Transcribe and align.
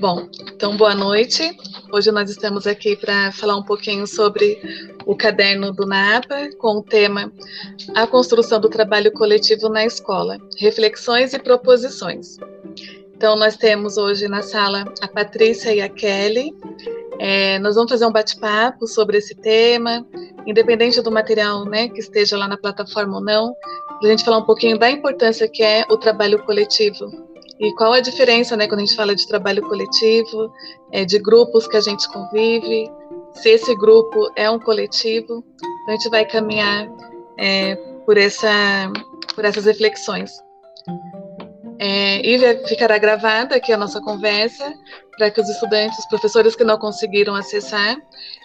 Bom, 0.00 0.30
então 0.54 0.78
boa 0.78 0.94
noite. 0.94 1.54
Hoje 1.92 2.10
nós 2.10 2.30
estamos 2.30 2.66
aqui 2.66 2.96
para 2.96 3.30
falar 3.32 3.54
um 3.56 3.62
pouquinho 3.62 4.06
sobre 4.06 4.58
o 5.04 5.14
caderno 5.14 5.74
do 5.74 5.84
NAPA, 5.84 6.48
com 6.56 6.78
o 6.78 6.82
tema 6.82 7.30
A 7.94 8.06
construção 8.06 8.58
do 8.58 8.70
trabalho 8.70 9.12
coletivo 9.12 9.68
na 9.68 9.84
escola, 9.84 10.38
reflexões 10.56 11.34
e 11.34 11.38
proposições. 11.38 12.38
Então, 13.14 13.36
nós 13.36 13.58
temos 13.58 13.98
hoje 13.98 14.26
na 14.26 14.40
sala 14.40 14.90
a 15.02 15.06
Patrícia 15.06 15.74
e 15.74 15.82
a 15.82 15.88
Kelly. 15.90 16.54
É, 17.18 17.58
nós 17.58 17.74
vamos 17.74 17.90
fazer 17.90 18.06
um 18.06 18.12
bate-papo 18.12 18.86
sobre 18.86 19.18
esse 19.18 19.34
tema, 19.34 20.06
independente 20.46 21.02
do 21.02 21.12
material 21.12 21.66
né, 21.66 21.90
que 21.90 22.00
esteja 22.00 22.38
lá 22.38 22.48
na 22.48 22.56
plataforma 22.56 23.18
ou 23.18 23.22
não, 23.22 23.54
para 23.98 24.08
a 24.08 24.10
gente 24.12 24.24
falar 24.24 24.38
um 24.38 24.46
pouquinho 24.46 24.78
da 24.78 24.90
importância 24.90 25.46
que 25.46 25.62
é 25.62 25.84
o 25.90 25.98
trabalho 25.98 26.42
coletivo 26.46 27.28
e 27.60 27.74
qual 27.74 27.92
a 27.92 28.00
diferença, 28.00 28.56
né, 28.56 28.66
quando 28.66 28.80
a 28.80 28.84
gente 28.84 28.96
fala 28.96 29.14
de 29.14 29.28
trabalho 29.28 29.60
coletivo, 29.62 30.50
é, 30.90 31.04
de 31.04 31.18
grupos 31.18 31.68
que 31.68 31.76
a 31.76 31.80
gente 31.80 32.08
convive, 32.08 32.90
se 33.34 33.50
esse 33.50 33.74
grupo 33.76 34.32
é 34.34 34.50
um 34.50 34.58
coletivo, 34.58 35.44
então 35.82 35.88
a 35.88 35.90
gente 35.92 36.08
vai 36.08 36.24
caminhar 36.24 36.88
é, 37.38 37.76
por, 38.06 38.16
essa, 38.16 38.90
por 39.34 39.44
essas 39.44 39.66
reflexões. 39.66 40.30
É, 41.78 42.20
e 42.26 42.66
ficará 42.66 42.96
gravada 42.98 43.56
aqui 43.56 43.72
a 43.72 43.76
nossa 43.76 44.00
conversa 44.00 44.74
para 45.16 45.30
que 45.30 45.40
os 45.40 45.48
estudantes, 45.48 45.98
os 45.98 46.06
professores 46.06 46.56
que 46.56 46.64
não 46.64 46.78
conseguiram 46.78 47.34
acessar, 47.34 47.96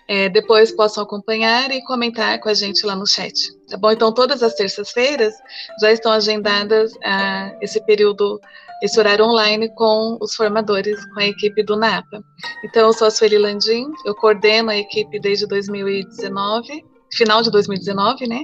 é, 0.08 0.30
depois 0.30 0.72
possam 0.72 1.04
acompanhar 1.04 1.72
e 1.72 1.82
comentar 1.84 2.40
com 2.40 2.50
a 2.50 2.54
gente 2.54 2.86
lá 2.86 2.96
no 2.96 3.08
chat. 3.08 3.34
Tá 3.70 3.78
bom? 3.78 3.92
Então, 3.92 4.14
todas 4.14 4.44
as 4.44 4.54
terças-feiras 4.56 5.34
já 5.82 5.92
estão 5.92 6.12
agendadas 6.12 6.94
ah, 7.04 7.54
esse 7.62 7.84
período 7.86 8.40
esse 8.82 9.00
horário 9.00 9.26
online 9.26 9.70
com 9.70 10.18
os 10.22 10.36
formadores, 10.36 11.04
com 11.14 11.20
a 11.20 11.26
equipe 11.26 11.64
do 11.64 11.76
NAPA. 11.76 12.24
Então, 12.64 12.88
eu 12.88 12.94
sou 12.94 13.08
a 13.08 13.12
Sueli 13.12 13.38
Landim, 13.38 13.88
eu 14.06 14.16
coordeno 14.16 14.70
a 14.70 14.78
equipe 14.78 15.20
desde 15.20 15.48
2019, 15.48 16.86
final 17.12 17.42
de 17.42 17.50
2019, 17.52 18.28
né? 18.28 18.44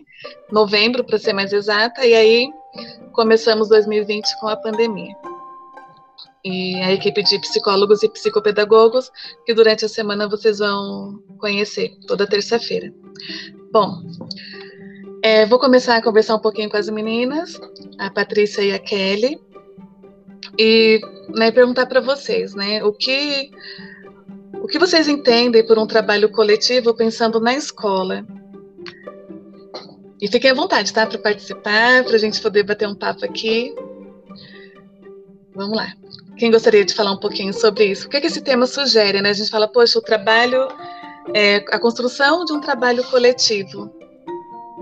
Novembro, 0.52 1.04
para 1.04 1.20
ser 1.20 1.34
mais 1.34 1.52
exata, 1.52 2.06
e 2.06 2.14
aí 2.14 2.50
começamos 3.12 3.70
2020 3.70 4.40
com 4.40 4.48
a 4.48 4.56
pandemia. 4.56 5.14
E 6.44 6.76
a 6.82 6.92
equipe 6.92 7.22
de 7.22 7.40
psicólogos 7.40 8.02
e 8.02 8.10
psicopedagogos, 8.10 9.12
que 9.46 9.54
durante 9.54 9.86
a 9.86 9.90
semana 9.90 10.28
vocês 10.28 10.58
vão 10.58 11.22
conhecer, 11.38 11.92
toda 12.08 12.26
terça-feira. 12.26 12.92
Bom, 13.72 14.02
é, 15.24 15.46
vou 15.46 15.60
começar 15.60 15.98
a 15.98 16.02
conversar 16.02 16.36
um 16.36 16.40
pouquinho 16.40 16.70
com 16.70 16.78
as 16.78 16.90
meninas, 16.90 17.60
a 18.00 18.10
Patrícia 18.10 18.64
e 18.64 18.72
a 18.72 18.80
Kelly 18.80 19.40
e 20.64 21.02
né, 21.30 21.50
perguntar 21.50 21.88
para 21.88 22.00
vocês, 22.00 22.54
né, 22.54 22.84
o 22.84 22.94
que 22.94 23.50
o 24.62 24.68
que 24.68 24.78
vocês 24.78 25.08
entendem 25.08 25.66
por 25.66 25.80
um 25.80 25.88
trabalho 25.88 26.30
coletivo 26.30 26.94
pensando 26.94 27.40
na 27.40 27.56
escola? 27.56 28.24
E 30.22 30.28
fiquem 30.28 30.52
à 30.52 30.54
vontade, 30.54 30.94
tá, 30.94 31.08
para 31.08 31.18
participar, 31.18 32.04
para 32.04 32.16
a 32.16 32.20
gente 32.20 32.40
poder 32.40 32.62
bater 32.62 32.88
um 32.88 32.94
papo 32.94 33.26
aqui. 33.26 33.74
Vamos 35.56 35.76
lá. 35.76 35.92
Quem 36.38 36.52
gostaria 36.52 36.86
de 36.86 36.94
falar 36.94 37.14
um 37.14 37.20
pouquinho 37.20 37.54
sobre 37.54 37.86
isso? 37.86 38.06
O 38.06 38.10
que, 38.10 38.18
é 38.18 38.22
que 38.22 38.28
esse 38.28 38.42
tema 38.42 38.68
sugere, 38.68 39.20
né? 39.20 39.32
A 39.32 39.34
gente 39.34 39.50
fala, 39.50 39.68
poxa, 39.68 39.98
o 39.98 40.02
trabalho, 40.02 40.68
é, 41.34 41.56
a 41.72 41.80
construção 41.80 42.46
de 42.46 42.54
um 42.54 42.62
trabalho 42.62 43.04
coletivo. 43.06 43.92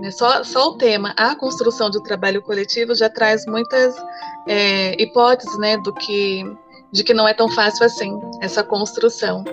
Né? 0.00 0.10
Só, 0.10 0.42
só 0.42 0.68
o 0.68 0.76
tema, 0.76 1.12
a 1.16 1.36
construção 1.36 1.88
um 1.88 2.02
trabalho 2.02 2.42
coletivo, 2.42 2.94
já 2.94 3.08
traz 3.08 3.44
muitas 3.46 3.94
é, 4.48 5.00
hipóteses, 5.00 5.58
né, 5.58 5.76
do 5.78 5.92
que 5.94 6.44
de 6.92 7.04
que 7.04 7.14
não 7.14 7.28
é 7.28 7.32
tão 7.32 7.48
fácil 7.48 7.86
assim 7.86 8.18
essa 8.40 8.64
construção. 8.64 9.44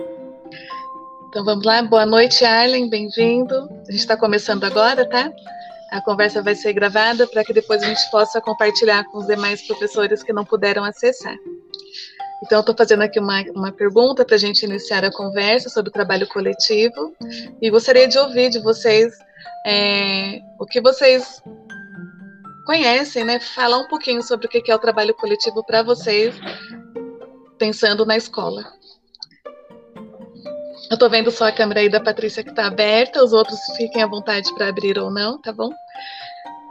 Então 1.28 1.44
vamos 1.44 1.64
lá, 1.64 1.80
boa 1.82 2.04
noite, 2.04 2.44
Arlen, 2.44 2.88
bem-vindo. 2.88 3.54
A 3.86 3.92
gente 3.92 4.00
está 4.00 4.16
começando 4.16 4.64
agora, 4.64 5.08
tá? 5.08 5.30
A 5.92 6.00
conversa 6.00 6.42
vai 6.42 6.54
ser 6.54 6.72
gravada 6.72 7.26
para 7.26 7.44
que 7.44 7.52
depois 7.52 7.82
a 7.82 7.86
gente 7.86 8.10
possa 8.10 8.40
compartilhar 8.40 9.04
com 9.04 9.18
os 9.18 9.26
demais 9.26 9.64
professores 9.64 10.22
que 10.22 10.32
não 10.32 10.44
puderam 10.44 10.82
acessar. 10.82 11.36
Então, 12.42 12.60
estou 12.60 12.74
fazendo 12.76 13.02
aqui 13.02 13.18
uma, 13.20 13.42
uma 13.54 13.72
pergunta 13.72 14.24
para 14.24 14.36
a 14.36 14.38
gente 14.38 14.64
iniciar 14.64 15.04
a 15.04 15.12
conversa 15.12 15.68
sobre 15.68 15.90
o 15.90 15.92
trabalho 15.92 16.26
coletivo 16.26 17.14
e 17.60 17.70
gostaria 17.70 18.08
de 18.08 18.18
ouvir 18.18 18.50
de 18.50 18.58
vocês 18.58 19.12
é, 19.68 20.40
o 20.58 20.64
que 20.64 20.80
vocês 20.80 21.42
conhecem, 22.64 23.22
né? 23.22 23.38
Falar 23.38 23.76
um 23.76 23.86
pouquinho 23.86 24.22
sobre 24.22 24.46
o 24.46 24.48
que 24.48 24.70
é 24.70 24.74
o 24.74 24.78
trabalho 24.78 25.14
coletivo 25.14 25.62
para 25.62 25.82
vocês, 25.82 26.34
pensando 27.58 28.06
na 28.06 28.16
escola. 28.16 28.64
Eu 30.90 30.94
estou 30.94 31.10
vendo 31.10 31.30
só 31.30 31.48
a 31.48 31.52
câmera 31.52 31.80
aí 31.80 31.90
da 31.90 32.00
Patrícia 32.00 32.42
que 32.42 32.48
está 32.48 32.66
aberta, 32.66 33.22
os 33.22 33.34
outros 33.34 33.60
fiquem 33.76 34.02
à 34.02 34.06
vontade 34.06 34.52
para 34.54 34.68
abrir 34.68 34.98
ou 34.98 35.10
não, 35.10 35.38
tá 35.38 35.52
bom? 35.52 35.70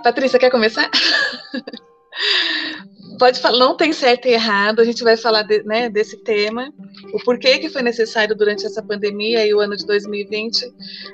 Patrícia, 0.03 0.39
quer 0.39 0.49
começar? 0.49 0.89
Pode 3.19 3.39
falar, 3.39 3.57
não 3.57 3.75
tem 3.75 3.91
certo 3.91 4.27
e 4.27 4.33
errado, 4.33 4.79
a 4.79 4.83
gente 4.83 5.03
vai 5.03 5.17
falar 5.17 5.41
de, 5.41 5.63
né, 5.63 5.89
desse 5.89 6.17
tema, 6.17 6.71
o 7.11 7.23
porquê 7.23 7.57
que 7.57 7.69
foi 7.69 7.81
necessário 7.81 8.35
durante 8.35 8.65
essa 8.65 8.81
pandemia 8.83 9.45
e 9.45 9.53
o 9.53 9.59
ano 9.59 9.75
de 9.75 9.85
2020, 9.87 10.71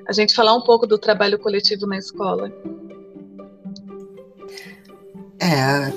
a 0.07 0.11
gente 0.11 0.35
falar 0.35 0.53
um 0.53 0.61
pouco 0.61 0.85
do 0.85 0.97
trabalho 0.97 1.39
coletivo 1.39 1.85
na 1.85 1.97
escola. 1.97 2.51
É, 5.39 5.93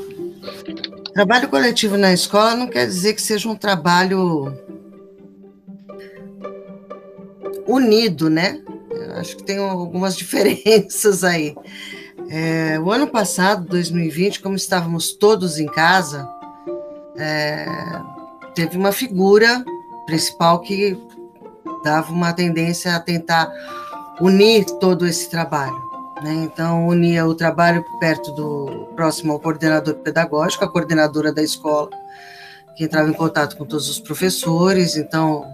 trabalho 1.13 1.49
coletivo 1.49 1.97
na 1.97 2.13
escola 2.13 2.55
não 2.55 2.67
quer 2.67 2.87
dizer 2.87 3.15
que 3.15 3.23
seja 3.23 3.49
um 3.49 3.57
trabalho 3.57 4.53
unido, 7.67 8.29
né? 8.29 8.61
Eu 8.91 9.15
acho 9.15 9.37
que 9.37 9.43
tem 9.43 9.59
algumas 9.59 10.15
diferenças 10.19 11.25
aí. 11.25 11.55
É, 12.29 12.79
o 12.81 12.91
ano 12.91 13.07
passado, 13.07 13.67
2020, 13.69 14.41
como 14.41 14.57
estávamos 14.57 15.13
todos 15.13 15.59
em 15.59 15.67
casa, 15.67 16.29
é, 17.17 17.67
teve 18.55 18.77
uma 18.77 18.93
figura 18.93 19.65
principal 20.07 20.61
que 20.61 20.99
dava 21.85 22.13
uma 22.13 22.33
tendência 22.33 22.95
a 22.97 23.01
tentar 23.01 23.53
unir 24.21 24.65
todo 24.81 25.07
esse 25.07 25.31
trabalho. 25.31 25.87
Né? 26.23 26.33
Então, 26.45 26.89
unia 26.89 27.27
o 27.27 27.35
trabalho 27.35 27.85
perto 28.01 28.33
do 28.33 28.89
próximo 28.97 29.33
ao 29.33 29.41
coordenador 29.41 29.95
pedagógico, 29.97 30.65
a 30.65 30.69
coordenadora 30.69 31.33
da 31.33 31.43
escola, 31.43 31.91
que 32.77 32.85
entrava 32.85 33.09
em 33.09 33.13
contato 33.13 33.57
com 33.57 33.65
todos 33.65 33.89
os 33.89 34.01
professores. 34.01 34.97
Então, 34.97 35.45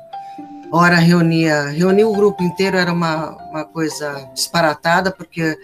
hora 0.73 0.97
reunia, 0.97 1.67
reunir 1.67 2.05
o 2.05 2.15
grupo 2.15 2.43
inteiro 2.43 2.79
era 2.79 2.91
uma, 2.91 3.37
uma 3.51 3.65
coisa 3.65 4.31
disparatada, 4.35 5.13
porque 5.13 5.57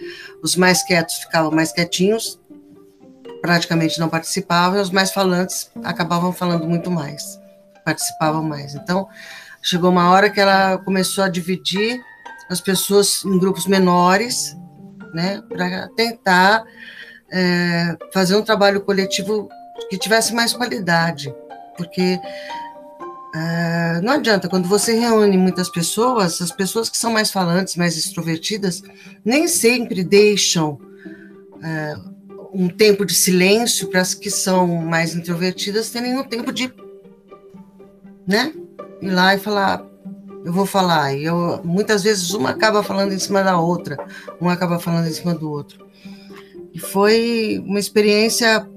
os 0.43 0.55
mais 0.55 0.83
quietos 0.83 1.15
ficavam 1.15 1.49
mais 1.49 1.71
quietinhos, 1.71 2.39
praticamente 3.41 3.99
não 3.99 4.07
participavam, 4.07 4.77
e 4.77 4.81
os 4.81 4.91
mais 4.91 5.11
falantes 5.11 5.71
acabavam 5.83 6.31
falando 6.31 6.67
muito 6.67 6.91
mais, 6.91 7.39
participavam 7.83 8.43
mais. 8.43 8.75
Então, 8.75 9.07
chegou 9.63 9.89
uma 9.89 10.11
hora 10.11 10.29
que 10.29 10.39
ela 10.39 10.77
começou 10.77 11.23
a 11.23 11.29
dividir 11.29 11.99
as 12.47 12.61
pessoas 12.61 13.25
em 13.25 13.39
grupos 13.39 13.65
menores, 13.65 14.55
né, 15.13 15.41
para 15.49 15.87
tentar 15.95 16.63
é, 17.31 17.97
fazer 18.13 18.35
um 18.35 18.43
trabalho 18.43 18.81
coletivo 18.81 19.49
que 19.89 19.97
tivesse 19.97 20.35
mais 20.35 20.53
qualidade, 20.53 21.33
porque 21.75 22.19
é, 23.33 24.01
não 24.01 24.13
adianta, 24.13 24.49
quando 24.49 24.67
você 24.67 24.97
reúne 24.97 25.37
muitas 25.37 25.69
pessoas, 25.69 26.41
as 26.41 26.51
pessoas 26.51 26.89
que 26.89 26.97
são 26.97 27.11
mais 27.11 27.31
falantes, 27.31 27.75
mais 27.75 27.95
extrovertidas, 27.95 28.81
nem 29.23 29.47
sempre 29.47 30.03
deixam 30.03 30.79
é, 31.61 31.95
um 32.51 32.67
tempo 32.67 33.05
de 33.05 33.13
silêncio 33.13 33.87
para 33.87 34.01
as 34.01 34.15
que 34.15 34.31
são 34.31 34.67
mais 34.67 35.13
introvertidas 35.13 35.91
terem 35.91 36.17
um 36.17 36.23
tempo 36.23 36.51
de 36.51 36.73
né, 38.25 38.51
ir 39.01 39.11
lá 39.11 39.35
e 39.35 39.39
falar, 39.39 39.85
eu 40.43 40.51
vou 40.51 40.65
falar. 40.65 41.13
E 41.13 41.25
eu, 41.25 41.61
muitas 41.63 42.01
vezes 42.01 42.31
uma 42.31 42.49
acaba 42.49 42.81
falando 42.81 43.13
em 43.13 43.19
cima 43.19 43.43
da 43.43 43.59
outra, 43.59 43.97
uma 44.41 44.53
acaba 44.53 44.79
falando 44.79 45.07
em 45.07 45.13
cima 45.13 45.35
do 45.35 45.51
outro. 45.51 45.87
E 46.73 46.79
foi 46.79 47.63
uma 47.63 47.79
experiência, 47.79 48.67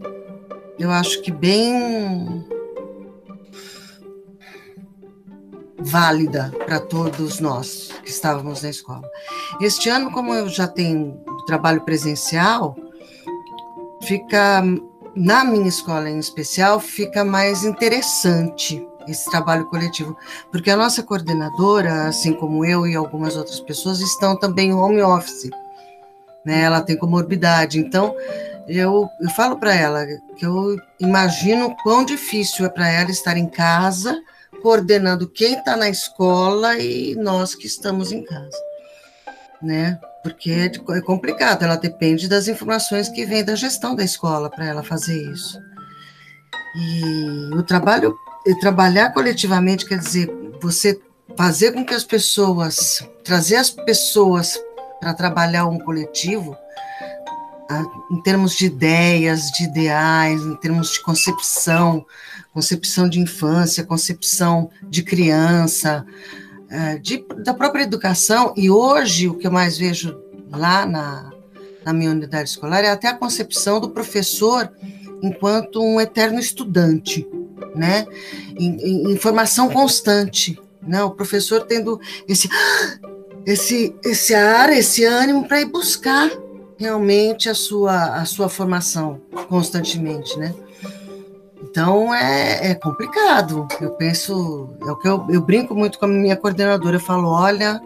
eu 0.78 0.90
acho 0.90 1.22
que 1.22 1.30
bem 1.30 2.44
válida 5.84 6.52
para 6.64 6.80
todos 6.80 7.40
nós 7.40 7.90
que 8.02 8.10
estávamos 8.10 8.62
na 8.62 8.70
escola. 8.70 9.02
Este 9.60 9.88
ano, 9.88 10.10
como 10.10 10.34
eu 10.34 10.48
já 10.48 10.66
tenho 10.66 11.20
trabalho 11.46 11.80
presencial, 11.82 12.76
fica 14.02 14.62
na 15.14 15.44
minha 15.44 15.68
escola 15.68 16.08
em 16.08 16.18
especial 16.18 16.80
fica 16.80 17.24
mais 17.24 17.64
interessante 17.64 18.86
esse 19.08 19.28
trabalho 19.30 19.66
coletivo, 19.66 20.16
porque 20.50 20.70
a 20.70 20.76
nossa 20.76 21.02
coordenadora, 21.02 22.04
assim 22.04 22.32
como 22.32 22.64
eu 22.64 22.86
e 22.86 22.94
algumas 22.94 23.36
outras 23.36 23.58
pessoas, 23.58 24.00
estão 24.00 24.38
também 24.38 24.72
home 24.72 25.02
office, 25.02 25.50
né? 26.44 26.62
Ela 26.62 26.80
tem 26.80 26.96
comorbidade, 26.96 27.80
então 27.80 28.14
eu, 28.68 29.08
eu 29.20 29.30
falo 29.30 29.56
para 29.56 29.74
ela 29.74 30.06
que 30.36 30.46
eu 30.46 30.76
imagino 31.00 31.74
quão 31.82 32.04
difícil 32.04 32.64
é 32.64 32.68
para 32.68 32.88
ela 32.88 33.10
estar 33.10 33.36
em 33.36 33.48
casa 33.48 34.16
coordenando 34.60 35.28
quem 35.28 35.54
está 35.54 35.76
na 35.76 35.88
escola 35.88 36.78
e 36.78 37.14
nós 37.14 37.54
que 37.54 37.66
estamos 37.66 38.12
em 38.12 38.24
casa, 38.24 38.58
né? 39.60 39.98
Porque 40.22 40.50
é, 40.50 40.96
é 40.96 41.00
complicado, 41.00 41.62
ela 41.62 41.76
depende 41.76 42.28
das 42.28 42.48
informações 42.48 43.08
que 43.08 43.24
vêm 43.24 43.44
da 43.44 43.54
gestão 43.54 43.94
da 43.94 44.04
escola 44.04 44.50
para 44.50 44.66
ela 44.66 44.82
fazer 44.82 45.20
isso. 45.32 45.58
E 46.76 47.54
o 47.54 47.62
trabalho, 47.62 48.16
trabalhar 48.60 49.10
coletivamente 49.12 49.86
quer 49.86 49.98
dizer 49.98 50.30
você 50.60 51.00
fazer 51.36 51.72
com 51.72 51.84
que 51.84 51.94
as 51.94 52.04
pessoas, 52.04 53.06
trazer 53.24 53.56
as 53.56 53.70
pessoas 53.70 54.58
para 55.00 55.14
trabalhar 55.14 55.66
um 55.66 55.78
coletivo, 55.78 56.56
em 58.10 58.22
termos 58.22 58.54
de 58.54 58.66
ideias, 58.66 59.50
de 59.50 59.64
ideais, 59.64 60.40
em 60.42 60.56
termos 60.56 60.92
de 60.92 61.02
concepção, 61.02 62.04
concepção 62.52 63.08
de 63.08 63.18
infância, 63.18 63.84
concepção 63.84 64.70
de 64.88 65.02
criança, 65.02 66.04
ah, 66.70 66.96
de, 66.96 67.24
da 67.42 67.54
própria 67.54 67.82
educação. 67.82 68.52
E 68.56 68.70
hoje, 68.70 69.28
o 69.28 69.34
que 69.34 69.46
eu 69.46 69.52
mais 69.52 69.76
vejo 69.78 70.18
lá 70.50 70.86
na, 70.86 71.32
na 71.84 71.92
minha 71.92 72.10
unidade 72.10 72.50
escolar 72.50 72.84
é 72.84 72.90
até 72.90 73.08
a 73.08 73.14
concepção 73.14 73.80
do 73.80 73.90
professor 73.90 74.70
enquanto 75.22 75.82
um 75.82 76.00
eterno 76.00 76.38
estudante, 76.38 77.26
né? 77.74 78.06
Em, 78.58 79.12
em, 79.12 79.16
formação 79.16 79.70
constante, 79.70 80.58
né? 80.82 81.02
O 81.02 81.10
professor 81.10 81.62
tendo 81.62 82.00
esse 82.28 82.48
esse 83.46 83.94
esse 84.04 84.34
ar, 84.34 84.70
esse 84.70 85.04
ânimo 85.04 85.46
para 85.46 85.60
ir 85.60 85.66
buscar 85.66 86.30
realmente 86.76 87.48
a 87.48 87.54
sua 87.54 88.16
a 88.20 88.24
sua 88.24 88.48
formação 88.48 89.20
constantemente, 89.48 90.38
né? 90.38 90.54
Então 91.72 92.14
é, 92.14 92.72
é 92.72 92.74
complicado. 92.74 93.66
Eu 93.80 93.92
penso, 93.92 94.76
é 94.82 94.90
o 94.90 94.96
que 94.96 95.08
eu, 95.08 95.26
eu 95.30 95.40
brinco 95.40 95.74
muito 95.74 95.98
com 95.98 96.04
a 96.04 96.08
minha 96.08 96.36
coordenadora. 96.36 96.96
Eu 96.96 97.00
falo, 97.00 97.30
olha, 97.30 97.80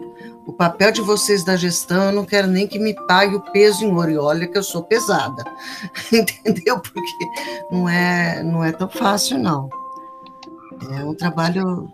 o 0.45 0.51
papel 0.51 0.91
de 0.91 0.99
vocês 0.99 1.45
da 1.45 1.55
gestão, 1.55 2.07
eu 2.07 2.11
não 2.11 2.25
quero 2.25 2.47
nem 2.47 2.67
que 2.67 2.77
me 2.77 2.93
pague 3.07 3.37
o 3.37 3.51
peso 3.53 3.85
em 3.85 3.93
ouro. 3.93 4.11
E 4.11 4.17
olha 4.17 4.45
que 4.45 4.57
eu 4.57 4.63
sou 4.63 4.83
pesada, 4.83 5.41
entendeu? 6.11 6.81
Porque 6.81 7.25
não 7.71 7.87
é, 7.87 8.43
não 8.43 8.61
é 8.61 8.73
tão 8.73 8.89
fácil, 8.89 9.37
não. 9.37 9.69
É 10.91 11.05
um 11.05 11.13
trabalho 11.13 11.89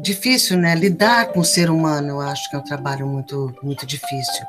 difícil, 0.00 0.56
né? 0.56 0.76
Lidar 0.76 1.32
com 1.32 1.40
o 1.40 1.44
ser 1.44 1.68
humano, 1.68 2.10
eu 2.10 2.20
acho 2.20 2.48
que 2.48 2.54
é 2.54 2.60
um 2.60 2.64
trabalho 2.64 3.08
muito, 3.08 3.52
muito 3.60 3.84
difícil, 3.84 4.46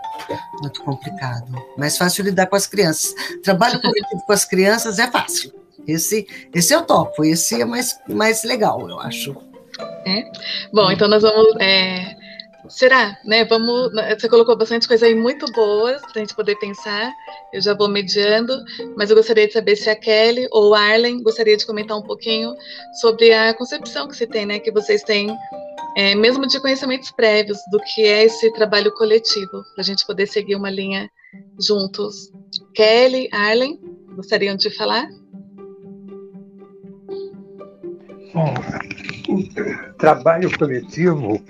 muito 0.61 0.83
complicado. 0.83 1.51
Mais 1.75 1.97
fácil 1.97 2.23
lidar 2.23 2.45
com 2.45 2.55
as 2.55 2.67
crianças. 2.67 3.15
Trabalho 3.43 3.81
coletivo 3.81 4.21
com 4.23 4.33
as 4.33 4.45
crianças 4.45 4.99
é 4.99 5.09
fácil. 5.09 5.51
Esse, 5.91 6.27
esse 6.53 6.73
eu 6.73 6.83
topo, 6.83 7.23
esse 7.23 7.61
é 7.61 7.65
mais, 7.65 7.99
mais 8.07 8.43
legal, 8.43 8.89
eu 8.89 8.99
acho. 8.99 9.35
É? 10.05 10.23
Bom, 10.73 10.91
então 10.91 11.07
nós 11.07 11.21
vamos 11.21 11.55
é, 11.59 12.15
Será, 12.69 13.17
né? 13.25 13.45
Vamos. 13.45 13.91
Você 14.19 14.29
colocou 14.29 14.55
bastante 14.55 14.87
coisa 14.87 15.05
aí 15.05 15.15
muito 15.15 15.51
boas 15.53 16.01
para 16.01 16.11
a 16.15 16.19
gente 16.19 16.35
poder 16.35 16.55
pensar. 16.57 17.11
Eu 17.51 17.61
já 17.61 17.73
vou 17.73 17.87
mediando, 17.87 18.53
mas 18.95 19.09
eu 19.09 19.15
gostaria 19.15 19.47
de 19.47 19.53
saber 19.53 19.75
se 19.75 19.89
a 19.89 19.95
Kelly 19.95 20.47
ou 20.51 20.75
a 20.75 20.79
Arlen 20.79 21.23
gostaria 21.23 21.57
de 21.57 21.65
comentar 21.65 21.97
um 21.97 22.03
pouquinho 22.03 22.53
sobre 23.01 23.33
a 23.33 23.53
concepção 23.53 24.07
que 24.07 24.15
você 24.15 24.27
tem, 24.27 24.45
né? 24.45 24.59
Que 24.59 24.71
vocês 24.71 25.01
têm, 25.03 25.35
é, 25.97 26.13
mesmo 26.15 26.45
de 26.45 26.59
conhecimentos 26.59 27.11
prévios 27.11 27.57
do 27.71 27.79
que 27.79 28.03
é 28.03 28.25
esse 28.25 28.51
trabalho 28.53 28.93
coletivo, 28.93 29.63
para 29.73 29.81
a 29.81 29.83
gente 29.83 30.05
poder 30.05 30.27
seguir 30.27 30.55
uma 30.55 30.69
linha 30.69 31.09
juntos. 31.59 32.31
Kelly, 32.75 33.29
Arlen, 33.31 33.79
gostariam 34.15 34.55
de 34.55 34.69
falar? 34.69 35.07
Bom, 38.33 38.53
o 39.27 39.93
trabalho 39.97 40.55
coletivo 40.57 41.41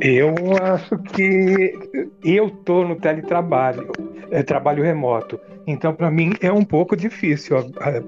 eu 0.00 0.34
acho 0.60 0.98
que 0.98 1.78
eu 2.24 2.48
estou 2.48 2.86
no 2.86 2.96
teletrabalho, 2.96 3.90
é, 4.30 4.42
trabalho 4.42 4.82
remoto. 4.82 5.38
Então, 5.66 5.94
para 5.94 6.10
mim, 6.10 6.32
é 6.40 6.52
um 6.52 6.64
pouco 6.64 6.96
difícil 6.96 7.56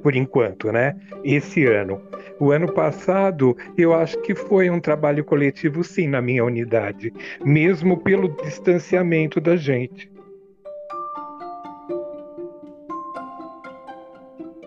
por 0.03 0.15
enquanto, 0.15 0.73
né? 0.73 0.97
Esse 1.25 1.65
ano. 1.65 2.01
O 2.39 2.51
ano 2.51 2.71
passado, 2.71 3.57
eu 3.79 3.95
acho 3.95 4.21
que 4.23 4.35
foi 4.35 4.69
um 4.69 4.81
trabalho 4.81 5.25
coletivo, 5.25 5.83
sim, 5.83 6.07
na 6.09 6.21
minha 6.21 6.45
unidade, 6.45 7.13
mesmo 7.45 7.97
pelo 7.99 8.29
distanciamento 8.43 9.41
da 9.41 9.57
gente. 9.57 10.11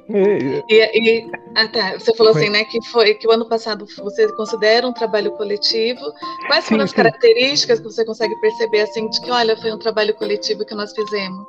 E, 0.10 0.64
e, 0.70 1.32
ah, 1.56 1.68
tá. 1.68 1.94
Você 1.94 2.16
falou 2.16 2.34
foi. 2.34 2.44
assim, 2.44 2.52
né, 2.52 2.64
que 2.66 2.84
foi 2.88 3.14
que 3.14 3.28
o 3.28 3.32
ano 3.32 3.48
passado 3.48 3.86
você 3.98 4.28
considera 4.34 4.88
um 4.88 4.94
trabalho 4.94 5.32
coletivo. 5.34 6.02
Quais 6.48 6.64
sim, 6.64 6.72
foram 6.72 6.84
as 6.84 6.90
sim. 6.90 6.96
características 6.96 7.80
que 7.80 7.86
você 7.86 8.04
consegue 8.04 8.36
perceber 8.42 8.82
assim 8.82 9.08
de 9.08 9.22
que, 9.22 9.30
olha, 9.30 9.56
foi 9.58 9.72
um 9.72 9.78
trabalho 9.78 10.14
coletivo 10.16 10.66
que 10.66 10.74
nós 10.74 10.92
fizemos? 10.94 11.46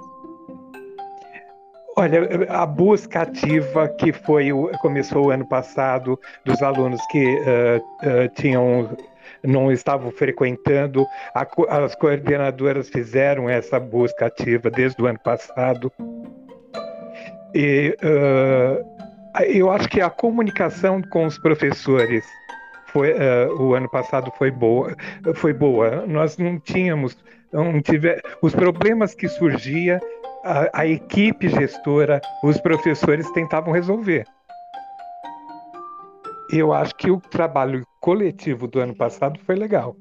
Olha, 1.96 2.46
a 2.48 2.64
busca 2.66 3.22
ativa 3.22 3.88
que 3.88 4.12
foi 4.12 4.50
começou 4.80 5.26
o 5.26 5.30
ano 5.30 5.46
passado 5.46 6.18
dos 6.44 6.62
alunos 6.62 7.00
que 7.10 7.24
uh, 7.24 7.78
uh, 7.78 8.28
tinham 8.36 8.96
não 9.42 9.72
estavam 9.72 10.10
frequentando, 10.10 11.06
a, 11.34 11.46
as 11.82 11.94
coordenadoras 11.94 12.88
fizeram 12.88 13.48
essa 13.48 13.80
busca 13.80 14.26
ativa 14.26 14.70
desde 14.70 15.02
o 15.02 15.06
ano 15.06 15.18
passado. 15.18 15.90
E 17.54 17.96
uh, 18.02 19.42
eu 19.44 19.70
acho 19.70 19.88
que 19.88 20.00
a 20.00 20.10
comunicação 20.10 21.02
com 21.02 21.26
os 21.26 21.38
professores 21.38 22.24
foi 22.92 23.12
uh, 23.12 23.62
o 23.62 23.74
ano 23.74 23.88
passado 23.88 24.30
foi 24.36 24.50
boa, 24.50 24.94
foi 25.34 25.52
boa. 25.52 26.06
Nós 26.06 26.36
não 26.38 26.58
tínhamos, 26.58 27.16
não 27.52 27.80
tive, 27.80 28.20
os 28.42 28.54
problemas 28.54 29.14
que 29.14 29.28
surgia, 29.28 30.00
a, 30.44 30.80
a 30.80 30.86
equipe 30.86 31.48
gestora, 31.48 32.20
os 32.42 32.60
professores 32.60 33.30
tentavam 33.32 33.72
resolver. 33.72 34.24
Eu 36.52 36.72
acho 36.72 36.94
que 36.96 37.10
o 37.10 37.20
trabalho 37.20 37.86
coletivo 38.00 38.66
do 38.66 38.80
ano 38.80 38.94
passado 38.94 39.38
foi 39.46 39.54
legal, 39.54 39.96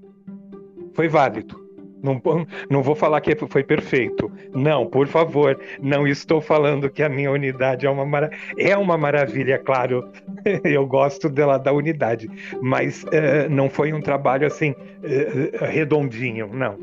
foi 0.96 1.08
válido. 1.08 1.69
Não, 2.02 2.22
não 2.70 2.82
vou 2.82 2.96
falar 2.96 3.22
que 3.22 3.36
foi 3.36 3.64
perfeito. 3.64 4.32
Não, 4.54 4.86
por 4.86 5.08
favor, 5.08 5.60
não 5.82 6.08
estou 6.08 6.42
falando 6.42 6.90
que 6.90 7.04
a 7.04 7.10
minha 7.10 7.32
unidade 7.32 7.86
é 7.86 7.90
uma, 7.90 8.06
mara... 8.06 8.32
é 8.58 8.76
uma 8.78 8.98
maravilha, 8.98 9.60
claro. 9.60 10.08
Eu 10.64 10.86
gosto 10.88 11.30
dela 11.30 11.58
da 11.58 11.72
unidade, 11.74 12.30
mas 12.62 13.04
uh, 13.04 13.50
não 13.50 13.70
foi 13.70 13.94
um 13.94 14.02
trabalho 14.02 14.48
assim 14.48 14.72
uh, 14.72 15.66
redondinho, 15.66 16.50
não. 16.52 16.78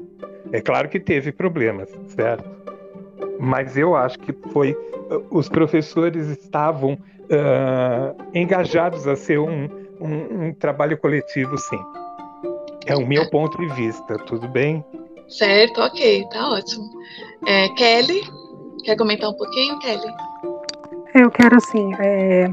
É 0.52 0.60
claro 0.60 0.88
que 0.88 1.00
teve 1.00 1.32
problemas, 1.32 1.88
certo? 2.08 2.48
Mas 3.38 3.76
eu 3.76 3.96
acho 3.96 4.18
que 4.18 4.32
foi. 4.52 4.72
Uh, 4.72 5.26
os 5.30 5.48
professores 5.48 6.28
estavam 6.28 6.98
engajados 8.32 9.08
a 9.08 9.16
ser 9.16 9.40
um, 9.40 9.68
um, 10.00 10.46
um 10.46 10.54
trabalho 10.54 10.96
coletivo, 10.96 11.58
sim. 11.58 11.80
É 12.86 12.94
o 12.94 13.04
meu 13.04 13.28
ponto 13.30 13.58
de 13.58 13.66
vista, 13.74 14.16
tudo 14.16 14.46
bem? 14.46 14.84
Certo, 15.28 15.80
ok, 15.80 16.26
tá 16.30 16.50
ótimo. 16.50 16.88
É, 17.46 17.68
Kelly, 17.70 18.22
quer 18.84 18.96
comentar 18.96 19.30
um 19.30 19.34
pouquinho, 19.34 19.78
Kelly? 19.80 20.14
Eu 21.14 21.30
quero 21.30 21.56
assim, 21.56 21.94
é, 21.98 22.48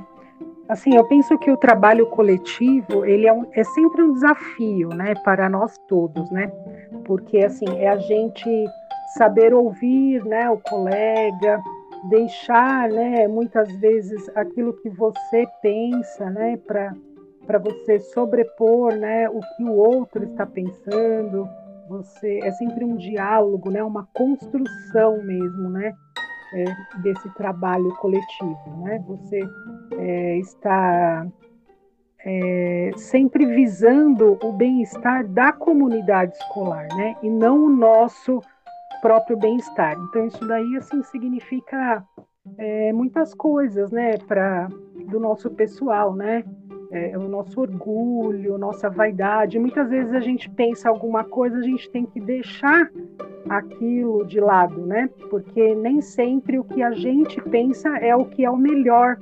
assim, 0.67 0.95
eu 0.95 1.03
penso 1.07 1.37
que 1.37 1.51
o 1.51 1.57
trabalho 1.57 2.07
coletivo 2.07 3.05
ele 3.05 3.27
é, 3.27 3.33
um, 3.33 3.45
é 3.53 3.63
sempre 3.63 4.01
um 4.01 4.13
desafio, 4.13 4.89
né, 4.89 5.13
para 5.23 5.49
nós 5.49 5.77
todos, 5.87 6.29
né? 6.31 6.51
Porque 7.05 7.39
assim 7.39 7.65
é 7.77 7.89
a 7.89 7.97
gente 7.97 8.49
saber 9.17 9.53
ouvir, 9.53 10.23
né, 10.25 10.49
o 10.49 10.57
colega, 10.57 11.61
deixar, 12.09 12.89
né, 12.89 13.27
muitas 13.27 13.71
vezes 13.77 14.29
aquilo 14.35 14.73
que 14.81 14.89
você 14.89 15.45
pensa, 15.61 16.29
né, 16.29 16.57
para 16.57 16.93
para 17.45 17.59
você 17.59 17.99
sobrepor, 17.99 18.95
né, 18.95 19.29
o 19.29 19.41
que 19.41 19.63
o 19.65 19.73
outro 19.73 20.23
está 20.23 20.45
pensando 20.45 21.45
você 21.93 22.39
é 22.43 22.51
sempre 22.51 22.83
um 22.83 22.95
diálogo, 22.95 23.69
né? 23.69 23.83
Uma 23.83 24.07
construção 24.13 25.21
mesmo, 25.23 25.69
né? 25.69 25.93
É, 26.55 26.99
desse 27.01 27.29
trabalho 27.35 27.89
coletivo, 27.95 28.83
né? 28.83 29.03
Você 29.07 29.39
é, 29.97 30.37
está 30.37 31.27
é, 32.25 32.91
sempre 32.95 33.45
visando 33.45 34.37
o 34.43 34.51
bem-estar 34.51 35.27
da 35.27 35.51
comunidade 35.51 36.35
escolar, 36.35 36.87
né? 36.95 37.15
E 37.21 37.29
não 37.29 37.65
o 37.65 37.69
nosso 37.69 38.39
próprio 39.01 39.37
bem-estar. 39.37 39.97
Então 40.09 40.27
isso 40.27 40.47
daí 40.47 40.77
assim 40.77 41.03
significa 41.03 42.03
é, 42.57 42.93
muitas 42.93 43.33
coisas, 43.33 43.91
né? 43.91 44.17
Para 44.17 44.67
do 45.07 45.19
nosso 45.19 45.49
pessoal, 45.51 46.15
né? 46.15 46.43
É, 46.91 47.17
o 47.17 47.27
nosso 47.27 47.59
orgulho, 47.59 48.57
nossa 48.57 48.89
vaidade. 48.89 49.59
Muitas 49.59 49.89
vezes 49.89 50.13
a 50.13 50.19
gente 50.19 50.49
pensa 50.49 50.89
alguma 50.89 51.23
coisa, 51.23 51.57
a 51.57 51.63
gente 51.63 51.89
tem 51.89 52.05
que 52.05 52.19
deixar 52.19 52.89
aquilo 53.49 54.25
de 54.25 54.39
lado, 54.39 54.85
né? 54.85 55.09
Porque 55.29 55.75
nem 55.75 56.01
sempre 56.01 56.59
o 56.59 56.63
que 56.63 56.81
a 56.81 56.91
gente 56.91 57.41
pensa 57.41 57.89
é 57.97 58.15
o 58.15 58.25
que 58.25 58.45
é 58.45 58.49
o 58.49 58.57
melhor 58.57 59.17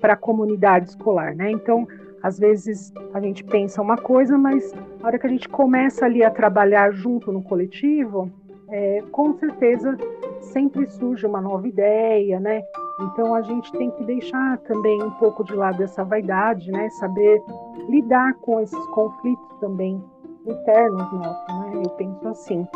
para 0.00 0.14
a 0.14 0.16
comunidade 0.16 0.90
escolar, 0.90 1.34
né? 1.34 1.50
Então, 1.50 1.86
às 2.22 2.38
vezes 2.38 2.92
a 3.14 3.20
gente 3.20 3.42
pensa 3.44 3.80
uma 3.82 3.96
coisa, 3.96 4.36
mas 4.36 4.72
na 5.00 5.08
hora 5.08 5.18
que 5.18 5.26
a 5.26 5.30
gente 5.30 5.48
começa 5.48 6.04
ali 6.04 6.24
a 6.24 6.30
trabalhar 6.30 6.92
junto 6.92 7.32
no 7.32 7.42
coletivo, 7.42 8.30
é, 8.68 9.02
com 9.10 9.32
certeza 9.34 9.96
sempre 10.42 10.88
surge 10.90 11.26
uma 11.26 11.40
nova 11.40 11.66
ideia, 11.66 12.38
né? 12.40 12.62
Então 13.00 13.34
a 13.34 13.42
gente 13.42 13.72
tem 13.72 13.90
que 13.90 14.04
deixar 14.04 14.58
também 14.58 15.02
um 15.02 15.10
pouco 15.12 15.44
de 15.44 15.54
lado 15.54 15.82
essa 15.82 16.04
vaidade, 16.04 16.70
né? 16.70 16.88
Saber 16.90 17.42
lidar 17.88 18.34
com 18.34 18.60
esses 18.60 18.86
conflitos 18.88 19.56
também 19.60 20.02
internos 20.46 21.12
nossos, 21.12 21.54
né? 21.60 21.82
Eu 21.84 21.90
penso 21.90 22.28
assim, 22.28 22.66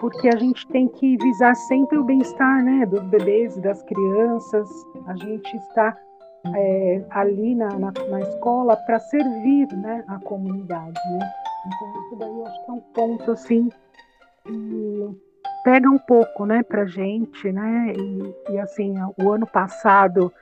porque 0.00 0.28
a 0.28 0.36
gente 0.36 0.66
tem 0.68 0.88
que 0.88 1.16
visar 1.16 1.54
sempre 1.54 1.98
o 1.98 2.04
bem-estar, 2.04 2.64
né? 2.64 2.86
Dos 2.86 3.02
bebês 3.04 3.56
e 3.56 3.60
das 3.60 3.82
crianças. 3.82 4.68
A 5.06 5.14
gente 5.16 5.56
está 5.56 5.96
é, 6.54 7.04
ali 7.10 7.54
na, 7.54 7.68
na, 7.78 7.92
na 8.08 8.20
escola 8.20 8.76
para 8.76 8.98
servir 9.00 9.66
né, 9.76 10.04
a 10.06 10.18
comunidade. 10.20 11.00
Né? 11.10 11.30
Então, 11.66 12.02
isso 12.02 12.16
daí 12.16 12.28
eu 12.28 12.46
acho 12.46 12.64
que 12.64 12.70
é 12.70 12.74
um 12.74 12.80
ponto 12.80 13.30
assim 13.32 13.68
que 14.44 15.27
pega 15.64 15.88
um 15.88 15.98
pouco 15.98 16.46
né, 16.46 16.62
para 16.62 16.86
gente. 16.86 17.50
Né? 17.52 17.92
E, 17.96 18.52
e 18.52 18.58
assim, 18.58 18.94
o 19.16 19.32
ano 19.32 19.46
passado, 19.46 20.32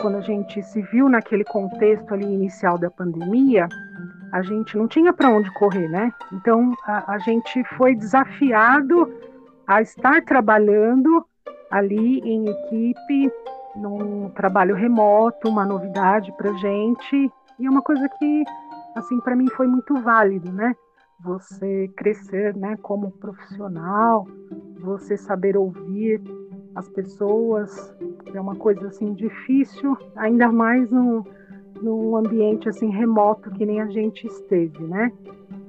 quando 0.00 0.18
a 0.18 0.22
gente 0.22 0.62
se 0.62 0.82
viu 0.82 1.08
naquele 1.08 1.44
contexto 1.44 2.12
ali 2.12 2.24
inicial 2.24 2.78
da 2.78 2.90
pandemia, 2.90 3.68
a 4.32 4.42
gente 4.42 4.76
não 4.76 4.88
tinha 4.88 5.12
para 5.12 5.30
onde 5.30 5.48
correr, 5.54 5.88
né? 5.88 6.12
Então 6.32 6.74
a, 6.84 7.14
a 7.14 7.18
gente 7.18 7.62
foi 7.76 7.94
desafiado 7.94 9.08
a 9.64 9.80
estar 9.80 10.24
trabalhando 10.24 11.24
ali 11.70 12.18
em 12.18 12.48
equipe 12.48 13.32
num 13.76 14.28
trabalho 14.30 14.74
remoto, 14.74 15.48
uma 15.48 15.64
novidade 15.64 16.32
para 16.36 16.52
gente 16.54 17.30
e 17.58 17.66
é 17.66 17.70
uma 17.70 17.82
coisa 17.82 18.08
que 18.08 18.44
assim 18.96 19.20
para 19.20 19.36
mim 19.36 19.48
foi 19.50 19.68
muito 19.68 19.94
válido, 20.02 20.52
né? 20.52 20.74
Você 21.20 21.88
crescer, 21.96 22.54
né, 22.56 22.76
como 22.82 23.10
profissional, 23.12 24.26
você 24.80 25.16
saber 25.16 25.56
ouvir 25.56 26.20
as 26.74 26.88
pessoas 26.88 27.94
é 28.34 28.40
uma 28.40 28.56
coisa 28.56 28.88
assim 28.88 29.14
difícil, 29.14 29.96
ainda 30.16 30.50
mais 30.50 30.90
num, 30.90 31.22
num 31.80 32.16
ambiente 32.16 32.68
assim 32.68 32.90
remoto 32.90 33.50
que 33.52 33.64
nem 33.64 33.80
a 33.80 33.86
gente 33.86 34.26
esteve, 34.26 34.82
né? 34.84 35.12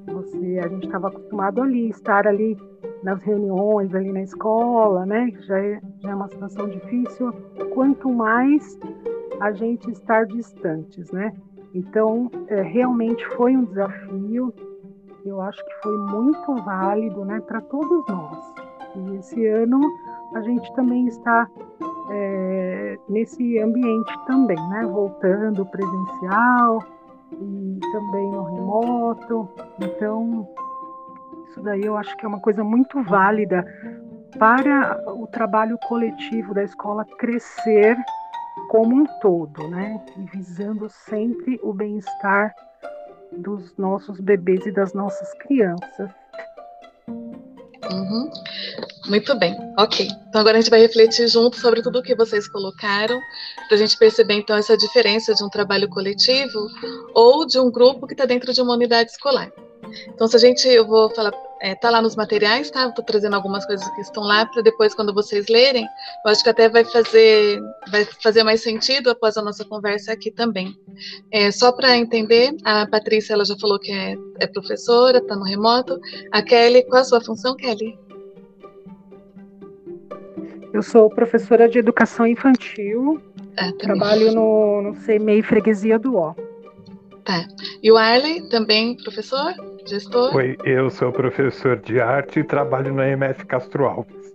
Você, 0.06 0.58
a 0.62 0.68
gente 0.68 0.86
estava 0.86 1.08
acostumado 1.08 1.62
ali 1.62 1.88
estar 1.88 2.26
ali 2.26 2.56
nas 3.02 3.22
reuniões 3.22 3.94
ali 3.94 4.12
na 4.12 4.22
escola, 4.22 5.06
né? 5.06 5.30
Já 5.46 5.58
é, 5.58 5.80
já 6.00 6.10
é 6.10 6.14
uma 6.14 6.28
situação 6.28 6.68
difícil. 6.68 7.32
Quanto 7.74 8.10
mais 8.10 8.78
a 9.40 9.52
gente 9.52 9.90
estar 9.90 10.26
distantes, 10.26 11.10
né? 11.12 11.32
Então, 11.74 12.30
é, 12.48 12.62
realmente 12.62 13.24
foi 13.36 13.56
um 13.56 13.64
desafio. 13.64 14.52
Eu 15.26 15.40
acho 15.40 15.64
que 15.64 15.74
foi 15.82 15.96
muito 15.98 16.54
válido, 16.62 17.24
né, 17.24 17.40
para 17.40 17.60
todos 17.60 18.06
nós. 18.08 18.54
E 18.94 19.16
esse 19.16 19.46
ano 19.46 19.80
a 20.34 20.40
gente 20.40 20.72
também 20.74 21.06
está 21.08 21.48
é, 22.10 22.98
nesse 23.08 23.58
ambiente 23.58 24.12
também, 24.26 24.56
né? 24.68 24.86
Voltando 24.86 25.66
presencial 25.66 26.82
e 27.32 27.80
também 27.92 28.30
no 28.30 28.44
remoto. 28.44 29.48
Então, 29.80 30.48
isso 31.48 31.60
daí 31.62 31.82
eu 31.82 31.96
acho 31.96 32.16
que 32.16 32.24
é 32.24 32.28
uma 32.28 32.40
coisa 32.40 32.62
muito 32.62 33.02
válida 33.02 33.64
para 34.38 35.02
o 35.12 35.26
trabalho 35.26 35.76
coletivo 35.88 36.54
da 36.54 36.62
escola 36.62 37.04
crescer 37.18 37.96
como 38.68 38.96
um 38.96 39.06
todo, 39.20 39.68
né? 39.68 40.00
E 40.16 40.24
visando 40.24 40.88
sempre 40.88 41.58
o 41.62 41.72
bem-estar 41.72 42.54
dos 43.36 43.76
nossos 43.76 44.20
bebês 44.20 44.66
e 44.66 44.72
das 44.72 44.92
nossas 44.92 45.32
crianças. 45.34 46.10
Uhum. 47.92 48.30
Muito 49.08 49.38
bem, 49.38 49.54
ok. 49.78 50.08
Então 50.28 50.40
agora 50.40 50.58
a 50.58 50.60
gente 50.60 50.70
vai 50.70 50.80
refletir 50.80 51.28
junto 51.28 51.56
sobre 51.56 51.82
tudo 51.82 52.00
o 52.00 52.02
que 52.02 52.14
vocês 52.14 52.48
colocaram, 52.48 53.20
para 53.68 53.76
a 53.76 53.78
gente 53.78 53.96
perceber 53.96 54.34
então 54.34 54.56
essa 54.56 54.76
diferença 54.76 55.34
de 55.34 55.44
um 55.44 55.48
trabalho 55.48 55.88
coletivo 55.88 56.68
ou 57.14 57.46
de 57.46 57.58
um 57.58 57.70
grupo 57.70 58.06
que 58.06 58.14
está 58.14 58.24
dentro 58.24 58.52
de 58.52 58.60
uma 58.60 58.74
unidade 58.74 59.10
escolar. 59.10 59.52
Então, 60.08 60.26
se 60.26 60.36
a 60.36 60.38
gente, 60.38 60.66
eu 60.68 60.86
vou 60.86 61.10
falar, 61.10 61.32
é, 61.60 61.74
tá 61.74 61.90
lá 61.90 62.02
nos 62.02 62.16
materiais, 62.16 62.70
tá? 62.70 62.88
Estou 62.88 63.04
trazendo 63.04 63.34
algumas 63.34 63.64
coisas 63.66 63.88
que 63.94 64.00
estão 64.00 64.22
lá 64.22 64.46
para 64.46 64.62
depois, 64.62 64.94
quando 64.94 65.12
vocês 65.14 65.46
lerem, 65.48 65.84
eu 66.24 66.30
acho 66.30 66.42
que 66.42 66.50
até 66.50 66.68
vai 66.68 66.84
fazer, 66.84 67.60
vai 67.90 68.04
fazer 68.22 68.42
mais 68.42 68.62
sentido 68.62 69.10
após 69.10 69.36
a 69.36 69.42
nossa 69.42 69.64
conversa 69.64 70.12
aqui 70.12 70.30
também. 70.30 70.76
É, 71.32 71.50
só 71.50 71.72
para 71.72 71.96
entender, 71.96 72.54
a 72.64 72.86
Patrícia, 72.86 73.32
ela 73.32 73.44
já 73.44 73.56
falou 73.58 73.78
que 73.78 73.92
é, 73.92 74.16
é 74.40 74.46
professora, 74.46 75.18
está 75.18 75.34
no 75.34 75.44
remoto. 75.44 75.98
A 76.32 76.42
Kelly, 76.42 76.84
qual 76.84 77.02
a 77.02 77.04
sua 77.04 77.20
função, 77.20 77.56
Kelly? 77.56 77.98
Eu 80.72 80.82
sou 80.82 81.08
professora 81.08 81.68
de 81.68 81.78
educação 81.78 82.26
infantil, 82.26 83.18
ah, 83.56 83.72
trabalho 83.78 84.32
no, 84.32 84.82
no 84.82 84.94
CMEI 84.94 85.42
Freguesia 85.42 85.98
do 85.98 86.16
Ó. 86.16 86.34
Tá. 87.24 87.48
E 87.82 87.90
o 87.90 87.96
Arley, 87.96 88.48
também 88.50 88.96
professor? 88.98 89.54
Gestor? 89.86 90.34
Oi, 90.34 90.56
eu 90.64 90.90
sou 90.90 91.12
professor 91.12 91.76
de 91.76 92.00
arte 92.00 92.40
e 92.40 92.44
trabalho 92.44 92.92
no 92.92 93.02
MF 93.02 93.44
Castro 93.46 93.86
Alves. 93.86 94.26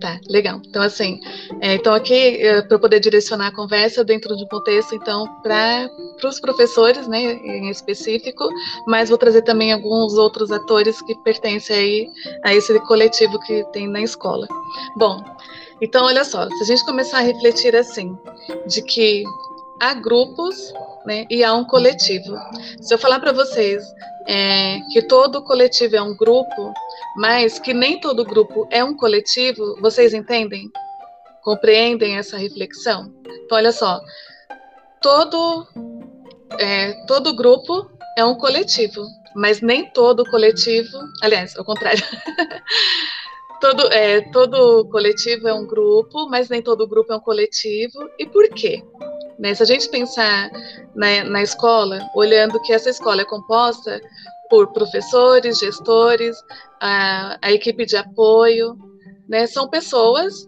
Tá, 0.00 0.18
legal. 0.30 0.62
Então, 0.66 0.82
assim, 0.82 1.20
é, 1.60 1.74
então 1.74 1.92
aqui, 1.92 2.14
é, 2.14 2.62
para 2.62 2.78
poder 2.78 3.00
direcionar 3.00 3.48
a 3.48 3.54
conversa 3.54 4.02
dentro 4.02 4.34
de 4.34 4.44
um 4.44 4.48
contexto, 4.48 4.94
então, 4.94 5.26
para 5.42 5.90
os 6.24 6.40
professores, 6.40 7.06
né, 7.06 7.18
em 7.18 7.68
específico, 7.68 8.48
mas 8.86 9.10
vou 9.10 9.18
trazer 9.18 9.42
também 9.42 9.72
alguns 9.72 10.14
outros 10.14 10.50
atores 10.50 11.02
que 11.02 11.14
pertencem 11.16 11.76
aí 11.76 12.08
a 12.44 12.54
esse 12.54 12.78
coletivo 12.86 13.38
que 13.40 13.62
tem 13.72 13.86
na 13.86 14.00
escola. 14.00 14.48
Bom, 14.96 15.22
então, 15.82 16.06
olha 16.06 16.24
só, 16.24 16.48
se 16.48 16.62
a 16.62 16.66
gente 16.66 16.84
começar 16.86 17.18
a 17.18 17.22
refletir 17.22 17.76
assim, 17.76 18.16
de 18.66 18.82
que 18.82 19.24
há 19.80 19.94
grupos 19.94 20.72
né, 21.06 21.24
e 21.30 21.42
há 21.42 21.54
um 21.54 21.64
coletivo. 21.64 22.36
Se 22.80 22.92
eu 22.92 22.98
falar 22.98 23.18
para 23.18 23.32
vocês 23.32 23.82
é, 24.26 24.78
que 24.92 25.02
todo 25.02 25.42
coletivo 25.42 25.96
é 25.96 26.02
um 26.02 26.14
grupo, 26.16 26.72
mas 27.16 27.58
que 27.58 27.72
nem 27.72 27.98
todo 27.98 28.24
grupo 28.24 28.68
é 28.70 28.84
um 28.84 28.94
coletivo, 28.94 29.76
vocês 29.80 30.12
entendem? 30.12 30.70
Compreendem 31.42 32.18
essa 32.18 32.36
reflexão? 32.36 33.12
Então, 33.26 33.56
olha 33.56 33.72
só, 33.72 34.00
todo, 35.00 35.66
é, 36.58 36.92
todo 37.06 37.34
grupo 37.34 37.90
é 38.16 38.24
um 38.24 38.34
coletivo, 38.34 39.02
mas 39.34 39.62
nem 39.62 39.90
todo 39.90 40.28
coletivo, 40.30 40.98
aliás, 41.22 41.56
ao 41.56 41.64
contrário. 41.64 42.04
todo, 43.60 43.92
é, 43.92 44.20
todo 44.30 44.86
coletivo 44.90 45.48
é 45.48 45.54
um 45.54 45.66
grupo, 45.66 46.28
mas 46.28 46.48
nem 46.50 46.60
todo 46.60 46.86
grupo 46.86 47.12
é 47.12 47.16
um 47.16 47.20
coletivo. 47.20 48.10
E 48.18 48.26
por 48.26 48.48
quê? 48.50 48.84
Né? 49.40 49.54
Se 49.54 49.62
a 49.62 49.66
gente 49.66 49.88
pensar 49.88 50.50
na, 50.94 51.24
na 51.24 51.42
escola, 51.42 51.98
olhando 52.14 52.60
que 52.60 52.74
essa 52.74 52.90
escola 52.90 53.22
é 53.22 53.24
composta 53.24 53.98
por 54.50 54.70
professores, 54.72 55.58
gestores, 55.58 56.36
a, 56.78 57.38
a 57.40 57.50
equipe 57.50 57.86
de 57.86 57.96
apoio, 57.96 58.76
né? 59.26 59.46
São 59.46 59.68
pessoas 59.68 60.46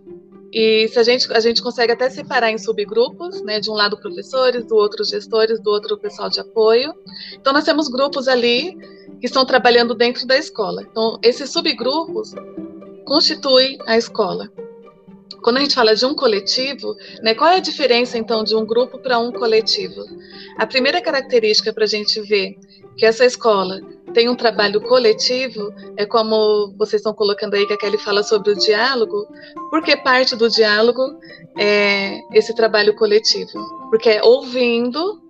e 0.53 0.89
se 0.89 0.99
a 0.99 1.03
gente 1.03 1.33
a 1.33 1.41
gente 1.41 1.63
consegue 1.63 1.93
até 1.93 2.11
separar 2.11 2.51
em 2.51 2.59
subgrupos, 2.59 3.41
né? 3.43 3.61
De 3.61 3.71
um 3.71 3.75
lado 3.75 3.97
professores, 3.97 4.67
do 4.67 4.77
outro 4.77 5.05
gestores, 5.05 5.59
do 5.61 5.71
outro 5.71 5.97
pessoal 5.97 6.29
de 6.29 6.41
apoio. 6.41 6.93
Então 7.35 7.53
nós 7.53 7.65
temos 7.65 7.89
grupos 7.89 8.29
ali 8.29 8.77
que 9.21 9.27
estão 9.27 9.47
trabalhando 9.47 9.95
dentro 9.95 10.27
da 10.27 10.37
escola. 10.37 10.83
Então 10.83 11.19
esses 11.23 11.51
subgrupos 11.51 12.35
constituem 13.07 13.79
a 13.87 13.97
escola 13.97 14.51
quando 15.43 15.59
a 15.59 15.61
gente 15.61 15.75
fala 15.75 15.95
de 15.95 16.07
um 16.07 16.15
coletivo, 16.15 16.97
né, 17.23 17.35
qual 17.35 17.51
é 17.51 17.57
a 17.57 17.61
diferença 17.61 18.17
então 18.17 18.45
de 18.45 18.55
um 18.55 18.65
grupo 18.65 18.99
para 18.99 19.19
um 19.19 19.33
coletivo? 19.33 20.05
A 20.57 20.67
primeira 20.67 21.01
característica 21.01 21.73
para 21.73 21.85
a 21.85 21.89
gente 21.89 22.21
ver 22.21 22.57
que 22.97 23.07
essa 23.07 23.25
escola 23.25 23.81
tem 24.13 24.29
um 24.29 24.37
trabalho 24.37 24.81
coletivo, 24.81 25.73
é 25.97 26.05
como 26.05 26.75
vocês 26.77 27.01
estão 27.01 27.15
colocando 27.15 27.55
aí 27.55 27.67
que 27.67 27.73
a 27.73 27.79
Kelly 27.79 27.99
fala 27.99 28.23
sobre 28.23 28.53
o 28.53 28.55
diálogo, 28.55 29.27
porque 29.71 29.97
parte 29.97 30.37
do 30.37 30.49
diálogo 30.51 31.19
é 31.59 32.21
esse 32.33 32.55
trabalho 32.55 32.95
coletivo, 32.95 33.59
porque 33.91 34.11
é 34.11 34.23
ouvindo 34.23 35.21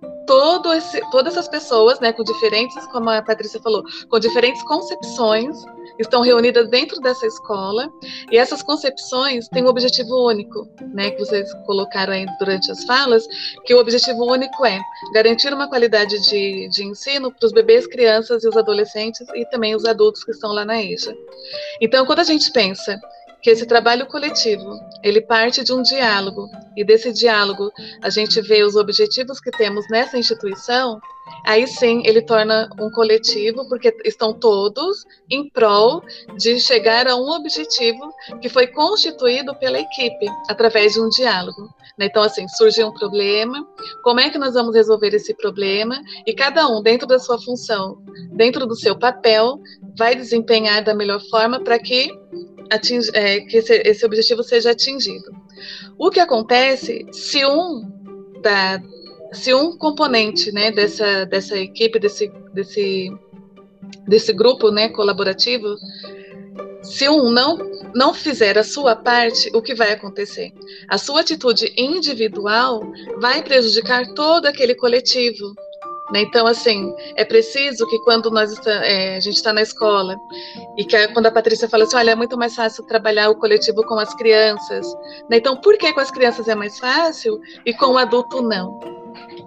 esse, 0.75 1.01
todas 1.11 1.33
essas 1.33 1.47
pessoas, 1.47 1.99
né, 1.99 2.13
com 2.13 2.23
diferentes, 2.23 2.85
como 2.87 3.09
a 3.09 3.21
Patrícia 3.21 3.59
falou, 3.59 3.83
com 4.09 4.19
diferentes 4.19 4.63
concepções 4.63 5.57
estão 5.99 6.21
reunidas 6.21 6.69
dentro 6.69 6.99
dessa 6.99 7.25
escola 7.25 7.91
e 8.31 8.37
essas 8.37 8.63
concepções 8.63 9.47
têm 9.49 9.63
um 9.63 9.67
objetivo 9.67 10.27
único, 10.27 10.67
né, 10.93 11.11
que 11.11 11.19
vocês 11.19 11.53
colocaram 11.65 12.13
aí 12.13 12.25
durante 12.39 12.71
as 12.71 12.83
falas, 12.85 13.25
que 13.65 13.73
o 13.73 13.79
objetivo 13.79 14.25
único 14.25 14.65
é 14.65 14.79
garantir 15.13 15.53
uma 15.53 15.67
qualidade 15.67 16.19
de, 16.21 16.67
de 16.69 16.85
ensino 16.85 17.31
para 17.31 17.45
os 17.45 17.51
bebês, 17.51 17.87
crianças 17.87 18.43
e 18.43 18.47
os 18.47 18.57
adolescentes 18.57 19.27
e 19.35 19.45
também 19.49 19.75
os 19.75 19.85
adultos 19.85 20.23
que 20.23 20.31
estão 20.31 20.51
lá 20.51 20.65
na 20.65 20.81
EJA. 20.81 21.15
Então, 21.81 22.05
quando 22.05 22.19
a 22.19 22.23
gente 22.23 22.51
pensa 22.51 22.99
que 23.43 23.49
esse 23.49 23.65
trabalho 23.65 24.07
coletivo, 24.07 24.79
ele 25.03 25.19
parte 25.19 25.63
de 25.63 25.73
um 25.73 25.81
diálogo, 25.81 26.49
e 26.77 26.83
desse 26.83 27.11
diálogo 27.11 27.71
a 28.01 28.09
gente 28.09 28.41
vê 28.41 28.63
os 28.63 28.75
objetivos 28.75 29.41
que 29.41 29.51
temos 29.51 29.85
nessa 29.89 30.17
instituição, 30.17 30.99
aí 31.45 31.67
sim 31.67 32.01
ele 32.05 32.21
torna 32.21 32.69
um 32.79 32.89
coletivo, 32.89 33.67
porque 33.67 33.93
estão 34.05 34.33
todos 34.33 35.05
em 35.29 35.49
prol 35.49 36.01
de 36.37 36.57
chegar 36.59 37.05
a 37.05 37.17
um 37.17 37.29
objetivo 37.31 38.13
que 38.41 38.47
foi 38.47 38.67
constituído 38.67 39.53
pela 39.55 39.77
equipe, 39.77 40.25
através 40.49 40.93
de 40.93 41.01
um 41.01 41.09
diálogo. 41.09 41.69
Né? 41.97 42.05
Então, 42.05 42.23
assim, 42.23 42.47
surge 42.47 42.83
um 42.83 42.93
problema, 42.93 43.67
como 44.03 44.19
é 44.19 44.29
que 44.29 44.37
nós 44.37 44.53
vamos 44.53 44.73
resolver 44.73 45.13
esse 45.13 45.33
problema? 45.35 46.01
E 46.25 46.33
cada 46.33 46.67
um, 46.67 46.81
dentro 46.81 47.07
da 47.07 47.19
sua 47.19 47.39
função, 47.39 47.97
dentro 48.31 48.65
do 48.65 48.75
seu 48.75 48.97
papel, 48.97 49.59
vai 49.97 50.15
desempenhar 50.15 50.83
da 50.83 50.93
melhor 50.93 51.21
forma 51.29 51.59
para 51.59 51.77
que, 51.77 52.09
atinge, 52.73 53.09
é, 53.13 53.39
que 53.41 53.57
esse, 53.57 53.73
esse 53.85 54.05
objetivo 54.05 54.43
seja 54.43 54.71
atingido. 54.71 55.31
O 55.97 56.09
que 56.09 56.19
acontece 56.19 57.05
se 57.11 57.45
um 57.45 57.81
da, 58.41 58.81
se 59.31 59.53
um 59.53 59.75
componente 59.77 60.51
né, 60.51 60.71
dessa, 60.71 61.25
dessa 61.25 61.57
equipe, 61.57 61.99
desse, 61.99 62.31
desse, 62.53 63.09
desse 64.07 64.33
grupo 64.33 64.69
né, 64.69 64.89
colaborativo, 64.89 65.75
se 66.83 67.07
um 67.07 67.31
não, 67.31 67.57
não 67.95 68.13
fizer 68.13 68.57
a 68.57 68.63
sua 68.63 68.95
parte, 68.95 69.49
o 69.55 69.61
que 69.61 69.73
vai 69.73 69.93
acontecer? 69.93 70.51
A 70.89 70.97
sua 70.97 71.21
atitude 71.21 71.73
individual 71.77 72.81
vai 73.19 73.41
prejudicar 73.41 74.13
todo 74.13 74.45
aquele 74.45 74.75
coletivo. 74.75 75.55
Né? 76.11 76.21
Então, 76.21 76.45
assim, 76.45 76.93
é 77.15 77.23
preciso 77.23 77.87
que 77.87 77.99
quando 77.99 78.29
nós 78.29 78.51
está, 78.51 78.71
é, 78.85 79.15
a 79.15 79.19
gente 79.19 79.35
está 79.35 79.53
na 79.53 79.61
escola 79.61 80.17
e 80.77 80.83
que 80.83 81.07
quando 81.09 81.27
a 81.27 81.31
Patrícia 81.31 81.69
fala 81.69 81.85
assim, 81.85 81.95
olha, 81.95 82.11
é 82.11 82.15
muito 82.15 82.37
mais 82.37 82.55
fácil 82.55 82.83
trabalhar 82.85 83.29
o 83.29 83.35
coletivo 83.35 83.83
com 83.85 83.95
as 83.95 84.13
crianças. 84.13 84.85
Né? 85.29 85.37
Então, 85.37 85.55
por 85.55 85.77
que 85.77 85.93
com 85.93 85.99
as 85.99 86.11
crianças 86.11 86.47
é 86.47 86.55
mais 86.55 86.77
fácil 86.77 87.39
e 87.65 87.73
com 87.73 87.93
o 87.93 87.97
adulto 87.97 88.41
não? 88.41 89.02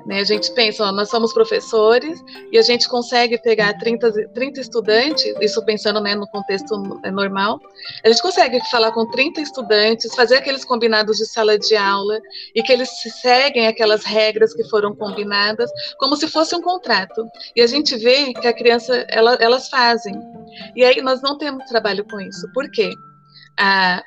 Né? 0.07 0.21
A 0.21 0.25
gente 0.25 0.53
pensa, 0.53 0.85
ó, 0.85 0.93
nós 0.93 1.11
somos 1.11 1.33
professores 1.33 2.23
e 2.53 2.59
a 2.59 2.63
gente 2.63 2.89
consegue 2.89 3.39
pegar 3.39 3.75
30, 3.75 4.29
30 4.29 4.61
estudantes, 4.61 5.35
isso 5.41 5.65
pensando 5.65 6.01
né, 6.01 6.15
no 6.15 6.27
contexto 6.29 7.01
é, 7.03 7.11
normal, 7.11 7.61
a 8.05 8.09
gente 8.09 8.23
consegue 8.23 8.61
falar 8.71 8.93
com 8.93 9.05
30 9.11 9.41
estudantes, 9.41 10.15
fazer 10.15 10.37
aqueles 10.37 10.65
combinados 10.65 11.19
de 11.19 11.27
sala 11.27 11.59
de 11.59 11.77
aula 11.77 12.21
e 12.55 12.63
que 12.63 12.73
eles 12.73 12.89
seguem 13.21 13.67
aquelas 13.67 14.05
regras 14.05 14.55
que 14.55 14.63
foram 14.71 14.95
combinadas, 14.95 15.71
como 15.99 16.17
se 16.17 16.29
fosse 16.29 16.55
um 16.55 16.63
contrato. 16.63 17.27
E 17.57 17.61
a 17.61 17.67
gente 17.67 17.97
vê 17.97 18.33
que 18.33 18.47
a 18.47 18.53
criança, 18.53 19.05
ela, 19.09 19.35
elas 19.41 19.69
fazem. 19.69 20.15
E 20.77 20.85
aí 20.85 21.03
nós 21.03 21.21
não 21.21 21.37
temos 21.37 21.65
trabalho 21.67 22.05
com 22.05 22.21
isso. 22.21 22.47
Por 22.53 22.71
quê? 22.71 22.93
A, 23.59 24.03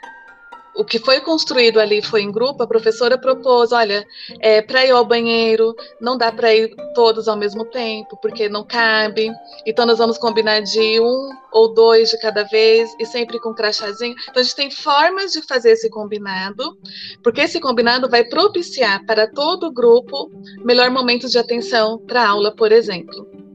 o 0.80 0.86
que 0.86 0.98
foi 0.98 1.20
construído 1.20 1.78
ali 1.78 2.02
foi 2.02 2.22
em 2.22 2.32
grupo, 2.32 2.64
a 2.64 2.68
professora 2.68 3.18
propôs, 3.18 3.74
olha, 3.74 4.08
é, 4.40 4.62
para 4.62 4.86
ir 4.86 4.92
ao 4.92 5.04
banheiro, 5.04 5.76
não 6.00 6.18
dá 6.18 6.32
para 6.32 6.56
ir 6.56 6.74
todos 6.96 7.28
ao 7.28 7.36
mesmo 7.36 7.66
tempo, 7.66 8.18
porque 8.22 8.48
não 8.48 8.66
cabe. 8.66 9.30
Então 9.66 9.86
nós 9.86 9.98
vamos 9.98 10.18
combinar 10.18 10.62
de 10.62 11.02
um 11.02 11.32
ou 11.52 11.74
dois 11.74 12.10
de 12.12 12.18
cada 12.20 12.44
vez 12.44 12.90
e 12.98 13.06
sempre 13.06 13.38
com 13.42 13.54
crachazinho. 13.54 14.16
Então 14.30 14.40
a 14.40 14.44
gente 14.44 14.56
tem 14.56 14.72
formas 14.72 15.34
de 15.34 15.42
fazer 15.42 15.72
esse 15.72 15.90
combinado, 15.90 16.78
porque 17.22 17.42
esse 17.42 17.60
combinado 17.60 18.10
vai 18.10 18.24
propiciar 18.24 19.06
para 19.06 19.30
todo 19.30 19.68
o 19.68 19.74
grupo 19.74 20.32
melhor 20.64 20.90
momento 20.90 21.28
de 21.28 21.38
atenção 21.38 22.00
para 22.08 22.24
a 22.24 22.30
aula, 22.30 22.56
por 22.56 22.72
exemplo. 22.72 23.49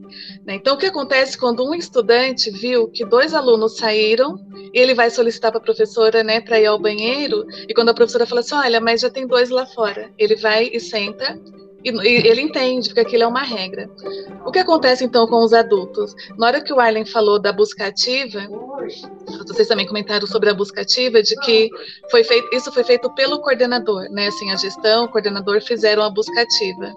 Né? 0.45 0.55
Então, 0.55 0.75
o 0.75 0.77
que 0.77 0.85
acontece 0.85 1.37
quando 1.37 1.67
um 1.67 1.73
estudante 1.73 2.49
viu 2.51 2.87
que 2.87 3.05
dois 3.05 3.33
alunos 3.33 3.77
saíram, 3.77 4.37
ele 4.73 4.93
vai 4.93 5.09
solicitar 5.09 5.51
para 5.51 5.59
a 5.59 5.63
professora 5.63 6.23
né, 6.23 6.41
para 6.41 6.59
ir 6.59 6.65
ao 6.65 6.79
banheiro, 6.79 7.45
e 7.67 7.73
quando 7.73 7.89
a 7.89 7.93
professora 7.93 8.25
fala 8.25 8.41
assim: 8.41 8.55
olha, 8.55 8.79
mas 8.79 9.01
já 9.01 9.09
tem 9.09 9.27
dois 9.27 9.49
lá 9.49 9.65
fora, 9.65 10.11
ele 10.17 10.35
vai 10.35 10.69
e 10.71 10.79
senta 10.79 11.39
e, 11.85 12.27
ele 12.27 12.41
entende, 12.41 12.89
porque 12.89 13.01
aquilo 13.01 13.23
é 13.23 13.27
uma 13.27 13.43
regra. 13.43 13.87
O 14.43 14.51
que 14.51 14.57
acontece 14.57 15.05
então 15.05 15.27
com 15.27 15.43
os 15.43 15.53
adultos? 15.53 16.15
Na 16.35 16.47
hora 16.47 16.61
que 16.61 16.73
o 16.73 16.79
Arlen 16.79 17.05
falou 17.05 17.39
da 17.39 17.53
busca 17.53 17.85
ativa, 17.85 18.41
vocês 19.47 19.67
também 19.67 19.85
comentaram 19.85 20.25
sobre 20.25 20.49
a 20.49 20.53
busca 20.53 20.81
ativa, 20.81 21.21
de 21.21 21.35
que 21.41 21.69
foi 22.09 22.23
feito, 22.23 22.47
isso 22.55 22.71
foi 22.71 22.83
feito 22.83 23.13
pelo 23.13 23.39
coordenador, 23.39 24.09
né? 24.09 24.27
Assim, 24.27 24.51
a 24.51 24.55
gestão, 24.55 25.05
o 25.05 25.09
coordenador 25.09 25.61
fizeram 25.61 26.01
a 26.01 26.09
busca 26.09 26.41
ativa. 26.41 26.91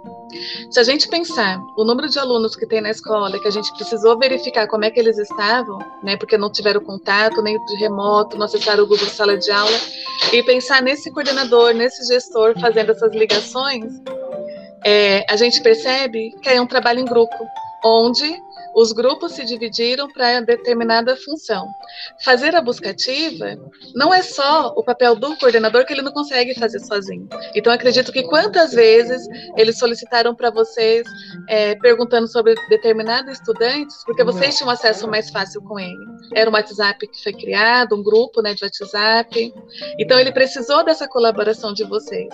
Se 0.70 0.78
a 0.78 0.82
gente 0.82 1.08
pensar 1.08 1.58
o 1.76 1.84
número 1.84 2.08
de 2.08 2.18
alunos 2.18 2.54
que 2.54 2.66
tem 2.66 2.80
na 2.80 2.90
escola, 2.90 3.38
que 3.40 3.48
a 3.48 3.50
gente 3.50 3.72
precisou 3.72 4.18
verificar 4.18 4.66
como 4.66 4.84
é 4.84 4.90
que 4.90 5.00
eles 5.00 5.18
estavam, 5.18 5.78
né? 6.02 6.16
Porque 6.16 6.36
não 6.36 6.50
tiveram 6.50 6.80
contato, 6.80 7.42
nem 7.42 7.62
de 7.64 7.76
remoto, 7.76 8.36
não 8.36 8.44
acessaram 8.44 8.84
o 8.84 8.86
Google 8.86 9.06
Sala 9.06 9.36
de 9.36 9.50
Aula, 9.50 9.78
e 10.32 10.42
pensar 10.42 10.82
nesse 10.82 11.10
coordenador, 11.10 11.72
nesse 11.74 12.06
gestor 12.06 12.58
fazendo 12.60 12.92
essas 12.92 13.12
ligações, 13.12 14.00
é, 14.84 15.24
a 15.28 15.36
gente 15.36 15.60
percebe 15.62 16.30
que 16.42 16.48
é 16.48 16.60
um 16.60 16.66
trabalho 16.66 17.00
em 17.00 17.04
grupo, 17.04 17.34
onde 17.84 18.40
os 18.74 18.92
grupos 18.92 19.32
se 19.32 19.44
dividiram 19.44 20.08
para 20.08 20.40
determinada 20.40 21.16
função. 21.16 21.68
Fazer 22.24 22.54
a 22.54 22.60
busca 22.60 22.90
ativa 22.90 23.56
não 23.94 24.12
é 24.12 24.22
só 24.22 24.72
o 24.76 24.82
papel 24.82 25.14
do 25.16 25.36
coordenador 25.36 25.84
que 25.84 25.92
ele 25.92 26.02
não 26.02 26.12
consegue 26.12 26.54
fazer 26.54 26.80
sozinho. 26.80 27.28
Então, 27.54 27.72
acredito 27.72 28.12
que 28.12 28.22
quantas 28.22 28.72
vezes 28.72 29.26
eles 29.56 29.78
solicitaram 29.78 30.34
para 30.34 30.50
vocês, 30.50 31.06
é, 31.48 31.74
perguntando 31.76 32.28
sobre 32.28 32.54
determinados 32.68 33.34
estudantes, 33.34 34.04
porque 34.04 34.24
vocês 34.24 34.56
tinham 34.56 34.70
acesso 34.70 35.08
mais 35.08 35.30
fácil 35.30 35.62
com 35.62 35.78
ele. 35.78 36.06
Era 36.34 36.50
um 36.50 36.52
WhatsApp 36.52 37.06
que 37.06 37.22
foi 37.22 37.32
criado, 37.32 37.96
um 37.96 38.02
grupo 38.02 38.40
né, 38.42 38.54
de 38.54 38.64
WhatsApp. 38.64 39.52
Então, 39.98 40.18
ele 40.18 40.32
precisou 40.32 40.84
dessa 40.84 41.08
colaboração 41.08 41.72
de 41.72 41.84
vocês. 41.84 42.28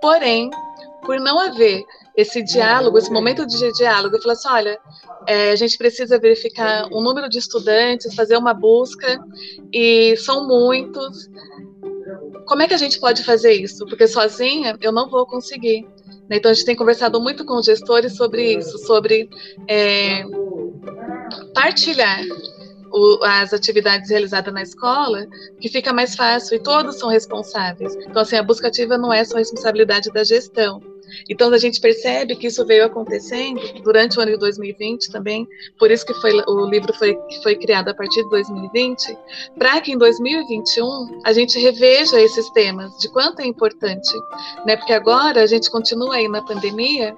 Porém, 0.00 0.50
por 1.02 1.18
não 1.20 1.38
haver 1.38 1.84
esse 2.16 2.42
diálogo, 2.42 2.98
esse 2.98 3.10
momento 3.10 3.46
de 3.46 3.72
diálogo, 3.72 4.16
eu 4.16 4.22
falei 4.22 4.36
assim, 4.36 4.48
olha, 4.48 4.78
é, 5.26 5.52
a 5.52 5.56
gente 5.56 5.78
precisa 5.78 6.18
verificar 6.18 6.86
o 6.90 7.00
número 7.00 7.28
de 7.28 7.38
estudantes, 7.38 8.14
fazer 8.14 8.36
uma 8.36 8.52
busca, 8.52 9.18
e 9.72 10.16
são 10.16 10.46
muitos. 10.46 11.28
Como 12.46 12.62
é 12.62 12.68
que 12.68 12.74
a 12.74 12.78
gente 12.78 12.98
pode 12.98 13.22
fazer 13.22 13.52
isso? 13.52 13.86
Porque 13.86 14.06
sozinha 14.06 14.76
eu 14.80 14.92
não 14.92 15.08
vou 15.08 15.26
conseguir. 15.26 15.86
Né? 16.28 16.36
Então 16.36 16.50
a 16.50 16.54
gente 16.54 16.66
tem 16.66 16.76
conversado 16.76 17.20
muito 17.20 17.44
com 17.44 17.54
os 17.54 17.66
gestores 17.66 18.16
sobre 18.16 18.56
isso, 18.56 18.78
sobre 18.78 19.28
é, 19.68 20.24
partilhar 21.54 22.24
as 23.22 23.52
atividades 23.52 24.10
realizadas 24.10 24.52
na 24.52 24.62
escola, 24.62 25.26
que 25.60 25.68
fica 25.68 25.92
mais 25.92 26.16
fácil 26.16 26.56
e 26.56 26.58
todos 26.58 26.98
são 26.98 27.08
responsáveis. 27.08 27.94
Então, 27.94 28.22
assim, 28.22 28.36
a 28.36 28.42
busca 28.42 28.68
ativa 28.68 28.98
não 28.98 29.12
é 29.12 29.24
só 29.24 29.38
responsabilidade 29.38 30.10
da 30.10 30.24
gestão. 30.24 30.82
Então, 31.28 31.52
a 31.52 31.58
gente 31.58 31.80
percebe 31.80 32.36
que 32.36 32.46
isso 32.46 32.64
veio 32.64 32.84
acontecendo 32.84 33.60
durante 33.82 34.18
o 34.18 34.22
ano 34.22 34.32
de 34.32 34.38
2020 34.38 35.10
também, 35.10 35.46
por 35.78 35.90
isso 35.90 36.04
que 36.04 36.14
foi, 36.14 36.32
o 36.46 36.66
livro 36.66 36.92
foi, 36.94 37.16
foi 37.42 37.56
criado 37.56 37.88
a 37.88 37.94
partir 37.94 38.22
de 38.22 38.30
2020, 38.30 39.16
para 39.58 39.80
que 39.80 39.92
em 39.92 39.98
2021 39.98 41.20
a 41.24 41.32
gente 41.32 41.58
reveja 41.58 42.20
esses 42.20 42.48
temas, 42.50 42.96
de 42.98 43.08
quanto 43.08 43.40
é 43.40 43.46
importante, 43.46 44.12
né? 44.64 44.76
Porque 44.76 44.92
agora 44.92 45.42
a 45.42 45.46
gente 45.46 45.70
continua 45.70 46.16
aí 46.16 46.28
na 46.28 46.42
pandemia, 46.42 47.16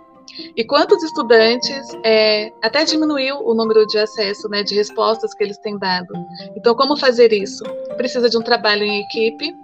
e 0.56 0.64
quantos 0.64 1.02
estudantes 1.02 1.88
é, 2.04 2.52
até 2.62 2.84
diminuiu 2.84 3.36
o 3.44 3.54
número 3.54 3.86
de 3.86 3.98
acesso, 3.98 4.48
né, 4.48 4.62
de 4.62 4.74
respostas 4.74 5.34
que 5.34 5.44
eles 5.44 5.58
têm 5.58 5.78
dado. 5.78 6.12
Então, 6.56 6.74
como 6.74 6.96
fazer 6.96 7.32
isso? 7.32 7.62
Precisa 7.96 8.30
de 8.30 8.38
um 8.38 8.42
trabalho 8.42 8.82
em 8.82 9.00
equipe, 9.02 9.54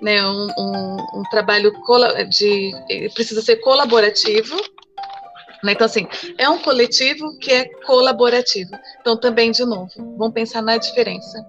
né, 0.00 0.26
um, 0.26 0.46
um, 0.58 0.96
um 1.20 1.22
trabalho 1.30 1.72
de 2.28 2.72
precisa 3.14 3.42
ser 3.42 3.56
colaborativo. 3.56 4.56
Né? 5.62 5.72
Então, 5.72 5.86
assim, 5.86 6.06
é 6.38 6.48
um 6.48 6.58
coletivo 6.58 7.38
que 7.38 7.52
é 7.52 7.64
colaborativo. 7.84 8.70
Então, 9.00 9.16
também, 9.16 9.50
de 9.50 9.64
novo, 9.64 9.90
vamos 10.18 10.34
pensar 10.34 10.62
na 10.62 10.76
diferença. 10.76 11.44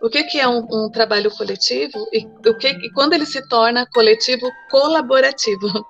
O 0.00 0.10
que, 0.10 0.24
que 0.24 0.38
é 0.38 0.48
um, 0.48 0.66
um, 0.70 0.90
trabalho 0.90 1.30
coletivo 1.30 2.06
e, 2.12 2.26
o 2.48 2.56
que, 2.58 2.68
e 2.68 2.90
quando 2.92 3.12
ele 3.12 3.24
se 3.24 3.46
torna 3.48 3.86
coletivo 3.86 4.50
colaborativo? 4.70 5.68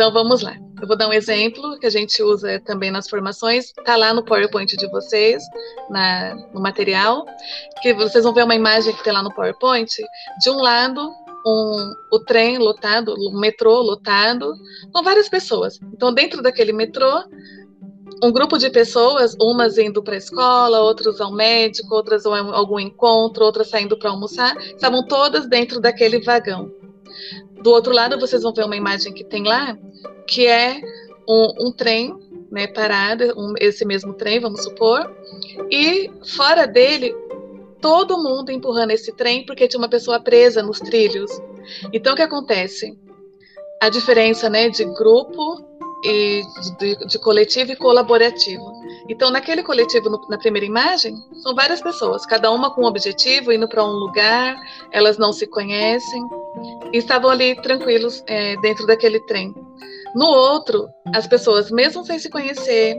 Então 0.00 0.10
vamos 0.10 0.40
lá. 0.40 0.56
Eu 0.80 0.88
vou 0.88 0.96
dar 0.96 1.08
um 1.08 1.12
exemplo 1.12 1.78
que 1.78 1.86
a 1.86 1.90
gente 1.90 2.22
usa 2.22 2.58
também 2.64 2.90
nas 2.90 3.06
formações. 3.06 3.66
Está 3.66 3.96
lá 3.96 4.14
no 4.14 4.24
PowerPoint 4.24 4.74
de 4.74 4.86
vocês, 4.88 5.42
na, 5.90 6.34
no 6.54 6.58
material, 6.58 7.26
que 7.82 7.92
vocês 7.92 8.24
vão 8.24 8.32
ver 8.32 8.44
uma 8.44 8.54
imagem 8.54 8.94
que 8.94 9.04
tem 9.04 9.12
lá 9.12 9.22
no 9.22 9.30
PowerPoint. 9.34 9.94
De 10.42 10.48
um 10.48 10.56
lado, 10.56 11.12
um, 11.46 11.94
o 12.10 12.18
trem 12.20 12.58
lotado, 12.58 13.14
o 13.14 13.38
metrô 13.38 13.80
lotado, 13.80 14.52
com 14.92 15.02
várias 15.02 15.28
pessoas. 15.28 15.78
Então, 15.92 16.12
dentro 16.12 16.42
daquele 16.42 16.72
metrô, 16.72 17.24
um 18.22 18.30
grupo 18.30 18.58
de 18.58 18.68
pessoas, 18.70 19.34
umas 19.40 19.78
indo 19.78 20.02
para 20.02 20.14
a 20.14 20.18
escola, 20.18 20.80
outras 20.80 21.20
ao 21.20 21.32
médico, 21.32 21.94
outras 21.94 22.26
a 22.26 22.38
algum 22.38 22.78
encontro, 22.78 23.44
outras 23.44 23.68
saindo 23.68 23.98
para 23.98 24.10
almoçar, 24.10 24.56
estavam 24.58 25.06
todas 25.06 25.48
dentro 25.48 25.80
daquele 25.80 26.20
vagão. 26.20 26.70
Do 27.62 27.70
outro 27.70 27.92
lado, 27.92 28.18
vocês 28.18 28.42
vão 28.42 28.52
ver 28.52 28.64
uma 28.64 28.76
imagem 28.76 29.12
que 29.12 29.24
tem 29.24 29.44
lá, 29.44 29.76
que 30.26 30.46
é 30.46 30.80
um, 31.28 31.68
um 31.68 31.72
trem 31.72 32.14
né, 32.50 32.66
parado, 32.66 33.24
um, 33.36 33.54
esse 33.58 33.84
mesmo 33.84 34.12
trem, 34.14 34.40
vamos 34.40 34.64
supor, 34.64 35.10
e 35.70 36.10
fora 36.36 36.66
dele, 36.66 37.14
todo 37.80 38.22
mundo 38.22 38.50
empurrando 38.50 38.90
esse 38.90 39.12
trem 39.12 39.44
porque 39.44 39.68
tinha 39.68 39.78
uma 39.78 39.88
pessoa 39.88 40.20
presa 40.20 40.62
nos 40.62 40.80
trilhos. 40.80 41.30
Então, 41.92 42.12
o 42.12 42.16
que 42.16 42.22
acontece? 42.22 42.96
A 43.80 43.88
diferença 43.88 44.48
né, 44.48 44.68
de 44.68 44.84
grupo 44.84 45.64
e 46.04 46.42
de, 46.78 47.06
de 47.06 47.18
coletivo 47.18 47.72
e 47.72 47.76
colaborativo. 47.76 48.80
Então, 49.08 49.30
naquele 49.30 49.62
coletivo, 49.62 50.08
no, 50.08 50.20
na 50.28 50.38
primeira 50.38 50.66
imagem, 50.66 51.14
são 51.42 51.54
várias 51.54 51.80
pessoas, 51.80 52.24
cada 52.24 52.50
uma 52.50 52.72
com 52.72 52.82
um 52.82 52.86
objetivo, 52.86 53.52
indo 53.52 53.68
para 53.68 53.84
um 53.84 53.92
lugar, 53.92 54.56
elas 54.92 55.18
não 55.18 55.32
se 55.32 55.46
conhecem, 55.46 56.22
e 56.92 56.98
estavam 56.98 57.30
ali 57.30 57.60
tranquilos 57.60 58.22
é, 58.26 58.56
dentro 58.60 58.86
daquele 58.86 59.20
trem. 59.26 59.54
No 60.14 60.26
outro, 60.26 60.88
as 61.14 61.26
pessoas, 61.26 61.70
mesmo 61.70 62.04
sem 62.04 62.18
se 62.18 62.30
conhecer, 62.30 62.96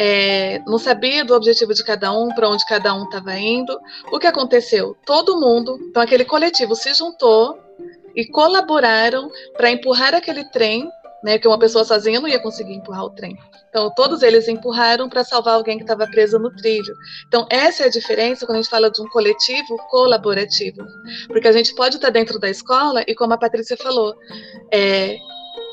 é, 0.00 0.60
não 0.64 0.78
sabia 0.78 1.24
do 1.24 1.34
objetivo 1.34 1.74
de 1.74 1.82
cada 1.82 2.12
um, 2.12 2.28
para 2.28 2.48
onde 2.48 2.64
cada 2.64 2.94
um 2.94 3.02
estava 3.02 3.36
indo. 3.36 3.76
O 4.12 4.18
que 4.20 4.28
aconteceu? 4.28 4.96
Todo 5.04 5.40
mundo, 5.40 5.76
então 5.90 6.00
aquele 6.00 6.24
coletivo 6.24 6.76
se 6.76 6.94
juntou 6.94 7.58
e 8.14 8.24
colaboraram 8.24 9.28
para 9.56 9.72
empurrar 9.72 10.14
aquele 10.14 10.48
trem, 10.50 10.88
né? 11.24 11.36
Que 11.36 11.48
uma 11.48 11.58
pessoa 11.58 11.84
sozinha 11.84 12.20
não 12.20 12.28
ia 12.28 12.40
conseguir 12.40 12.74
empurrar 12.74 13.06
o 13.06 13.10
trem. 13.10 13.36
Então 13.70 13.92
todos 13.92 14.22
eles 14.22 14.46
empurraram 14.46 15.08
para 15.08 15.24
salvar 15.24 15.54
alguém 15.54 15.76
que 15.76 15.82
estava 15.82 16.06
preso 16.06 16.38
no 16.38 16.54
trilho. 16.54 16.94
Então 17.26 17.44
essa 17.50 17.82
é 17.82 17.86
a 17.86 17.90
diferença 17.90 18.46
quando 18.46 18.58
a 18.58 18.62
gente 18.62 18.70
fala 18.70 18.92
de 18.92 19.02
um 19.02 19.08
coletivo 19.08 19.76
colaborativo, 19.90 20.86
porque 21.26 21.48
a 21.48 21.52
gente 21.52 21.74
pode 21.74 21.96
estar 21.96 22.10
dentro 22.10 22.38
da 22.38 22.48
escola 22.48 23.02
e 23.04 23.16
como 23.16 23.34
a 23.34 23.38
Patrícia 23.38 23.76
falou, 23.76 24.14
é, 24.72 25.18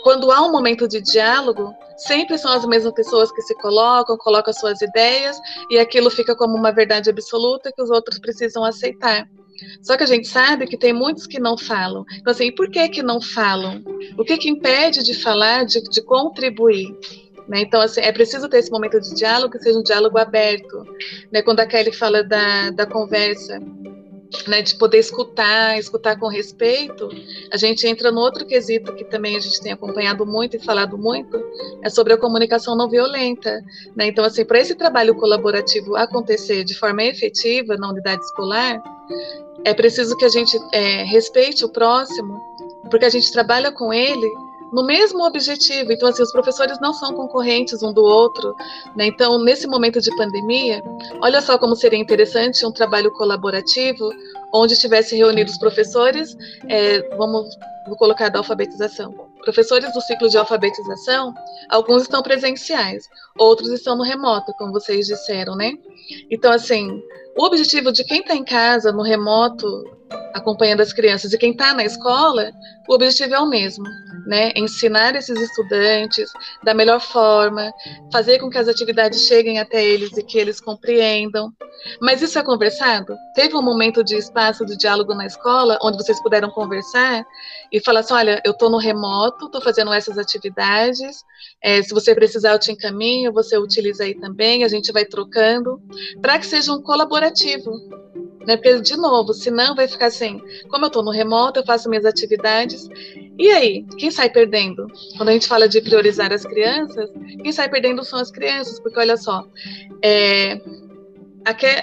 quando 0.06 0.32
há 0.32 0.40
um 0.46 0.52
momento 0.52 0.88
de 0.88 1.02
diálogo, 1.02 1.74
sempre 1.98 2.38
são 2.38 2.54
as 2.54 2.64
mesmas 2.64 2.94
pessoas 2.94 3.32
que 3.32 3.42
se 3.42 3.56
colocam, 3.56 4.16
colocam 4.16 4.54
suas 4.54 4.80
ideias, 4.80 5.36
e 5.68 5.80
aquilo 5.80 6.12
fica 6.12 6.36
como 6.36 6.56
uma 6.56 6.72
verdade 6.72 7.10
absoluta 7.10 7.72
que 7.72 7.82
os 7.82 7.90
outros 7.90 8.20
precisam 8.20 8.64
aceitar. 8.64 9.28
Só 9.82 9.98
que 9.98 10.04
a 10.04 10.06
gente 10.06 10.28
sabe 10.28 10.68
que 10.68 10.78
tem 10.78 10.94
muitos 10.94 11.26
que 11.26 11.40
não 11.40 11.58
falam. 11.58 12.06
Então, 12.20 12.30
assim, 12.30 12.52
por 12.52 12.70
que 12.70 12.88
que 12.88 13.02
não 13.02 13.20
falam? 13.20 13.84
O 14.16 14.24
que 14.24 14.38
que 14.38 14.48
impede 14.48 15.02
de 15.02 15.16
falar, 15.16 15.66
de, 15.66 15.82
de 15.82 16.04
contribuir? 16.04 16.96
Né? 17.48 17.62
Então, 17.62 17.82
assim, 17.82 18.02
é 18.02 18.12
preciso 18.12 18.48
ter 18.48 18.60
esse 18.60 18.70
momento 18.70 19.02
de 19.02 19.12
diálogo, 19.16 19.54
que 19.54 19.58
seja 19.58 19.80
um 19.80 19.84
diálogo 19.84 20.20
aberto. 20.20 20.86
Né? 21.32 21.42
Quando 21.42 21.62
a 21.62 21.66
Kelly 21.66 21.92
fala 21.92 22.24
da, 22.24 22.70
da 22.70 22.86
conversa 22.86 23.60
né, 24.48 24.62
de 24.62 24.76
poder 24.76 25.00
escutar, 25.00 25.78
escutar 25.78 26.18
com 26.18 26.28
respeito, 26.28 27.10
a 27.52 27.58
gente 27.58 27.88
entra 27.88 28.12
no 28.12 28.22
outro 28.22 28.46
quesito 28.46 28.94
que 28.94 29.04
também 29.04 29.36
a 29.36 29.40
gente 29.40 29.62
tem 29.62 29.72
acompanhado 29.72 30.26
muito 30.26 30.58
e 30.58 30.60
falado 30.60 30.98
muito, 30.98 31.44
é 31.82 31.90
sobre 31.90 32.14
a 32.14 32.18
comunicação 32.18 32.76
não 32.76 32.90
violenta. 32.90 33.64
Né? 33.96 34.08
Então, 34.08 34.26
assim, 34.26 34.46
para 34.46 34.60
esse 34.60 34.76
trabalho 34.76 35.16
colaborativo 35.16 35.96
acontecer 35.96 36.64
de 36.64 36.76
forma 36.76 37.04
efetiva 37.04 37.78
na 37.78 37.90
unidade 37.90 38.24
escolar, 38.24 38.82
é 39.64 39.74
preciso 39.74 40.16
que 40.18 40.26
a 40.26 40.30
gente 40.30 40.58
é, 40.72 41.04
respeite 41.04 41.66
o 41.66 41.70
próximo, 41.70 42.40
porque 42.90 43.06
a 43.06 43.10
gente 43.10 43.32
trabalha 43.32 43.72
com 43.72 43.94
ele 43.94 44.28
no 44.76 44.86
mesmo 44.86 45.26
objetivo. 45.26 45.94
Então, 45.94 46.10
assim, 46.10 46.22
os 46.22 46.34
professores 46.34 46.78
não 46.82 46.94
são 46.94 47.14
concorrentes 47.14 47.82
um 47.82 47.94
do 47.94 48.04
outro. 48.04 48.54
Né? 48.94 49.08
Então, 49.08 49.42
nesse 49.42 49.66
momento 49.68 50.02
de 50.02 50.14
pandemia, 50.18 50.84
olha 51.22 51.42
só 51.42 51.58
como 51.58 51.78
seria 51.78 51.98
interessante 51.98 52.66
um 52.66 52.72
trabalho 52.72 53.10
colaborativo, 53.12 54.12
onde 54.54 54.74
estivesse 54.74 55.16
reunidos 55.16 55.54
os 55.54 55.60
professores, 55.60 56.36
é, 56.68 57.02
vamos 57.16 57.48
vou 57.88 57.96
colocar 57.96 58.30
da 58.30 58.40
alfabetização. 58.40 59.14
Professores 59.44 59.94
do 59.94 60.02
ciclo 60.02 60.28
de 60.28 60.38
alfabetização, 60.38 61.34
alguns 61.70 62.02
estão 62.02 62.22
presenciais, 62.24 63.08
outros 63.38 63.70
estão 63.70 63.96
no 63.96 64.04
remoto, 64.04 64.52
como 64.58 64.74
vocês 64.74 65.06
disseram, 65.06 65.56
né? 65.56 65.72
Então, 66.32 66.52
assim, 66.52 67.02
o 67.38 67.46
objetivo 67.46 67.92
de 67.92 68.04
quem 68.04 68.22
está 68.22 68.34
em 68.36 68.44
casa, 68.44 68.92
no 68.92 69.04
remoto, 69.04 69.95
acompanhando 70.34 70.82
as 70.82 70.94
crianças, 70.94 71.34
e 71.34 71.38
quem 71.38 71.52
está 71.52 71.74
na 71.74 71.84
escola, 71.84 72.52
o 72.88 72.94
objetivo 72.94 73.34
é 73.34 73.40
o 73.40 73.48
mesmo 73.48 73.86
né? 74.26 74.52
Ensinar 74.56 75.16
esses 75.16 75.40
estudantes 75.40 76.32
da 76.64 76.74
melhor 76.74 77.00
forma, 77.00 77.72
fazer 78.12 78.40
com 78.40 78.50
que 78.50 78.58
as 78.58 78.68
atividades 78.68 79.28
cheguem 79.28 79.60
até 79.60 79.84
eles 79.84 80.18
e 80.18 80.24
que 80.24 80.38
eles 80.38 80.60
compreendam. 80.60 81.52
Mas 82.02 82.22
isso 82.22 82.40
é 82.40 82.44
conversado? 82.44 83.16
Teve 83.36 83.56
um 83.56 83.62
momento 83.62 84.04
de 84.04 84.16
espaço 84.16 84.66
de 84.66 84.76
diálogo 84.76 85.14
na 85.14 85.26
escola 85.26 85.78
onde 85.82 85.98
vocês 85.98 86.22
puderam 86.22 86.50
conversar 86.50 87.24
e 87.72 87.80
falar 87.80 88.00
assim: 88.00 88.14
olha, 88.14 88.42
eu 88.44 88.52
estou 88.52 88.70
no 88.70 88.78
remoto, 88.78 89.46
estou 89.46 89.62
fazendo 89.62 89.94
essas 89.94 90.18
atividades. 90.18 91.24
É, 91.62 91.82
se 91.84 91.94
você 91.94 92.16
precisar, 92.16 92.54
eu 92.54 92.60
te 92.60 92.72
encaminho, 92.72 93.32
você 93.32 93.58
utiliza 93.58 94.04
aí 94.04 94.16
também, 94.16 94.64
a 94.64 94.68
gente 94.68 94.92
vai 94.92 95.06
trocando, 95.06 95.80
para 96.22 96.40
que 96.40 96.46
seja 96.46 96.74
um 96.74 96.82
colaborativo 96.82 97.72
né? 98.46 98.56
Porque, 98.58 98.82
de 98.82 98.96
novo, 98.96 99.34
senão 99.34 99.76
vai 99.76 99.88
ficar 99.88 100.08
assim, 100.08 100.42
como 100.70 100.86
eu 100.86 100.88
estou 100.88 101.04
no 101.04 101.12
remoto, 101.12 101.60
eu 101.60 101.66
faço 101.66 101.90
minhas 101.90 102.06
atividades, 102.06 102.88
e 103.38 103.50
aí, 103.50 103.86
quem 103.98 104.10
sai 104.10 104.30
perdendo? 104.30 104.88
Quando 105.18 105.30
a 105.30 105.34
gente 105.34 105.48
fala 105.48 105.68
de 105.68 105.82
priorizar 105.82 106.32
as 106.32 106.46
crianças, 106.46 107.10
quem 107.42 107.52
sai 107.52 107.70
perdendo 107.70 108.04
são 108.04 108.20
as 108.20 108.32
crianças, 108.32 108.80
porque 108.80 109.00
olha 109.00 109.18
só, 109.18 109.46
é, 110.02 110.60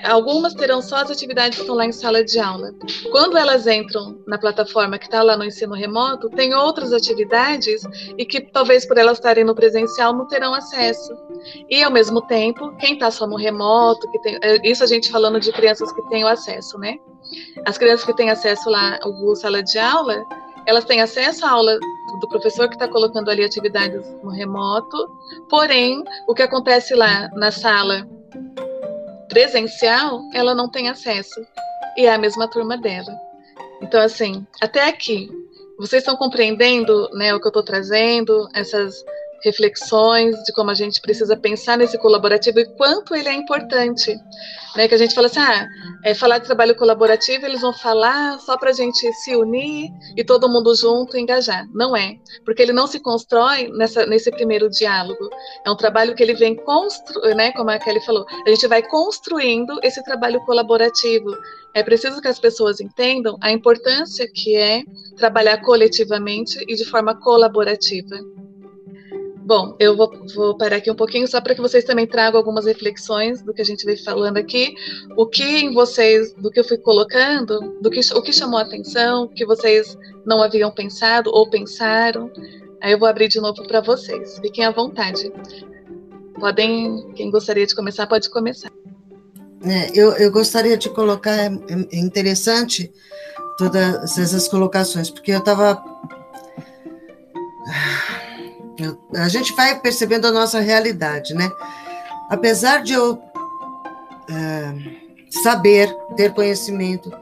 algumas 0.05 0.55
terão 0.55 0.83
só 0.83 0.97
as 0.97 1.11
atividades 1.11 1.57
que 1.57 1.63
estão 1.63 1.77
lá 1.77 1.87
em 1.87 1.93
sala 1.93 2.25
de 2.25 2.39
aula. 2.39 2.73
Quando 3.11 3.37
elas 3.37 3.67
entram 3.67 4.19
na 4.27 4.37
plataforma 4.37 4.99
que 4.99 5.05
está 5.05 5.23
lá 5.23 5.37
no 5.37 5.45
ensino 5.45 5.75
remoto, 5.75 6.29
tem 6.31 6.55
outras 6.55 6.93
atividades 6.93 7.83
e 8.19 8.25
que 8.25 8.41
talvez 8.41 8.85
por 8.85 8.99
elas 8.99 9.19
estarem 9.19 9.45
no 9.45 9.55
presencial 9.55 10.13
não 10.13 10.27
terão 10.27 10.53
acesso. 10.53 11.15
E 11.71 11.83
ao 11.83 11.91
mesmo 11.91 12.21
tempo, 12.23 12.75
quem 12.77 12.95
está 12.95 13.11
só 13.11 13.27
no 13.27 13.37
remoto, 13.37 14.11
que 14.11 14.19
tem, 14.21 14.39
é, 14.43 14.69
isso 14.69 14.83
a 14.83 14.87
gente 14.87 15.11
falando 15.11 15.39
de 15.39 15.53
crianças 15.53 15.93
que 15.93 16.03
têm 16.09 16.25
o 16.25 16.29
acesso, 16.29 16.77
né? 16.79 16.99
As 17.65 17.79
crianças 17.79 18.05
que 18.05 18.17
têm 18.17 18.31
acesso 18.31 18.69
lá 18.69 18.99
ao 19.03 19.37
Sala 19.37 19.63
de 19.63 19.79
Aula, 19.79 20.25
elas 20.67 20.85
têm 20.85 21.01
acesso 21.01 21.45
à 21.47 21.51
aula 21.51 21.79
do 22.21 22.29
professor 22.29 22.69
que 22.69 22.75
está 22.75 22.89
colocando 22.89 23.31
ali 23.31 23.45
atividades 23.45 24.05
no 24.23 24.31
remoto, 24.31 25.09
porém, 25.49 26.03
o 26.29 26.35
que 26.35 26.43
acontece 26.43 26.95
lá 26.95 27.29
na 27.35 27.51
sala 27.51 28.07
presencial, 29.33 30.29
ela 30.35 30.55
não 30.55 30.69
tem 30.69 30.91
acesso. 30.91 31.41
E 31.97 32.05
é 32.05 32.13
a 32.13 32.19
mesma 32.19 32.47
turma 32.49 32.77
dela. 32.77 33.19
Então, 33.81 33.99
assim, 33.99 34.47
até 34.61 34.87
aqui, 34.87 35.31
vocês 35.79 36.03
estão 36.03 36.17
compreendendo 36.17 37.09
né, 37.15 37.35
o 37.35 37.41
que 37.41 37.47
eu 37.47 37.51
estou 37.51 37.65
trazendo, 37.65 38.47
essas 38.53 39.03
reflexões 39.45 40.37
de 40.45 40.53
como 40.53 40.71
a 40.71 40.75
gente 40.75 41.01
precisa 41.01 41.37
pensar 41.37 41.77
nesse 41.77 41.99
colaborativo 41.99 42.61
e 42.61 42.67
quanto 42.77 43.15
ele 43.15 43.29
é 43.29 43.35
importante. 43.35 44.17
Né? 44.77 44.89
Que 44.89 44.95
a 44.95 44.99
gente 44.99 45.15
fala 45.15 45.27
assim, 45.27 45.41
ah, 45.41 45.69
é, 46.05 46.15
falar 46.15 46.39
de 46.39 46.47
trabalho 46.47 46.75
colaborativo, 46.75 47.45
eles 47.45 47.61
vão 47.61 47.73
falar 47.73 48.39
só 48.41 48.57
para 48.57 48.71
a 48.71 48.73
gente 48.73 49.13
se 49.15 49.37
unir 49.37 49.91
e 50.17 50.25
todo 50.25 50.49
mundo 50.49 50.75
junto 50.75 51.17
engajar. 51.17 51.67
Não 51.75 51.97
é, 51.97 52.17
porque 52.45 52.63
ele 52.63 52.73
não 52.73 52.87
se 52.87 53.01
constrói 53.01 53.69
nessa, 53.69 54.07
nesse 54.07 54.31
primeiro 54.31 54.71
diálogo. 54.71 55.29
É 55.65 55.71
um 55.71 55.77
trabalho 55.77 56.15
que 56.15 56.23
ele 56.23 56.35
vem 56.35 56.57
construindo, 56.57 57.37
né, 57.37 57.53
como 57.53 57.71
a 57.71 57.79
Kelly 57.79 58.01
falou, 58.05 58.25
a 58.47 58.51
gente 58.51 58.67
vai 58.67 58.83
construindo 58.83 59.79
esse 59.83 60.03
trabalho 60.05 60.41
colaborativo. 60.45 61.37
É 61.75 61.83
preciso 61.83 62.21
que 62.21 62.29
as 62.29 62.39
pessoas 62.39 62.81
entendam 62.81 63.37
a 63.41 63.51
importância 63.51 64.29
que 64.33 64.57
é 64.57 64.83
trabalhar 65.17 65.59
coletivamente 65.63 66.63
e 66.69 66.75
de 66.75 66.85
forma 66.85 67.15
colaborativa. 67.19 68.17
Bom, 69.45 69.75
eu 69.81 69.97
vou, 69.97 70.11
vou, 70.35 70.57
parar 70.57 70.77
aqui 70.77 70.91
um 70.91 70.95
pouquinho 70.95 71.27
só 71.27 71.41
para 71.41 71.55
que 71.55 71.61
vocês 71.61 71.85
também 71.85 72.07
tragam 72.07 72.39
algumas 72.39 72.65
reflexões 72.65 73.43
do 73.43 73.53
que 73.53 73.61
a 73.61 73.65
gente 73.65 73.85
vem 73.85 73.97
falando 73.97 74.37
aqui. 74.37 74.75
O 75.17 75.27
que 75.27 75.43
em 75.43 75.73
vocês, 75.73 76.33
do 76.35 76.49
que 76.49 76.61
eu 76.61 76.65
fui 76.65 76.79
colocando, 76.79 77.77
do 77.81 77.91
que 77.91 78.01
o 78.15 78.23
que 78.23 78.33
chamou 78.33 78.59
a 78.59 78.63
atenção, 78.63 79.27
que 79.27 79.45
vocês 79.45 79.99
não 80.25 80.41
haviam 80.41 80.71
pensado 80.71 81.31
ou 81.33 81.51
pensaram. 81.51 82.31
Aí 82.81 82.93
eu 82.93 82.99
vou 82.99 83.09
abrir 83.09 83.27
de 83.27 83.41
novo 83.41 83.67
para 83.67 83.81
vocês. 83.81 84.39
Fiquem 84.39 84.65
à 84.65 84.71
vontade. 84.71 85.33
Podem, 86.39 87.11
quem 87.15 87.31
gostaria 87.31 87.67
de 87.67 87.75
começar, 87.75 88.07
pode 88.07 88.31
começar. 88.31 88.71
É, 89.65 89.91
eu, 89.93 90.13
eu 90.13 90.31
gostaria 90.31 90.77
de 90.77 90.89
colocar, 90.89 91.37
é, 91.37 91.51
é 91.93 91.99
interessante 91.99 92.93
todas 93.59 94.19
essas 94.19 94.47
colocações, 94.47 95.11
porque 95.11 95.33
eu 95.33 95.39
estava 95.39 95.83
a 99.15 99.29
gente 99.29 99.55
vai 99.55 99.79
percebendo 99.81 100.27
a 100.27 100.33
nossa 100.33 100.61
realidade, 100.61 101.35
né? 101.35 101.51
Apesar 102.29 102.83
de 102.83 102.93
eu 102.93 103.21
é, 104.31 104.73
saber, 105.43 105.95
ter 106.17 106.33
conhecimento 106.33 107.13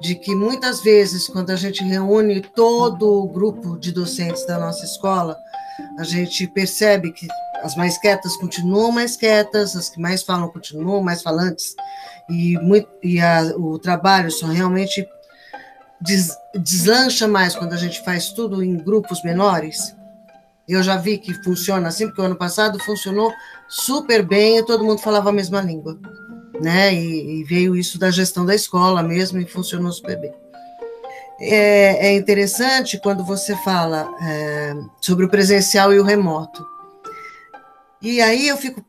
de 0.00 0.14
que 0.14 0.34
muitas 0.34 0.82
vezes, 0.82 1.28
quando 1.28 1.50
a 1.50 1.56
gente 1.56 1.84
reúne 1.84 2.40
todo 2.40 3.22
o 3.22 3.28
grupo 3.28 3.78
de 3.78 3.92
docentes 3.92 4.46
da 4.46 4.58
nossa 4.58 4.84
escola, 4.84 5.36
a 5.98 6.04
gente 6.04 6.46
percebe 6.46 7.12
que 7.12 7.28
as 7.62 7.76
mais 7.76 7.98
quietas 7.98 8.36
continuam 8.36 8.90
mais 8.90 9.16
quietas, 9.16 9.76
as 9.76 9.90
que 9.90 10.00
mais 10.00 10.22
falam 10.22 10.48
continuam 10.48 11.02
mais 11.02 11.22
falantes, 11.22 11.74
e, 12.28 12.56
muito, 12.58 12.88
e 13.02 13.20
a, 13.20 13.42
o 13.56 13.78
trabalho 13.78 14.30
só 14.30 14.46
realmente 14.46 15.06
des, 16.00 16.34
deslancha 16.54 17.28
mais 17.28 17.54
quando 17.54 17.74
a 17.74 17.76
gente 17.76 18.02
faz 18.02 18.30
tudo 18.30 18.62
em 18.64 18.76
grupos 18.76 19.22
menores. 19.22 19.94
Eu 20.72 20.82
já 20.82 20.96
vi 20.96 21.18
que 21.18 21.34
funciona 21.42 21.88
assim, 21.88 22.06
porque 22.06 22.20
o 22.20 22.24
ano 22.24 22.36
passado 22.36 22.78
funcionou 22.78 23.32
super 23.68 24.22
bem 24.22 24.58
e 24.58 24.64
todo 24.64 24.84
mundo 24.84 25.00
falava 25.00 25.30
a 25.30 25.32
mesma 25.32 25.60
língua. 25.60 25.98
né? 26.60 26.94
E, 26.94 27.40
e, 27.40 27.44
veio 27.44 27.76
isso 27.76 27.98
da 27.98 28.10
gestão 28.10 28.44
da 28.44 28.54
escola 28.54 29.02
mesmo 29.02 29.40
e 29.40 29.46
funcionou 29.46 29.90
super 29.92 30.20
bem. 30.20 30.32
É, 31.40 32.08
é 32.08 32.16
interessante 32.16 33.00
quando 33.00 33.24
você 33.24 33.56
fala 33.64 34.14
é, 34.22 34.74
sobre 35.00 35.24
o 35.24 35.28
presencial 35.28 35.92
e 35.92 35.98
o 35.98 36.04
remoto. 36.04 36.62
E 38.02 38.20
aí 38.20 38.48
eu 38.48 38.56
fico 38.56 38.84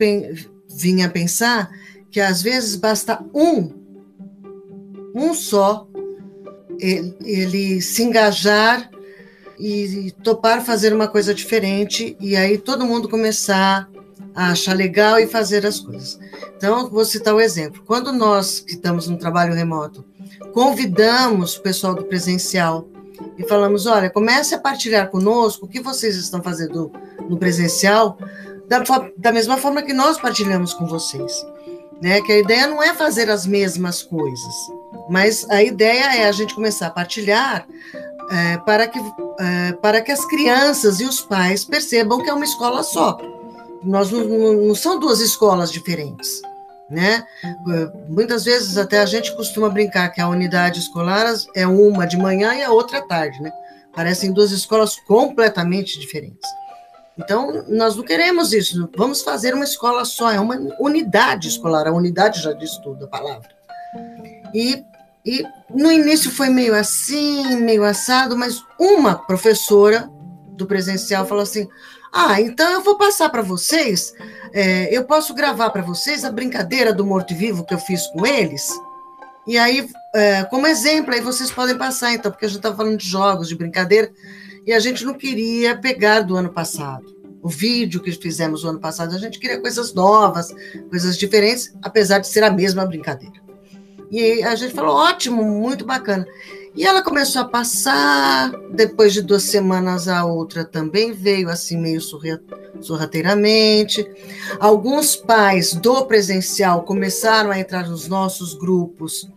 vinha 0.69 1.09
pensar 1.09 1.69
que 2.09 2.19
às 2.19 2.41
vezes 2.41 2.75
basta 2.75 3.23
um, 3.33 3.71
um 5.15 5.33
só, 5.33 5.87
ele, 6.79 7.15
ele 7.23 7.81
se 7.81 8.03
engajar 8.03 8.89
e 9.61 10.11
topar 10.23 10.65
fazer 10.65 10.93
uma 10.93 11.07
coisa 11.07 11.33
diferente 11.33 12.17
e 12.19 12.35
aí 12.35 12.57
todo 12.57 12.85
mundo 12.85 13.07
começar 13.07 13.87
a 14.33 14.51
achar 14.51 14.73
legal 14.73 15.19
e 15.19 15.27
fazer 15.27 15.65
as 15.65 15.79
coisas. 15.79 16.19
Então, 16.57 16.89
vou 16.89 17.05
citar 17.05 17.35
o 17.35 17.41
exemplo. 17.41 17.83
Quando 17.85 18.11
nós 18.11 18.59
que 18.59 18.73
estamos 18.73 19.07
no 19.07 19.17
trabalho 19.17 19.53
remoto 19.53 20.03
convidamos 20.53 21.55
o 21.55 21.61
pessoal 21.61 21.93
do 21.93 22.03
presencial 22.03 22.87
e 23.37 23.43
falamos: 23.43 23.85
olha, 23.85 24.09
comece 24.09 24.55
a 24.55 24.59
partilhar 24.59 25.09
conosco 25.09 25.65
o 25.65 25.69
que 25.69 25.79
vocês 25.79 26.15
estão 26.15 26.41
fazendo 26.41 26.91
no 27.29 27.37
presencial, 27.37 28.17
da, 28.67 28.83
da 29.17 29.31
mesma 29.31 29.57
forma 29.57 29.81
que 29.81 29.93
nós 29.93 30.19
partilhamos 30.19 30.73
com 30.73 30.85
vocês. 30.85 31.45
Né? 32.01 32.19
Que 32.21 32.31
a 32.31 32.39
ideia 32.39 32.67
não 32.67 32.81
é 32.81 32.95
fazer 32.95 33.29
as 33.29 33.45
mesmas 33.45 34.01
coisas, 34.01 34.53
mas 35.07 35.47
a 35.49 35.61
ideia 35.61 36.15
é 36.15 36.27
a 36.27 36.31
gente 36.31 36.55
começar 36.55 36.87
a 36.87 36.91
partilhar 36.91 37.67
é, 38.31 38.57
para, 38.57 38.87
que, 38.87 38.99
é, 39.39 39.73
para 39.73 40.01
que 40.01 40.11
as 40.11 40.25
crianças 40.25 40.99
e 40.99 41.05
os 41.05 41.21
pais 41.21 41.65
percebam 41.65 42.23
que 42.23 42.29
é 42.29 42.33
uma 42.33 42.45
escola 42.45 42.83
só. 42.83 43.17
Nós 43.83 44.11
não, 44.11 44.23
não 44.53 44.75
são 44.75 44.99
duas 44.99 45.19
escolas 45.19 45.71
diferentes 45.71 46.41
né? 46.91 47.25
Muitas 48.09 48.43
vezes 48.43 48.77
até 48.77 48.99
a 48.99 49.05
gente 49.05 49.33
costuma 49.37 49.69
brincar 49.69 50.09
que 50.09 50.19
a 50.19 50.27
unidade 50.27 50.79
escolar 50.79 51.25
é 51.55 51.65
uma 51.65 52.05
de 52.05 52.17
manhã 52.17 52.53
e 52.53 52.61
a 52.61 52.69
outra 52.69 52.97
à 52.97 53.01
tarde, 53.01 53.41
né? 53.41 53.49
Parecem 53.95 54.33
duas 54.33 54.51
escolas 54.51 54.97
completamente 55.07 55.97
diferentes. 55.97 56.49
Então, 57.17 57.63
nós 57.67 57.95
não 57.95 58.03
queremos 58.03 58.51
isso. 58.51 58.89
Vamos 58.95 59.21
fazer 59.21 59.53
uma 59.53 59.63
escola 59.63 60.03
só, 60.03 60.31
é 60.31 60.39
uma 60.39 60.57
unidade 60.79 61.47
escolar. 61.47 61.87
A 61.87 61.93
unidade 61.93 62.41
já 62.41 62.51
diz 62.51 62.77
tudo, 62.77 63.05
a 63.05 63.07
palavra. 63.07 63.49
E, 64.53 64.83
e 65.25 65.43
no 65.69 65.91
início 65.91 66.31
foi 66.31 66.49
meio 66.49 66.73
assim, 66.73 67.57
meio 67.57 67.83
assado, 67.83 68.37
mas 68.37 68.63
uma 68.79 69.15
professora 69.15 70.09
do 70.51 70.65
presencial 70.65 71.25
falou 71.25 71.43
assim: 71.43 71.67
ah, 72.11 72.41
então 72.41 72.71
eu 72.71 72.81
vou 72.81 72.97
passar 72.97 73.29
para 73.29 73.41
vocês, 73.41 74.13
é, 74.51 74.95
eu 74.95 75.05
posso 75.05 75.33
gravar 75.33 75.69
para 75.69 75.81
vocês 75.81 76.25
a 76.25 76.31
brincadeira 76.31 76.93
do 76.93 77.05
morto-vivo 77.05 77.65
que 77.65 77.73
eu 77.73 77.79
fiz 77.79 78.07
com 78.07 78.25
eles. 78.25 78.69
E 79.47 79.57
aí, 79.57 79.89
é, 80.13 80.43
como 80.43 80.67
exemplo, 80.67 81.13
aí 81.13 81.21
vocês 81.21 81.51
podem 81.51 81.77
passar, 81.77 82.13
então, 82.13 82.31
porque 82.31 82.45
a 82.45 82.47
gente 82.47 82.57
estava 82.57 82.75
falando 82.75 82.97
de 82.97 83.07
jogos, 83.07 83.47
de 83.47 83.55
brincadeira, 83.55 84.11
e 84.65 84.73
a 84.73 84.79
gente 84.79 85.03
não 85.03 85.13
queria 85.13 85.75
pegar 85.75 86.21
do 86.21 86.35
ano 86.35 86.49
passado. 86.49 87.05
O 87.41 87.49
vídeo 87.49 87.99
que 87.99 88.11
fizemos 88.11 88.63
no 88.63 88.69
ano 88.69 88.79
passado, 88.79 89.15
a 89.15 89.17
gente 89.17 89.39
queria 89.39 89.59
coisas 89.59 89.93
novas, 89.93 90.53
coisas 90.89 91.17
diferentes, 91.17 91.73
apesar 91.81 92.19
de 92.19 92.27
ser 92.27 92.43
a 92.43 92.51
mesma 92.51 92.85
brincadeira. 92.85 93.50
E 94.11 94.43
a 94.43 94.53
gente 94.55 94.73
falou, 94.73 94.93
ótimo, 94.93 95.41
muito 95.41 95.85
bacana. 95.85 96.27
E 96.75 96.85
ela 96.85 97.01
começou 97.01 97.41
a 97.41 97.45
passar, 97.45 98.51
depois 98.73 99.13
de 99.13 99.21
duas 99.21 99.43
semanas 99.43 100.09
a 100.09 100.25
outra 100.25 100.65
também 100.65 101.13
veio 101.13 101.49
assim 101.49 101.77
meio 101.77 102.01
sorrateiramente. 102.81 104.05
Alguns 104.59 105.15
pais 105.15 105.73
do 105.73 106.05
presencial 106.05 106.83
começaram 106.83 107.51
a 107.51 107.59
entrar 107.59 107.89
nos 107.89 108.09
nossos 108.09 108.53
grupos 108.53 109.29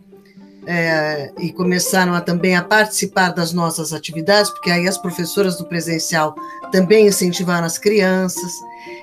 é, 0.65 1.31
e 1.39 1.53
começaram 1.53 2.13
a, 2.13 2.19
também 2.19 2.55
a 2.55 2.63
participar 2.63 3.29
das 3.29 3.53
nossas 3.53 3.93
atividades, 3.93 4.51
porque 4.51 4.71
aí 4.71 4.87
as 4.87 4.97
professoras 4.97 5.57
do 5.57 5.65
presencial 5.65 6.35
também 6.71 7.07
incentivaram 7.07 7.65
as 7.65 7.77
crianças. 7.77 8.51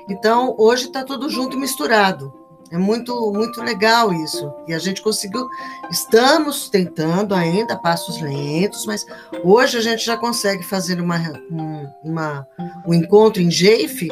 Então, 0.09 0.55
hoje 0.59 0.87
está 0.87 1.03
tudo 1.03 1.31
junto 1.31 1.57
e 1.57 1.61
misturado. 1.61 2.42
É 2.73 2.79
muito, 2.79 3.31
muito 3.33 3.61
legal 3.61 4.15
isso. 4.15 4.51
E 4.67 4.73
a 4.73 4.79
gente 4.79 5.03
conseguiu. 5.03 5.47
Estamos 5.91 6.71
tentando 6.71 7.35
ainda, 7.35 7.77
passos 7.77 8.19
lentos, 8.23 8.87
mas 8.87 9.05
hoje 9.45 9.77
a 9.77 9.81
gente 9.83 10.03
já 10.03 10.17
consegue 10.17 10.63
fazer 10.63 10.99
uma, 10.99 11.19
um, 11.51 11.87
uma, 12.03 12.47
um 12.87 12.95
encontro 12.95 13.43
em 13.43 13.51
Jeife 13.51 14.09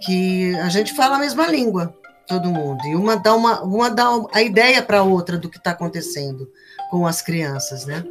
que 0.00 0.54
a 0.56 0.70
gente 0.70 0.94
fala 0.94 1.16
a 1.16 1.18
mesma 1.18 1.46
língua, 1.48 1.94
todo 2.26 2.50
mundo. 2.50 2.82
E 2.86 2.96
uma 2.96 3.14
dá, 3.14 3.34
uma, 3.34 3.62
uma 3.62 3.90
dá 3.90 4.08
a 4.32 4.42
ideia 4.42 4.82
para 4.82 5.00
a 5.00 5.04
outra 5.04 5.36
do 5.36 5.50
que 5.50 5.58
está 5.58 5.72
acontecendo 5.72 6.48
com 6.90 7.06
as 7.06 7.20
crianças, 7.20 7.84
né? 7.84 8.02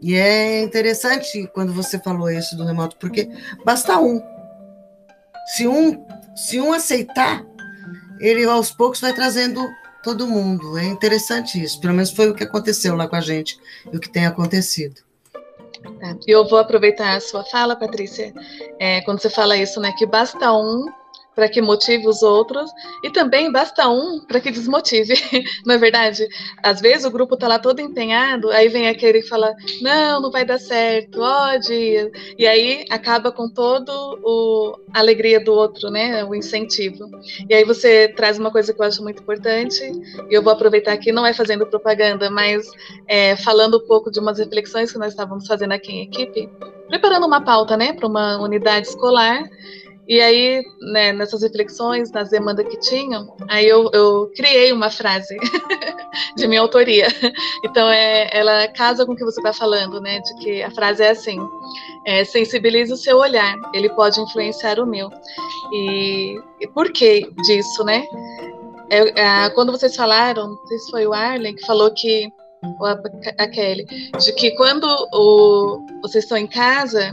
E 0.00 0.16
é 0.16 0.64
interessante 0.64 1.48
quando 1.54 1.72
você 1.72 1.96
falou 1.96 2.28
isso 2.28 2.56
do 2.56 2.64
remoto, 2.64 2.96
porque 2.98 3.30
basta 3.64 4.00
um. 4.00 4.20
Se 5.54 5.68
um, 5.68 6.04
se 6.34 6.60
um 6.60 6.72
aceitar, 6.72 7.44
ele 8.22 8.44
aos 8.44 8.70
poucos 8.70 9.00
vai 9.00 9.12
trazendo 9.12 9.68
todo 10.02 10.26
mundo. 10.26 10.78
É 10.78 10.84
interessante 10.84 11.62
isso. 11.62 11.80
Pelo 11.80 11.94
menos 11.94 12.10
foi 12.10 12.30
o 12.30 12.34
que 12.34 12.44
aconteceu 12.44 12.96
lá 12.96 13.08
com 13.08 13.16
a 13.16 13.20
gente 13.20 13.58
e 13.92 13.96
o 13.96 14.00
que 14.00 14.08
tem 14.08 14.26
acontecido. 14.26 15.00
Tá. 15.82 16.16
Eu 16.26 16.48
vou 16.48 16.58
aproveitar 16.58 17.16
a 17.16 17.20
sua 17.20 17.44
fala, 17.44 17.74
Patrícia, 17.74 18.32
é, 18.78 19.00
quando 19.02 19.20
você 19.20 19.28
fala 19.28 19.56
isso, 19.56 19.80
né? 19.80 19.92
Que 19.98 20.06
basta 20.06 20.52
um 20.52 20.86
para 21.34 21.48
que 21.48 21.60
motive 21.60 22.06
os 22.08 22.22
outros 22.22 22.70
e 23.02 23.10
também 23.10 23.50
basta 23.50 23.88
um 23.88 24.20
para 24.20 24.40
que 24.40 24.50
desmotive, 24.50 25.14
não 25.64 25.74
é 25.74 25.78
verdade? 25.78 26.26
Às 26.62 26.80
vezes 26.80 27.04
o 27.04 27.10
grupo 27.10 27.34
está 27.34 27.48
lá 27.48 27.58
todo 27.58 27.80
empenhado, 27.80 28.50
aí 28.50 28.68
vem 28.68 28.88
aquele 28.88 29.22
que 29.22 29.28
fala, 29.28 29.54
não, 29.80 30.20
não 30.20 30.30
vai 30.30 30.44
dar 30.44 30.58
certo, 30.58 31.20
ó 31.20 31.56
dia, 31.56 32.10
e 32.38 32.46
aí 32.46 32.84
acaba 32.90 33.32
com 33.32 33.48
todo 33.48 33.90
o 34.22 34.78
a 34.92 34.98
alegria 34.98 35.42
do 35.42 35.52
outro, 35.52 35.90
né, 35.90 36.24
o 36.24 36.34
incentivo. 36.34 37.10
E 37.48 37.54
aí 37.54 37.64
você 37.64 38.08
traz 38.08 38.38
uma 38.38 38.50
coisa 38.50 38.72
que 38.72 38.80
eu 38.80 38.84
acho 38.84 39.02
muito 39.02 39.22
importante, 39.22 39.82
e 40.28 40.34
eu 40.34 40.42
vou 40.42 40.52
aproveitar 40.52 40.92
aqui, 40.92 41.10
não 41.12 41.26
é 41.26 41.32
fazendo 41.32 41.66
propaganda, 41.66 42.30
mas 42.30 42.66
é, 43.08 43.36
falando 43.36 43.78
um 43.78 43.86
pouco 43.86 44.10
de 44.10 44.20
umas 44.20 44.38
reflexões 44.38 44.92
que 44.92 44.98
nós 44.98 45.12
estávamos 45.12 45.46
fazendo 45.46 45.72
aqui 45.72 45.92
em 45.92 46.02
equipe, 46.02 46.48
preparando 46.88 47.26
uma 47.26 47.40
pauta, 47.40 47.76
né, 47.76 47.92
para 47.92 48.06
uma 48.06 48.38
unidade 48.38 48.88
escolar, 48.88 49.42
e 50.12 50.20
aí, 50.20 50.62
né, 50.92 51.10
nessas 51.10 51.40
reflexões, 51.40 52.12
nas 52.12 52.28
demandas 52.28 52.68
que 52.68 52.78
tinham, 52.78 53.34
aí 53.48 53.66
eu, 53.66 53.88
eu 53.94 54.30
criei 54.36 54.70
uma 54.70 54.90
frase 54.90 55.34
de 56.36 56.46
minha 56.46 56.60
autoria. 56.60 57.08
Então, 57.64 57.88
é, 57.88 58.28
ela 58.30 58.68
casa 58.68 59.06
com 59.06 59.12
o 59.12 59.16
que 59.16 59.24
você 59.24 59.40
está 59.40 59.54
falando, 59.54 60.02
né? 60.02 60.20
De 60.20 60.34
que 60.34 60.62
a 60.62 60.70
frase 60.70 61.02
é 61.02 61.12
assim: 61.12 61.38
é, 62.04 62.24
sensibilize 62.24 62.92
o 62.92 62.96
seu 62.98 63.16
olhar, 63.16 63.56
ele 63.72 63.88
pode 63.88 64.20
influenciar 64.20 64.78
o 64.78 64.86
meu. 64.86 65.08
E, 65.72 66.38
e 66.60 66.68
por 66.68 66.92
que 66.92 67.30
disso, 67.46 67.82
né? 67.82 68.04
É, 68.90 69.18
é, 69.18 69.50
quando 69.54 69.72
vocês 69.72 69.96
falaram, 69.96 70.48
não 70.48 70.66
sei 70.66 70.78
se 70.78 70.90
foi 70.90 71.06
o 71.06 71.14
Arlen 71.14 71.54
que 71.54 71.64
falou 71.64 71.90
que, 71.90 72.28
ou 72.78 72.86
a, 72.86 73.00
a 73.38 73.48
Kelly, 73.48 73.86
de 74.18 74.32
que 74.34 74.50
quando 74.56 74.84
o, 75.14 75.78
vocês 76.02 76.24
estão 76.24 76.36
em 76.36 76.46
casa, 76.46 77.10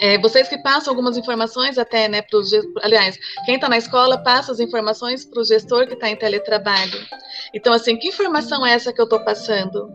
é, 0.00 0.18
vocês 0.18 0.48
que 0.48 0.58
passam 0.58 0.92
algumas 0.92 1.16
informações 1.16 1.78
até, 1.78 2.08
né, 2.08 2.22
para 2.22 2.38
aliás, 2.82 3.18
quem 3.44 3.54
está 3.54 3.68
na 3.68 3.78
escola 3.78 4.18
passa 4.18 4.52
as 4.52 4.60
informações 4.60 5.24
para 5.24 5.40
o 5.40 5.44
gestor 5.44 5.86
que 5.86 5.94
está 5.94 6.08
em 6.08 6.16
teletrabalho. 6.16 6.98
Então, 7.54 7.72
assim, 7.72 7.96
que 7.96 8.08
informação 8.08 8.66
é 8.66 8.72
essa 8.72 8.92
que 8.92 9.00
eu 9.00 9.04
estou 9.04 9.20
passando? 9.20 9.90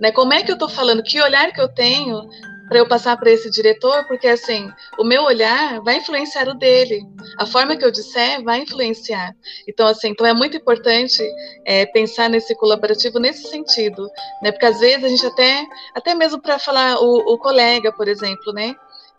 Né, 0.00 0.10
como 0.12 0.32
é 0.32 0.42
que 0.42 0.50
eu 0.50 0.54
estou 0.54 0.68
falando? 0.68 1.02
Que 1.02 1.20
olhar 1.20 1.52
que 1.52 1.60
eu 1.60 1.68
tenho 1.68 2.28
para 2.68 2.78
eu 2.78 2.88
passar 2.88 3.16
para 3.18 3.30
esse 3.30 3.50
diretor? 3.50 4.04
Porque, 4.06 4.26
assim, 4.26 4.70
o 4.98 5.04
meu 5.04 5.22
olhar 5.24 5.80
vai 5.82 5.96
influenciar 5.96 6.48
o 6.48 6.54
dele. 6.54 7.02
A 7.38 7.44
forma 7.44 7.76
que 7.76 7.84
eu 7.84 7.90
disser 7.90 8.42
vai 8.42 8.62
influenciar. 8.62 9.34
Então, 9.68 9.86
assim, 9.86 10.08
então 10.08 10.26
é 10.26 10.32
muito 10.32 10.56
importante 10.56 11.22
é, 11.66 11.84
pensar 11.86 12.30
nesse 12.30 12.54
colaborativo 12.56 13.18
nesse 13.18 13.48
sentido, 13.48 14.08
né? 14.42 14.50
Porque 14.50 14.66
às 14.66 14.80
vezes 14.80 15.04
a 15.04 15.08
gente 15.08 15.26
até, 15.26 15.64
até 15.94 16.14
mesmo 16.14 16.40
para 16.40 16.58
falar 16.58 16.98
o, 17.00 17.34
o 17.34 17.38
colega, 17.38 17.92
por 17.92 18.08
exemplo, 18.08 18.52
né? 18.52 18.74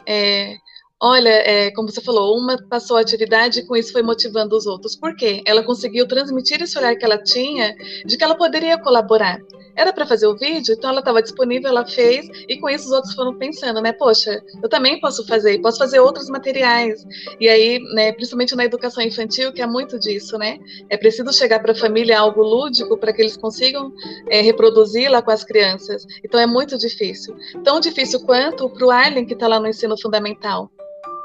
É, 0.07 0.55
olha, 1.01 1.29
é, 1.29 1.71
como 1.71 1.89
você 1.89 2.01
falou, 2.01 2.37
uma 2.37 2.57
passou 2.69 2.97
a 2.97 3.01
atividade 3.01 3.59
e 3.59 3.65
com 3.65 3.75
isso 3.75 3.91
foi 3.91 4.01
motivando 4.01 4.55
os 4.55 4.65
outros. 4.65 4.95
Por 4.95 5.15
quê? 5.15 5.41
Ela 5.45 5.63
conseguiu 5.63 6.07
transmitir 6.07 6.61
esse 6.61 6.77
olhar 6.77 6.95
que 6.95 7.05
ela 7.05 7.17
tinha 7.21 7.75
de 8.05 8.17
que 8.17 8.23
ela 8.23 8.35
poderia 8.35 8.77
colaborar. 8.77 9.39
Era 9.75 9.91
para 9.91 10.05
fazer 10.05 10.27
o 10.27 10.37
vídeo, 10.37 10.75
então 10.77 10.89
ela 10.89 10.99
estava 10.99 11.21
disponível, 11.21 11.69
ela 11.69 11.85
fez, 11.85 12.27
e 12.47 12.59
com 12.59 12.69
isso 12.69 12.85
os 12.85 12.91
outros 12.91 13.13
foram 13.13 13.35
pensando, 13.37 13.81
né? 13.81 13.91
Poxa, 13.91 14.41
eu 14.61 14.69
também 14.69 14.99
posso 14.99 15.25
fazer, 15.25 15.59
posso 15.61 15.77
fazer 15.77 15.99
outros 15.99 16.29
materiais. 16.29 17.05
E 17.39 17.49
aí, 17.49 17.79
né, 17.93 18.11
principalmente 18.11 18.55
na 18.55 18.65
educação 18.65 19.03
infantil, 19.03 19.51
que 19.51 19.61
é 19.61 19.67
muito 19.67 19.99
disso, 19.99 20.37
né? 20.37 20.59
É 20.89 20.97
preciso 20.97 21.31
chegar 21.33 21.59
para 21.59 21.71
a 21.71 21.75
família 21.75 22.19
algo 22.19 22.41
lúdico 22.41 22.97
para 22.97 23.11
que 23.11 23.21
eles 23.21 23.37
consigam 23.37 23.91
é, 24.29 24.41
reproduzir 24.41 25.09
lá 25.09 25.21
com 25.21 25.31
as 25.31 25.43
crianças. 25.43 26.05
Então 26.23 26.39
é 26.39 26.45
muito 26.45 26.77
difícil. 26.77 27.35
Tão 27.63 27.79
difícil 27.79 28.19
quanto 28.25 28.69
para 28.69 28.85
o 28.85 28.91
Arlen, 28.91 29.25
que 29.25 29.33
está 29.33 29.47
lá 29.47 29.59
no 29.59 29.67
ensino 29.67 29.99
fundamental? 29.99 30.69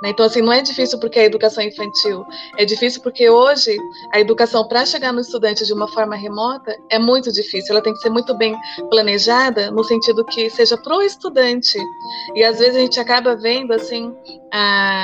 Então, 0.04 0.26
assim, 0.26 0.40
não 0.40 0.52
é 0.52 0.62
difícil 0.62 0.98
porque 0.98 1.18
é 1.18 1.24
educação 1.24 1.62
infantil, 1.62 2.24
é 2.56 2.64
difícil 2.64 3.02
porque 3.02 3.28
hoje 3.28 3.76
a 4.12 4.20
educação 4.20 4.66
para 4.66 4.86
chegar 4.86 5.12
no 5.12 5.20
estudante 5.20 5.64
de 5.64 5.72
uma 5.72 5.88
forma 5.88 6.14
remota 6.14 6.74
é 6.90 6.98
muito 6.98 7.32
difícil. 7.32 7.72
Ela 7.74 7.82
tem 7.82 7.92
que 7.92 8.00
ser 8.00 8.10
muito 8.10 8.34
bem 8.34 8.56
planejada 8.90 9.70
no 9.70 9.82
sentido 9.82 10.24
que 10.24 10.48
seja 10.50 10.76
pro 10.76 11.02
estudante. 11.02 11.78
E 12.34 12.44
às 12.44 12.58
vezes 12.58 12.76
a 12.76 12.80
gente 12.80 13.00
acaba 13.00 13.34
vendo 13.34 13.72
assim 13.72 14.14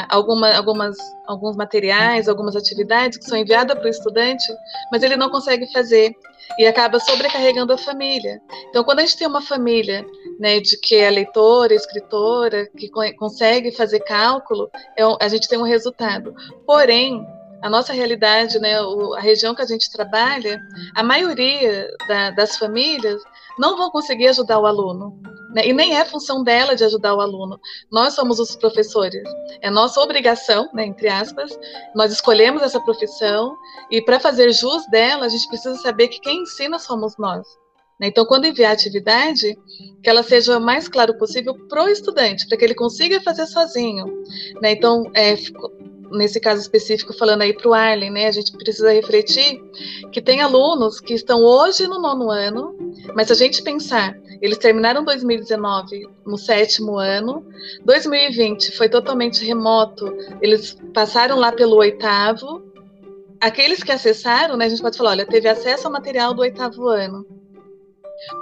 alguma, 0.08 0.52
algumas 0.52 0.96
alguns 1.26 1.56
materiais, 1.56 2.28
algumas 2.28 2.54
atividades 2.54 3.18
que 3.18 3.24
são 3.24 3.38
enviadas 3.38 3.76
para 3.78 3.86
o 3.86 3.90
estudante, 3.90 4.44
mas 4.92 5.02
ele 5.02 5.16
não 5.16 5.30
consegue 5.30 5.66
fazer 5.72 6.14
e 6.58 6.66
acaba 6.66 7.00
sobrecarregando 7.00 7.72
a 7.72 7.78
família. 7.78 8.40
Então, 8.68 8.84
quando 8.84 9.00
a 9.00 9.02
gente 9.02 9.16
tem 9.16 9.26
uma 9.26 9.42
família 9.42 10.04
né, 10.38 10.60
de 10.60 10.78
que 10.78 10.96
é 10.96 11.10
leitora, 11.10 11.74
escritora, 11.74 12.66
que 12.76 12.88
consegue 13.16 13.72
fazer 13.72 14.00
cálculo, 14.00 14.70
é, 14.96 15.02
a 15.20 15.28
gente 15.28 15.48
tem 15.48 15.58
um 15.58 15.62
resultado. 15.62 16.34
Porém, 16.66 17.24
a 17.62 17.70
nossa 17.70 17.94
realidade, 17.94 18.58
né, 18.58 18.74
a 19.16 19.20
região 19.20 19.54
que 19.54 19.62
a 19.62 19.66
gente 19.66 19.90
trabalha, 19.90 20.60
a 20.94 21.02
maioria 21.02 21.88
da, 22.06 22.30
das 22.30 22.58
famílias 22.58 23.22
não 23.58 23.76
vão 23.76 23.90
conseguir 23.90 24.28
ajudar 24.28 24.58
o 24.58 24.66
aluno. 24.66 25.18
Né? 25.54 25.68
E 25.68 25.72
nem 25.72 25.96
é 25.96 26.04
função 26.04 26.42
dela 26.42 26.74
de 26.74 26.84
ajudar 26.84 27.14
o 27.14 27.20
aluno. 27.20 27.60
Nós 27.90 28.14
somos 28.14 28.40
os 28.40 28.56
professores. 28.56 29.22
É 29.60 29.70
nossa 29.70 30.00
obrigação, 30.00 30.68
né, 30.74 30.84
entre 30.84 31.08
aspas, 31.08 31.56
nós 31.94 32.12
escolhemos 32.12 32.62
essa 32.62 32.80
profissão 32.80 33.56
e 33.90 34.02
para 34.02 34.18
fazer 34.18 34.52
jus 34.52 34.84
dela, 34.90 35.26
a 35.26 35.28
gente 35.28 35.48
precisa 35.48 35.76
saber 35.76 36.08
que 36.08 36.20
quem 36.20 36.42
ensina 36.42 36.78
somos 36.78 37.16
nós. 37.16 37.46
Né? 38.00 38.08
Então, 38.08 38.24
quando 38.26 38.46
enviar 38.46 38.72
a 38.72 38.74
atividade, 38.74 39.56
que 40.02 40.10
ela 40.10 40.22
seja 40.22 40.58
o 40.58 40.60
mais 40.60 40.88
claro 40.88 41.16
possível 41.16 41.54
para 41.68 41.84
o 41.84 41.88
estudante, 41.88 42.46
para 42.48 42.58
que 42.58 42.64
ele 42.64 42.74
consiga 42.74 43.20
fazer 43.20 43.46
sozinho. 43.46 44.06
Né? 44.60 44.72
Então, 44.72 45.04
é, 45.14 45.36
nesse 46.14 46.40
caso 46.40 46.60
específico, 46.60 47.12
falando 47.12 47.42
aí 47.42 47.52
para 47.52 47.68
o 47.68 47.74
Arlen, 47.74 48.10
né, 48.10 48.26
a 48.26 48.32
gente 48.32 48.52
precisa 48.52 48.92
refletir 48.92 49.62
que 50.12 50.20
tem 50.20 50.40
alunos 50.40 51.00
que 51.00 51.14
estão 51.14 51.42
hoje 51.42 51.86
no 51.86 52.00
nono 52.00 52.30
ano, 52.30 52.76
mas 53.14 53.26
se 53.26 53.32
a 53.32 53.36
gente 53.36 53.62
pensar, 53.62 54.14
eles 54.40 54.58
terminaram 54.58 55.04
2019 55.04 56.08
no 56.26 56.36
sétimo 56.36 56.98
ano, 56.98 57.44
2020 57.84 58.76
foi 58.76 58.88
totalmente 58.88 59.44
remoto, 59.44 60.12
eles 60.40 60.76
passaram 60.92 61.38
lá 61.38 61.52
pelo 61.52 61.76
oitavo, 61.76 62.62
aqueles 63.40 63.82
que 63.82 63.92
acessaram, 63.92 64.56
né, 64.56 64.66
a 64.66 64.68
gente 64.68 64.82
pode 64.82 64.96
falar, 64.96 65.10
olha, 65.10 65.26
teve 65.26 65.48
acesso 65.48 65.86
ao 65.86 65.92
material 65.92 66.34
do 66.34 66.42
oitavo 66.42 66.88
ano, 66.88 67.26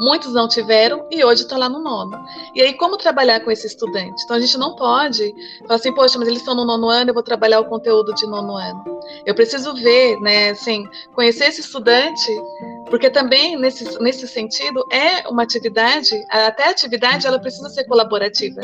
Muitos 0.00 0.32
não 0.32 0.48
tiveram 0.48 1.06
e 1.10 1.24
hoje 1.24 1.42
está 1.42 1.56
lá 1.56 1.68
no 1.68 1.78
nono. 1.78 2.18
E 2.54 2.62
aí, 2.62 2.74
como 2.74 2.96
trabalhar 2.96 3.40
com 3.40 3.50
esse 3.50 3.66
estudante? 3.66 4.22
Então, 4.24 4.36
a 4.36 4.40
gente 4.40 4.56
não 4.58 4.76
pode 4.76 5.34
falar 5.62 5.76
assim, 5.76 5.92
poxa, 5.94 6.18
mas 6.18 6.28
eles 6.28 6.40
estão 6.40 6.54
no 6.54 6.64
nono 6.64 6.88
ano, 6.88 7.10
eu 7.10 7.14
vou 7.14 7.22
trabalhar 7.22 7.60
o 7.60 7.64
conteúdo 7.64 8.14
de 8.14 8.26
nono 8.26 8.56
ano. 8.56 9.00
Eu 9.26 9.34
preciso 9.34 9.74
ver, 9.74 10.20
né, 10.20 10.50
assim, 10.50 10.86
conhecer 11.14 11.46
esse 11.46 11.60
estudante, 11.60 12.30
porque 12.90 13.10
também, 13.10 13.56
nesse, 13.56 13.98
nesse 14.00 14.28
sentido, 14.28 14.84
é 14.92 15.28
uma 15.28 15.42
atividade, 15.42 16.10
até 16.28 16.66
a 16.66 16.70
atividade, 16.70 17.26
ela 17.26 17.38
precisa 17.38 17.68
ser 17.68 17.84
colaborativa. 17.84 18.60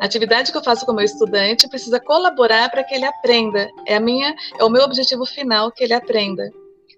A 0.00 0.04
atividade 0.04 0.52
que 0.52 0.58
eu 0.58 0.62
faço 0.62 0.86
com 0.86 0.92
o 0.92 0.94
meu 0.94 1.04
estudante 1.04 1.68
precisa 1.68 2.00
colaborar 2.00 2.70
para 2.70 2.84
que 2.84 2.94
ele 2.94 3.04
aprenda. 3.04 3.68
É, 3.86 3.96
a 3.96 4.00
minha, 4.00 4.34
é 4.58 4.64
o 4.64 4.70
meu 4.70 4.82
objetivo 4.82 5.26
final, 5.26 5.70
que 5.72 5.84
ele 5.84 5.94
aprenda. 5.94 6.50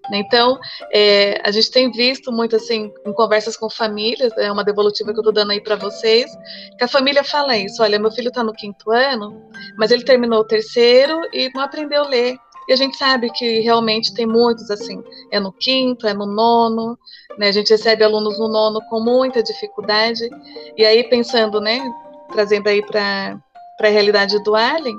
Né? 0.09 0.19
Então, 0.19 0.59
é, 0.91 1.41
a 1.43 1.51
gente 1.51 1.71
tem 1.71 1.91
visto 1.91 2.31
muito 2.31 2.55
assim, 2.55 2.91
em 3.05 3.13
conversas 3.13 3.57
com 3.57 3.69
famílias, 3.69 4.31
é 4.37 4.51
uma 4.51 4.63
devolutiva 4.63 5.11
que 5.11 5.17
eu 5.17 5.21
estou 5.21 5.33
dando 5.33 5.51
aí 5.51 5.61
para 5.61 5.75
vocês, 5.75 6.31
que 6.77 6.83
a 6.83 6.87
família 6.87 7.23
fala 7.23 7.57
isso: 7.57 7.81
olha, 7.81 7.99
meu 7.99 8.11
filho 8.11 8.29
está 8.29 8.43
no 8.43 8.53
quinto 8.53 8.91
ano, 8.91 9.49
mas 9.77 9.91
ele 9.91 10.03
terminou 10.03 10.39
o 10.39 10.47
terceiro 10.47 11.21
e 11.33 11.49
não 11.53 11.61
aprendeu 11.61 12.03
a 12.03 12.07
ler. 12.07 12.37
E 12.67 12.73
a 12.73 12.75
gente 12.75 12.97
sabe 12.97 13.29
que 13.31 13.59
realmente 13.59 14.13
tem 14.13 14.25
muitos 14.25 14.71
assim, 14.71 15.03
é 15.31 15.39
no 15.39 15.51
quinto, 15.51 16.07
é 16.07 16.13
no 16.13 16.25
nono, 16.25 16.97
né? 17.37 17.49
A 17.49 17.51
gente 17.51 17.69
recebe 17.69 18.03
alunos 18.03 18.39
no 18.39 18.47
nono 18.47 18.79
com 18.89 18.99
muita 18.99 19.43
dificuldade. 19.43 20.27
E 20.75 20.83
aí 20.83 21.03
pensando, 21.03 21.61
né, 21.61 21.83
trazendo 22.31 22.67
aí 22.67 22.83
para 22.83 23.39
a 23.79 23.87
realidade 23.87 24.41
do 24.43 24.55
Allen, 24.55 24.97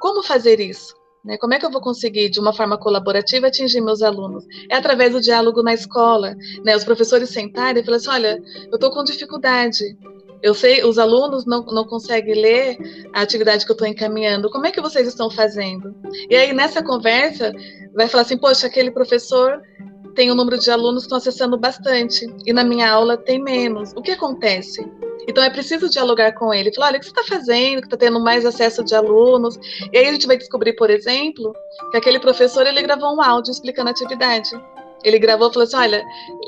como 0.00 0.22
fazer 0.22 0.60
isso? 0.60 0.99
Né? 1.24 1.36
Como 1.38 1.54
é 1.54 1.58
que 1.58 1.66
eu 1.66 1.70
vou 1.70 1.80
conseguir, 1.80 2.30
de 2.30 2.40
uma 2.40 2.52
forma 2.52 2.78
colaborativa, 2.78 3.46
atingir 3.46 3.80
meus 3.80 4.02
alunos? 4.02 4.44
É 4.70 4.76
através 4.76 5.12
do 5.12 5.20
diálogo 5.20 5.62
na 5.62 5.74
escola. 5.74 6.34
Né? 6.64 6.74
Os 6.74 6.84
professores 6.84 7.30
sentarem 7.30 7.82
e 7.82 7.84
falarem 7.84 8.06
assim: 8.06 8.10
olha, 8.10 8.42
eu 8.70 8.74
estou 8.74 8.90
com 8.90 9.04
dificuldade. 9.04 9.96
Eu 10.42 10.54
sei, 10.54 10.82
os 10.82 10.98
alunos 10.98 11.44
não, 11.44 11.62
não 11.66 11.84
conseguem 11.84 12.34
ler 12.34 12.78
a 13.12 13.20
atividade 13.20 13.66
que 13.66 13.70
eu 13.70 13.74
estou 13.74 13.86
encaminhando. 13.86 14.50
Como 14.50 14.66
é 14.66 14.70
que 14.70 14.80
vocês 14.80 15.06
estão 15.06 15.30
fazendo? 15.30 15.94
E 16.30 16.34
aí, 16.34 16.54
nessa 16.54 16.82
conversa, 16.82 17.52
vai 17.94 18.08
falar 18.08 18.22
assim: 18.22 18.38
poxa, 18.38 18.66
aquele 18.66 18.90
professor 18.90 19.60
tem 20.14 20.32
um 20.32 20.34
número 20.34 20.58
de 20.58 20.70
alunos 20.70 21.02
que 21.02 21.06
estão 21.06 21.18
acessando 21.18 21.58
bastante, 21.58 22.26
e 22.46 22.52
na 22.52 22.64
minha 22.64 22.90
aula 22.90 23.16
tem 23.16 23.40
menos. 23.40 23.92
O 23.92 24.02
que 24.02 24.12
acontece? 24.12 24.84
Então 25.28 25.42
é 25.42 25.50
preciso 25.50 25.88
dialogar 25.88 26.32
com 26.32 26.52
ele, 26.52 26.72
falar, 26.74 26.88
olha, 26.88 26.96
o 26.96 27.00
que 27.00 27.06
você 27.06 27.12
está 27.12 27.24
fazendo, 27.24 27.80
que 27.80 27.86
está 27.86 27.96
tendo 27.96 28.20
mais 28.20 28.44
acesso 28.44 28.84
de 28.84 28.94
alunos. 28.94 29.58
E 29.92 29.98
aí 29.98 30.06
a 30.06 30.12
gente 30.12 30.26
vai 30.26 30.36
descobrir, 30.36 30.74
por 30.74 30.90
exemplo, 30.90 31.54
que 31.90 31.96
aquele 31.96 32.18
professor 32.18 32.66
ele 32.66 32.82
gravou 32.82 33.14
um 33.14 33.22
áudio 33.22 33.50
explicando 33.50 33.88
a 33.88 33.92
atividade. 33.92 34.50
Ele 35.02 35.18
gravou 35.18 35.48
e 35.48 35.52
falou 35.52 35.66
assim: 35.66 35.76
olha, 35.76 36.04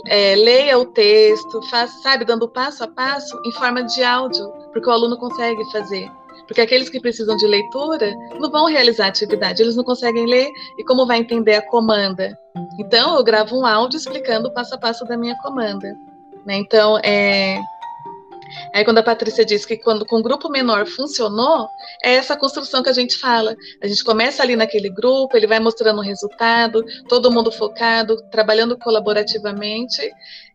é, 0.09 0.35
leia 0.37 0.79
o 0.79 0.87
texto, 0.87 1.63
faz, 1.71 1.91
sabe, 2.03 2.25
dando 2.25 2.49
passo 2.49 2.85
a 2.85 2.89
passo 2.89 3.41
em 3.47 3.53
forma 3.53 3.83
de 3.83 4.03
áudio, 4.03 4.47
porque 4.73 4.89
o 4.89 4.93
aluno 4.93 5.17
consegue 5.17 5.65
fazer. 5.71 6.11
Porque 6.47 6.61
aqueles 6.61 6.89
que 6.89 7.01
precisam 7.01 7.37
de 7.37 7.47
leitura 7.47 8.13
não 8.39 8.51
vão 8.51 8.67
realizar 8.67 9.07
a 9.07 9.09
atividade, 9.09 9.63
eles 9.63 9.77
não 9.77 9.85
conseguem 9.85 10.27
ler 10.27 10.51
e 10.79 10.85
como 10.85 11.07
vai 11.07 11.19
entender 11.19 11.55
a 11.55 11.63
comanda? 11.63 12.37
Então, 12.79 13.17
eu 13.17 13.25
gravo 13.25 13.59
um 13.59 13.65
áudio 13.65 13.97
explicando 13.97 14.49
o 14.49 14.53
passo 14.53 14.75
a 14.75 14.79
passo 14.79 15.05
da 15.05 15.17
minha 15.17 15.37
comanda. 15.39 15.97
Né? 16.45 16.57
Então, 16.57 16.99
é, 16.99 17.59
Aí 18.73 18.85
quando 18.85 18.99
a 18.99 19.03
Patrícia 19.03 19.45
diz 19.45 19.65
que 19.65 19.77
quando 19.77 20.05
com 20.07 20.23
grupo 20.23 20.49
menor 20.49 20.87
funcionou, 20.87 21.69
é 22.03 22.15
essa 22.15 22.37
construção 22.37 22.83
que 22.83 22.89
a 22.89 22.93
gente 22.93 23.17
fala. 23.19 23.57
A 23.83 23.87
gente 23.87 24.05
começa 24.05 24.43
ali 24.43 24.57
naquele 24.57 24.89
grupo, 24.89 25.37
ele 25.37 25.47
vai 25.47 25.61
mostrando 25.61 25.99
o 25.99 26.05
resultado, 26.05 26.85
todo 27.09 27.31
mundo 27.31 27.51
focado, 27.51 28.17
trabalhando 28.31 28.79
colaborativamente. 28.79 30.01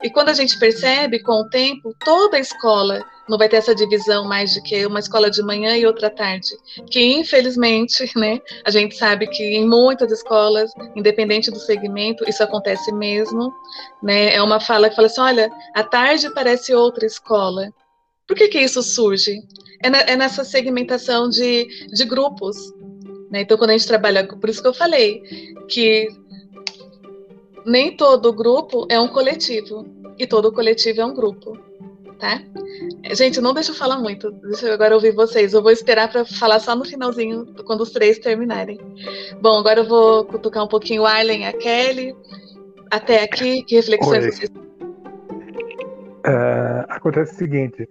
E 0.03 0.09
quando 0.09 0.29
a 0.29 0.33
gente 0.33 0.57
percebe, 0.59 1.19
com 1.19 1.41
o 1.41 1.49
tempo, 1.49 1.95
toda 2.03 2.37
a 2.37 2.39
escola 2.39 3.03
não 3.27 3.37
vai 3.37 3.49
ter 3.49 3.57
essa 3.57 3.75
divisão 3.75 4.25
mais 4.25 4.53
de 4.53 4.61
que 4.61 4.85
uma 4.85 4.99
escola 4.99 5.29
de 5.29 5.41
manhã 5.43 5.75
e 5.75 5.85
outra 5.85 6.09
tarde. 6.09 6.49
Que 6.89 7.03
infelizmente, 7.03 8.09
né, 8.15 8.39
a 8.63 8.71
gente 8.71 8.95
sabe 8.95 9.27
que 9.27 9.43
em 9.43 9.67
muitas 9.67 10.11
escolas, 10.11 10.71
independente 10.95 11.51
do 11.51 11.59
segmento, 11.59 12.23
isso 12.27 12.43
acontece 12.43 12.91
mesmo. 12.93 13.53
Né? 14.01 14.33
É 14.33 14.41
uma 14.41 14.59
fala 14.59 14.89
que 14.89 14.95
fala 14.95 15.07
assim: 15.07 15.21
olha, 15.21 15.51
a 15.73 15.83
tarde 15.83 16.33
parece 16.33 16.73
outra 16.73 17.05
escola. 17.05 17.71
Por 18.27 18.35
que, 18.35 18.47
que 18.49 18.59
isso 18.59 18.83
surge? 18.83 19.41
É, 19.81 19.89
na, 19.89 19.99
é 20.01 20.15
nessa 20.15 20.43
segmentação 20.43 21.29
de, 21.29 21.67
de 21.87 22.05
grupos. 22.05 22.73
Né? 23.31 23.41
Então, 23.41 23.57
quando 23.57 23.71
a 23.71 23.77
gente 23.77 23.87
trabalha, 23.87 24.27
por 24.27 24.49
isso 24.49 24.61
que 24.61 24.67
eu 24.67 24.73
falei 24.73 25.21
que 25.67 26.07
nem 27.65 27.95
todo 27.95 28.33
grupo 28.33 28.87
é 28.89 28.99
um 28.99 29.07
coletivo 29.07 29.85
e 30.17 30.25
todo 30.25 30.51
coletivo 30.51 31.01
é 31.01 31.05
um 31.05 31.13
grupo, 31.13 31.57
tá? 32.17 32.41
Gente, 33.13 33.41
não 33.41 33.53
deixa 33.53 33.71
eu 33.71 33.75
falar 33.75 33.97
muito, 33.97 34.31
deixa 34.31 34.67
eu 34.67 34.73
agora 34.73 34.95
ouvir 34.95 35.11
vocês. 35.11 35.53
Eu 35.53 35.61
vou 35.61 35.71
esperar 35.71 36.09
para 36.09 36.25
falar 36.25 36.59
só 36.59 36.75
no 36.75 36.85
finalzinho, 36.85 37.45
quando 37.65 37.81
os 37.81 37.91
três 37.91 38.17
terminarem. 38.19 38.79
Bom, 39.41 39.59
agora 39.59 39.81
eu 39.81 39.87
vou 39.87 40.25
cutucar 40.25 40.63
um 40.63 40.67
pouquinho 40.67 41.03
o 41.03 41.05
Arlen 41.05 41.41
e 41.41 41.45
a 41.45 41.53
Kelly. 41.53 42.15
Até 42.89 43.21
aqui, 43.21 43.63
que 43.63 43.75
reflexões 43.75 44.23
Oi. 44.23 44.31
vocês 44.31 44.51
Uh, 46.27 46.83
acontece 46.89 47.35
o 47.35 47.37
seguinte: 47.37 47.87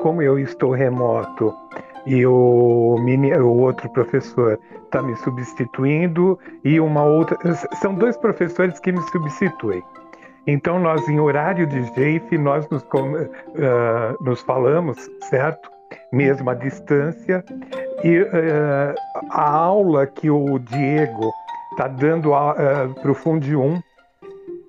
como 0.00 0.22
eu 0.22 0.38
estou 0.38 0.72
remoto 0.72 1.54
e 2.06 2.24
o, 2.26 2.96
o 2.96 3.58
outro 3.60 3.88
professor 3.90 4.58
está 4.84 5.02
me 5.02 5.16
substituindo 5.16 6.38
e 6.64 6.78
uma 6.78 7.02
outra. 7.02 7.36
São 7.80 7.94
dois 7.94 8.16
professores 8.16 8.78
que 8.78 8.92
me 8.92 9.00
substituem. 9.10 9.82
Então, 10.46 10.78
nós, 10.78 11.08
em 11.08 11.18
horário 11.18 11.66
de 11.66 11.82
JEIF, 11.94 12.36
nós 12.36 12.68
nos, 12.68 12.82
uh, 12.82 14.22
nos 14.22 14.42
falamos, 14.42 15.10
certo? 15.30 15.70
Mesmo 16.12 16.50
à 16.50 16.54
distância. 16.54 17.42
E 18.02 18.20
uh, 18.20 18.94
a 19.30 19.50
aula 19.50 20.06
que 20.06 20.30
o 20.30 20.58
Diego 20.58 21.32
está 21.72 21.88
dando 21.88 22.32
uh, 22.32 22.94
para 23.00 23.10
o 23.10 23.14
Fundi 23.14 23.56
1 23.56 23.80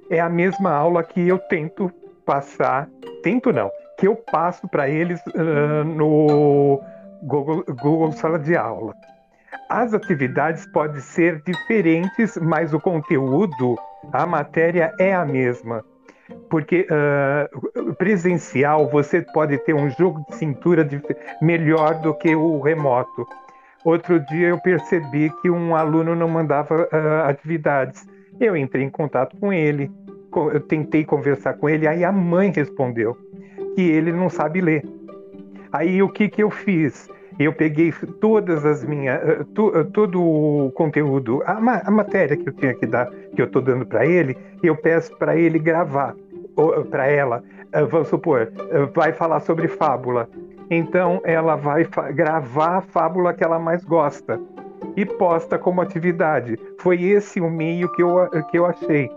é 0.10 0.22
a 0.22 0.30
mesma 0.30 0.72
aula 0.72 1.04
que 1.04 1.28
eu 1.28 1.38
tento 1.38 1.92
passar. 2.26 2.88
Tento 3.22 3.52
não, 3.52 3.70
que 3.98 4.08
eu 4.08 4.16
passo 4.16 4.68
para 4.68 4.90
eles 4.90 5.22
uh, 5.28 5.84
no 5.84 6.82
Google, 7.24 7.64
Google 7.82 8.12
Sala 8.12 8.40
de 8.40 8.56
Aula. 8.56 8.94
As 9.70 9.94
atividades 9.94 10.66
podem 10.68 11.02
ser 11.02 11.42
diferentes, 11.42 12.38
mas 12.38 12.74
o 12.74 12.80
conteúdo, 12.80 13.78
a 14.12 14.26
matéria 14.26 14.94
é 15.00 15.14
a 15.14 15.26
mesma. 15.26 15.84
Porque 16.50 16.88
uh, 16.90 17.94
presencial 17.96 18.90
você 18.90 19.22
pode 19.22 19.58
ter 19.60 19.74
um 19.74 19.90
jogo 19.92 20.26
de 20.30 20.36
cintura 20.36 20.84
de, 20.84 21.02
melhor 21.42 21.96
do 22.02 22.14
que 22.14 22.36
o 22.36 22.60
remoto. 22.60 23.28
Outro 23.84 24.20
dia 24.20 24.50
eu 24.50 24.60
percebi 24.60 25.32
que 25.42 25.50
um 25.50 25.76
aluno 25.76 26.16
não 26.16 26.28
mandava 26.28 26.84
uh, 26.84 27.30
atividades. 27.30 28.08
Eu 28.40 28.58
entrei 28.58 28.84
em 28.84 28.90
contato 28.90 29.38
com 29.38 29.54
ele, 29.54 29.90
eu 30.36 30.60
tentei 30.60 31.06
conversar 31.06 31.54
com 31.54 31.70
ele, 31.70 31.88
aí 31.88 32.04
a 32.04 32.12
mãe 32.12 32.52
respondeu 32.52 33.16
que 33.76 33.82
ele 33.82 34.12
não 34.12 34.30
sabe 34.30 34.62
ler. 34.62 34.84
Aí 35.72 36.02
o 36.02 36.10
que, 36.10 36.30
que 36.30 36.42
eu 36.42 36.50
fiz? 36.50 37.10
Eu 37.38 37.52
peguei 37.52 37.92
todas 38.22 38.66
as 38.66 38.84
minhas, 38.84 39.20
tu, 39.54 39.68
uh, 39.68 39.84
todo 39.84 40.24
o 40.24 40.72
conteúdo, 40.72 41.44
a, 41.46 41.58
a, 41.86 41.92
matéria 41.92 42.38
que 42.38 42.48
eu 42.48 42.54
tinha 42.54 42.74
que 42.74 42.86
dar, 42.86 43.12
que 43.36 43.42
eu 43.42 43.46
estou 43.46 43.62
dando 43.62 43.86
para 43.86 44.06
ele, 44.06 44.38
eu 44.64 44.74
peço 44.76 45.14
para 45.18 45.36
ele 45.36 45.60
gravar, 45.60 46.16
para 46.90 47.08
ela. 47.08 47.44
vamos 47.92 48.08
supor, 48.08 48.50
vai 48.94 49.12
falar 49.12 49.42
sobre 49.42 49.68
fábula 49.68 50.30
então 50.70 51.22
ela 51.24 51.56
vai 51.56 51.88
gravar 52.14 52.78
a 52.78 52.82
fábula 52.82 53.34
que 53.34 53.44
ela 53.44 53.60
mais 53.60 53.84
gosta 53.84 54.40
e 54.96 55.06
posta 55.06 55.58
como 55.58 55.82
atividade. 55.82 56.58
Foi 56.80 57.02
esse 57.04 57.40
o 57.40 57.50
meio 57.50 57.92
que 57.94 58.02
eu, 58.02 58.30
que 58.50 58.58
eu 58.58 58.66
achei. 58.66 59.10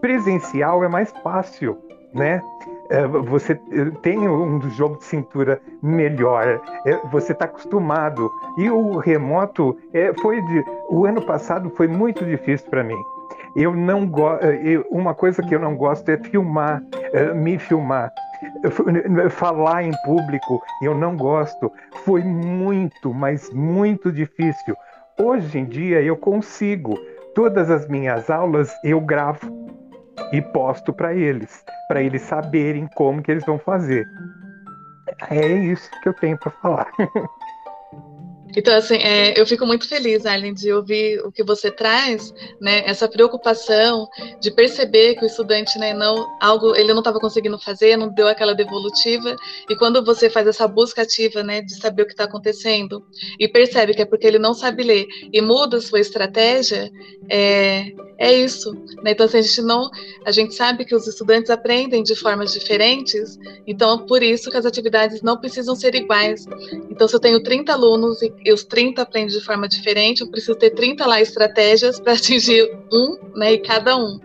Presencial 0.00 0.84
é 0.84 0.88
mais 0.88 1.12
fácil, 1.22 1.78
né? 2.12 2.42
É, 2.90 3.06
você 3.06 3.54
tem 4.02 4.18
um 4.18 4.60
jogo 4.70 4.98
de 4.98 5.04
cintura 5.04 5.60
melhor, 5.82 6.60
é, 6.84 6.96
você 7.10 7.32
está 7.32 7.44
acostumado. 7.44 8.30
E 8.58 8.68
o 8.68 8.98
remoto 8.98 9.76
é, 9.92 10.12
foi 10.20 10.42
de, 10.42 10.64
o 10.88 11.06
ano 11.06 11.24
passado 11.24 11.70
foi 11.70 11.86
muito 11.86 12.24
difícil 12.24 12.68
para 12.68 12.82
mim. 12.82 13.00
Eu 13.56 13.74
não 13.74 14.06
gosto. 14.06 14.44
Uma 14.90 15.14
coisa 15.14 15.42
que 15.42 15.54
eu 15.54 15.58
não 15.58 15.76
gosto 15.76 16.08
é 16.08 16.16
filmar, 16.16 16.82
me 17.34 17.58
filmar 17.58 18.12
falar 19.30 19.82
em 19.82 19.92
público, 20.04 20.62
eu 20.82 20.94
não 20.94 21.16
gosto. 21.16 21.72
Foi 22.04 22.22
muito, 22.22 23.12
mas 23.12 23.50
muito 23.52 24.12
difícil. 24.12 24.76
Hoje 25.18 25.58
em 25.58 25.64
dia 25.64 26.00
eu 26.02 26.16
consigo. 26.16 26.94
Todas 27.34 27.70
as 27.70 27.86
minhas 27.88 28.28
aulas 28.28 28.74
eu 28.82 29.00
gravo 29.00 29.59
e 30.32 30.40
posto 30.40 30.92
para 30.92 31.14
eles, 31.14 31.64
para 31.88 32.02
eles 32.02 32.22
saberem 32.22 32.86
como 32.94 33.22
que 33.22 33.30
eles 33.30 33.44
vão 33.44 33.58
fazer. 33.58 34.08
É 35.30 35.46
isso 35.46 35.90
que 36.02 36.08
eu 36.08 36.14
tenho 36.14 36.38
para 36.38 36.50
falar. 36.50 36.86
Então, 38.56 38.74
assim, 38.76 38.96
é, 38.96 39.38
eu 39.40 39.46
fico 39.46 39.66
muito 39.66 39.88
feliz, 39.88 40.26
Arlen, 40.26 40.54
de 40.54 40.72
ouvir 40.72 41.20
o 41.24 41.30
que 41.30 41.42
você 41.42 41.70
traz, 41.70 42.32
né? 42.60 42.82
Essa 42.86 43.08
preocupação 43.08 44.08
de 44.40 44.50
perceber 44.50 45.14
que 45.14 45.24
o 45.24 45.26
estudante, 45.26 45.78
né, 45.78 45.92
não 45.92 46.26
algo 46.40 46.74
ele 46.74 46.92
não 46.92 47.00
estava 47.00 47.20
conseguindo 47.20 47.58
fazer, 47.58 47.96
não 47.96 48.12
deu 48.12 48.28
aquela 48.28 48.54
devolutiva, 48.54 49.36
e 49.68 49.76
quando 49.76 50.04
você 50.04 50.28
faz 50.28 50.46
essa 50.46 50.66
busca 50.66 51.02
ativa, 51.02 51.42
né, 51.42 51.62
de 51.62 51.74
saber 51.76 52.02
o 52.02 52.06
que 52.06 52.12
está 52.12 52.24
acontecendo 52.24 53.04
e 53.38 53.48
percebe 53.48 53.94
que 53.94 54.02
é 54.02 54.06
porque 54.06 54.26
ele 54.26 54.38
não 54.38 54.54
sabe 54.54 54.82
ler 54.82 55.06
e 55.32 55.40
muda 55.40 55.76
a 55.78 55.80
sua 55.80 56.00
estratégia, 56.00 56.90
é, 57.28 57.92
é 58.18 58.32
isso. 58.32 58.72
Né? 59.02 59.12
Então, 59.12 59.26
assim, 59.26 59.38
a 59.38 59.42
gente 59.42 59.62
não, 59.62 59.90
a 60.26 60.30
gente 60.30 60.54
sabe 60.54 60.84
que 60.84 60.94
os 60.94 61.06
estudantes 61.06 61.50
aprendem 61.50 62.02
de 62.02 62.14
formas 62.14 62.52
diferentes, 62.52 63.38
então 63.66 64.04
por 64.06 64.22
isso 64.22 64.50
que 64.50 64.56
as 64.56 64.66
atividades 64.66 65.22
não 65.22 65.38
precisam 65.38 65.74
ser 65.74 65.94
iguais. 65.94 66.44
Então, 66.90 67.08
se 67.08 67.14
eu 67.14 67.20
tenho 67.20 67.42
30 67.42 67.72
alunos 67.72 68.20
e 68.22 68.30
e 68.44 68.52
os 68.52 68.64
30 68.64 69.02
aprendem 69.02 69.36
de 69.36 69.44
forma 69.44 69.68
diferente, 69.68 70.20
eu 70.20 70.30
preciso 70.30 70.56
ter 70.56 70.70
30 70.70 71.06
lá 71.06 71.20
estratégias 71.20 72.00
para 72.00 72.12
atingir 72.14 72.70
um, 72.92 73.18
né, 73.36 73.52
e 73.54 73.58
cada 73.58 73.96
um. 73.96 74.18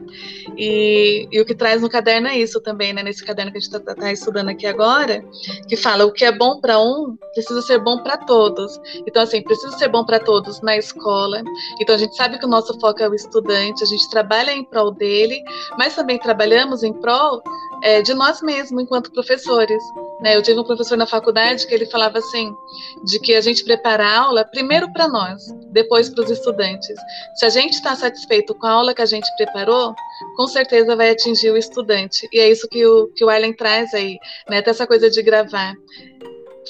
E, 0.57 1.27
e, 1.31 1.41
o 1.41 1.45
que 1.45 1.53
traz 1.53 1.81
no 1.81 1.89
caderno 1.89 2.27
é 2.27 2.37
isso 2.37 2.61
também, 2.61 2.93
né, 2.93 3.03
nesse 3.03 3.23
caderno 3.23 3.51
que 3.51 3.57
a 3.57 3.61
gente 3.61 3.75
está 3.75 3.95
tá 3.95 4.11
estudando 4.11 4.49
aqui 4.49 4.65
agora, 4.65 5.23
que 5.67 5.75
fala 5.75 6.05
o 6.05 6.11
que 6.11 6.23
é 6.23 6.31
bom 6.31 6.59
para 6.59 6.79
um 6.79 7.17
precisa 7.35 7.61
ser 7.61 7.79
bom 7.79 8.01
para 8.01 8.17
todos. 8.17 8.79
Então, 9.05 9.21
assim, 9.21 9.41
precisa 9.41 9.77
ser 9.77 9.89
bom 9.89 10.05
para 10.05 10.19
todos 10.19 10.61
na 10.61 10.77
escola. 10.77 11.43
Então, 11.81 11.93
a 11.93 11.97
gente 11.97 12.15
sabe 12.15 12.39
que 12.39 12.45
o 12.45 12.49
nosso 12.49 12.79
foco 12.79 13.03
é 13.03 13.09
o 13.09 13.13
estudante, 13.13 13.83
a 13.83 13.87
gente 13.87 14.09
trabalha 14.09 14.51
em 14.51 14.63
prol 14.63 14.91
dele, 14.91 15.43
mas 15.77 15.95
também 15.95 16.17
trabalhamos 16.17 16.81
em 16.81 16.93
prol 16.93 17.43
é, 17.83 18.01
de 18.01 18.13
nós 18.13 18.41
mesmos, 18.41 18.81
enquanto 18.81 19.11
professores. 19.11 19.83
Né? 20.21 20.35
Eu 20.35 20.41
tive 20.41 20.59
um 20.59 20.63
professor 20.63 20.97
na 20.97 21.05
faculdade 21.05 21.67
que 21.67 21.73
ele 21.73 21.85
falava 21.85 22.19
assim, 22.19 22.55
de 23.03 23.19
que 23.19 23.35
a 23.35 23.41
gente 23.41 23.63
prepara 23.63 24.04
a 24.05 24.19
aula 24.19 24.45
primeiro 24.45 24.91
para 24.91 25.07
nós, 25.07 25.43
depois 25.71 26.09
para 26.09 26.23
os 26.23 26.31
estudantes. 26.31 26.95
Se 27.35 27.45
a 27.45 27.49
gente 27.49 27.73
está 27.73 27.95
satisfeito 27.95 28.53
com 28.55 28.67
a 28.67 28.71
aula 28.71 28.93
que 28.93 29.01
a 29.01 29.05
gente 29.05 29.27
preparou, 29.35 29.93
com 30.35 30.47
certeza 30.47 30.95
vai 30.95 31.11
atingir 31.11 31.51
o 31.51 31.57
estudante. 31.57 32.27
E 32.31 32.39
é 32.39 32.49
isso 32.49 32.67
que 32.67 32.85
o, 32.85 33.07
que 33.15 33.23
o 33.23 33.29
Arlen 33.29 33.53
traz 33.53 33.93
aí, 33.93 34.17
né? 34.49 34.59
Até 34.59 34.71
essa 34.71 34.87
coisa 34.87 35.09
de 35.09 35.21
gravar 35.21 35.73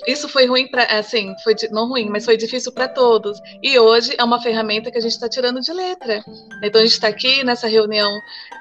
isso 0.06 0.28
foi 0.28 0.46
ruim 0.46 0.68
para, 0.68 0.84
assim, 0.84 1.34
foi 1.44 1.56
não 1.72 1.88
ruim, 1.88 2.10
mas 2.10 2.26
foi 2.26 2.36
difícil 2.36 2.72
para 2.72 2.88
todos. 2.88 3.40
E 3.64 3.80
hoje 3.80 4.14
é 4.18 4.24
uma 4.24 4.42
ferramenta 4.42 4.92
que 4.92 4.98
a 4.98 5.02
gente 5.02 5.14
está 5.14 5.30
tirando 5.30 5.62
de 5.62 5.72
letra. 5.72 6.24
Então 6.62 6.82
a 6.82 6.84
gente 6.84 6.94
está 6.94 7.08
aqui 7.08 7.44
nessa 7.44 7.68
reunião, 7.68 8.12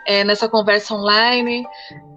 é, 0.06 0.22
nessa 0.22 0.48
conversa 0.48 0.94
online. 0.94 1.66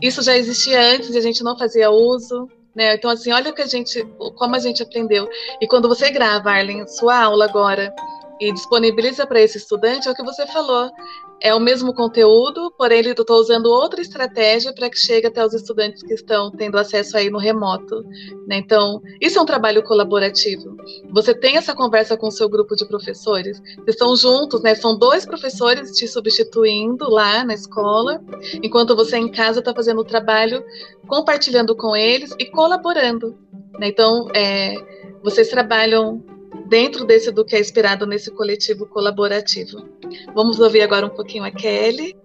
Isso 0.01 0.21
já 0.21 0.37
existia 0.37 0.79
antes 0.79 1.09
e 1.09 1.17
a 1.17 1.21
gente 1.21 1.43
não 1.43 1.57
fazia 1.57 1.89
uso. 1.89 2.47
Né? 2.77 2.93
Então, 2.93 3.09
assim, 3.09 3.31
olha 3.31 3.51
que 3.51 3.61
a 3.63 3.65
gente, 3.65 4.05
como 4.35 4.55
a 4.55 4.59
gente 4.59 4.83
aprendeu. 4.83 5.27
E 5.59 5.67
quando 5.67 5.89
você 5.89 6.11
grava, 6.11 6.51
Arlen, 6.51 6.87
sua 6.87 7.23
aula 7.23 7.45
agora, 7.45 7.91
e 8.39 8.53
disponibiliza 8.53 9.25
para 9.25 9.41
esse 9.41 9.57
estudante, 9.57 10.07
é 10.07 10.11
o 10.11 10.13
que 10.13 10.23
você 10.23 10.45
falou. 10.45 10.91
É 11.39 11.53
o 11.53 11.59
mesmo 11.59 11.93
conteúdo, 11.93 12.73
porém 12.77 12.99
ele 12.99 13.11
estou 13.11 13.39
usando 13.39 13.67
outra 13.67 14.01
estratégia 14.01 14.73
para 14.73 14.89
que 14.89 14.97
chegue 14.97 15.27
até 15.27 15.45
os 15.45 15.53
estudantes 15.53 16.01
que 16.01 16.13
estão 16.13 16.49
tendo 16.49 16.77
acesso 16.77 17.15
aí 17.15 17.29
no 17.29 17.37
remoto. 17.37 18.03
Né? 18.47 18.57
Então, 18.57 19.01
isso 19.21 19.37
é 19.37 19.41
um 19.41 19.45
trabalho 19.45 19.83
colaborativo. 19.83 20.75
Você 21.11 21.35
tem 21.35 21.55
essa 21.55 21.75
conversa 21.75 22.17
com 22.17 22.27
o 22.27 22.31
seu 22.31 22.49
grupo 22.49 22.75
de 22.75 22.87
professores, 22.87 23.59
vocês 23.59 23.89
estão 23.89 24.15
juntos, 24.15 24.61
né? 24.61 24.73
São 24.73 24.97
dois 24.97 25.25
professores 25.25 25.91
te 25.91 26.07
substituindo 26.07 27.09
lá 27.09 27.43
na 27.43 27.53
escola, 27.53 28.19
enquanto 28.63 28.95
você 28.95 29.17
em 29.17 29.29
casa 29.29 29.59
está 29.59 29.73
fazendo 29.73 30.01
o 30.01 30.05
trabalho, 30.05 30.63
compartilhando 31.07 31.75
com 31.75 31.95
eles 31.95 32.33
e 32.39 32.45
colaborando. 32.45 33.37
Né? 33.79 33.87
Então, 33.89 34.27
é, 34.33 34.75
vocês 35.23 35.49
trabalham 35.49 36.23
dentro 36.65 37.05
desse 37.05 37.31
do 37.31 37.45
que 37.45 37.55
é 37.55 37.59
esperado 37.59 38.05
nesse 38.05 38.31
coletivo 38.31 38.85
colaborativo. 38.87 39.87
Vamos 40.33 40.59
ouvir 40.59 40.81
agora 40.81 41.05
um 41.05 41.15
pouquinho 41.15 41.43
a 41.43 41.51
Kelly. 41.51 42.15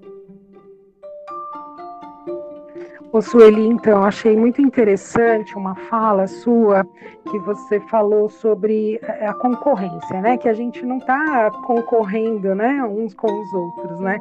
Ô 3.12 3.20
Sueli, 3.20 3.66
então, 3.66 4.02
achei 4.02 4.34
muito 4.34 4.62
interessante 4.62 5.54
uma 5.54 5.74
fala 5.74 6.26
sua 6.26 6.82
que 7.30 7.38
você 7.40 7.78
falou 7.78 8.30
sobre 8.30 8.98
a 9.04 9.34
concorrência, 9.34 10.18
né? 10.22 10.38
Que 10.38 10.48
a 10.48 10.54
gente 10.54 10.82
não 10.86 10.96
está 10.96 11.50
concorrendo, 11.66 12.54
né, 12.54 12.82
uns 12.82 13.12
com 13.12 13.26
os 13.30 13.52
outros, 13.52 14.00
né? 14.00 14.18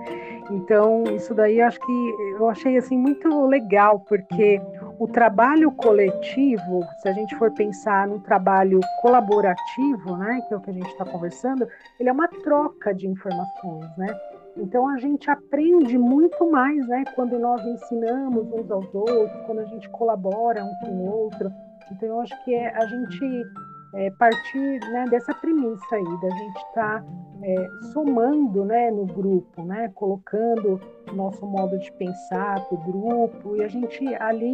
Então, 0.51 1.05
isso 1.15 1.33
daí 1.33 1.61
acho 1.61 1.79
que 1.79 2.15
eu 2.37 2.49
achei 2.49 2.75
assim 2.75 2.97
muito 2.97 3.47
legal, 3.47 4.01
porque 4.01 4.61
o 4.99 5.07
trabalho 5.07 5.71
coletivo, 5.71 6.83
se 7.01 7.07
a 7.07 7.13
gente 7.13 7.33
for 7.37 7.49
pensar 7.51 8.05
no 8.09 8.19
trabalho 8.19 8.81
colaborativo, 9.01 10.17
né, 10.17 10.41
que 10.49 10.53
é 10.53 10.57
o 10.57 10.59
que 10.59 10.69
a 10.69 10.73
gente 10.73 10.89
está 10.89 11.05
conversando, 11.05 11.65
ele 11.97 12.09
é 12.09 12.11
uma 12.11 12.27
troca 12.27 12.93
de 12.93 13.07
informações, 13.07 13.87
né? 13.97 14.13
Então 14.57 14.87
a 14.87 14.97
gente 14.97 15.29
aprende 15.29 15.97
muito 15.97 16.49
mais, 16.49 16.87
né, 16.87 17.03
quando 17.15 17.39
nós 17.39 17.65
ensinamos 17.65 18.51
uns 18.51 18.69
aos 18.69 18.93
outros, 18.93 19.45
quando 19.45 19.59
a 19.59 19.65
gente 19.65 19.89
colabora 19.89 20.63
um 20.63 20.75
com 20.85 20.91
o 20.91 21.23
outro. 21.23 21.51
Então 21.91 22.09
eu 22.09 22.21
acho 22.21 22.43
que 22.43 22.53
é 22.53 22.75
a 22.75 22.85
gente 22.85 23.45
é, 23.93 24.09
partir 24.11 24.79
né, 24.91 25.05
dessa 25.09 25.33
premissa 25.33 25.95
aí, 25.95 26.21
da 26.21 26.29
gente 26.29 26.57
estar 26.57 27.01
tá, 27.01 27.05
é, 27.43 27.69
somando 27.93 28.63
né, 28.63 28.91
no 28.91 29.05
grupo, 29.05 29.63
né, 29.63 29.89
colocando 29.95 30.79
nosso 31.13 31.45
modo 31.45 31.77
de 31.77 31.91
pensar 31.93 32.63
para 32.65 32.75
o 32.75 32.83
grupo 32.83 33.55
e 33.57 33.63
a 33.63 33.67
gente 33.67 34.05
ali 34.15 34.53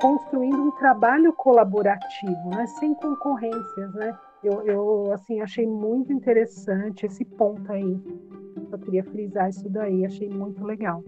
construindo 0.00 0.62
um 0.62 0.70
trabalho 0.72 1.32
colaborativo, 1.32 2.50
né, 2.50 2.66
sem 2.78 2.94
concorrências, 2.94 3.94
né? 3.94 4.16
Eu, 4.44 4.62
eu 4.64 5.12
assim 5.12 5.40
achei 5.40 5.66
muito 5.66 6.12
interessante 6.12 7.06
esse 7.06 7.24
ponto 7.24 7.72
aí 7.72 8.00
eu 8.72 8.78
queria 8.78 9.04
frisar 9.04 9.48
isso 9.48 9.68
daí, 9.68 10.04
achei 10.04 10.28
muito 10.28 10.64
legal. 10.64 11.02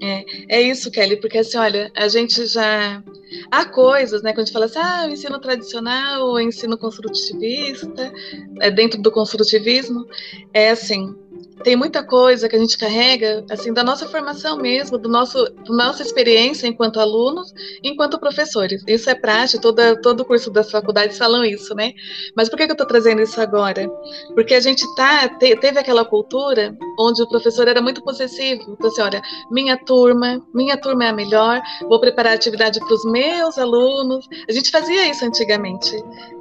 É, 0.00 0.56
é 0.56 0.62
isso, 0.62 0.90
Kelly, 0.90 1.20
porque 1.20 1.38
assim, 1.38 1.56
olha, 1.58 1.90
a 1.96 2.08
gente 2.08 2.44
já. 2.46 3.02
Há 3.50 3.64
coisas, 3.64 4.22
né? 4.22 4.32
Quando 4.32 4.40
a 4.40 4.44
gente 4.44 4.52
fala 4.52 4.66
assim, 4.66 4.78
ah, 4.78 5.06
o 5.06 5.12
ensino 5.12 5.40
tradicional, 5.40 6.32
o 6.32 6.40
ensino 6.40 6.76
construtivista, 6.76 8.12
é 8.60 8.70
dentro 8.70 9.00
do 9.00 9.10
construtivismo, 9.10 10.04
é 10.52 10.70
assim, 10.70 11.16
tem 11.62 11.76
muita 11.76 12.04
coisa 12.04 12.48
que 12.48 12.56
a 12.56 12.58
gente 12.58 12.76
carrega, 12.76 13.44
assim, 13.50 13.72
da 13.72 13.82
nossa 13.82 14.06
formação 14.08 14.56
mesmo, 14.56 14.98
do 14.98 15.08
nosso, 15.08 15.44
da 15.44 15.74
nossa 15.74 16.02
experiência 16.02 16.66
enquanto 16.66 17.00
alunos, 17.00 17.52
enquanto 17.82 18.18
professores. 18.18 18.82
Isso 18.86 19.08
é 19.08 19.14
prático, 19.14 19.62
toda, 19.62 20.00
todo 20.00 20.20
o 20.20 20.24
curso 20.24 20.50
das 20.50 20.70
faculdades 20.70 21.18
falam 21.18 21.44
isso, 21.44 21.74
né? 21.74 21.92
Mas 22.36 22.48
por 22.48 22.56
que, 22.56 22.66
que 22.66 22.72
eu 22.72 22.74
estou 22.74 22.86
trazendo 22.86 23.22
isso 23.22 23.40
agora? 23.40 23.88
Porque 24.34 24.54
a 24.54 24.60
gente 24.60 24.84
tá, 24.94 25.28
te, 25.28 25.56
teve 25.56 25.78
aquela 25.78 26.04
cultura 26.04 26.76
onde 26.98 27.22
o 27.22 27.28
professor 27.28 27.68
era 27.68 27.80
muito 27.80 28.02
possessivo. 28.02 28.62
Então, 28.72 28.90
assim, 28.90 29.02
olha, 29.02 29.22
minha 29.50 29.76
turma, 29.76 30.44
minha 30.54 30.76
turma 30.76 31.04
é 31.04 31.08
a 31.08 31.12
melhor, 31.12 31.60
vou 31.88 32.00
preparar 32.00 32.34
atividade 32.34 32.78
para 32.80 32.94
os 32.94 33.04
meus 33.04 33.58
alunos. 33.58 34.26
A 34.48 34.52
gente 34.52 34.70
fazia 34.70 35.08
isso 35.08 35.24
antigamente, 35.24 35.94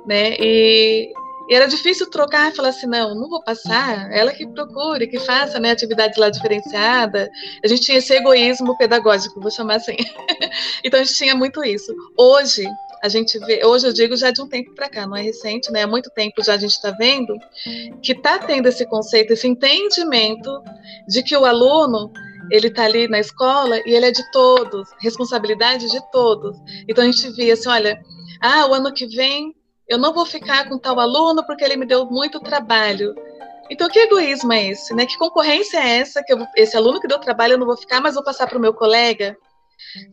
né? 0.05 0.35
E 0.39 1.11
E 1.51 1.53
era 1.53 1.67
difícil 1.67 2.09
trocar 2.09 2.49
e 2.49 2.55
falar 2.55 2.69
assim, 2.69 2.87
não, 2.87 3.13
não 3.13 3.27
vou 3.27 3.43
passar, 3.43 4.09
ela 4.09 4.31
que 4.31 4.47
procure, 4.47 5.05
que 5.05 5.19
faça, 5.19 5.59
né, 5.59 5.71
atividade 5.71 6.17
lá 6.17 6.29
diferenciada. 6.29 7.29
A 7.61 7.67
gente 7.67 7.81
tinha 7.81 7.97
esse 7.97 8.13
egoísmo 8.13 8.77
pedagógico, 8.77 9.41
vou 9.41 9.51
chamar 9.51 9.75
assim. 9.75 9.97
então 10.81 11.01
a 11.01 11.03
gente 11.03 11.17
tinha 11.17 11.35
muito 11.35 11.61
isso. 11.61 11.93
Hoje, 12.17 12.65
a 13.03 13.09
gente 13.09 13.37
vê, 13.39 13.65
hoje 13.65 13.85
eu 13.85 13.91
digo 13.91 14.15
já 14.15 14.31
de 14.31 14.41
um 14.41 14.47
tempo 14.47 14.73
para 14.73 14.87
cá, 14.87 15.05
não 15.05 15.17
é 15.17 15.21
recente, 15.21 15.69
né? 15.73 15.83
Há 15.83 15.87
muito 15.87 16.09
tempo 16.11 16.41
já 16.41 16.53
a 16.53 16.57
gente 16.57 16.71
está 16.71 16.91
vendo 16.91 17.37
que 18.01 18.13
está 18.13 18.39
tendo 18.39 18.69
esse 18.69 18.85
conceito, 18.85 19.33
esse 19.33 19.45
entendimento 19.45 20.63
de 21.05 21.21
que 21.21 21.35
o 21.35 21.43
aluno 21.43 22.13
ele 22.49 22.67
está 22.67 22.85
ali 22.85 23.09
na 23.09 23.19
escola 23.19 23.77
e 23.85 23.93
ele 23.93 24.05
é 24.05 24.11
de 24.11 24.23
todos, 24.31 24.87
responsabilidade 25.01 25.91
de 25.91 25.99
todos. 26.13 26.55
Então 26.87 27.03
a 27.03 27.07
gente 27.07 27.29
via 27.31 27.55
assim, 27.55 27.67
olha, 27.67 28.01
ah, 28.39 28.67
o 28.67 28.73
ano 28.73 28.93
que 28.93 29.05
vem 29.05 29.53
eu 29.91 29.97
não 29.97 30.13
vou 30.13 30.25
ficar 30.25 30.69
com 30.69 30.77
tal 30.77 30.97
aluno 31.01 31.45
porque 31.45 31.65
ele 31.65 31.75
me 31.75 31.85
deu 31.85 32.05
muito 32.05 32.39
trabalho. 32.39 33.13
Então, 33.69 33.89
que 33.89 33.99
egoísmo 33.99 34.53
é 34.53 34.69
esse? 34.69 34.93
Né? 34.93 35.05
Que 35.05 35.17
concorrência 35.17 35.79
é 35.79 35.97
essa? 35.97 36.23
Que 36.23 36.31
eu, 36.31 36.47
esse 36.55 36.77
aluno 36.77 37.01
que 37.01 37.09
deu 37.09 37.19
trabalho 37.19 37.53
eu 37.53 37.57
não 37.57 37.65
vou 37.65 37.75
ficar, 37.75 37.99
mas 37.99 38.15
vou 38.15 38.23
passar 38.23 38.47
para 38.47 38.57
o 38.57 38.61
meu 38.61 38.73
colega? 38.73 39.37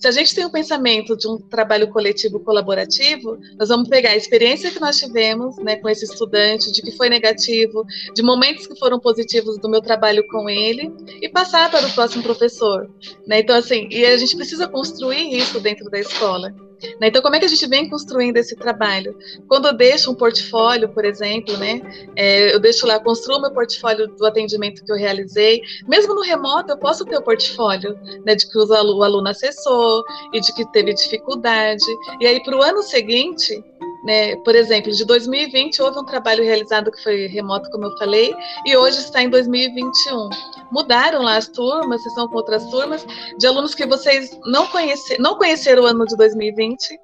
Se 0.01 0.09
a 0.09 0.11
gente 0.11 0.35
tem 0.35 0.45
o 0.45 0.49
um 0.49 0.51
pensamento 0.51 1.17
de 1.17 1.29
um 1.29 1.39
trabalho 1.39 1.89
coletivo 1.93 2.41
colaborativo, 2.41 3.39
nós 3.57 3.69
vamos 3.69 3.89
pegar 3.89 4.11
a 4.11 4.17
experiência 4.17 4.73
que 4.73 4.81
nós 4.81 4.97
tivemos 4.97 5.57
né, 5.59 5.77
com 5.77 5.89
esse 5.89 6.05
estudante, 6.05 6.73
de 6.73 6.83
que 6.83 6.91
foi 6.97 7.09
negativo, 7.09 7.85
de 8.13 8.23
momentos 8.23 8.67
que 8.67 8.77
foram 8.77 8.99
positivos 8.99 9.61
do 9.61 9.69
meu 9.69 9.81
trabalho 9.81 10.27
com 10.27 10.51
ele, 10.51 10.91
e 11.23 11.29
passar 11.29 11.71
para 11.71 11.87
o 11.87 11.93
próximo 11.93 12.25
professor. 12.25 12.91
Né? 13.29 13.41
Então, 13.41 13.55
assim, 13.55 13.87
e 13.93 14.05
a 14.05 14.17
gente 14.17 14.35
precisa 14.35 14.67
construir 14.67 15.37
isso 15.37 15.61
dentro 15.61 15.89
da 15.89 16.01
escola. 16.01 16.53
Né? 17.01 17.09
Então, 17.09 17.23
como 17.23 17.35
é 17.37 17.39
que 17.39 17.45
a 17.45 17.49
gente 17.49 17.67
vem 17.67 17.89
construindo 17.89 18.37
esse 18.37 18.55
trabalho? 18.57 19.17
Quando 19.49 19.69
eu 19.69 19.73
deixo 19.73 20.11
um 20.11 20.15
portfólio, 20.15 20.89
por 20.89 21.05
exemplo, 21.05 21.57
né, 21.57 21.81
é, 22.17 22.55
eu 22.55 22.61
deixo 22.61 22.87
lá, 22.87 22.99
construo 23.01 23.41
meu 23.41 23.51
portfólio 23.51 24.09
do 24.09 24.27
atendimento 24.27 24.85
que 24.85 24.93
eu 24.93 24.97
realizei, 24.97 25.61
mesmo 25.87 26.15
no 26.15 26.23
remoto, 26.23 26.73
eu 26.73 26.79
posso 26.79 27.05
ter 27.05 27.17
o 27.17 27.23
portfólio 27.23 27.99
né, 28.25 28.35
de 28.35 28.49
que 28.49 28.59
o 28.59 28.73
aluno, 28.73 28.99
o 28.99 29.03
aluno 29.03 29.29
acessou 29.29 30.05
e 30.33 30.41
de 30.41 30.53
que 30.55 30.65
teve 30.73 30.95
dificuldade. 30.95 31.85
E 32.21 32.27
aí, 32.27 32.43
para 32.43 32.57
o 32.57 32.63
ano 32.63 32.83
seguinte, 32.83 33.63
né? 34.03 34.37
Por 34.37 34.55
exemplo, 34.55 34.93
de 34.93 35.05
2020 35.05 35.83
houve 35.83 35.99
um 35.99 36.05
trabalho 36.05 36.45
realizado 36.45 36.91
que 36.91 37.03
foi 37.03 37.27
remoto, 37.27 37.71
como 37.71 37.87
eu 37.87 37.97
falei, 37.99 38.35
e 38.65 38.77
hoje 38.77 38.99
está 38.99 39.23
em 39.23 39.29
2021. 39.29 40.29
Mudaram 40.71 41.23
lá 41.23 41.37
as 41.37 41.49
turmas, 41.49 42.03
vocês 42.03 42.13
estão 42.13 42.29
com 42.29 42.37
outras 42.37 42.65
turmas, 42.71 43.07
de 43.39 43.47
alunos 43.47 43.75
que 43.75 43.87
vocês 43.87 44.39
não, 44.47 44.67
conhece, 44.67 45.19
não 45.19 45.37
conheceram 45.37 45.83
o 45.83 45.87
ano 45.87 46.05
de 46.05 46.17
2020, 46.17 47.01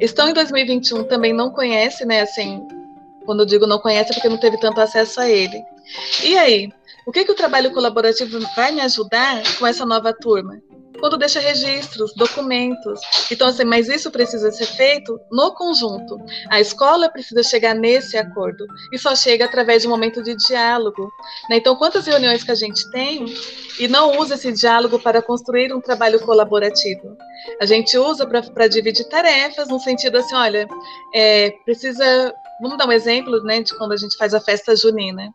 estão 0.00 0.28
em 0.28 0.34
2021 0.34 1.04
também 1.04 1.32
não 1.32 1.50
conhecem, 1.50 2.06
né? 2.06 2.20
Assim, 2.20 2.66
quando 3.24 3.40
eu 3.40 3.46
digo 3.46 3.66
não 3.66 3.78
conhece, 3.78 4.10
é 4.10 4.14
porque 4.14 4.28
não 4.28 4.38
teve 4.38 4.58
tanto 4.58 4.80
acesso 4.80 5.20
a 5.20 5.28
ele. 5.28 5.62
E 6.24 6.36
aí, 6.36 6.68
o 7.06 7.12
que, 7.12 7.24
que 7.24 7.32
o 7.32 7.36
trabalho 7.36 7.72
colaborativo 7.72 8.40
vai 8.56 8.72
me 8.72 8.80
ajudar 8.80 9.42
com 9.58 9.66
essa 9.66 9.86
nova 9.86 10.12
turma? 10.12 10.60
Quando 10.98 11.16
deixa 11.16 11.40
registros, 11.40 12.12
documentos. 12.14 13.00
Então, 13.30 13.48
assim, 13.48 13.64
mas 13.64 13.88
isso 13.88 14.10
precisa 14.10 14.50
ser 14.50 14.66
feito 14.66 15.18
no 15.30 15.52
conjunto. 15.54 16.18
A 16.48 16.60
escola 16.60 17.08
precisa 17.08 17.42
chegar 17.42 17.74
nesse 17.74 18.16
acordo 18.16 18.66
e 18.92 18.98
só 18.98 19.14
chega 19.14 19.44
através 19.44 19.82
de 19.82 19.88
um 19.88 19.90
momento 19.90 20.22
de 20.22 20.34
diálogo. 20.36 21.10
Né? 21.48 21.56
Então, 21.56 21.76
quantas 21.76 22.06
reuniões 22.06 22.42
que 22.42 22.50
a 22.50 22.54
gente 22.54 22.90
tem 22.90 23.26
e 23.78 23.88
não 23.88 24.18
usa 24.18 24.34
esse 24.34 24.52
diálogo 24.52 24.98
para 24.98 25.22
construir 25.22 25.72
um 25.72 25.80
trabalho 25.80 26.20
colaborativo? 26.20 27.16
A 27.60 27.66
gente 27.66 27.96
usa 27.96 28.26
para 28.26 28.68
dividir 28.68 29.04
tarefas, 29.08 29.68
no 29.68 29.78
sentido 29.78 30.16
assim, 30.18 30.34
olha, 30.34 30.66
é, 31.14 31.50
precisa. 31.64 32.34
Vamos 32.60 32.78
dar 32.78 32.86
um 32.86 32.92
exemplo 32.92 33.42
né, 33.42 33.60
de 33.60 33.74
quando 33.76 33.92
a 33.92 33.96
gente 33.96 34.16
faz 34.16 34.32
a 34.32 34.40
festa 34.40 34.74
junina. 34.74 35.32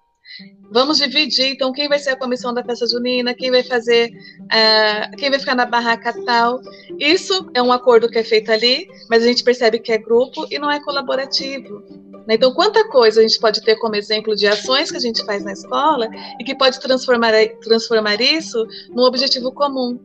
Vamos 0.71 0.97
dividir, 0.97 1.47
então, 1.47 1.73
quem 1.73 1.89
vai 1.89 1.99
ser 1.99 2.11
a 2.11 2.15
comissão 2.15 2.53
da 2.53 2.63
festa 2.63 2.88
junina, 2.88 3.34
quem 3.34 3.51
vai 3.51 3.63
fazer, 3.63 4.09
uh, 4.09 5.17
quem 5.17 5.29
vai 5.29 5.38
ficar 5.38 5.55
na 5.55 5.65
barraca 5.65 6.13
tal. 6.25 6.61
Isso 6.97 7.49
é 7.53 7.61
um 7.61 7.73
acordo 7.73 8.09
que 8.09 8.17
é 8.17 8.23
feito 8.23 8.51
ali, 8.51 8.88
mas 9.09 9.23
a 9.23 9.27
gente 9.27 9.43
percebe 9.43 9.79
que 9.79 9.91
é 9.91 9.97
grupo 9.97 10.47
e 10.49 10.57
não 10.57 10.71
é 10.71 10.79
colaborativo. 10.79 11.84
Né? 12.27 12.36
Então, 12.36 12.53
quanta 12.53 12.88
coisa 12.88 13.19
a 13.19 13.23
gente 13.23 13.39
pode 13.39 13.61
ter 13.61 13.75
como 13.77 13.95
exemplo 13.95 14.36
de 14.36 14.47
ações 14.47 14.89
que 14.89 14.97
a 14.97 15.01
gente 15.01 15.25
faz 15.25 15.43
na 15.43 15.51
escola 15.51 16.07
e 16.39 16.43
que 16.43 16.55
pode 16.55 16.79
transformar, 16.79 17.34
transformar 17.61 18.21
isso 18.21 18.65
num 18.89 19.03
objetivo 19.03 19.51
comum 19.51 19.99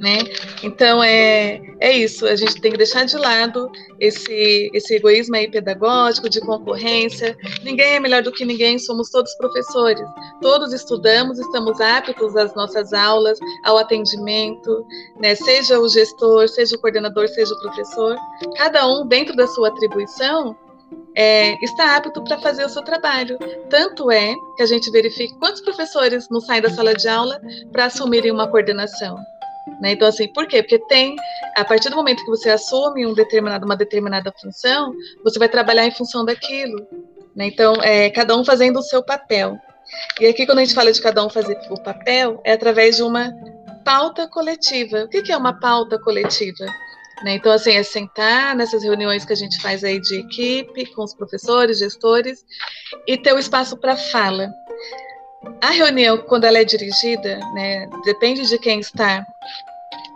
né? 0.00 0.18
Então 0.62 1.02
é, 1.02 1.60
é 1.80 1.92
isso, 1.92 2.26
a 2.26 2.36
gente 2.36 2.60
tem 2.60 2.70
que 2.70 2.78
deixar 2.78 3.04
de 3.04 3.16
lado 3.16 3.70
esse, 3.98 4.70
esse 4.72 4.94
egoísmo 4.94 5.36
aí 5.36 5.50
pedagógico, 5.50 6.28
de 6.28 6.40
concorrência. 6.40 7.36
Ninguém 7.62 7.94
é 7.94 8.00
melhor 8.00 8.22
do 8.22 8.32
que 8.32 8.44
ninguém, 8.44 8.78
somos 8.78 9.10
todos 9.10 9.34
professores. 9.36 10.06
Todos 10.40 10.72
estudamos, 10.72 11.38
estamos 11.38 11.80
aptos 11.80 12.36
às 12.36 12.54
nossas 12.54 12.92
aulas, 12.92 13.38
ao 13.64 13.78
atendimento, 13.78 14.84
né? 15.20 15.34
Seja 15.34 15.78
o 15.78 15.88
gestor, 15.88 16.48
seja 16.48 16.76
o 16.76 16.80
coordenador, 16.80 17.28
seja 17.28 17.52
o 17.54 17.60
professor. 17.60 18.16
Cada 18.56 18.86
um, 18.86 19.06
dentro 19.06 19.34
da 19.36 19.46
sua 19.46 19.68
atribuição, 19.68 20.56
é, 21.14 21.56
está 21.64 21.96
apto 21.96 22.22
para 22.22 22.38
fazer 22.38 22.64
o 22.64 22.68
seu 22.68 22.82
trabalho. 22.82 23.38
Tanto 23.70 24.10
é 24.10 24.34
que 24.56 24.62
a 24.62 24.66
gente 24.66 24.90
verifica 24.90 25.34
quantos 25.38 25.60
professores 25.60 26.28
não 26.28 26.40
saem 26.40 26.62
da 26.62 26.70
sala 26.70 26.94
de 26.94 27.08
aula 27.08 27.40
para 27.72 27.86
assumirem 27.86 28.32
uma 28.32 28.48
coordenação. 28.48 29.16
Né? 29.80 29.92
Então, 29.92 30.06
assim, 30.06 30.28
por 30.28 30.46
quê? 30.46 30.62
Porque 30.62 30.78
tem, 30.86 31.16
a 31.56 31.64
partir 31.64 31.88
do 31.90 31.96
momento 31.96 32.24
que 32.24 32.30
você 32.30 32.50
assume 32.50 33.06
um 33.06 33.14
determinado, 33.14 33.64
uma 33.64 33.76
determinada 33.76 34.32
função, 34.40 34.92
você 35.22 35.38
vai 35.38 35.48
trabalhar 35.48 35.86
em 35.86 35.90
função 35.90 36.24
daquilo. 36.24 36.86
Né? 37.34 37.46
Então, 37.46 37.74
é, 37.82 38.10
cada 38.10 38.36
um 38.36 38.44
fazendo 38.44 38.78
o 38.78 38.82
seu 38.82 39.02
papel. 39.02 39.58
E 40.20 40.26
aqui, 40.26 40.46
quando 40.46 40.58
a 40.58 40.64
gente 40.64 40.74
fala 40.74 40.92
de 40.92 41.00
cada 41.00 41.24
um 41.24 41.28
fazer 41.28 41.58
o 41.70 41.82
papel, 41.82 42.40
é 42.44 42.52
através 42.52 42.96
de 42.96 43.02
uma 43.02 43.32
pauta 43.84 44.26
coletiva. 44.28 45.04
O 45.04 45.08
que, 45.08 45.30
é 45.30 45.36
uma 45.36 45.58
pauta 45.58 45.98
coletiva? 45.98 46.64
Né? 47.22 47.34
Então, 47.34 47.52
assim, 47.52 47.72
é 47.72 47.82
sentar 47.82 48.56
nessas 48.56 48.82
reuniões 48.82 49.24
que 49.24 49.32
a 49.32 49.36
gente 49.36 49.60
faz 49.60 49.84
aí 49.84 50.00
de 50.00 50.20
equipe, 50.20 50.86
com 50.94 51.04
os 51.04 51.14
professores, 51.14 51.78
gestores, 51.78 52.44
e 53.06 53.16
ter 53.16 53.32
o 53.34 53.38
espaço 53.38 53.76
para 53.76 53.96
fala. 53.96 54.50
A 55.60 55.70
reunião, 55.70 56.18
quando 56.18 56.44
ela 56.44 56.58
é 56.58 56.64
dirigida, 56.64 57.38
né, 57.54 57.88
depende 58.04 58.46
de 58.48 58.58
quem 58.58 58.80
está 58.80 59.24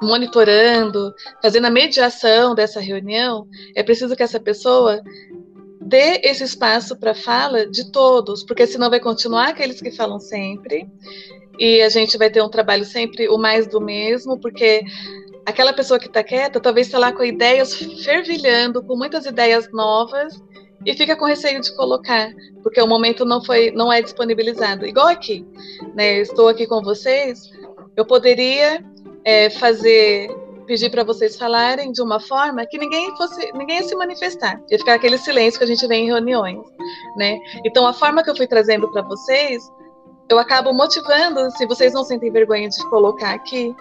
monitorando, 0.03 1.13
fazendo 1.43 1.67
a 1.67 1.71
mediação 1.71 2.55
dessa 2.55 2.81
reunião, 2.81 3.47
é 3.75 3.83
preciso 3.83 4.15
que 4.15 4.23
essa 4.23 4.39
pessoa 4.39 5.03
dê 5.81 6.21
esse 6.23 6.45
espaço 6.45 6.97
para 6.97 7.15
fala 7.15 7.67
de 7.67 7.91
todos, 7.91 8.45
porque 8.45 8.67
senão 8.67 8.91
vai 8.91 9.01
continuar 9.01 9.49
aqueles 9.49 9.81
que 9.81 9.91
falam 9.91 10.21
sempre, 10.21 10.87
e 11.59 11.83
a 11.83 11.89
gente 11.89 12.17
vai 12.17 12.31
ter 12.31 12.43
um 12.43 12.49
trabalho 12.49 12.85
sempre 12.85 13.29
o 13.29 13.39
mais 13.39 13.67
do 13.67 13.81
mesmo, 13.81 14.39
porque 14.39 14.85
aquela 15.45 15.73
pessoa 15.73 15.99
que 15.99 16.07
está 16.07 16.23
quieta 16.23 16.61
talvez 16.61 16.87
está 16.87 16.99
lá 16.99 17.11
com 17.11 17.25
ideias 17.25 17.75
fervilhando, 18.05 18.83
com 18.85 18.97
muitas 18.97 19.27
ideias 19.27 19.73
novas, 19.73 20.41
e 20.85 20.95
fica 20.95 21.17
com 21.17 21.25
receio 21.25 21.61
de 21.61 21.75
colocar, 21.75 22.31
porque 22.63 22.81
o 22.81 22.87
momento 22.87 23.25
não 23.25 23.43
foi, 23.45 23.71
não 23.71 23.93
é 23.93 24.01
disponibilizado. 24.01 24.87
Igual 24.87 25.09
aqui, 25.09 25.47
né? 25.95 26.21
Estou 26.21 26.49
aqui 26.49 26.67
com 26.67 26.83
vocês, 26.83 27.51
eu 27.97 28.05
poderia 28.05 28.85
é, 29.25 29.51
fazer, 29.51 30.29
pedir 30.67 30.91
para 30.91 31.05
vocês 31.05 31.37
falarem 31.37 31.93
de 31.93 32.01
uma 32.01 32.21
forma 32.21 32.65
que 32.67 32.79
ninguém 32.79 33.15
fosse, 33.17 33.53
ninguém 33.53 33.83
se 33.83 33.95
manifestar, 33.97 34.61
ia 34.71 34.79
ficar 34.79 34.95
aquele 34.95 35.19
silêncio 35.19 35.59
que 35.59 35.65
a 35.65 35.69
gente 35.69 35.87
vê 35.87 35.97
em 35.97 36.07
reuniões, 36.07 36.65
né? 37.17 37.39
Então 37.65 37.87
a 37.87 37.93
forma 37.93 38.23
que 38.23 38.31
eu 38.31 38.37
fui 38.37 38.47
trazendo 38.47 38.91
para 38.91 39.03
vocês 39.03 39.63
eu 40.29 40.39
acabo 40.39 40.73
motivando, 40.73 41.51
se 41.53 41.67
vocês 41.67 41.93
não 41.93 42.05
sentem 42.05 42.31
vergonha 42.31 42.69
de 42.69 42.85
colocar 42.91 43.33
aqui, 43.33 43.75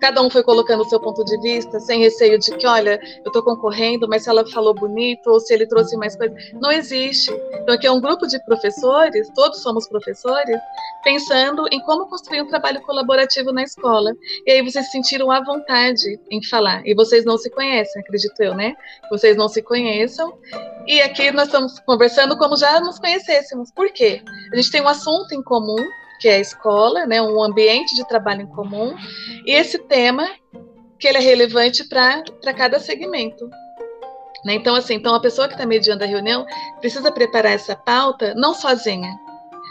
cada 0.00 0.22
um 0.22 0.30
foi 0.30 0.42
colocando 0.42 0.80
o 0.80 0.88
seu 0.88 0.98
ponto 0.98 1.22
de 1.24 1.38
vista, 1.40 1.78
sem 1.78 2.00
receio 2.00 2.38
de 2.38 2.56
que, 2.56 2.66
olha, 2.66 2.98
eu 3.22 3.26
estou 3.26 3.42
concorrendo, 3.42 4.08
mas 4.08 4.22
se 4.22 4.30
ela 4.30 4.48
falou 4.50 4.74
bonito, 4.74 5.30
ou 5.30 5.38
se 5.38 5.52
ele 5.52 5.66
trouxe 5.66 5.96
mais 5.96 6.16
coisas. 6.16 6.36
Não 6.54 6.72
existe. 6.72 7.30
Então, 7.52 7.74
aqui 7.74 7.86
é 7.86 7.92
um 7.92 8.00
grupo 8.00 8.26
de 8.26 8.42
professores, 8.44 9.30
todos 9.34 9.60
somos 9.60 9.86
professores, 9.88 10.58
pensando 11.04 11.66
em 11.70 11.80
como 11.80 12.08
construir 12.08 12.42
um 12.42 12.48
trabalho 12.48 12.80
colaborativo 12.82 13.52
na 13.52 13.62
escola. 13.62 14.12
E 14.46 14.52
aí 14.52 14.62
vocês 14.62 14.86
se 14.86 14.92
sentiram 14.92 15.30
à 15.30 15.42
vontade 15.44 16.18
em 16.30 16.42
falar. 16.42 16.82
E 16.86 16.94
vocês 16.94 17.24
não 17.24 17.36
se 17.36 17.50
conhecem, 17.50 18.00
acredito 18.00 18.40
eu, 18.40 18.54
né? 18.54 18.74
Vocês 19.10 19.36
não 19.36 19.48
se 19.48 19.60
conheçam. 19.62 20.32
E 20.86 21.00
aqui 21.02 21.30
nós 21.30 21.46
estamos 21.46 21.78
conversando 21.80 22.36
como 22.38 22.56
já 22.56 22.80
nos 22.80 22.98
conhecêssemos. 22.98 23.70
Por 23.70 23.92
quê? 23.92 24.22
A 24.52 24.56
gente 24.56 24.70
tem 24.70 24.80
um 24.80 24.88
assunto 24.88 25.34
em 25.34 25.42
comum, 25.42 25.89
que 26.20 26.28
é 26.28 26.36
a 26.36 26.40
escola, 26.40 27.06
né, 27.06 27.20
um 27.20 27.42
ambiente 27.42 27.94
de 27.94 28.06
trabalho 28.06 28.42
em 28.42 28.46
comum, 28.46 28.94
e 29.46 29.52
esse 29.52 29.78
tema 29.78 30.28
que 30.98 31.08
ele 31.08 31.18
é 31.18 31.20
relevante 31.20 31.82
para 31.88 32.54
cada 32.54 32.78
segmento. 32.78 33.48
Né? 34.44 34.54
Então, 34.54 34.74
assim, 34.74 34.94
então 34.94 35.14
a 35.14 35.20
pessoa 35.20 35.48
que 35.48 35.54
está 35.54 35.66
mediando 35.66 36.04
a 36.04 36.06
reunião 36.06 36.46
precisa 36.80 37.10
preparar 37.10 37.52
essa 37.52 37.74
pauta 37.74 38.34
não 38.34 38.54
sozinha. 38.54 39.10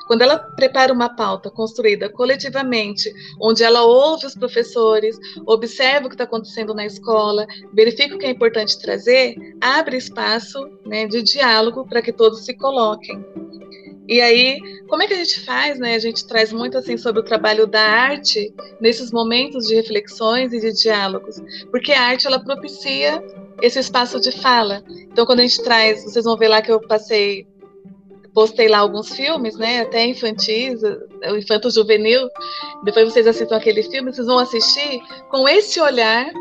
quando 0.08 0.24
ela 0.24 0.40
prepara 0.40 0.92
uma 0.92 1.16
pauta 1.16 1.52
construída 1.52 2.10
coletivamente, 2.10 3.14
onde 3.40 3.64
ela 3.64 3.84
ouve 3.84 4.26
os 4.26 4.34
professores, 4.34 5.16
observa 5.46 6.08
o 6.08 6.10
que 6.10 6.16
está 6.16 6.24
acontecendo 6.24 6.74
na 6.74 6.84
escola, 6.84 7.46
verifica 7.76 8.16
o 8.16 8.18
que 8.18 8.26
é 8.26 8.32
importante 8.32 8.80
trazer, 8.80 9.36
abre 9.62 9.98
espaço 9.98 10.60
né, 10.84 11.06
de 11.06 11.22
diálogo 11.22 11.86
para 11.88 12.02
que 12.02 12.12
todos 12.12 12.44
se 12.44 12.56
coloquem. 12.56 13.24
E 14.10 14.20
aí, 14.22 14.58
como 14.88 15.04
é 15.04 15.08
que 15.08 15.14
a 15.14 15.18
gente 15.18 15.40
faz, 15.42 15.78
né? 15.78 15.94
A 15.94 16.00
gente 16.00 16.26
traz 16.26 16.52
muito 16.52 16.76
assim 16.76 16.98
sobre 16.98 17.22
o 17.22 17.24
trabalho 17.24 17.68
da 17.68 17.80
arte 17.80 18.52
nesses 18.82 19.12
momentos 19.12 19.68
de 19.68 19.76
reflexões 19.76 20.52
e 20.52 20.60
de 20.60 20.74
diálogos, 20.74 21.36
porque 21.70 21.92
a 21.94 22.02
arte 22.02 22.26
ela 22.26 22.44
propicia 22.44 23.24
esse 23.62 23.78
espaço 23.78 24.20
de 24.20 24.32
fala. 24.32 24.84
Então, 25.12 25.28
quando 25.28 25.42
a 25.42 25.44
gente 25.44 25.62
traz, 25.62 26.04
vocês 26.04 26.26
vão 26.26 26.36
ver 26.36 26.48
lá 26.48 26.60
que 26.60 26.72
eu 26.72 26.82
passei 26.82 27.46
postei 28.34 28.68
lá 28.68 28.80
alguns 28.80 29.14
filmes, 29.14 29.58
né, 29.58 29.82
até 29.82 30.06
infantis, 30.06 30.82
o 30.82 31.36
infanto 31.36 31.70
juvenil. 31.70 32.28
Depois 32.84 33.12
vocês 33.12 33.28
assistam 33.28 33.58
aquele 33.58 33.84
filme, 33.84 34.12
vocês 34.12 34.26
vão 34.26 34.40
assistir 34.40 35.02
com 35.30 35.48
esse 35.48 35.80
olhar 35.80 36.32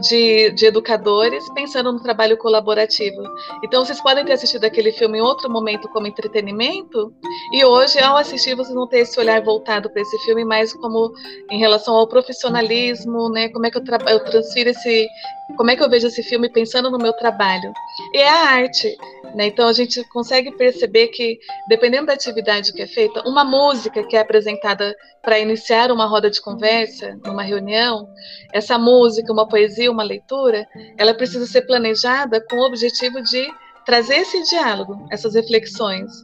de, 0.00 0.50
de, 0.52 0.66
educadores 0.66 1.44
pensando 1.54 1.92
no 1.92 2.00
trabalho 2.00 2.36
colaborativo. 2.36 3.22
Então, 3.62 3.84
vocês 3.84 4.00
podem 4.00 4.24
ter 4.24 4.32
assistido 4.32 4.64
aquele 4.64 4.92
filme 4.92 5.18
em 5.18 5.22
outro 5.22 5.50
momento 5.50 5.88
como 5.88 6.06
entretenimento, 6.06 7.12
e 7.52 7.64
hoje, 7.64 7.98
ao 7.98 8.16
assistir, 8.16 8.54
vocês 8.54 8.74
vão 8.74 8.86
ter 8.86 9.00
esse 9.00 9.18
olhar 9.18 9.42
voltado 9.42 9.90
para 9.90 10.02
esse 10.02 10.18
filme 10.24 10.44
mais 10.44 10.72
como 10.72 11.12
em 11.50 11.58
relação 11.58 11.94
ao 11.94 12.06
profissionalismo, 12.06 13.28
né? 13.30 13.48
Como 13.48 13.66
é 13.66 13.70
que 13.70 13.78
eu, 13.78 13.82
eu 14.08 14.24
transfiro 14.24 14.70
esse. 14.70 15.08
Como 15.56 15.70
é 15.70 15.76
que 15.76 15.82
eu 15.82 15.88
vejo 15.88 16.06
esse 16.06 16.22
filme 16.22 16.50
pensando 16.50 16.90
no 16.90 16.98
meu 16.98 17.12
trabalho? 17.14 17.72
E 18.12 18.18
é 18.18 18.28
a 18.28 18.50
arte. 18.50 18.96
Né? 19.34 19.46
Então 19.46 19.68
a 19.68 19.72
gente 19.72 20.02
consegue 20.08 20.50
perceber 20.52 21.08
que, 21.08 21.38
dependendo 21.68 22.06
da 22.06 22.14
atividade 22.14 22.72
que 22.72 22.82
é 22.82 22.86
feita, 22.86 23.22
uma 23.28 23.44
música 23.44 24.02
que 24.04 24.16
é 24.16 24.20
apresentada 24.20 24.94
para 25.22 25.38
iniciar 25.38 25.90
uma 25.90 26.06
roda 26.06 26.30
de 26.30 26.40
conversa, 26.40 27.18
numa 27.24 27.42
reunião, 27.42 28.08
essa 28.52 28.78
música, 28.78 29.32
uma 29.32 29.48
poesia, 29.48 29.90
uma 29.90 30.02
leitura, 30.02 30.66
ela 30.96 31.14
precisa 31.14 31.46
ser 31.46 31.62
planejada 31.62 32.40
com 32.48 32.56
o 32.56 32.66
objetivo 32.66 33.22
de 33.22 33.46
trazer 33.84 34.16
esse 34.16 34.42
diálogo, 34.44 35.06
essas 35.10 35.34
reflexões. 35.34 36.22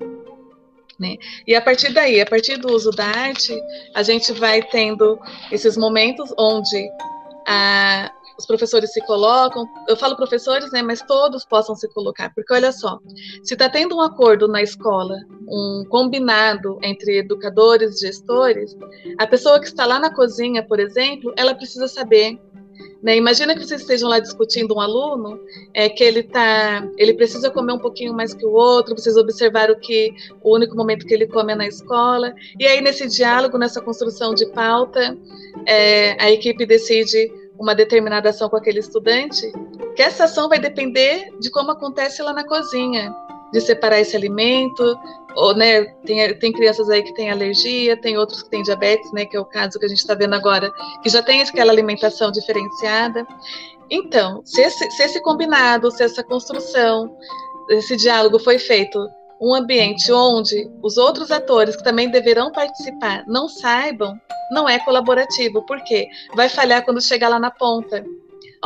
Né? 0.99 1.17
E 1.47 1.55
a 1.55 1.61
partir 1.61 1.93
daí, 1.93 2.21
a 2.21 2.27
partir 2.27 2.57
do 2.57 2.73
uso 2.73 2.91
da 2.91 3.07
arte, 3.07 3.59
a 3.95 4.03
gente 4.03 4.33
vai 4.33 4.63
tendo 4.63 5.19
esses 5.51 5.77
momentos 5.77 6.33
onde 6.39 6.89
a, 7.47 8.13
os 8.39 8.47
professores 8.47 8.93
se 8.93 9.01
colocam, 9.07 9.66
eu 9.89 9.97
falo 9.97 10.16
professores, 10.16 10.70
né, 10.72 10.82
mas 10.82 11.03
todos 11.03 11.45
possam 11.45 11.74
se 11.74 11.89
colocar, 11.89 12.32
porque 12.35 12.53
olha 12.53 12.72
só, 12.72 12.99
se 13.43 13.55
está 13.55 13.68
tendo 13.68 13.97
um 13.97 14.01
acordo 14.01 14.49
na 14.49 14.62
escola, 14.62 15.16
um 15.49 15.85
combinado 15.89 16.78
entre 16.82 17.18
educadores 17.18 17.99
gestores, 18.01 18.76
a 19.18 19.26
pessoa 19.26 19.61
que 19.61 19.66
está 19.66 19.87
lá 19.87 19.99
na 19.99 20.12
cozinha, 20.12 20.62
por 20.66 20.80
exemplo, 20.80 21.32
ela 21.37 21.55
precisa 21.55 21.87
saber 21.89 22.39
né? 23.05 23.18
Imagina 23.18 23.55
que 23.55 23.62
vocês 23.62 23.82
estejam 23.82 24.09
lá 24.09 24.18
discutindo 24.18 24.74
um 24.74 24.80
aluno, 24.80 25.39
é, 25.74 25.91
que 25.91 26.03
ele 26.03 26.22
tá, 26.22 26.89
ele 26.97 27.12
precisa 27.12 27.51
comer 27.51 27.74
um 27.74 27.78
pouquinho 27.78 28.14
mais 28.14 28.32
que 28.32 28.47
o 28.47 28.53
outro, 28.53 28.97
vocês 28.97 29.14
observaram 29.14 29.78
que 29.78 30.11
o 30.43 30.55
único 30.55 30.74
momento 30.74 31.05
que 31.05 31.12
ele 31.12 31.26
come 31.26 31.53
é 31.53 31.57
na 31.57 31.66
escola, 31.66 32.35
e 32.59 32.66
aí 32.66 32.80
nesse 32.80 33.07
diálogo, 33.07 33.59
nessa 33.59 33.82
construção 33.82 34.32
de 34.32 34.47
pauta, 34.47 35.18
é, 35.66 36.16
a 36.18 36.30
equipe 36.30 36.64
decide 36.64 37.30
uma 37.65 37.75
determinada 37.75 38.29
ação 38.29 38.51
com 38.51 38.57
aquele 38.57 38.79
estudante, 38.79 39.51
que 39.97 40.03
essa 40.03 40.25
ação 40.25 40.51
vai 40.51 40.59
depender 40.59 41.31
de 41.41 41.51
como 41.51 41.71
acontece 41.71 42.23
lá 42.23 42.33
na 42.33 42.47
cozinha, 42.47 43.11
de 43.51 43.61
separar 43.61 44.01
esse 44.01 44.15
alimento, 44.15 44.99
ou, 45.35 45.55
né, 45.57 45.85
tem, 46.05 46.39
tem 46.39 46.53
crianças 46.53 46.91
aí 46.91 47.03
que 47.03 47.15
têm 47.15 47.31
alergia, 47.31 47.97
tem 47.97 48.19
outros 48.19 48.43
que 48.43 48.51
têm 48.51 48.62
diabetes, 48.62 49.11
né, 49.12 49.25
que 49.25 49.35
é 49.35 49.41
o 49.41 49.47
caso 49.47 49.79
que 49.79 49.87
a 49.87 49.89
gente 49.89 49.99
está 49.99 50.15
vendo 50.15 50.35
agora, 50.35 50.71
que 51.03 51.09
já 51.09 51.23
tem 51.23 51.41
aquela 51.41 51.73
alimentação 51.73 52.31
diferenciada. 52.31 53.27
Então, 53.91 54.43
se 54.45 54.61
esse, 54.61 54.91
se 54.91 55.03
esse 55.03 55.23
combinado, 55.23 55.91
se 55.91 56.03
essa 56.03 56.23
construção, 56.23 57.17
esse 57.71 57.97
diálogo 57.97 58.39
foi 58.39 58.59
feito 58.59 58.99
um 59.41 59.55
ambiente 59.55 60.11
onde 60.12 60.70
os 60.82 60.97
outros 60.97 61.30
atores 61.30 61.76
que 61.76 61.85
também 61.85 62.11
deverão 62.11 62.53
participar 62.53 63.24
não 63.26 63.49
saibam, 63.49 64.18
não 64.51 64.68
é 64.68 64.78
colaborativo. 64.78 65.64
Por 65.66 65.82
quê? 65.85 66.09
Vai 66.35 66.49
falhar 66.49 66.85
quando 66.85 67.01
chegar 67.01 67.28
lá 67.28 67.39
na 67.39 67.51
ponta. 67.51 68.05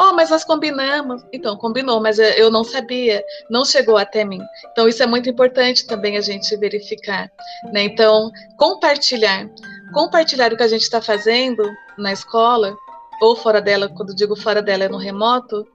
Oh, 0.00 0.12
mas 0.12 0.30
nós 0.30 0.44
combinamos. 0.44 1.24
Então, 1.32 1.56
combinou, 1.56 2.00
mas 2.00 2.20
eu 2.20 2.52
não 2.52 2.62
sabia, 2.62 3.24
não 3.50 3.64
chegou 3.64 3.96
até 3.96 4.24
mim. 4.24 4.40
Então, 4.70 4.86
isso 4.86 5.02
é 5.02 5.06
muito 5.06 5.28
importante 5.28 5.86
também 5.88 6.16
a 6.16 6.20
gente 6.20 6.56
verificar. 6.56 7.28
Né? 7.72 7.82
Então, 7.82 8.30
compartilhar. 8.56 9.50
Compartilhar 9.92 10.52
o 10.52 10.56
que 10.56 10.62
a 10.62 10.68
gente 10.68 10.82
está 10.82 11.02
fazendo 11.02 11.68
na 11.96 12.12
escola, 12.12 12.76
ou 13.20 13.34
fora 13.34 13.60
dela, 13.60 13.88
quando 13.88 14.14
digo 14.14 14.36
fora 14.36 14.62
dela 14.62 14.84
é 14.84 14.88
no 14.88 14.98
remoto, 14.98 15.66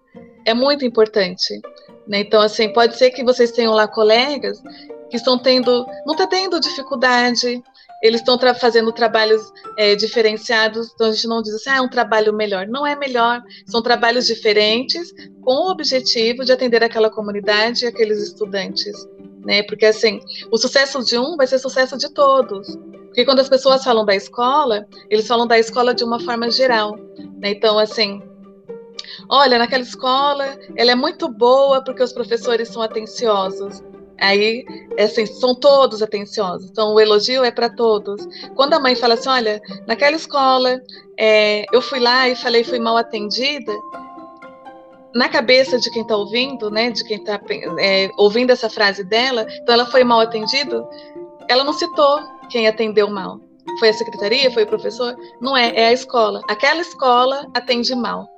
é 0.45 0.53
muito 0.53 0.85
importante. 0.85 1.59
Né? 2.07 2.19
Então, 2.19 2.41
assim, 2.41 2.71
pode 2.73 2.97
ser 2.97 3.11
que 3.11 3.23
vocês 3.23 3.51
tenham 3.51 3.73
lá 3.73 3.87
colegas 3.87 4.61
que 5.09 5.17
estão 5.17 5.37
tendo, 5.37 5.85
não 6.05 6.13
está 6.13 6.27
tendo 6.27 6.59
dificuldade, 6.59 7.61
eles 8.01 8.19
estão 8.19 8.37
tra 8.37 8.53
fazendo 8.53 8.91
trabalhos 8.91 9.41
é, 9.77 9.95
diferenciados, 9.95 10.91
então 10.93 11.07
a 11.07 11.11
gente 11.11 11.27
não 11.27 11.41
diz 11.41 11.53
assim, 11.53 11.69
ah, 11.69 11.77
é 11.77 11.81
um 11.81 11.87
trabalho 11.87 12.33
melhor. 12.33 12.67
Não 12.67 12.85
é 12.85 12.95
melhor, 12.95 13.41
são 13.65 13.81
trabalhos 13.81 14.27
diferentes 14.27 15.13
com 15.41 15.53
o 15.53 15.71
objetivo 15.71 16.43
de 16.43 16.51
atender 16.51 16.83
aquela 16.83 17.09
comunidade 17.09 17.85
e 17.85 17.87
aqueles 17.87 18.21
estudantes. 18.21 19.07
Né? 19.45 19.63
Porque 19.63 19.85
assim, 19.85 20.19
o 20.51 20.57
sucesso 20.57 21.03
de 21.03 21.17
um 21.17 21.37
vai 21.37 21.47
ser 21.47 21.59
sucesso 21.59 21.97
de 21.97 22.13
todos. 22.13 22.75
Porque 23.05 23.23
quando 23.23 23.39
as 23.39 23.47
pessoas 23.47 23.83
falam 23.83 24.03
da 24.03 24.15
escola, 24.15 24.85
eles 25.09 25.27
falam 25.27 25.47
da 25.47 25.57
escola 25.57 25.93
de 25.93 26.03
uma 26.03 26.19
forma 26.19 26.49
geral. 26.49 26.97
Né? 27.39 27.51
Então, 27.51 27.79
assim, 27.79 28.21
olha, 29.29 29.57
naquela 29.57 29.83
escola 29.83 30.57
ela 30.75 30.91
é 30.91 30.95
muito 30.95 31.27
boa 31.29 31.83
porque 31.83 32.03
os 32.03 32.13
professores 32.13 32.69
são 32.69 32.81
atenciosos. 32.81 33.81
Aí, 34.19 34.63
assim, 34.97 35.25
são 35.25 35.53
todos 35.55 36.01
atenciosos. 36.01 36.69
Então, 36.69 36.93
o 36.93 36.99
elogio 36.99 37.43
é 37.43 37.51
para 37.51 37.69
todos. 37.69 38.25
Quando 38.55 38.73
a 38.73 38.79
mãe 38.79 38.95
fala 38.95 39.15
assim, 39.15 39.27
olha, 39.27 39.61
naquela 39.87 40.15
escola, 40.15 40.79
é, 41.19 41.65
eu 41.73 41.81
fui 41.81 41.99
lá 41.99 42.29
e 42.29 42.35
falei 42.35 42.63
fui 42.63 42.79
mal 42.79 42.95
atendida, 42.95 43.73
na 45.13 45.29
cabeça 45.29 45.77
de 45.77 45.91
quem 45.91 46.01
está 46.01 46.15
ouvindo, 46.15 46.71
né, 46.71 46.89
de 46.89 47.03
quem 47.03 47.17
está 47.17 47.39
é, 47.79 48.09
ouvindo 48.17 48.51
essa 48.51 48.69
frase 48.69 49.03
dela, 49.03 49.45
então 49.61 49.73
ela 49.73 49.85
foi 49.85 50.03
mal 50.03 50.21
atendida, 50.21 50.87
ela 51.47 51.63
não 51.63 51.73
citou 51.73 52.19
quem 52.49 52.67
atendeu 52.67 53.09
mal. 53.09 53.39
Foi 53.79 53.89
a 53.89 53.93
secretaria, 53.93 54.51
foi 54.51 54.63
o 54.63 54.67
professor? 54.67 55.15
Não 55.41 55.55
é, 55.55 55.73
é 55.75 55.87
a 55.87 55.93
escola. 55.93 56.41
Aquela 56.47 56.81
escola 56.81 57.47
atende 57.53 57.95
mal 57.95 58.32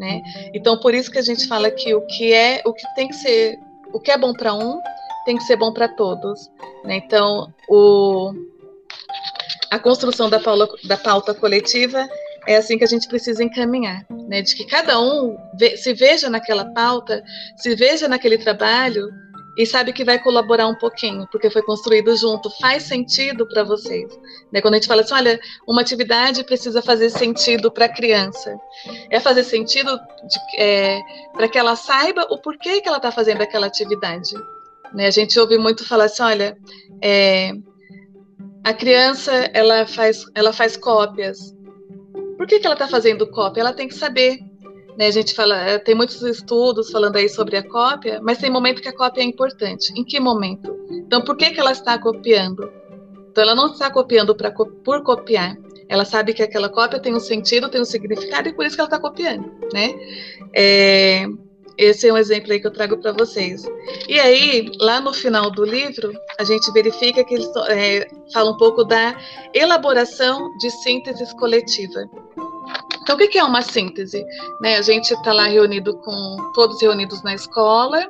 né? 0.00 0.22
Então 0.54 0.80
por 0.80 0.94
isso 0.94 1.10
que 1.10 1.18
a 1.18 1.22
gente 1.22 1.46
fala 1.46 1.70
que 1.70 1.94
o 1.94 2.00
que 2.06 2.32
é, 2.32 2.62
o 2.64 2.72
que 2.72 2.82
tem 2.94 3.06
que 3.06 3.14
ser, 3.14 3.58
o 3.92 4.00
que 4.00 4.10
é 4.10 4.16
bom 4.16 4.32
para 4.32 4.54
um 4.54 4.80
tem 5.26 5.36
que 5.36 5.44
ser 5.44 5.56
bom 5.56 5.72
para 5.72 5.88
todos, 5.88 6.50
né? 6.84 6.96
Então 6.96 7.52
o 7.68 8.32
a 9.70 9.78
construção 9.78 10.28
da, 10.28 10.40
pauta, 10.40 10.74
da 10.88 10.96
pauta 10.96 11.32
coletiva 11.32 12.08
é 12.48 12.56
assim 12.56 12.78
que 12.78 12.82
a 12.82 12.88
gente 12.88 13.06
precisa 13.06 13.44
encaminhar, 13.44 14.04
né? 14.10 14.40
De 14.40 14.56
que 14.56 14.64
cada 14.64 14.98
um 14.98 15.36
ve, 15.54 15.76
se 15.76 15.92
veja 15.92 16.30
naquela 16.30 16.64
pauta, 16.72 17.22
se 17.56 17.76
veja 17.76 18.08
naquele 18.08 18.38
trabalho 18.38 19.10
e 19.56 19.66
sabe 19.66 19.92
que 19.92 20.04
vai 20.04 20.18
colaborar 20.18 20.66
um 20.66 20.74
pouquinho, 20.74 21.26
porque 21.30 21.50
foi 21.50 21.62
construído 21.62 22.14
junto, 22.16 22.50
faz 22.60 22.84
sentido 22.84 23.46
para 23.46 23.64
vocês. 23.64 24.18
Né? 24.52 24.60
Quando 24.60 24.74
a 24.74 24.76
gente 24.76 24.86
fala 24.86 25.02
assim, 25.02 25.14
olha, 25.14 25.40
uma 25.66 25.80
atividade 25.80 26.44
precisa 26.44 26.80
fazer 26.80 27.10
sentido 27.10 27.70
para 27.70 27.86
a 27.86 27.88
criança, 27.88 28.56
é 29.10 29.18
fazer 29.18 29.44
sentido 29.44 29.98
é, 30.56 31.00
para 31.32 31.48
que 31.48 31.58
ela 31.58 31.76
saiba 31.76 32.26
o 32.30 32.38
porquê 32.38 32.80
que 32.80 32.88
ela 32.88 32.98
está 32.98 33.10
fazendo 33.10 33.42
aquela 33.42 33.66
atividade. 33.66 34.34
Né? 34.94 35.06
A 35.06 35.10
gente 35.10 35.38
ouve 35.38 35.58
muito 35.58 35.86
falar 35.86 36.04
assim, 36.04 36.22
olha, 36.22 36.56
é, 37.02 37.52
a 38.62 38.72
criança 38.72 39.32
ela 39.52 39.86
faz, 39.86 40.24
ela 40.34 40.52
faz 40.52 40.76
cópias. 40.76 41.54
Por 42.36 42.46
que, 42.46 42.58
que 42.58 42.66
ela 42.66 42.74
está 42.74 42.88
fazendo 42.88 43.30
cópia? 43.30 43.60
Ela 43.60 43.72
tem 43.72 43.88
que 43.88 43.94
saber 43.94 44.38
né, 44.96 45.06
a 45.06 45.10
gente 45.10 45.34
fala, 45.34 45.56
eh, 45.56 45.78
tem 45.78 45.94
muitos 45.94 46.20
estudos 46.22 46.90
falando 46.90 47.16
aí 47.16 47.28
sobre 47.28 47.56
a 47.56 47.62
cópia, 47.62 48.20
mas 48.22 48.38
tem 48.38 48.50
momento 48.50 48.82
que 48.82 48.88
a 48.88 48.96
cópia 48.96 49.22
é 49.22 49.24
importante. 49.24 49.92
Em 49.96 50.04
que 50.04 50.20
momento? 50.20 50.74
Então, 50.90 51.22
por 51.22 51.36
que, 51.36 51.50
que 51.50 51.60
ela 51.60 51.72
está 51.72 51.98
copiando? 51.98 52.70
Então, 53.30 53.42
ela 53.42 53.54
não 53.54 53.72
está 53.72 53.90
copiando 53.90 54.34
pra, 54.34 54.50
por 54.50 55.02
copiar. 55.02 55.56
Ela 55.88 56.04
sabe 56.04 56.32
que 56.32 56.42
aquela 56.42 56.68
cópia 56.68 57.00
tem 57.00 57.14
um 57.14 57.20
sentido, 57.20 57.68
tem 57.68 57.80
um 57.80 57.84
significado, 57.84 58.48
e 58.48 58.52
por 58.52 58.64
isso 58.64 58.76
que 58.76 58.80
ela 58.80 58.88
está 58.88 58.98
copiando, 58.98 59.50
né? 59.72 59.92
É, 60.54 61.26
esse 61.80 62.06
é 62.06 62.12
um 62.12 62.18
exemplo 62.18 62.52
aí 62.52 62.60
que 62.60 62.66
eu 62.66 62.70
trago 62.70 62.98
para 62.98 63.10
vocês. 63.12 63.62
E 64.06 64.20
aí, 64.20 64.70
lá 64.78 65.00
no 65.00 65.14
final 65.14 65.50
do 65.50 65.64
livro, 65.64 66.12
a 66.38 66.44
gente 66.44 66.70
verifica 66.72 67.24
que 67.24 67.34
eles 67.34 67.50
é, 67.68 68.06
falam 68.34 68.52
um 68.52 68.56
pouco 68.58 68.84
da 68.84 69.16
elaboração 69.54 70.54
de 70.58 70.70
síntese 70.70 71.34
coletiva. 71.36 72.04
Então, 73.02 73.16
o 73.16 73.18
que 73.18 73.38
é 73.38 73.44
uma 73.44 73.62
síntese? 73.62 74.24
Né, 74.60 74.76
a 74.76 74.82
gente 74.82 75.12
está 75.12 75.32
lá 75.32 75.46
reunido 75.46 75.96
com 75.98 76.52
todos 76.54 76.80
reunidos 76.80 77.22
na 77.22 77.34
escola, 77.34 78.08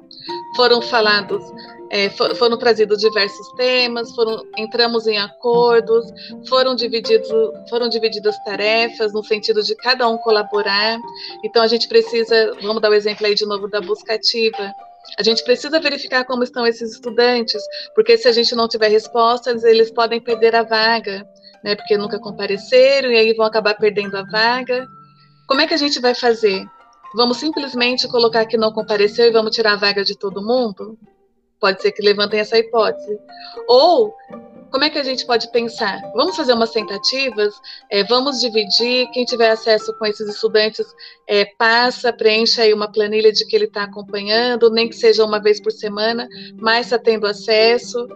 foram 0.57 0.83
falados 0.83 1.43
é, 1.91 2.09
for, 2.09 2.35
foram 2.37 2.57
trazidos 2.57 2.99
diversos 2.99 3.53
temas, 3.55 4.15
foram, 4.15 4.43
entramos 4.57 5.09
em 5.09 5.19
acordos, 5.19 6.07
foram, 6.49 6.75
divididos, 6.75 7.29
foram 7.69 7.89
divididas 7.89 8.39
tarefas 8.45 9.13
no 9.13 9.25
sentido 9.25 9.61
de 9.63 9.75
cada 9.75 10.09
um 10.09 10.17
colaborar. 10.19 10.99
Então 11.45 11.63
a 11.63 11.67
gente 11.67 11.89
precisa, 11.89 12.57
vamos 12.63 12.81
dar 12.81 12.91
o 12.91 12.95
exemplo 12.95 13.27
aí 13.27 13.35
de 13.35 13.45
novo 13.45 13.69
da 13.69 13.81
busca 13.81 14.15
ativa. 14.15 14.73
A 15.19 15.23
gente 15.25 15.43
precisa 15.43 15.81
verificar 15.81 16.25
como 16.25 16.45
estão 16.45 16.65
esses 16.65 16.93
estudantes, 16.93 17.61
porque 17.95 18.17
se 18.17 18.29
a 18.29 18.33
gente 18.33 18.55
não 18.55 18.69
tiver 18.69 18.89
respostas, 18.89 19.65
eles 19.65 19.91
podem 19.91 20.21
perder 20.21 20.55
a 20.55 20.63
vaga, 20.63 21.27
né? 21.63 21.75
Porque 21.75 21.97
nunca 21.97 22.19
compareceram 22.19 23.11
e 23.11 23.17
aí 23.17 23.35
vão 23.35 23.47
acabar 23.47 23.75
perdendo 23.75 24.17
a 24.17 24.23
vaga. 24.23 24.87
Como 25.47 25.61
é 25.61 25.67
que 25.67 25.75
a 25.75 25.79
gente 25.79 26.01
vai 26.01 26.15
fazer? 26.15 26.65
Vamos 27.15 27.39
simplesmente 27.39 28.07
colocar 28.09 28.47
que 28.47 28.57
não 28.57 28.73
compareceu 28.73 29.27
e 29.27 29.33
vamos 29.33 29.55
tirar 29.55 29.73
a 29.73 29.77
vaga 29.77 30.05
de 30.05 30.17
todo 30.17 30.45
mundo? 30.45 30.97
Pode 31.59 31.83
ser 31.83 31.93
que 31.93 32.03
levantem 32.03 32.41
essa 32.41 32.57
hipótese. 32.57 33.19
Ou, 33.69 34.15
como 34.71 34.85
é 34.85 34.91
que 34.91 34.99
a 34.99 35.03
gente 35.03 35.27
pode 35.27 35.51
pensar? 35.51 36.01
Vamos 36.15 36.37
fazer 36.37 36.53
umas 36.53 36.71
tentativas, 36.71 37.55
é, 37.91 38.05
vamos 38.05 38.41
dividir, 38.41 39.11
quem 39.11 39.25
tiver 39.25 39.51
acesso 39.51 39.93
com 39.99 40.07
esses 40.07 40.29
estudantes, 40.29 40.87
é, 41.27 41.45
passa, 41.45 42.13
preenche 42.13 42.61
aí 42.61 42.73
uma 42.73 42.91
planilha 42.91 43.33
de 43.33 43.45
que 43.45 43.57
ele 43.57 43.65
está 43.65 43.83
acompanhando, 43.83 44.71
nem 44.71 44.89
que 44.89 44.95
seja 44.95 45.25
uma 45.25 45.41
vez 45.41 45.61
por 45.61 45.73
semana, 45.73 46.29
mas 46.59 46.87
está 46.87 46.99
tendo 46.99 47.27
acesso, 47.27 48.07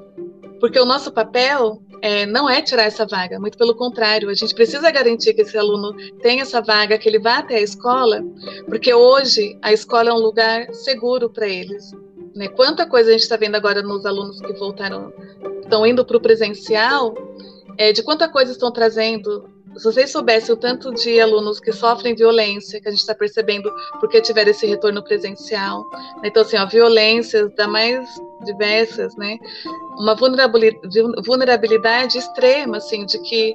porque 0.61 0.79
o 0.79 0.87
nosso 0.87 1.13
papel 1.13 1.83
é, 2.03 2.27
não 2.27 2.49
é 2.49 2.61
tirar 2.61 2.85
essa 2.85 3.07
vaga, 3.07 3.39
muito 3.39 3.57
pelo 3.59 3.75
contrário, 3.75 4.29
a 4.29 4.35
gente 4.35 4.55
precisa 4.55 4.91
garantir 4.91 5.35
que 5.35 5.43
esse 5.43 5.57
aluno 5.57 5.95
tenha 6.21 6.43
essa 6.43 6.61
vaga, 6.61 6.99
que 6.99 7.09
ele 7.09 7.19
vá 7.19 7.39
até 7.39 7.57
a 7.57 7.61
escola, 7.61 8.23
porque 8.67 8.93
hoje 8.93 9.59
a 9.63 9.73
escola 9.73 10.11
é 10.11 10.13
um 10.13 10.19
lugar 10.19 10.73
seguro 10.75 11.31
para 11.31 11.49
eles. 11.49 11.93
Né? 12.35 12.49
Quanta 12.49 12.87
coisa 12.87 13.11
a 13.11 13.13
gente 13.13 13.23
está 13.23 13.37
vendo 13.37 13.55
agora 13.55 13.83
nos 13.83 14.05
alunos 14.05 14.41
que 14.41 14.53
voltaram, 14.55 15.13
estão 15.63 15.87
indo 15.87 16.05
para 16.05 16.17
o 16.17 16.21
presencial, 16.21 17.15
é, 17.79 17.93
de 17.93 18.03
quanta 18.03 18.29
coisa 18.29 18.53
estão 18.53 18.73
trazendo 18.73 19.54
se 19.77 19.85
vocês 19.85 20.11
soubessem 20.11 20.55
o 20.55 20.57
tanto 20.57 20.93
de 20.93 21.21
alunos 21.21 21.61
que 21.61 21.73
sofrem 21.73 22.15
violência, 22.15 22.81
que 22.81 22.89
a 22.89 22.91
gente 22.91 23.01
está 23.01 23.15
percebendo 23.15 23.71
porque 24.01 24.21
tiveram 24.21 24.51
esse 24.51 24.67
retorno 24.67 25.03
presencial. 25.03 25.85
Né? 26.23 26.29
Então, 26.29 26.43
assim, 26.43 26.57
ó, 26.57 26.67
violências 26.67 27.53
da 27.55 27.67
mais 27.67 28.07
diversas, 28.45 29.17
né? 29.17 29.39
Uma 29.99 30.15
vulnerabilidade 30.15 32.19
extrema, 32.19 32.77
assim, 32.77 33.07
de 33.07 33.19
que 33.21 33.55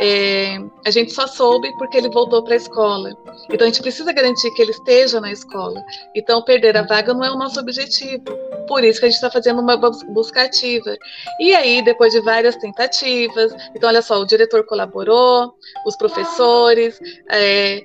é, 0.00 0.58
a 0.86 0.90
gente 0.90 1.12
só 1.12 1.26
soube 1.26 1.72
porque 1.76 1.96
ele 1.96 2.08
voltou 2.08 2.42
para 2.42 2.54
a 2.54 2.56
escola. 2.56 3.10
Então 3.50 3.66
a 3.66 3.70
gente 3.70 3.82
precisa 3.82 4.12
garantir 4.12 4.50
que 4.52 4.62
ele 4.62 4.70
esteja 4.70 5.20
na 5.20 5.32
escola. 5.32 5.82
Então 6.14 6.42
perder 6.42 6.76
a 6.76 6.82
vaga 6.82 7.12
não 7.12 7.24
é 7.24 7.30
o 7.30 7.36
nosso 7.36 7.58
objetivo. 7.58 8.24
Por 8.68 8.84
isso 8.84 9.00
que 9.00 9.06
a 9.06 9.08
gente 9.08 9.16
está 9.16 9.30
fazendo 9.30 9.60
uma 9.60 9.76
busca 9.76 10.42
ativa. 10.42 10.96
E 11.40 11.54
aí, 11.54 11.82
depois 11.82 12.12
de 12.12 12.20
várias 12.20 12.54
tentativas, 12.56 13.52
então 13.74 13.88
olha 13.88 14.02
só, 14.02 14.20
o 14.20 14.26
diretor 14.26 14.64
colaborou, 14.66 15.54
os 15.84 15.96
professores. 15.96 17.00
É, 17.30 17.82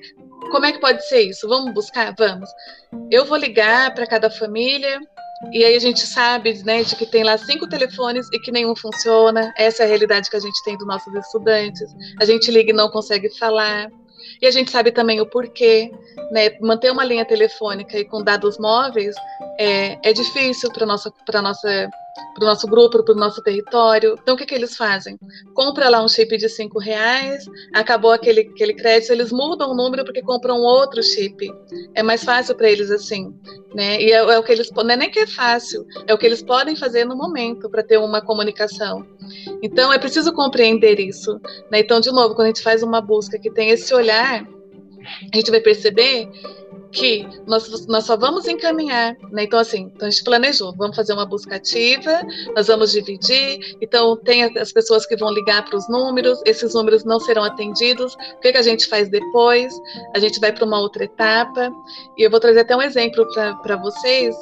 como 0.50 0.66
é 0.66 0.72
que 0.72 0.80
pode 0.80 1.06
ser 1.08 1.22
isso? 1.22 1.48
Vamos 1.48 1.72
buscar? 1.74 2.14
Vamos. 2.16 2.50
Eu 3.10 3.24
vou 3.24 3.36
ligar 3.36 3.92
para 3.94 4.06
cada 4.06 4.30
família 4.30 5.00
e 5.52 5.64
aí 5.64 5.76
a 5.76 5.80
gente 5.80 6.00
sabe, 6.06 6.62
né, 6.64 6.82
de 6.82 6.96
que 6.96 7.06
tem 7.06 7.22
lá 7.22 7.36
cinco 7.38 7.68
telefones 7.68 8.28
e 8.32 8.38
que 8.38 8.52
nenhum 8.52 8.74
funciona. 8.74 9.52
Essa 9.56 9.82
é 9.82 9.86
a 9.86 9.88
realidade 9.88 10.30
que 10.30 10.36
a 10.36 10.40
gente 10.40 10.62
tem 10.64 10.76
dos 10.76 10.86
nossos 10.86 11.12
estudantes. 11.14 11.94
A 12.20 12.24
gente 12.24 12.50
liga 12.50 12.70
e 12.70 12.74
não 12.74 12.88
consegue 12.88 13.28
falar. 13.38 13.90
E 14.40 14.46
a 14.46 14.50
gente 14.50 14.70
sabe 14.70 14.90
também 14.90 15.20
o 15.20 15.26
porquê, 15.26 15.92
né? 16.30 16.58
Manter 16.60 16.90
uma 16.90 17.04
linha 17.04 17.24
telefônica 17.24 17.98
e 17.98 18.04
com 18.04 18.22
dados 18.22 18.58
móveis 18.58 19.14
é, 19.58 19.98
é 20.02 20.12
difícil 20.12 20.70
para 20.72 20.86
nossa 20.86 21.12
para 21.26 21.42
nossa 21.42 21.88
para 22.34 22.44
o 22.44 22.46
nosso 22.46 22.66
grupo, 22.66 23.02
para 23.02 23.14
o 23.14 23.18
nosso 23.18 23.42
território. 23.42 24.16
Então, 24.22 24.34
o 24.34 24.38
que, 24.38 24.46
que 24.46 24.54
eles 24.54 24.76
fazem? 24.76 25.18
Compra 25.52 25.88
lá 25.88 26.02
um 26.02 26.08
chip 26.08 26.36
de 26.36 26.48
cinco 26.48 26.78
reais, 26.78 27.44
acabou 27.72 28.12
aquele, 28.12 28.42
aquele 28.42 28.74
crédito, 28.74 29.12
eles 29.12 29.32
mudam 29.32 29.70
o 29.70 29.74
número 29.74 30.04
porque 30.04 30.22
compram 30.22 30.58
outro 30.58 31.02
chip. 31.02 31.52
É 31.94 32.02
mais 32.02 32.22
fácil 32.22 32.54
para 32.54 32.70
eles 32.70 32.90
assim, 32.90 33.34
né? 33.74 34.00
E 34.00 34.12
é, 34.12 34.16
é, 34.16 34.38
o 34.38 34.42
que 34.42 34.52
eles 34.52 34.70
não 34.70 34.90
é 34.90 34.96
nem 34.96 35.10
que 35.10 35.18
é 35.18 35.26
fácil, 35.26 35.84
é 36.06 36.14
o 36.14 36.18
que 36.18 36.24
eles 36.24 36.42
podem 36.42 36.76
fazer 36.76 37.04
no 37.04 37.16
momento 37.16 37.68
para 37.68 37.82
ter 37.82 37.98
uma 37.98 38.20
comunicação. 38.20 39.06
Então, 39.62 39.92
é 39.92 39.98
preciso 39.98 40.32
compreender 40.32 41.00
isso. 41.00 41.40
Né? 41.70 41.80
Então, 41.80 42.00
de 42.00 42.10
novo, 42.10 42.34
quando 42.34 42.46
a 42.46 42.50
gente 42.50 42.62
faz 42.62 42.82
uma 42.82 43.00
busca 43.00 43.38
que 43.38 43.50
tem 43.50 43.70
esse 43.70 43.92
olhar, 43.92 44.46
a 45.32 45.36
gente 45.36 45.50
vai 45.50 45.60
perceber 45.60 46.28
que 46.94 47.26
nós, 47.46 47.86
nós 47.86 48.04
só 48.04 48.16
vamos 48.16 48.46
encaminhar, 48.46 49.16
né? 49.30 49.44
Então, 49.44 49.58
assim, 49.58 49.90
então 49.94 50.06
a 50.06 50.10
gente 50.10 50.24
planejou, 50.24 50.72
vamos 50.76 50.96
fazer 50.96 51.12
uma 51.12 51.26
busca 51.26 51.56
ativa, 51.56 52.22
nós 52.54 52.68
vamos 52.68 52.92
dividir, 52.92 53.76
então 53.80 54.16
tem 54.16 54.44
as 54.44 54.72
pessoas 54.72 55.04
que 55.04 55.16
vão 55.16 55.30
ligar 55.32 55.64
para 55.64 55.76
os 55.76 55.88
números, 55.88 56.40
esses 56.46 56.72
números 56.72 57.04
não 57.04 57.18
serão 57.18 57.42
atendidos, 57.42 58.14
o 58.14 58.40
que, 58.40 58.52
que 58.52 58.58
a 58.58 58.62
gente 58.62 58.86
faz 58.86 59.08
depois? 59.08 59.74
A 60.14 60.18
gente 60.18 60.40
vai 60.40 60.52
para 60.52 60.64
uma 60.64 60.80
outra 60.80 61.04
etapa, 61.04 61.70
e 62.16 62.22
eu 62.22 62.30
vou 62.30 62.40
trazer 62.40 62.60
até 62.60 62.76
um 62.76 62.82
exemplo 62.82 63.26
para 63.62 63.76
vocês, 63.76 64.34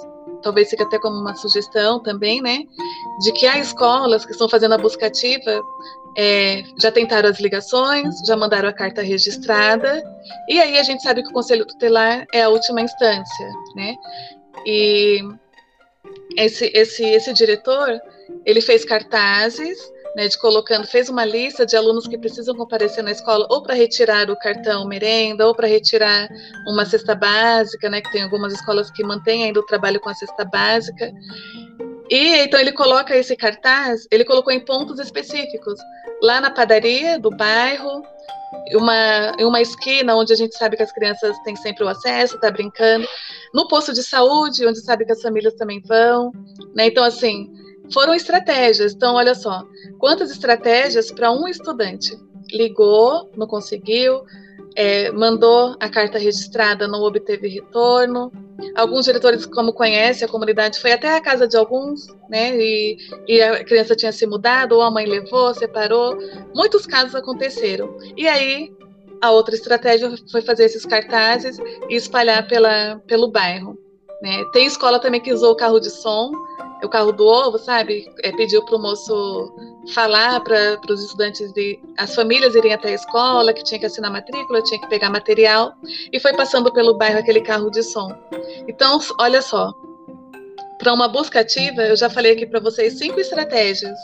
talvez 0.42 0.68
fique 0.68 0.82
até 0.82 0.98
como 0.98 1.16
uma 1.16 1.34
sugestão 1.34 2.00
também, 2.00 2.42
né? 2.42 2.64
De 3.20 3.32
que 3.32 3.46
há 3.46 3.58
escolas 3.58 4.24
que 4.24 4.32
estão 4.32 4.48
fazendo 4.48 4.74
a 4.74 4.78
busca 4.78 5.06
ativa 5.06 5.62
é, 6.16 6.62
já 6.80 6.90
tentaram 6.90 7.28
as 7.28 7.40
ligações, 7.40 8.14
já 8.26 8.36
mandaram 8.36 8.68
a 8.68 8.72
carta 8.72 9.02
registrada, 9.02 10.02
e 10.48 10.60
aí 10.60 10.78
a 10.78 10.82
gente 10.82 11.02
sabe 11.02 11.22
que 11.22 11.30
o 11.30 11.32
Conselho 11.32 11.66
Tutelar 11.66 12.26
é 12.32 12.42
a 12.42 12.48
última 12.48 12.80
instância, 12.80 13.48
né? 13.74 13.94
E 14.66 15.20
esse, 16.36 16.70
esse, 16.74 17.04
esse 17.04 17.32
diretor, 17.32 18.00
ele 18.44 18.60
fez 18.60 18.84
cartazes, 18.84 19.78
né, 20.14 20.28
de 20.28 20.38
colocando, 20.38 20.86
fez 20.86 21.08
uma 21.08 21.24
lista 21.24 21.64
de 21.64 21.74
alunos 21.74 22.06
que 22.06 22.18
precisam 22.18 22.54
comparecer 22.54 23.02
na 23.02 23.12
escola 23.12 23.46
ou 23.50 23.62
para 23.62 23.74
retirar 23.74 24.30
o 24.30 24.36
cartão 24.36 24.86
merenda 24.86 25.46
ou 25.46 25.54
para 25.54 25.66
retirar 25.66 26.28
uma 26.66 26.84
cesta 26.84 27.14
básica, 27.14 27.88
né, 27.88 28.00
que 28.00 28.12
tem 28.12 28.22
algumas 28.22 28.52
escolas 28.52 28.90
que 28.90 29.02
mantêm 29.02 29.44
ainda 29.44 29.60
o 29.60 29.66
trabalho 29.66 30.00
com 30.00 30.10
a 30.10 30.14
cesta 30.14 30.44
básica. 30.44 31.10
E 32.12 32.42
então 32.42 32.60
ele 32.60 32.72
coloca 32.72 33.16
esse 33.16 33.34
cartaz, 33.34 34.06
ele 34.10 34.22
colocou 34.22 34.52
em 34.52 34.60
pontos 34.60 35.00
específicos, 35.00 35.80
lá 36.22 36.42
na 36.42 36.50
padaria 36.50 37.18
do 37.18 37.30
bairro, 37.30 38.02
uma, 38.74 39.34
em 39.38 39.46
uma 39.46 39.62
esquina 39.62 40.14
onde 40.14 40.30
a 40.30 40.36
gente 40.36 40.54
sabe 40.54 40.76
que 40.76 40.82
as 40.82 40.92
crianças 40.92 41.34
têm 41.38 41.56
sempre 41.56 41.84
o 41.84 41.88
acesso, 41.88 42.38
tá 42.38 42.50
brincando, 42.50 43.08
no 43.54 43.66
posto 43.66 43.94
de 43.94 44.02
saúde, 44.02 44.66
onde 44.66 44.80
sabe 44.80 45.06
que 45.06 45.12
as 45.12 45.22
famílias 45.22 45.54
também 45.54 45.80
vão, 45.80 46.30
né? 46.74 46.84
Então 46.88 47.02
assim, 47.02 47.50
foram 47.90 48.12
estratégias. 48.12 48.92
Então 48.92 49.14
olha 49.14 49.34
só, 49.34 49.64
quantas 49.98 50.30
estratégias 50.30 51.10
para 51.10 51.32
um 51.32 51.48
estudante? 51.48 52.14
Ligou, 52.52 53.30
não 53.34 53.46
conseguiu, 53.46 54.22
é, 54.76 55.10
mandou 55.10 55.76
a 55.80 55.88
carta 55.88 56.18
registrada, 56.18 56.88
não 56.88 57.02
obteve 57.02 57.48
retorno. 57.48 58.32
Alguns 58.76 59.06
diretores, 59.06 59.44
como 59.46 59.72
conhece 59.72 60.24
a 60.24 60.28
comunidade, 60.28 60.80
foi 60.80 60.92
até 60.92 61.16
a 61.16 61.20
casa 61.20 61.48
de 61.48 61.56
alguns, 61.56 62.06
né? 62.28 62.56
E, 62.56 62.96
e, 63.26 63.42
a 63.42 63.64
criança 63.64 63.96
tinha 63.96 64.12
se 64.12 64.26
mudado, 64.26 64.76
ou 64.76 64.82
a 64.82 64.90
mãe 64.90 65.06
levou, 65.06 65.52
separou. 65.54 66.16
Muitos 66.54 66.86
casos 66.86 67.14
aconteceram. 67.14 67.96
E 68.16 68.28
aí 68.28 68.72
a 69.20 69.30
outra 69.30 69.54
estratégia 69.54 70.12
foi 70.30 70.42
fazer 70.42 70.64
esses 70.64 70.84
cartazes 70.84 71.58
e 71.88 71.94
espalhar 71.94 72.46
pela, 72.46 73.00
pelo 73.06 73.30
bairro. 73.30 73.78
Né? 74.20 74.44
Tem 74.52 74.66
escola 74.66 75.00
também 75.00 75.20
que 75.20 75.32
usou 75.32 75.52
o 75.52 75.56
carro 75.56 75.80
de 75.80 75.90
som 75.90 76.30
o 76.84 76.88
carro 76.88 77.12
do 77.12 77.26
ovo, 77.26 77.58
sabe? 77.58 78.12
É, 78.22 78.32
pediu 78.32 78.64
para 78.64 78.76
o 78.76 78.82
moço 78.82 79.52
falar 79.94 80.40
para 80.40 80.78
os 80.90 81.02
estudantes 81.02 81.52
de 81.52 81.78
as 81.98 82.14
famílias 82.14 82.54
irem 82.54 82.72
até 82.72 82.90
a 82.90 82.94
escola, 82.94 83.52
que 83.52 83.62
tinha 83.62 83.80
que 83.80 83.86
assinar 83.86 84.10
matrícula, 84.10 84.62
tinha 84.62 84.80
que 84.80 84.88
pegar 84.88 85.10
material, 85.10 85.74
e 86.12 86.20
foi 86.20 86.32
passando 86.34 86.72
pelo 86.72 86.94
bairro 86.94 87.18
aquele 87.18 87.40
carro 87.40 87.70
de 87.70 87.82
som. 87.82 88.10
Então, 88.68 89.00
olha 89.18 89.42
só, 89.42 89.72
para 90.78 90.92
uma 90.92 91.08
busca 91.08 91.40
ativa, 91.40 91.82
eu 91.82 91.96
já 91.96 92.10
falei 92.10 92.32
aqui 92.32 92.46
para 92.46 92.60
vocês 92.60 92.98
cinco 92.98 93.20
estratégias. 93.20 93.98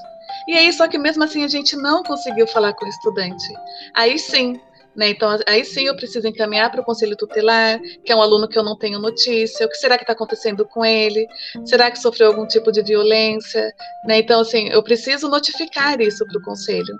E 0.46 0.52
aí, 0.56 0.72
só 0.72 0.86
que 0.86 0.98
mesmo 0.98 1.24
assim 1.24 1.44
a 1.44 1.48
gente 1.48 1.76
não 1.76 2.02
conseguiu 2.02 2.46
falar 2.46 2.72
com 2.74 2.84
o 2.84 2.88
estudante. 2.88 3.46
Aí 3.94 4.18
sim, 4.18 4.60
né? 4.96 5.10
Então, 5.10 5.38
aí 5.46 5.64
sim 5.64 5.86
eu 5.86 5.94
preciso 5.94 6.26
encaminhar 6.26 6.70
para 6.70 6.80
o 6.80 6.84
conselho 6.84 7.16
tutelar, 7.16 7.80
que 8.04 8.10
é 8.10 8.16
um 8.16 8.22
aluno 8.22 8.48
que 8.48 8.58
eu 8.58 8.64
não 8.64 8.76
tenho 8.76 8.98
notícia, 8.98 9.64
o 9.64 9.68
que 9.68 9.76
será 9.76 9.96
que 9.96 10.02
está 10.02 10.12
acontecendo 10.12 10.64
com 10.66 10.84
ele? 10.84 11.26
Será 11.64 11.90
que 11.90 11.98
sofreu 11.98 12.28
algum 12.28 12.46
tipo 12.46 12.72
de 12.72 12.82
violência? 12.82 13.72
Né? 14.04 14.18
Então, 14.18 14.40
assim, 14.40 14.68
eu 14.68 14.82
preciso 14.82 15.28
notificar 15.28 16.00
isso 16.00 16.26
para 16.26 16.38
o 16.38 16.42
conselho. 16.42 16.96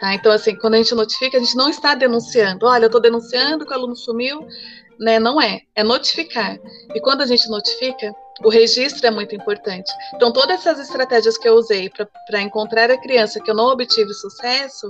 Tá? 0.00 0.14
Então, 0.14 0.30
assim, 0.30 0.54
quando 0.56 0.74
a 0.74 0.76
gente 0.78 0.94
notifica, 0.94 1.38
a 1.38 1.40
gente 1.40 1.56
não 1.56 1.68
está 1.68 1.94
denunciando. 1.94 2.66
Olha, 2.66 2.84
eu 2.84 2.88
estou 2.88 3.00
denunciando 3.00 3.64
que 3.64 3.72
o 3.72 3.74
aluno 3.74 3.96
sumiu. 3.96 4.46
Né? 5.00 5.18
Não 5.18 5.40
é, 5.40 5.60
é 5.74 5.82
notificar. 5.82 6.58
E 6.94 7.00
quando 7.00 7.22
a 7.22 7.26
gente 7.26 7.48
notifica, 7.48 8.12
o 8.44 8.48
registro 8.48 9.06
é 9.06 9.10
muito 9.10 9.34
importante. 9.34 9.90
Então, 10.14 10.32
todas 10.32 10.60
essas 10.60 10.78
estratégias 10.80 11.38
que 11.38 11.48
eu 11.48 11.54
usei 11.54 11.90
para 12.26 12.42
encontrar 12.42 12.90
a 12.90 13.00
criança 13.00 13.40
que 13.40 13.50
eu 13.50 13.54
não 13.54 13.66
obtive 13.66 14.12
sucesso, 14.12 14.88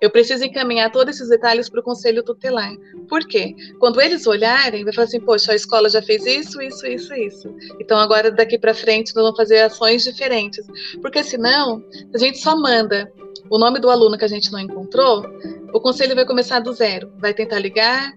eu 0.00 0.10
preciso 0.10 0.44
encaminhar 0.44 0.90
todos 0.92 1.16
esses 1.16 1.28
detalhes 1.28 1.68
para 1.68 1.80
o 1.80 1.82
conselho 1.82 2.22
tutelar. 2.22 2.72
Por 3.08 3.26
quê? 3.26 3.54
Quando 3.78 4.00
eles 4.00 4.26
olharem, 4.26 4.84
vai 4.84 4.92
falar 4.92 5.06
assim: 5.06 5.20
poxa, 5.20 5.52
a 5.52 5.56
escola 5.56 5.88
já 5.88 6.00
fez 6.02 6.24
isso, 6.26 6.60
isso, 6.62 6.86
isso, 6.86 7.14
isso. 7.14 7.56
Então 7.80 7.98
agora 7.98 8.30
daqui 8.30 8.58
para 8.58 8.74
frente 8.74 9.14
nós 9.14 9.24
vamos 9.24 9.36
fazer 9.36 9.60
ações 9.60 10.04
diferentes. 10.04 10.66
Porque 11.00 11.22
senão, 11.22 11.82
a 12.14 12.18
gente 12.18 12.38
só 12.38 12.56
manda 12.56 13.12
o 13.50 13.58
nome 13.58 13.80
do 13.80 13.90
aluno 13.90 14.18
que 14.18 14.24
a 14.24 14.28
gente 14.28 14.52
não 14.52 14.58
encontrou, 14.58 15.24
o 15.72 15.80
conselho 15.80 16.14
vai 16.14 16.26
começar 16.26 16.60
do 16.60 16.72
zero. 16.72 17.10
Vai 17.18 17.34
tentar 17.34 17.58
ligar, 17.58 18.12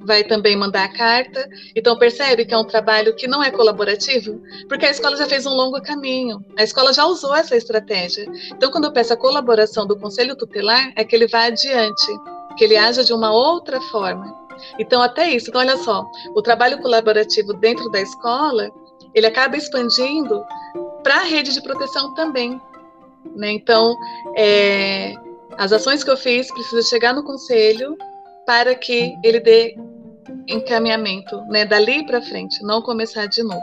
vai 0.00 0.24
também 0.24 0.56
mandar 0.56 0.84
a 0.84 0.92
carta. 0.92 1.48
Então 1.74 1.98
percebe 1.98 2.44
que 2.44 2.54
é 2.54 2.58
um 2.58 2.64
trabalho 2.64 3.14
que 3.14 3.26
não 3.26 3.42
é 3.42 3.50
colaborativo, 3.50 4.40
porque 4.68 4.86
a 4.86 4.90
escola 4.90 5.16
já 5.16 5.26
fez 5.26 5.46
um 5.46 5.54
longo 5.54 5.80
caminho. 5.82 6.44
A 6.56 6.62
escola 6.62 6.92
já 6.92 7.04
usou 7.06 7.34
essa 7.34 7.56
estratégia. 7.56 8.26
Então 8.52 8.70
quando 8.70 8.84
eu 8.84 8.92
peço 8.92 9.12
a 9.12 9.16
colaboração 9.16 9.86
do 9.86 9.98
conselho 9.98 10.36
tutelar, 10.36 10.92
é 10.96 11.04
que 11.04 11.14
ele 11.14 11.26
vá 11.26 11.44
adiante, 11.44 12.06
que 12.56 12.64
ele 12.64 12.76
haja 12.76 13.04
de 13.04 13.12
uma 13.12 13.32
outra 13.32 13.80
forma. 13.80 14.34
Então 14.78 15.00
até 15.02 15.30
isso. 15.30 15.48
Então 15.48 15.60
olha 15.60 15.76
só, 15.76 16.04
o 16.34 16.42
trabalho 16.42 16.78
colaborativo 16.78 17.52
dentro 17.54 17.88
da 17.90 18.00
escola, 18.00 18.70
ele 19.14 19.26
acaba 19.26 19.56
expandindo 19.56 20.44
para 21.02 21.16
a 21.16 21.24
rede 21.24 21.52
de 21.52 21.62
proteção 21.62 22.14
também. 22.14 22.60
Né? 23.36 23.52
Então, 23.52 23.96
é, 24.36 25.14
as 25.56 25.72
ações 25.72 26.02
que 26.02 26.10
eu 26.10 26.16
fiz 26.16 26.50
precisam 26.52 26.82
chegar 26.82 27.12
no 27.12 27.24
conselho 27.24 27.96
para 28.50 28.74
que 28.74 29.16
ele 29.22 29.38
dê 29.38 29.76
encaminhamento, 30.48 31.40
né, 31.42 31.64
dali 31.64 32.04
para 32.04 32.20
frente, 32.20 32.60
não 32.64 32.82
começar 32.82 33.26
de 33.26 33.44
novo. 33.44 33.62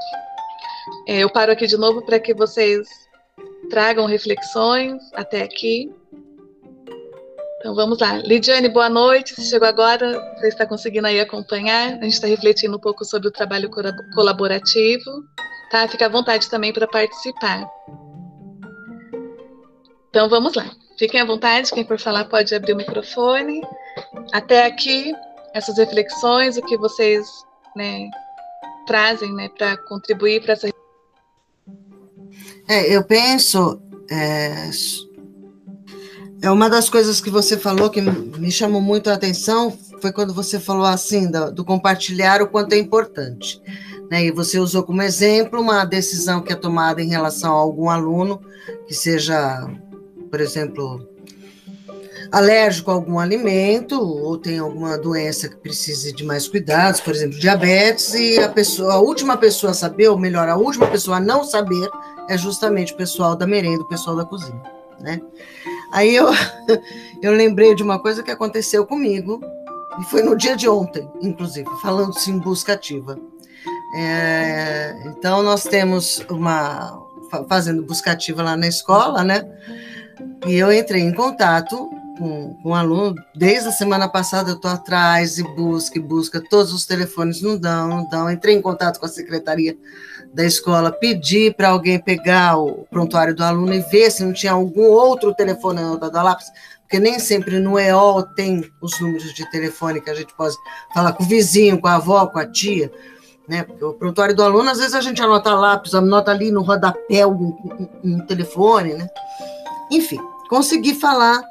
É, 1.05 1.19
eu 1.19 1.29
paro 1.29 1.51
aqui 1.51 1.67
de 1.67 1.75
novo 1.75 2.01
para 2.03 2.17
que 2.21 2.33
vocês 2.33 2.87
tragam 3.69 4.05
reflexões 4.05 5.03
até 5.13 5.43
aqui. 5.43 5.91
Então 7.59 7.75
vamos 7.75 7.99
lá. 7.99 8.19
Lidiane, 8.19 8.69
boa 8.69 8.87
noite. 8.87 9.35
Você 9.35 9.41
chegou 9.41 9.67
agora, 9.67 10.21
você 10.37 10.47
está 10.47 10.65
conseguindo 10.65 11.07
aí 11.07 11.19
acompanhar? 11.19 11.89
A 11.89 12.03
gente 12.03 12.13
está 12.13 12.27
refletindo 12.27 12.77
um 12.77 12.79
pouco 12.79 13.03
sobre 13.03 13.27
o 13.27 13.31
trabalho 13.31 13.69
colaborativo. 14.15 15.11
Tá? 15.69 15.85
Fica 15.89 16.05
à 16.05 16.09
vontade 16.09 16.49
também 16.49 16.71
para 16.71 16.87
participar. 16.87 17.69
Então 20.09 20.29
vamos 20.29 20.55
lá. 20.55 20.71
Fiquem 20.97 21.21
à 21.21 21.25
vontade, 21.25 21.71
quem 21.71 21.85
for 21.85 21.99
falar 21.99 22.25
pode 22.25 22.55
abrir 22.55 22.73
o 22.73 22.77
microfone. 22.77 23.61
Até 24.33 24.65
aqui, 24.65 25.13
essas 25.53 25.77
reflexões, 25.77 26.57
o 26.57 26.61
que 26.61 26.77
vocês 26.77 27.27
né, 27.75 28.09
trazem 28.87 29.31
né, 29.33 29.49
para 29.55 29.77
contribuir 29.77 30.41
para 30.41 30.53
essa. 30.53 30.69
É, 32.67 32.95
eu 32.95 33.03
penso. 33.03 33.79
É, 34.09 34.69
é 36.41 36.51
uma 36.51 36.69
das 36.69 36.89
coisas 36.89 37.21
que 37.21 37.29
você 37.29 37.57
falou 37.57 37.89
que 37.89 38.01
me 38.01 38.51
chamou 38.51 38.81
muito 38.81 39.09
a 39.09 39.13
atenção 39.13 39.77
foi 40.01 40.11
quando 40.11 40.33
você 40.33 40.59
falou 40.59 40.85
assim 40.85 41.29
do, 41.29 41.51
do 41.51 41.65
compartilhar 41.65 42.41
o 42.41 42.47
quanto 42.47 42.73
é 42.73 42.77
importante. 42.77 43.61
Né? 44.09 44.25
E 44.25 44.31
você 44.31 44.59
usou 44.59 44.83
como 44.83 45.01
exemplo 45.01 45.59
uma 45.61 45.85
decisão 45.85 46.41
que 46.41 46.53
é 46.53 46.55
tomada 46.55 47.01
em 47.01 47.09
relação 47.09 47.53
a 47.53 47.59
algum 47.59 47.89
aluno 47.89 48.41
que 48.87 48.93
seja 48.93 49.67
por 50.37 50.41
exemplo, 50.43 51.09
alérgico 52.31 52.91
a 52.91 52.93
algum 52.93 53.17
alimento 53.17 53.99
ou 53.99 54.37
tem 54.37 54.59
alguma 54.59 54.95
doença 54.95 55.49
que 55.49 55.55
precise 55.55 56.13
de 56.13 56.23
mais 56.23 56.47
cuidados, 56.47 57.01
por 57.01 57.11
exemplo, 57.11 57.39
diabetes, 57.39 58.13
e 58.13 58.37
a 58.37 58.47
pessoa, 58.47 58.93
a 58.93 58.99
última 58.99 59.35
pessoa 59.35 59.71
a 59.71 59.73
saber, 59.73 60.09
ou 60.09 60.17
melhor, 60.19 60.47
a 60.47 60.55
última 60.55 60.85
pessoa 60.85 61.17
a 61.17 61.19
não 61.19 61.43
saber 61.43 61.89
é 62.29 62.37
justamente 62.37 62.93
o 62.93 62.97
pessoal 62.97 63.35
da 63.35 63.47
merenda, 63.47 63.81
o 63.81 63.87
pessoal 63.87 64.15
da 64.15 64.25
cozinha, 64.25 64.61
né? 64.99 65.19
Aí 65.91 66.15
eu, 66.15 66.27
eu 67.19 67.31
lembrei 67.31 67.73
de 67.73 67.81
uma 67.81 67.97
coisa 67.97 68.21
que 68.21 68.29
aconteceu 68.29 68.85
comigo, 68.85 69.41
e 69.99 70.03
foi 70.03 70.21
no 70.21 70.37
dia 70.37 70.55
de 70.55 70.69
ontem, 70.69 71.09
inclusive, 71.19 71.67
falando-se 71.81 72.29
em 72.29 72.37
busca 72.37 72.73
ativa. 72.73 73.17
É, 73.95 74.95
então, 75.07 75.41
nós 75.41 75.63
temos 75.63 76.23
uma. 76.29 77.01
fazendo 77.49 77.81
busca 77.81 78.11
ativa 78.11 78.43
lá 78.43 78.55
na 78.55 78.67
escola, 78.67 79.23
né? 79.23 79.43
E 80.47 80.55
eu 80.55 80.71
entrei 80.71 81.01
em 81.01 81.13
contato 81.13 81.89
com, 82.17 82.55
com 82.61 82.69
um 82.69 82.75
aluno, 82.75 83.15
desde 83.35 83.69
a 83.69 83.71
semana 83.71 84.09
passada 84.09 84.51
eu 84.51 84.55
estou 84.55 84.71
atrás 84.71 85.37
e 85.37 85.43
busca 85.43 85.97
e 85.97 86.01
busca, 86.01 86.43
todos 86.49 86.73
os 86.73 86.85
telefones 86.85 87.41
não 87.41 87.57
dão, 87.57 87.87
não 87.87 88.09
dão. 88.09 88.31
Entrei 88.31 88.55
em 88.55 88.61
contato 88.61 88.99
com 88.99 89.05
a 89.05 89.09
secretaria 89.09 89.77
da 90.33 90.43
escola, 90.43 90.91
pedi 90.91 91.51
para 91.51 91.69
alguém 91.69 91.99
pegar 91.99 92.57
o 92.57 92.85
prontuário 92.89 93.35
do 93.35 93.43
aluno 93.43 93.73
e 93.73 93.79
ver 93.79 94.11
se 94.11 94.23
não 94.23 94.33
tinha 94.33 94.51
algum 94.51 94.83
outro 94.83 95.33
telefone 95.33 95.79
anotado 95.79 96.17
a 96.17 96.23
lápis, 96.23 96.47
porque 96.81 96.99
nem 96.99 97.19
sempre 97.19 97.59
no 97.59 97.77
EOL 97.77 98.23
tem 98.23 98.63
os 98.81 98.99
números 98.99 99.33
de 99.33 99.49
telefone 99.51 100.01
que 100.01 100.09
a 100.09 100.15
gente 100.15 100.33
pode 100.35 100.55
falar 100.93 101.13
com 101.13 101.23
o 101.23 101.27
vizinho, 101.27 101.79
com 101.79 101.87
a 101.87 101.95
avó, 101.95 102.27
com 102.27 102.39
a 102.39 102.45
tia, 102.45 102.91
né? 103.47 103.63
Porque 103.63 103.83
o 103.83 103.93
prontuário 103.93 104.35
do 104.35 104.43
aluno, 104.43 104.69
às 104.69 104.77
vezes 104.77 104.93
a 104.93 105.01
gente 105.01 105.21
anota 105.21 105.53
lápis, 105.53 105.93
anota 105.93 106.31
ali 106.31 106.51
no 106.51 106.61
rodapé 106.61 107.25
um, 107.25 107.33
um, 107.33 107.89
um 108.03 108.19
telefone, 108.25 108.93
né? 108.93 109.09
Enfim, 109.91 110.19
consegui 110.49 110.93
falar 110.93 111.43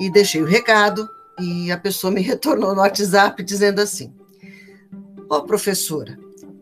e 0.00 0.10
deixei 0.10 0.42
o 0.42 0.46
recado 0.46 1.08
e 1.40 1.70
a 1.70 1.78
pessoa 1.78 2.12
me 2.12 2.20
retornou 2.22 2.74
no 2.74 2.80
WhatsApp 2.80 3.42
dizendo 3.42 3.80
assim: 3.80 4.12
Ô 5.30 5.36
oh, 5.36 5.42
professora, 5.42 6.18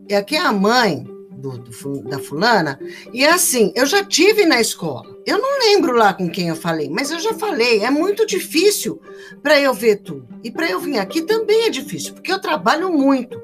é 0.08 0.16
aqui 0.16 0.36
a 0.36 0.52
mãe 0.52 1.06
do, 1.30 1.58
do, 1.58 2.02
da 2.02 2.18
fulana, 2.18 2.78
e 3.12 3.24
é 3.24 3.30
assim, 3.30 3.72
eu 3.76 3.86
já 3.86 4.02
tive 4.04 4.46
na 4.46 4.60
escola. 4.60 5.14
Eu 5.26 5.38
não 5.38 5.58
lembro 5.60 5.94
lá 5.94 6.14
com 6.14 6.28
quem 6.30 6.48
eu 6.48 6.56
falei, 6.56 6.88
mas 6.88 7.10
eu 7.10 7.20
já 7.20 7.34
falei, 7.34 7.84
é 7.84 7.90
muito 7.90 8.26
difícil 8.26 9.00
para 9.42 9.60
eu 9.60 9.74
ver 9.74 9.96
tudo. 9.96 10.26
E 10.42 10.50
para 10.50 10.68
eu 10.68 10.80
vir 10.80 10.98
aqui 10.98 11.22
também 11.22 11.64
é 11.64 11.70
difícil, 11.70 12.14
porque 12.14 12.32
eu 12.32 12.40
trabalho 12.40 12.90
muito. 12.90 13.40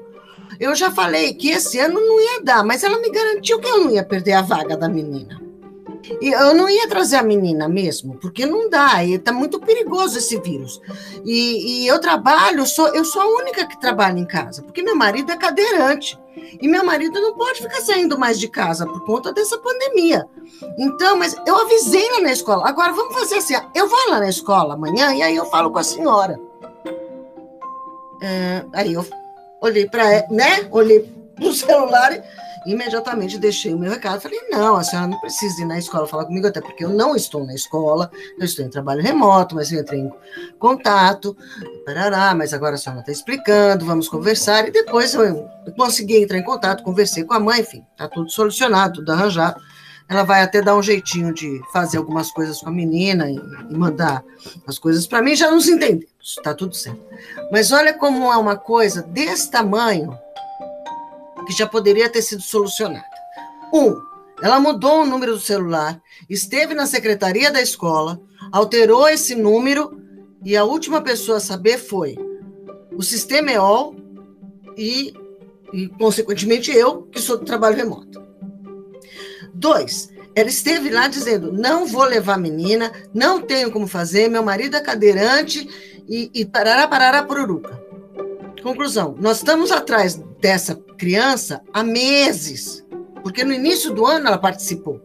Eu 0.59 0.75
já 0.75 0.91
falei 0.91 1.33
que 1.33 1.49
esse 1.49 1.79
ano 1.79 1.99
não 1.99 2.19
ia 2.19 2.41
dar, 2.41 2.63
mas 2.63 2.83
ela 2.83 2.99
me 2.99 3.09
garantiu 3.09 3.59
que 3.59 3.67
eu 3.67 3.81
não 3.81 3.91
ia 3.91 4.03
perder 4.03 4.33
a 4.33 4.41
vaga 4.41 4.77
da 4.77 4.87
menina. 4.87 5.42
E 6.21 6.29
eu 6.29 6.53
não 6.53 6.69
ia 6.69 6.87
trazer 6.87 7.15
a 7.15 7.23
menina 7.23 7.67
mesmo, 7.67 8.15
porque 8.15 8.45
não 8.45 8.69
dá, 8.69 9.03
está 9.03 9.31
muito 9.31 9.59
perigoso 9.59 10.17
esse 10.17 10.37
vírus. 10.39 10.81
E, 11.23 11.83
e, 11.83 11.87
eu 11.87 11.99
trabalho, 11.99 12.65
sou, 12.65 12.87
eu 12.89 13.05
sou 13.05 13.21
a 13.21 13.27
única 13.27 13.65
que 13.65 13.79
trabalha 13.79 14.19
em 14.19 14.25
casa, 14.25 14.61
porque 14.63 14.83
meu 14.83 14.95
marido 14.95 15.31
é 15.31 15.37
cadeirante. 15.37 16.19
E 16.61 16.67
meu 16.67 16.83
marido 16.83 17.19
não 17.21 17.35
pode 17.35 17.61
ficar 17.61 17.81
saindo 17.81 18.17
mais 18.17 18.39
de 18.39 18.47
casa 18.47 18.85
por 18.85 19.03
conta 19.05 19.31
dessa 19.31 19.57
pandemia. 19.57 20.27
Então, 20.77 21.17
mas 21.17 21.35
eu 21.45 21.55
avisei 21.55 22.09
lá 22.11 22.21
na 22.21 22.31
escola. 22.31 22.67
Agora 22.67 22.91
vamos 22.91 23.13
fazer 23.13 23.35
assim: 23.35 23.55
eu 23.75 23.87
vou 23.87 24.09
lá 24.09 24.19
na 24.19 24.29
escola 24.29 24.73
amanhã 24.73 25.13
e 25.13 25.21
aí 25.21 25.35
eu 25.35 25.45
falo 25.45 25.71
com 25.71 25.79
a 25.79 25.83
senhora. 25.83 26.39
É, 28.21 28.65
aí 28.73 28.93
eu 28.93 29.05
olhei 29.61 29.87
para, 29.87 30.25
né? 30.29 30.67
Olhei 30.71 31.01
para 31.35 31.45
o 31.45 31.53
celular 31.53 32.13
e 32.13 32.23
imediatamente 32.65 33.37
deixei 33.37 33.73
o 33.73 33.79
meu 33.79 33.91
recado. 33.91 34.21
Falei: 34.21 34.39
não, 34.49 34.75
a 34.75 34.83
senhora 34.83 35.07
não 35.07 35.19
precisa 35.19 35.61
ir 35.61 35.65
na 35.65 35.77
escola 35.77 36.07
falar 36.07 36.25
comigo, 36.25 36.47
até 36.47 36.61
porque 36.61 36.83
eu 36.83 36.89
não 36.89 37.15
estou 37.15 37.45
na 37.45 37.53
escola, 37.53 38.11
eu 38.37 38.45
estou 38.45 38.65
em 38.65 38.69
trabalho 38.69 39.01
remoto, 39.01 39.55
mas 39.55 39.71
eu 39.71 39.81
entrei 39.81 40.01
em 40.01 40.11
contato, 40.59 41.35
parará, 41.85 42.33
mas 42.33 42.53
agora 42.53 42.75
a 42.75 42.77
senhora 42.77 43.01
está 43.01 43.11
explicando, 43.11 43.85
vamos 43.85 44.07
conversar. 44.07 44.67
E 44.67 44.71
depois 44.71 45.13
eu 45.13 45.47
consegui 45.75 46.23
entrar 46.23 46.37
em 46.37 46.43
contato, 46.43 46.83
conversei 46.83 47.23
com 47.23 47.33
a 47.33 47.39
mãe, 47.39 47.61
enfim, 47.61 47.85
está 47.91 48.07
tudo 48.07 48.29
solucionado, 48.29 48.95
tudo 48.95 49.11
arranjado. 49.11 49.61
Ela 50.09 50.23
vai 50.23 50.43
até 50.43 50.61
dar 50.61 50.75
um 50.75 50.83
jeitinho 50.83 51.33
de 51.33 51.61
fazer 51.71 51.97
algumas 51.97 52.29
coisas 52.31 52.59
com 52.59 52.69
a 52.69 52.71
menina 52.73 53.31
e, 53.31 53.35
e 53.69 53.77
mandar 53.77 54.23
as 54.67 54.77
coisas 54.77 55.07
para 55.07 55.21
mim, 55.21 55.35
já 55.35 55.49
nos 55.49 55.67
entendemos, 55.67 56.11
está 56.21 56.53
tudo 56.53 56.75
certo. 56.75 57.01
Mas 57.51 57.71
olha 57.71 57.93
como 57.93 58.31
é 58.31 58.37
uma 58.37 58.57
coisa 58.57 59.01
desse 59.01 59.49
tamanho 59.49 60.17
que 61.45 61.53
já 61.53 61.67
poderia 61.67 62.09
ter 62.09 62.21
sido 62.21 62.41
solucionada. 62.41 63.05
Um, 63.73 63.95
ela 64.41 64.59
mudou 64.59 65.01
o 65.01 65.05
número 65.05 65.33
do 65.33 65.39
celular, 65.39 66.01
esteve 66.29 66.73
na 66.73 66.85
secretaria 66.85 67.51
da 67.51 67.61
escola, 67.61 68.19
alterou 68.51 69.07
esse 69.07 69.35
número 69.35 69.99
e 70.43 70.57
a 70.57 70.63
última 70.63 71.01
pessoa 71.01 71.37
a 71.37 71.41
saber 71.41 71.77
foi 71.77 72.15
o 72.95 73.01
sistema 73.01 73.51
EOL 73.51 73.95
e, 74.77 75.13
e 75.71 75.87
consequentemente, 75.89 76.71
eu, 76.71 77.03
que 77.03 77.19
sou 77.19 77.37
do 77.37 77.45
trabalho 77.45 77.75
remoto. 77.75 78.21
Dois, 79.53 80.09
ela 80.35 80.49
esteve 80.49 80.89
lá 80.89 81.07
dizendo: 81.07 81.51
não 81.51 81.85
vou 81.85 82.03
levar 82.03 82.35
a 82.35 82.37
menina, 82.37 82.91
não 83.13 83.41
tenho 83.41 83.71
como 83.71 83.87
fazer, 83.87 84.27
meu 84.27 84.43
marido 84.43 84.75
é 84.75 84.81
cadeirante 84.81 85.67
e, 86.07 86.29
e 86.33 86.45
parará, 86.45 86.87
parará, 86.87 87.23
pururuca. 87.23 87.82
Conclusão: 88.63 89.15
nós 89.19 89.37
estamos 89.37 89.71
atrás 89.71 90.15
dessa 90.39 90.75
criança 90.97 91.61
há 91.73 91.83
meses, 91.83 92.83
porque 93.21 93.43
no 93.43 93.53
início 93.53 93.93
do 93.93 94.05
ano 94.05 94.27
ela 94.27 94.37
participou. 94.37 95.01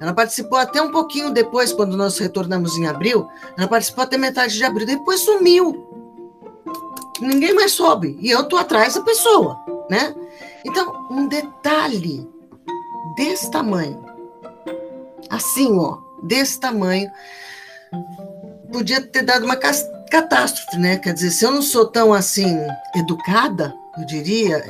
Ela 0.00 0.12
participou 0.14 0.58
até 0.58 0.80
um 0.80 0.90
pouquinho 0.90 1.30
depois, 1.30 1.72
quando 1.72 1.96
nós 1.96 2.18
retornamos 2.18 2.76
em 2.76 2.86
abril. 2.86 3.28
Ela 3.56 3.68
participou 3.68 4.02
até 4.02 4.16
metade 4.16 4.56
de 4.56 4.64
abril, 4.64 4.86
depois 4.86 5.20
sumiu. 5.20 5.86
Ninguém 7.20 7.54
mais 7.54 7.72
soube. 7.72 8.18
E 8.18 8.30
eu 8.30 8.44
tô 8.44 8.56
atrás 8.56 8.94
da 8.94 9.02
pessoa, 9.02 9.58
né? 9.90 10.14
Então, 10.64 11.06
um 11.10 11.28
detalhe 11.28 12.26
desse 13.14 13.50
tamanho, 13.50 14.02
assim, 15.28 15.78
ó, 15.78 15.98
desse 16.22 16.58
tamanho, 16.58 17.10
podia 18.72 19.02
ter 19.02 19.22
dado 19.22 19.44
uma 19.44 19.56
catástrofe, 20.10 20.76
né? 20.76 20.98
Quer 20.98 21.14
dizer, 21.14 21.30
se 21.30 21.44
eu 21.44 21.50
não 21.50 21.62
sou 21.62 21.86
tão 21.86 22.12
assim 22.12 22.58
educada, 22.94 23.74
eu 23.98 24.04
diria, 24.04 24.64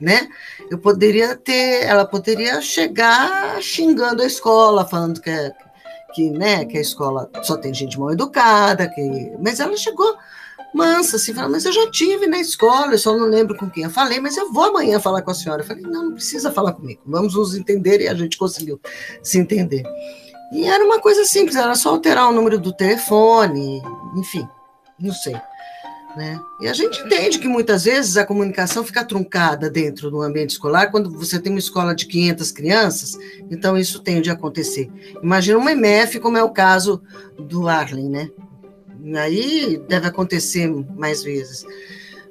né? 0.00 0.28
Eu 0.70 0.78
poderia 0.78 1.36
ter, 1.36 1.84
ela 1.84 2.04
poderia 2.04 2.60
chegar 2.60 3.60
xingando 3.60 4.22
a 4.22 4.26
escola, 4.26 4.86
falando 4.86 5.20
que, 5.20 5.30
é, 5.30 5.52
que, 6.14 6.30
né, 6.30 6.64
que 6.64 6.78
a 6.78 6.80
escola 6.80 7.30
só 7.42 7.56
tem 7.56 7.72
gente 7.72 7.98
mal 7.98 8.12
educada, 8.12 8.88
que, 8.88 9.32
mas 9.40 9.60
ela 9.60 9.76
chegou 9.76 10.16
mansa, 10.74 11.16
assim, 11.16 11.32
falando, 11.32 11.52
mas 11.52 11.64
eu 11.64 11.72
já 11.72 11.90
tive 11.90 12.26
na 12.26 12.38
escola, 12.38 12.92
eu 12.92 12.98
só 12.98 13.16
não 13.16 13.26
lembro 13.26 13.56
com 13.56 13.70
quem 13.70 13.84
eu 13.84 13.90
falei, 13.90 14.20
mas 14.20 14.36
eu 14.36 14.52
vou 14.52 14.64
amanhã 14.64 15.00
falar 15.00 15.22
com 15.22 15.30
a 15.30 15.34
senhora. 15.34 15.62
Eu 15.62 15.66
falei, 15.66 15.82
não, 15.82 16.04
não 16.04 16.12
precisa 16.12 16.52
falar 16.52 16.72
comigo, 16.72 17.00
vamos 17.06 17.34
nos 17.34 17.54
entender, 17.54 18.02
e 18.02 18.08
a 18.08 18.14
gente 18.14 18.36
conseguiu 18.36 18.78
se 19.22 19.38
entender. 19.38 19.82
E 20.52 20.66
era 20.66 20.84
uma 20.84 21.00
coisa 21.00 21.24
simples, 21.24 21.56
era 21.56 21.74
só 21.74 21.90
alterar 21.90 22.28
o 22.28 22.32
número 22.32 22.58
do 22.58 22.72
telefone, 22.72 23.82
enfim, 24.16 24.46
não 24.98 25.12
sei. 25.12 25.36
Né? 26.16 26.40
E 26.62 26.66
a 26.66 26.72
gente 26.72 26.98
entende 27.02 27.38
que 27.38 27.46
muitas 27.46 27.84
vezes 27.84 28.16
a 28.16 28.24
comunicação 28.24 28.82
fica 28.82 29.04
truncada 29.04 29.68
dentro 29.68 30.10
do 30.10 30.22
ambiente 30.22 30.50
escolar, 30.50 30.90
quando 30.90 31.10
você 31.10 31.38
tem 31.38 31.52
uma 31.52 31.58
escola 31.58 31.94
de 31.94 32.06
500 32.06 32.50
crianças, 32.52 33.18
então 33.50 33.76
isso 33.76 34.00
tende 34.00 34.30
a 34.30 34.32
acontecer. 34.32 34.90
Imagina 35.22 35.58
uma 35.58 35.72
MF, 35.72 36.18
como 36.20 36.38
é 36.38 36.42
o 36.42 36.50
caso 36.50 37.02
do 37.38 37.68
Arlen, 37.68 38.08
né? 38.08 38.30
Aí 39.14 39.78
deve 39.86 40.06
acontecer 40.06 40.66
mais 40.96 41.22
vezes. 41.22 41.66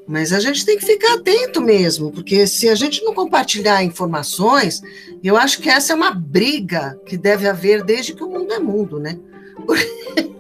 Mas 0.08 0.34
a 0.34 0.40
gente 0.40 0.66
tem 0.66 0.78
que 0.78 0.86
ficar 0.86 1.16
atento 1.16 1.62
mesmo, 1.62 2.12
porque 2.12 2.46
se 2.48 2.68
a 2.68 2.76
gente 2.76 3.04
não 3.04 3.14
compartilhar 3.14 3.84
informações, 3.84 4.82
eu 5.24 5.38
acho 5.38 5.62
que 5.62 5.70
essa 5.70 5.94
é 5.94 5.96
uma 5.96 6.12
briga 6.12 7.00
que 7.06 7.18
deve 7.18 7.48
haver 7.48 7.84
desde 7.84 8.14
que 8.14 8.24
o 8.24 8.30
mundo 8.30 8.52
é 8.52 8.60
mundo, 8.60 9.00
né? 9.00 9.18
Porque 9.66 10.35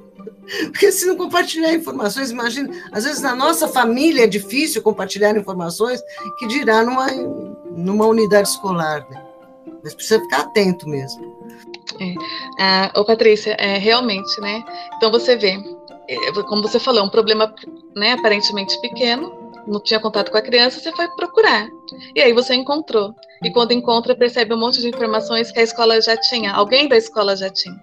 porque 0.71 0.91
se 0.91 1.05
não 1.05 1.15
compartilhar 1.15 1.73
informações, 1.73 2.31
imagina, 2.31 2.69
às 2.91 3.03
vezes 3.03 3.21
na 3.21 3.35
nossa 3.35 3.67
família 3.67 4.23
é 4.23 4.27
difícil 4.27 4.81
compartilhar 4.81 5.35
informações, 5.35 6.01
que 6.37 6.47
dirá 6.47 6.83
numa, 6.83 7.07
numa 7.71 8.05
unidade 8.05 8.49
escolar, 8.49 9.07
né? 9.09 9.21
Mas 9.83 9.93
precisa 9.93 10.19
ficar 10.19 10.41
atento 10.41 10.87
mesmo. 10.87 11.35
É. 11.99 12.13
Ah, 12.59 12.91
ô, 12.95 13.05
Patrícia, 13.05 13.55
é, 13.59 13.77
realmente, 13.77 14.39
né? 14.41 14.63
Então 14.95 15.11
você 15.11 15.35
vê, 15.35 15.57
é, 16.07 16.31
como 16.43 16.61
você 16.61 16.79
falou, 16.79 17.03
um 17.03 17.09
problema 17.09 17.53
né, 17.95 18.13
aparentemente 18.13 18.79
pequeno, 18.81 19.45
não 19.67 19.79
tinha 19.79 19.99
contato 19.99 20.31
com 20.31 20.37
a 20.37 20.41
criança, 20.41 20.79
você 20.79 20.91
foi 20.91 21.07
procurar. 21.15 21.67
E 22.15 22.21
aí 22.21 22.33
você 22.33 22.53
encontrou. 22.53 23.13
E 23.43 23.51
quando 23.51 23.71
encontra, 23.71 24.15
percebe 24.15 24.53
um 24.53 24.59
monte 24.59 24.81
de 24.81 24.89
informações 24.89 25.51
que 25.51 25.59
a 25.59 25.63
escola 25.63 25.99
já 26.01 26.15
tinha, 26.17 26.53
alguém 26.53 26.87
da 26.87 26.97
escola 26.97 27.35
já 27.35 27.49
tinha. 27.49 27.75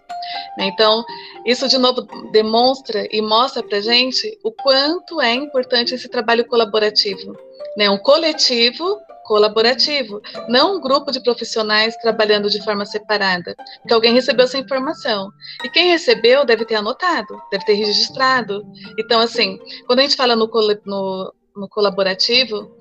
Né? 0.57 0.67
Então, 0.67 1.05
isso 1.45 1.69
de 1.69 1.79
novo 1.79 2.03
demonstra 2.31 3.07
e 3.11 3.21
mostra 3.21 3.63
para 3.63 3.81
gente 3.81 4.39
o 4.45 4.53
quanto 4.53 5.21
é 5.21 5.35
importante 5.35 5.95
esse 5.95 6.09
trabalho 6.09 6.45
colaborativo, 6.47 7.37
né? 7.77 7.89
Um 7.91 7.99
coletivo 7.99 9.01
colaborativo, 9.25 10.21
não 10.49 10.77
um 10.77 10.81
grupo 10.81 11.11
de 11.11 11.23
profissionais 11.23 11.97
trabalhando 11.97 12.51
de 12.51 12.63
forma 12.63 12.85
separada, 12.85 13.55
porque 13.81 13.95
alguém 13.95 14.13
recebeu 14.13 14.45
essa 14.45 14.59
informação. 14.59 15.31
E 15.65 15.71
quem 15.71 15.89
recebeu 15.89 16.45
deve 16.45 16.65
ter 16.65 16.75
anotado, 16.75 17.41
deve 17.51 17.65
ter 17.65 17.75
registrado. 17.75 18.63
Então, 18.99 19.21
assim, 19.21 19.59
quando 19.87 20.01
a 20.01 20.03
gente 20.03 20.17
fala 20.17 20.37
no, 20.37 20.51
no, 20.85 21.35
no 21.57 21.69
colaborativo, 21.69 22.77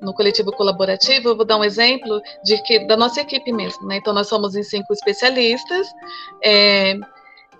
no 0.00 0.14
coletivo 0.14 0.52
colaborativo, 0.52 1.28
eu 1.30 1.36
vou 1.36 1.44
dar 1.44 1.56
um 1.56 1.64
exemplo 1.64 2.20
de 2.44 2.62
que 2.62 2.86
da 2.86 2.96
nossa 2.96 3.20
equipe 3.20 3.52
mesmo, 3.52 3.86
né? 3.86 3.96
Então 3.96 4.12
nós 4.12 4.28
somos 4.28 4.54
em 4.56 4.62
cinco 4.62 4.92
especialistas 4.92 5.86
é, 6.42 6.98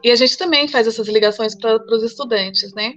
e 0.03 0.11
a 0.11 0.17
gente 0.17 0.37
também 0.39 0.67
faz 0.67 0.87
essas 0.87 1.09
ligações 1.09 1.55
para 1.55 1.77
os 1.91 2.03
estudantes, 2.03 2.73
né? 2.75 2.95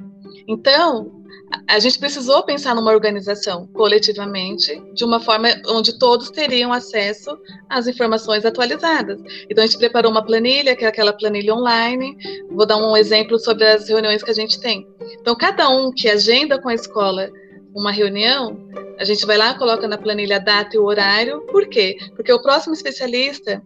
Então 0.48 1.24
a 1.68 1.80
gente 1.80 2.00
precisou 2.00 2.44
pensar 2.44 2.76
numa 2.76 2.92
organização 2.92 3.68
coletivamente, 3.68 4.82
de 4.94 5.04
uma 5.04 5.20
forma 5.20 5.50
onde 5.68 5.98
todos 5.98 6.30
teriam 6.30 6.74
acesso 6.74 7.38
às 7.70 7.88
informações 7.88 8.44
atualizadas. 8.46 9.22
Então, 9.50 9.64
a 9.64 9.68
gente 9.68 9.78
preparou 9.78 10.12
uma 10.12 10.26
planilha, 10.26 10.76
que 10.76 10.84
é 10.84 10.88
aquela 10.88 11.14
planilha 11.14 11.54
online. 11.54 12.18
Vou 12.50 12.66
dar 12.66 12.78
um 12.78 12.98
exemplo 12.98 13.38
sobre 13.38 13.66
as 13.66 13.88
reuniões 13.88 14.24
que 14.24 14.32
a 14.32 14.36
gente 14.36 14.60
tem. 14.60 14.88
Então, 15.20 15.36
cada 15.36 15.70
um 15.70 15.92
que 15.92 16.10
agenda 16.10 16.60
com 16.60 16.70
a 16.70 16.74
escola 16.74 17.30
uma 17.74 17.92
reunião, 17.92 18.58
a 18.98 19.04
gente 19.04 19.26
vai 19.26 19.38
lá, 19.38 19.58
coloca 19.58 19.88
na 19.88 19.98
planilha 19.98 20.38
a 20.38 20.40
data 20.40 20.76
e 20.76 20.80
o 20.80 20.86
horário. 20.86 21.42
Por 21.48 21.68
quê? 21.68 21.98
Porque 22.16 22.32
o 22.32 22.42
próximo 22.42 22.74
especialista, 22.74 23.62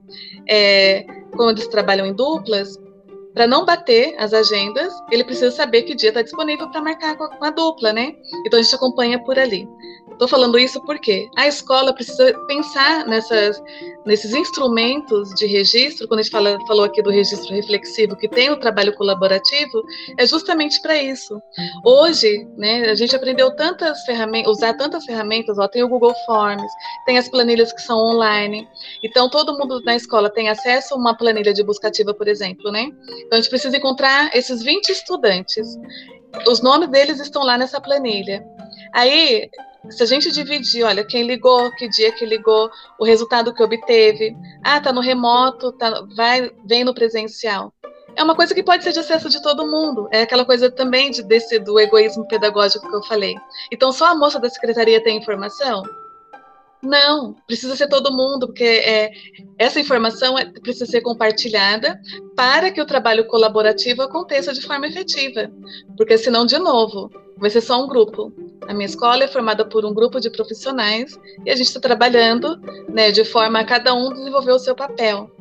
é, 0.47 1.05
quando 1.35 1.57
eles 1.57 1.67
trabalham 1.67 2.05
em 2.05 2.13
duplas, 2.13 2.77
para 3.33 3.45
não 3.45 3.65
bater 3.65 4.15
as 4.17 4.33
agendas, 4.33 4.91
ele 5.11 5.23
precisa 5.23 5.51
saber 5.51 5.83
que 5.83 5.93
dia 5.93 6.09
está 6.09 6.23
disponível 6.23 6.69
para 6.71 6.81
marcar 6.81 7.15
com 7.15 7.23
a, 7.23 7.29
com 7.29 7.45
a, 7.45 7.51
dupla, 7.51 7.93
né? 7.93 8.13
Então 8.45 8.59
a 8.59 8.63
gente 8.63 8.73
acompanha 8.73 9.23
por 9.23 9.37
ali. 9.37 9.67
Estou 10.17 10.27
falando 10.27 10.57
isso 10.57 10.81
porque 10.81 11.29
a 11.35 11.45
escola 11.45 11.93
precisa 11.93 12.33
pensar 12.47 13.05
nessas, 13.05 13.61
nesses 14.03 14.33
instrumentos 14.33 15.29
de 15.35 15.45
registro, 15.45 16.07
quando 16.07 16.21
a 16.21 16.23
gente 16.23 16.31
fala, 16.31 16.57
falou 16.65 16.85
aqui 16.85 17.03
do 17.03 17.11
registro 17.11 17.53
reflexivo, 17.53 18.15
que 18.15 18.27
tem 18.27 18.49
o 18.49 18.57
trabalho 18.59 18.95
colaborativo, 18.95 19.83
é 20.17 20.25
justamente 20.25 20.81
para 20.81 20.97
isso. 20.97 21.39
Hoje, 21.85 22.47
né, 22.57 22.89
a 22.89 22.95
gente 22.95 23.15
aprendeu 23.15 23.55
tantas 23.55 24.03
ferramentas, 24.05 24.53
usar 24.53 24.73
tantas 24.73 25.05
ferramentas, 25.05 25.59
ó, 25.59 25.67
tem 25.67 25.83
o 25.83 25.87
Google 25.87 26.15
Forms, 26.25 26.71
tem 27.05 27.19
as 27.19 27.29
planilhas 27.29 27.71
que 27.71 27.83
são 27.83 27.99
online, 27.99 28.67
então 29.03 29.29
todo 29.29 29.55
mundo 29.55 29.83
na 29.85 29.95
escola 29.95 30.31
tem 30.31 30.49
acesso 30.49 30.95
a 30.95 30.97
uma 30.97 31.15
planilha 31.15 31.53
de 31.53 31.63
buscativa, 31.63 32.11
por 32.11 32.27
exemplo, 32.27 32.71
né? 32.71 32.89
Então 33.19 33.37
a 33.37 33.41
gente 33.41 33.51
precisa 33.51 33.77
encontrar 33.77 34.35
esses 34.35 34.63
20 34.63 34.89
estudantes. 34.89 35.77
Os 36.47 36.59
nomes 36.59 36.89
deles 36.89 37.19
estão 37.19 37.43
lá 37.43 37.55
nessa 37.55 37.79
planilha. 37.79 38.43
Aí 38.93 39.47
se 39.89 40.03
a 40.03 40.05
gente 40.05 40.31
dividir, 40.31 40.83
olha, 40.83 41.03
quem 41.03 41.23
ligou, 41.23 41.71
que 41.75 41.87
dia 41.87 42.11
que 42.11 42.25
ligou, 42.25 42.69
o 42.99 43.05
resultado 43.05 43.53
que 43.53 43.63
obteve, 43.63 44.35
ah, 44.63 44.79
tá 44.79 44.91
no 44.91 45.01
remoto, 45.01 45.71
tá, 45.71 46.03
vai, 46.15 46.51
vem 46.65 46.83
no 46.83 46.93
presencial. 46.93 47.73
É 48.15 48.23
uma 48.23 48.35
coisa 48.35 48.55
que 48.55 48.63
pode 48.63 48.83
ser 48.83 48.91
de 48.93 48.99
acesso 48.99 49.29
de 49.29 49.41
todo 49.41 49.67
mundo. 49.67 50.09
É 50.11 50.23
aquela 50.23 50.43
coisa 50.43 50.71
também 50.71 51.11
de, 51.11 51.21
desse, 51.21 51.59
do 51.59 51.79
egoísmo 51.79 52.27
pedagógico 52.27 52.89
que 52.89 52.95
eu 52.95 53.03
falei. 53.03 53.35
Então, 53.71 53.91
só 53.91 54.07
a 54.07 54.15
moça 54.15 54.39
da 54.39 54.49
secretaria 54.49 55.03
tem 55.03 55.17
informação? 55.17 55.83
Não, 56.81 57.35
precisa 57.47 57.75
ser 57.75 57.87
todo 57.87 58.15
mundo, 58.15 58.47
porque 58.47 58.63
é, 58.63 59.11
essa 59.57 59.79
informação 59.79 60.37
é, 60.37 60.45
precisa 60.45 60.85
ser 60.85 61.01
compartilhada 61.01 61.99
para 62.35 62.69
que 62.69 62.81
o 62.81 62.85
trabalho 62.85 63.25
colaborativo 63.25 64.03
aconteça 64.03 64.53
de 64.53 64.61
forma 64.61 64.87
efetiva. 64.87 65.51
Porque 65.97 66.17
senão, 66.17 66.45
de 66.45 66.59
novo, 66.59 67.09
vai 67.37 67.49
ser 67.49 67.61
só 67.61 67.83
um 67.83 67.87
grupo. 67.87 68.31
A 68.67 68.73
minha 68.73 68.85
escola 68.85 69.23
é 69.23 69.27
formada 69.27 69.65
por 69.65 69.85
um 69.85 69.93
grupo 69.93 70.19
de 70.19 70.29
profissionais 70.29 71.19
e 71.45 71.49
a 71.49 71.55
gente 71.55 71.67
está 71.67 71.79
trabalhando 71.79 72.59
né, 72.89 73.11
de 73.11 73.25
forma 73.25 73.59
a 73.59 73.65
cada 73.65 73.93
um 73.93 74.13
desenvolver 74.13 74.51
o 74.51 74.59
seu 74.59 74.75
papel. 74.75 75.31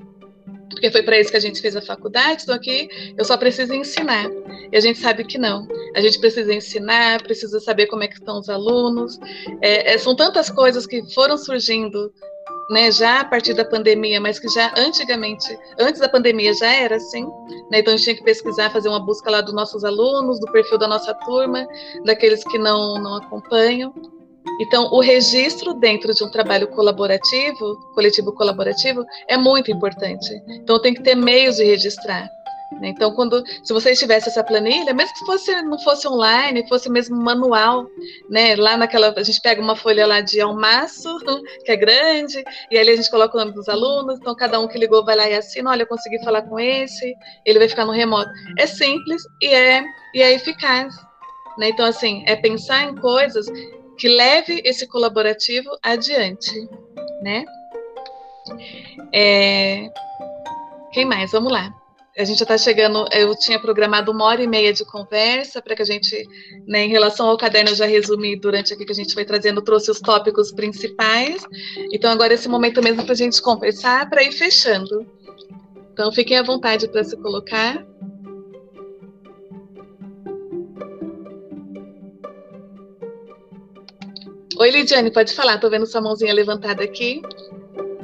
Porque 0.76 0.90
foi 0.90 1.02
para 1.02 1.18
isso 1.18 1.30
que 1.30 1.38
a 1.38 1.40
gente 1.40 1.62
fez 1.62 1.74
a 1.74 1.80
faculdade, 1.80 2.42
então 2.42 2.54
aqui 2.54 2.90
eu 3.16 3.24
só 3.24 3.34
preciso 3.38 3.72
ensinar. 3.72 4.30
E 4.70 4.76
a 4.76 4.80
gente 4.80 4.98
sabe 4.98 5.24
que 5.24 5.38
não. 5.38 5.66
A 5.96 6.02
gente 6.02 6.20
precisa 6.20 6.52
ensinar, 6.52 7.22
precisa 7.22 7.58
saber 7.60 7.86
como 7.86 8.02
é 8.02 8.08
que 8.08 8.16
estão 8.16 8.38
os 8.38 8.50
alunos. 8.50 9.18
É, 9.62 9.94
é, 9.94 9.98
são 9.98 10.14
tantas 10.14 10.50
coisas 10.50 10.86
que 10.86 11.02
foram 11.14 11.38
surgindo 11.38 12.12
né, 12.70 12.92
já 12.92 13.20
a 13.20 13.24
partir 13.24 13.54
da 13.54 13.64
pandemia, 13.64 14.20
mas 14.20 14.38
que 14.38 14.48
já 14.48 14.70
antigamente, 14.76 15.58
antes 15.78 15.98
da 15.98 16.10
pandemia 16.10 16.52
já 16.52 16.70
era 16.70 16.96
assim, 16.96 17.24
né, 17.70 17.78
então 17.78 17.94
a 17.94 17.96
gente 17.96 18.04
tinha 18.04 18.16
que 18.16 18.24
pesquisar, 18.24 18.70
fazer 18.70 18.90
uma 18.90 19.00
busca 19.00 19.30
lá 19.30 19.40
dos 19.40 19.54
nossos 19.54 19.82
alunos, 19.82 20.38
do 20.40 20.52
perfil 20.52 20.76
da 20.76 20.86
nossa 20.88 21.14
turma, 21.14 21.66
daqueles 22.04 22.44
que 22.44 22.58
não, 22.58 23.00
não 23.00 23.14
acompanham. 23.14 23.94
Então, 24.60 24.92
o 24.92 25.00
registro 25.00 25.74
dentro 25.74 26.14
de 26.14 26.24
um 26.24 26.30
trabalho 26.30 26.68
colaborativo, 26.68 27.76
coletivo 27.94 28.32
colaborativo, 28.32 29.04
é 29.28 29.36
muito 29.36 29.70
importante. 29.70 30.30
Então, 30.48 30.80
tem 30.80 30.94
que 30.94 31.02
ter 31.02 31.14
meios 31.14 31.56
de 31.56 31.64
registrar. 31.64 32.30
Né? 32.72 32.88
Então, 32.88 33.14
quando, 33.14 33.42
se 33.62 33.72
vocês 33.72 33.98
tivessem 33.98 34.30
essa 34.30 34.42
planilha, 34.42 34.92
mesmo 34.92 35.14
que 35.14 35.24
fosse, 35.24 35.62
não 35.62 35.78
fosse 35.78 36.06
online, 36.08 36.68
fosse 36.68 36.90
mesmo 36.90 37.16
manual, 37.16 37.86
né? 38.28 38.56
Lá 38.56 38.76
naquela, 38.76 39.14
a 39.16 39.22
gente 39.22 39.40
pega 39.40 39.60
uma 39.62 39.76
folha 39.76 40.06
lá 40.06 40.20
de 40.20 40.40
almaço, 40.40 41.16
que 41.64 41.70
é 41.70 41.76
grande, 41.76 42.44
e 42.70 42.78
ali 42.78 42.90
a 42.90 42.96
gente 42.96 43.10
coloca 43.10 43.36
o 43.36 43.40
nome 43.40 43.52
dos 43.52 43.68
alunos, 43.68 44.18
então 44.18 44.34
cada 44.34 44.58
um 44.58 44.66
que 44.66 44.78
ligou 44.78 45.04
vai 45.04 45.16
lá 45.16 45.28
e 45.28 45.34
assina, 45.34 45.70
olha, 45.70 45.82
eu 45.82 45.86
consegui 45.86 46.22
falar 46.24 46.42
com 46.42 46.58
esse, 46.58 47.14
ele 47.44 47.58
vai 47.58 47.68
ficar 47.68 47.84
no 47.84 47.92
remoto. 47.92 48.30
É 48.58 48.66
simples 48.66 49.22
e 49.40 49.46
é, 49.46 49.84
e 50.14 50.22
é 50.22 50.32
eficaz. 50.32 50.94
Né? 51.58 51.68
Então, 51.68 51.86
assim, 51.86 52.22
é 52.26 52.36
pensar 52.36 52.82
em 52.84 52.96
coisas 52.96 53.46
que 53.96 54.08
leve 54.08 54.62
esse 54.64 54.86
colaborativo 54.86 55.70
adiante, 55.82 56.68
né? 57.22 57.44
É... 59.12 59.90
Quem 60.92 61.04
mais? 61.04 61.32
Vamos 61.32 61.52
lá 61.52 61.74
a 62.18 62.24
gente 62.24 62.38
já 62.38 62.44
está 62.44 62.56
chegando, 62.56 63.06
eu 63.12 63.36
tinha 63.36 63.60
programado 63.60 64.10
uma 64.10 64.24
hora 64.24 64.42
e 64.42 64.46
meia 64.46 64.72
de 64.72 64.84
conversa 64.86 65.60
para 65.60 65.76
que 65.76 65.82
a 65.82 65.84
gente, 65.84 66.26
né, 66.66 66.84
em 66.84 66.88
relação 66.88 67.28
ao 67.28 67.36
caderno, 67.36 67.70
eu 67.70 67.74
já 67.74 67.84
resumi 67.84 68.36
durante 68.36 68.72
aqui 68.72 68.86
que 68.86 68.92
a 68.92 68.94
gente 68.94 69.12
foi 69.12 69.24
trazendo, 69.24 69.60
trouxe 69.60 69.90
os 69.90 70.00
tópicos 70.00 70.50
principais. 70.50 71.42
Então, 71.92 72.10
agora 72.10 72.32
esse 72.32 72.48
momento 72.48 72.82
mesmo 72.82 73.04
para 73.04 73.12
a 73.12 73.16
gente 73.16 73.40
conversar, 73.42 74.08
para 74.08 74.22
ir 74.22 74.32
fechando. 74.32 75.06
Então, 75.92 76.10
fiquem 76.10 76.38
à 76.38 76.42
vontade 76.42 76.88
para 76.88 77.04
se 77.04 77.16
colocar. 77.18 77.86
Oi, 84.58 84.70
Lidiane, 84.70 85.10
pode 85.10 85.34
falar. 85.34 85.58
Tô 85.58 85.68
vendo 85.68 85.86
sua 85.86 86.00
mãozinha 86.00 86.32
levantada 86.32 86.82
aqui. 86.82 87.20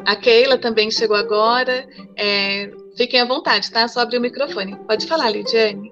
A 0.05 0.14
Keila 0.14 0.59
também 0.59 0.90
chegou 0.90 1.16
agora. 1.16 1.86
É, 2.14 2.70
fiquem 2.94 3.20
à 3.20 3.24
vontade, 3.24 3.70
tá? 3.70 3.88
Só 3.88 4.00
abrir 4.00 4.18
o 4.18 4.20
microfone. 4.20 4.76
Pode 4.86 5.07
falar, 5.07 5.30
Lidiane. 5.30 5.90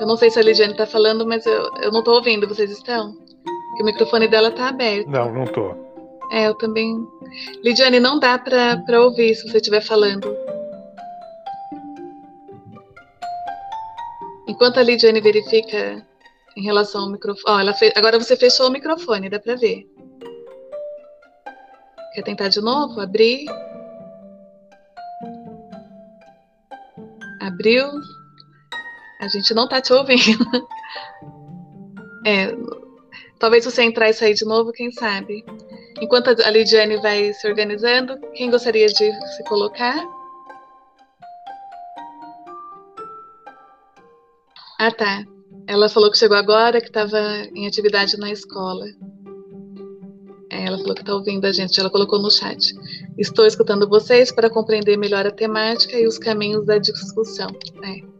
Eu 0.00 0.06
não 0.08 0.16
sei 0.16 0.30
se 0.30 0.38
a 0.40 0.42
Lidiane 0.42 0.72
está 0.72 0.84
falando, 0.84 1.24
mas 1.24 1.46
eu, 1.46 1.70
eu 1.80 1.92
não 1.92 2.00
estou 2.00 2.16
ouvindo. 2.16 2.48
Vocês 2.48 2.72
estão? 2.72 3.12
Porque 3.12 3.82
o 3.82 3.86
microfone 3.86 4.26
dela 4.26 4.48
está 4.48 4.68
aberto. 4.68 5.08
Não, 5.08 5.32
não 5.32 5.44
estou. 5.44 5.91
É, 6.32 6.48
eu 6.48 6.54
também. 6.54 7.06
Lidiane, 7.62 8.00
não 8.00 8.18
dá 8.18 8.38
para 8.38 9.02
ouvir 9.02 9.34
se 9.34 9.46
você 9.46 9.58
estiver 9.58 9.82
falando. 9.82 10.34
Enquanto 14.48 14.78
a 14.78 14.82
Lidiane 14.82 15.20
verifica 15.20 16.04
em 16.56 16.62
relação 16.62 17.02
ao 17.02 17.10
microfone. 17.10 17.54
Oh, 17.54 17.60
ela 17.60 17.74
fe... 17.74 17.92
Agora 17.94 18.18
você 18.18 18.34
fechou 18.34 18.68
o 18.68 18.70
microfone, 18.70 19.28
dá 19.28 19.38
para 19.38 19.56
ver. 19.56 19.86
Quer 22.14 22.22
tentar 22.22 22.48
de 22.48 22.62
novo? 22.62 22.98
Abrir. 22.98 23.44
Abriu. 27.40 27.86
A 29.20 29.28
gente 29.28 29.52
não 29.52 29.68
tá 29.68 29.82
te 29.82 29.92
ouvindo. 29.92 30.22
É, 32.24 32.52
talvez 33.42 33.64
você 33.64 33.82
entrar 33.82 34.08
e 34.08 34.14
sair 34.14 34.34
de 34.34 34.44
novo, 34.44 34.70
quem 34.70 34.92
sabe. 34.92 35.44
Enquanto 36.00 36.28
a 36.28 36.48
Lidiane 36.48 36.96
vai 36.98 37.34
se 37.34 37.48
organizando, 37.48 38.16
quem 38.34 38.48
gostaria 38.48 38.86
de 38.86 38.94
se 38.94 39.42
colocar? 39.48 40.00
Ah, 44.78 44.92
tá. 44.92 45.24
Ela 45.66 45.88
falou 45.88 46.08
que 46.08 46.18
chegou 46.18 46.36
agora, 46.36 46.80
que 46.80 46.86
estava 46.86 47.18
em 47.52 47.66
atividade 47.66 48.16
na 48.16 48.30
escola. 48.30 48.86
É, 50.48 50.66
ela 50.66 50.78
falou 50.78 50.94
que 50.94 51.00
está 51.02 51.12
ouvindo 51.12 51.44
a 51.44 51.50
gente, 51.50 51.80
ela 51.80 51.90
colocou 51.90 52.22
no 52.22 52.30
chat. 52.30 52.72
Estou 53.18 53.44
escutando 53.44 53.88
vocês 53.88 54.30
para 54.30 54.48
compreender 54.48 54.96
melhor 54.96 55.26
a 55.26 55.32
temática 55.32 55.98
e 55.98 56.06
os 56.06 56.16
caminhos 56.16 56.64
da 56.64 56.78
discussão. 56.78 57.48
É. 57.82 58.11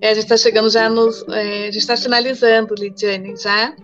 É, 0.00 0.10
a 0.10 0.14
gente 0.14 0.24
está 0.24 0.36
chegando 0.36 0.70
já 0.70 0.88
nos. 0.88 1.24
É, 1.28 1.62
a 1.62 1.70
gente 1.70 1.78
está 1.78 1.96
finalizando, 1.96 2.74
Lidiane, 2.78 3.36
já. 3.36 3.74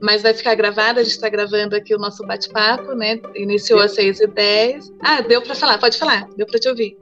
Mas 0.00 0.22
vai 0.22 0.34
ficar 0.34 0.54
gravado, 0.54 1.00
a 1.00 1.02
gente 1.02 1.12
está 1.12 1.28
gravando 1.28 1.74
aqui 1.74 1.94
o 1.94 1.98
nosso 1.98 2.26
bate-papo, 2.26 2.92
né? 2.94 3.18
Iniciou 3.34 3.80
às 3.80 3.96
6h10. 3.96 4.92
Ah, 5.00 5.22
deu 5.22 5.40
para 5.40 5.54
falar, 5.54 5.78
pode 5.78 5.96
falar, 5.96 6.28
deu 6.36 6.46
para 6.46 6.58
te 6.58 6.68
ouvir. 6.68 6.98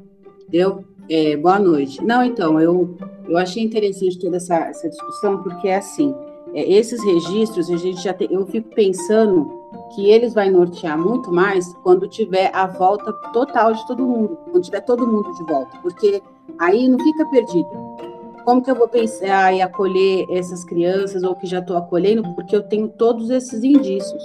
Deu? 0.49 0.85
É, 1.09 1.37
boa 1.37 1.59
noite. 1.59 2.03
Não, 2.05 2.23
então, 2.23 2.61
eu, 2.61 2.97
eu 3.29 3.37
achei 3.37 3.65
interessante 3.65 4.21
toda 4.21 4.37
essa, 4.37 4.57
essa 4.57 4.89
discussão, 4.89 5.43
porque 5.43 5.67
é 5.67 5.77
assim, 5.77 6.15
é, 6.55 6.73
esses 6.73 7.03
registros, 7.05 7.69
a 7.69 7.77
gente 7.77 8.01
já 8.01 8.15
tem, 8.15 8.29
eu 8.31 8.47
fico 8.47 8.73
pensando 8.73 9.51
que 9.97 10.09
eles 10.09 10.33
vão 10.33 10.49
nortear 10.49 10.97
muito 10.97 11.33
mais 11.33 11.75
quando 11.83 12.09
tiver 12.09 12.53
a 12.55 12.69
volta 12.69 13.13
total 13.33 13.73
de 13.73 13.85
todo 13.89 14.07
mundo, 14.07 14.39
quando 14.53 14.63
tiver 14.63 14.81
todo 14.83 15.05
mundo 15.05 15.33
de 15.35 15.45
volta, 15.45 15.77
porque 15.83 16.23
aí 16.61 16.87
não 16.87 16.99
fica 17.01 17.25
perdido 17.27 18.10
como 18.51 18.65
que 18.65 18.71
eu 18.71 18.75
vou 18.75 18.89
pensar 18.89 19.55
e 19.55 19.63
acolher 19.63 20.27
essas 20.29 20.65
crianças 20.65 21.23
ou 21.23 21.37
que 21.37 21.47
já 21.47 21.61
estou 21.61 21.77
acolhendo, 21.77 22.35
porque 22.35 22.57
eu 22.57 22.61
tenho 22.61 22.89
todos 22.89 23.31
esses 23.31 23.63
indícios. 23.63 24.25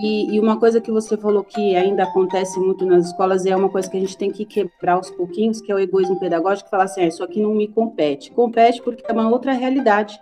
E, 0.00 0.34
e, 0.34 0.40
uma 0.40 0.58
coisa 0.58 0.80
que 0.80 0.90
você 0.90 1.16
falou 1.16 1.44
que 1.44 1.76
ainda 1.76 2.02
acontece 2.02 2.58
muito 2.58 2.84
nas 2.84 3.06
escolas 3.06 3.46
é 3.46 3.54
uma 3.54 3.68
coisa 3.68 3.88
que 3.88 3.96
a 3.96 4.00
gente 4.00 4.16
tem 4.16 4.32
que 4.32 4.44
quebrar 4.44 4.94
aos 4.94 5.10
pouquinhos, 5.12 5.60
que 5.60 5.70
é 5.70 5.74
o 5.76 5.78
egoísmo 5.78 6.18
pedagógico, 6.18 6.68
falar 6.68 6.84
assim, 6.84 7.02
ah, 7.02 7.06
isso 7.06 7.22
aqui 7.22 7.40
não 7.40 7.54
me 7.54 7.68
compete. 7.68 8.32
Compete 8.32 8.82
porque 8.82 9.04
é 9.06 9.12
uma 9.12 9.30
outra 9.30 9.52
realidade. 9.52 10.20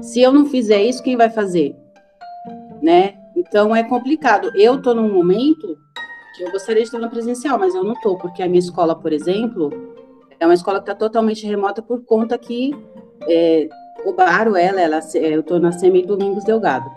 Se 0.00 0.20
eu 0.22 0.30
não 0.32 0.46
fizer 0.46 0.80
isso, 0.80 1.02
quem 1.02 1.16
vai 1.16 1.28
fazer? 1.28 1.74
Né? 2.80 3.14
Então 3.34 3.74
é 3.74 3.82
complicado. 3.82 4.52
Eu 4.54 4.76
estou 4.76 4.94
num 4.94 5.12
momento 5.12 5.76
que 6.36 6.44
eu 6.44 6.52
gostaria 6.52 6.82
de 6.82 6.86
estar 6.86 7.00
no 7.00 7.10
presencial, 7.10 7.58
mas 7.58 7.74
eu 7.74 7.82
não 7.82 7.94
estou, 7.94 8.16
porque 8.16 8.44
a 8.44 8.46
minha 8.46 8.60
escola, 8.60 8.94
por 8.94 9.12
exemplo, 9.12 9.91
é 10.42 10.44
uma 10.44 10.54
escola 10.54 10.78
que 10.78 10.90
está 10.90 10.94
totalmente 10.94 11.46
remota 11.46 11.80
por 11.80 12.02
conta 12.04 12.36
que 12.36 12.74
é, 13.28 13.68
roubaram 14.04 14.56
ela, 14.56 14.80
ela 14.80 14.98
eu 15.14 15.38
estou 15.38 15.60
na 15.60 15.70
Semi 15.70 16.04
Domingos 16.04 16.42
Delgado. 16.42 16.90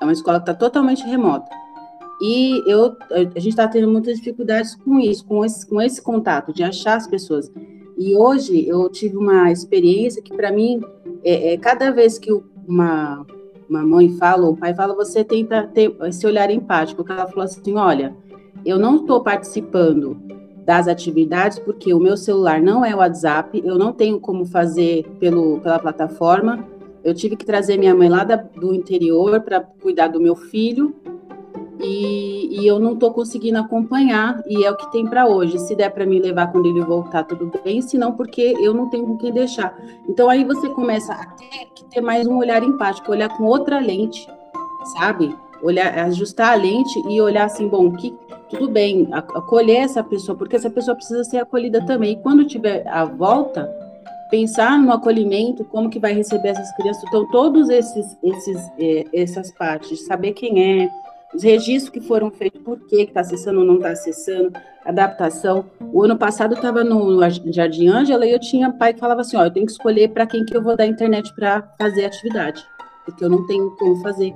É 0.00 0.04
uma 0.04 0.12
escola 0.14 0.38
que 0.38 0.50
está 0.50 0.54
totalmente 0.54 1.04
remota. 1.04 1.50
E 2.22 2.62
eu, 2.66 2.96
a 3.10 3.38
gente 3.38 3.50
está 3.50 3.68
tendo 3.68 3.88
muitas 3.88 4.16
dificuldades 4.16 4.74
com 4.74 4.98
isso, 4.98 5.22
com 5.26 5.44
esse, 5.44 5.68
com 5.68 5.82
esse 5.82 6.00
contato, 6.00 6.50
de 6.50 6.62
achar 6.62 6.96
as 6.96 7.06
pessoas. 7.06 7.52
E 7.98 8.16
hoje 8.16 8.66
eu 8.66 8.88
tive 8.88 9.18
uma 9.18 9.52
experiência 9.52 10.22
que, 10.22 10.34
para 10.34 10.50
mim, 10.50 10.80
é, 11.22 11.52
é, 11.52 11.58
cada 11.58 11.90
vez 11.90 12.18
que 12.18 12.32
uma, 12.66 13.26
uma 13.68 13.82
mãe 13.82 14.16
fala, 14.16 14.46
ou 14.46 14.54
um 14.54 14.56
pai 14.56 14.74
fala, 14.74 14.94
você 14.94 15.22
tenta 15.22 15.66
ter 15.74 15.94
esse 16.04 16.26
olhar 16.26 16.50
empático. 16.50 17.04
Ela 17.06 17.26
falou 17.26 17.44
assim: 17.44 17.76
olha, 17.76 18.16
eu 18.64 18.78
não 18.78 18.96
estou 18.96 19.22
participando 19.22 20.31
das 20.64 20.88
atividades, 20.88 21.58
porque 21.58 21.92
o 21.92 22.00
meu 22.00 22.16
celular 22.16 22.60
não 22.60 22.84
é 22.84 22.94
WhatsApp, 22.94 23.60
eu 23.64 23.78
não 23.78 23.92
tenho 23.92 24.20
como 24.20 24.44
fazer 24.44 25.04
pelo, 25.18 25.60
pela 25.60 25.78
plataforma. 25.78 26.64
Eu 27.04 27.12
tive 27.14 27.34
que 27.34 27.44
trazer 27.44 27.76
minha 27.76 27.94
mãe 27.94 28.08
lá 28.08 28.22
da, 28.22 28.36
do 28.36 28.72
interior 28.72 29.40
para 29.40 29.60
cuidar 29.60 30.08
do 30.08 30.20
meu 30.20 30.36
filho 30.36 30.94
e, 31.80 32.60
e 32.60 32.66
eu 32.66 32.78
não 32.78 32.92
estou 32.92 33.12
conseguindo 33.12 33.58
acompanhar 33.58 34.40
e 34.46 34.64
é 34.64 34.70
o 34.70 34.76
que 34.76 34.90
tem 34.92 35.04
para 35.04 35.26
hoje. 35.26 35.58
Se 35.58 35.74
der 35.74 35.90
para 35.90 36.06
me 36.06 36.20
levar 36.20 36.52
quando 36.52 36.66
ele 36.66 36.80
voltar, 36.80 37.24
tudo 37.24 37.50
bem, 37.64 37.82
se 37.82 37.98
não, 37.98 38.12
porque 38.12 38.54
eu 38.60 38.72
não 38.72 38.88
tenho 38.88 39.04
com 39.04 39.18
quem 39.18 39.32
deixar. 39.32 39.76
Então 40.08 40.30
aí 40.30 40.44
você 40.44 40.68
começa 40.68 41.12
a 41.12 41.26
ter 41.26 41.66
que 41.74 41.84
ter 41.86 42.00
mais 42.00 42.26
um 42.26 42.36
olhar 42.36 42.62
empático, 42.62 43.10
olhar 43.10 43.36
com 43.36 43.44
outra 43.44 43.80
lente, 43.80 44.28
sabe? 44.96 45.36
Olhar, 45.60 45.98
ajustar 46.06 46.52
a 46.52 46.54
lente 46.54 47.02
e 47.08 47.20
olhar 47.20 47.46
assim, 47.46 47.66
bom, 47.66 47.90
que 47.90 48.16
tudo 48.52 48.70
bem, 48.70 49.08
acolher 49.12 49.78
essa 49.78 50.04
pessoa, 50.04 50.36
porque 50.36 50.56
essa 50.56 50.70
pessoa 50.70 50.94
precisa 50.94 51.24
ser 51.24 51.38
acolhida 51.38 51.84
também. 51.86 52.12
E 52.12 52.16
quando 52.16 52.44
tiver 52.44 52.86
a 52.86 53.04
volta, 53.04 53.68
pensar 54.30 54.78
no 54.78 54.92
acolhimento, 54.92 55.64
como 55.64 55.90
que 55.90 55.98
vai 55.98 56.12
receber 56.12 56.48
essas 56.48 56.74
crianças. 56.76 57.02
Então, 57.08 57.28
todos 57.30 57.68
esses, 57.68 58.16
esses 58.22 58.58
é, 58.78 59.04
essas 59.12 59.50
partes, 59.52 60.06
saber 60.06 60.32
quem 60.32 60.82
é, 60.82 60.90
os 61.34 61.42
registros 61.42 61.90
que 61.90 62.00
foram 62.00 62.30
feitos, 62.30 62.60
por 62.62 62.78
que 62.86 62.96
está 63.02 63.20
acessando 63.20 63.60
ou 63.60 63.66
não 63.66 63.76
está 63.76 63.90
acessando, 63.90 64.52
adaptação. 64.84 65.66
O 65.92 66.02
ano 66.02 66.16
passado 66.16 66.52
eu 66.52 66.56
estava 66.56 66.84
no, 66.84 67.18
Jardim 67.52 67.88
Ângela 67.88 68.26
e 68.26 68.32
eu 68.32 68.38
tinha 68.38 68.70
pai 68.70 68.92
que 68.92 69.00
falava 69.00 69.22
assim, 69.22 69.36
ó, 69.36 69.44
eu 69.44 69.50
tenho 69.50 69.66
que 69.66 69.72
escolher 69.72 70.08
para 70.08 70.26
quem 70.26 70.44
que 70.44 70.56
eu 70.56 70.62
vou 70.62 70.76
dar 70.76 70.86
internet 70.86 71.32
para 71.34 71.62
fazer 71.78 72.04
atividade, 72.04 72.62
porque 73.04 73.24
eu 73.24 73.30
não 73.30 73.46
tenho 73.46 73.70
como 73.76 73.96
fazer, 74.02 74.34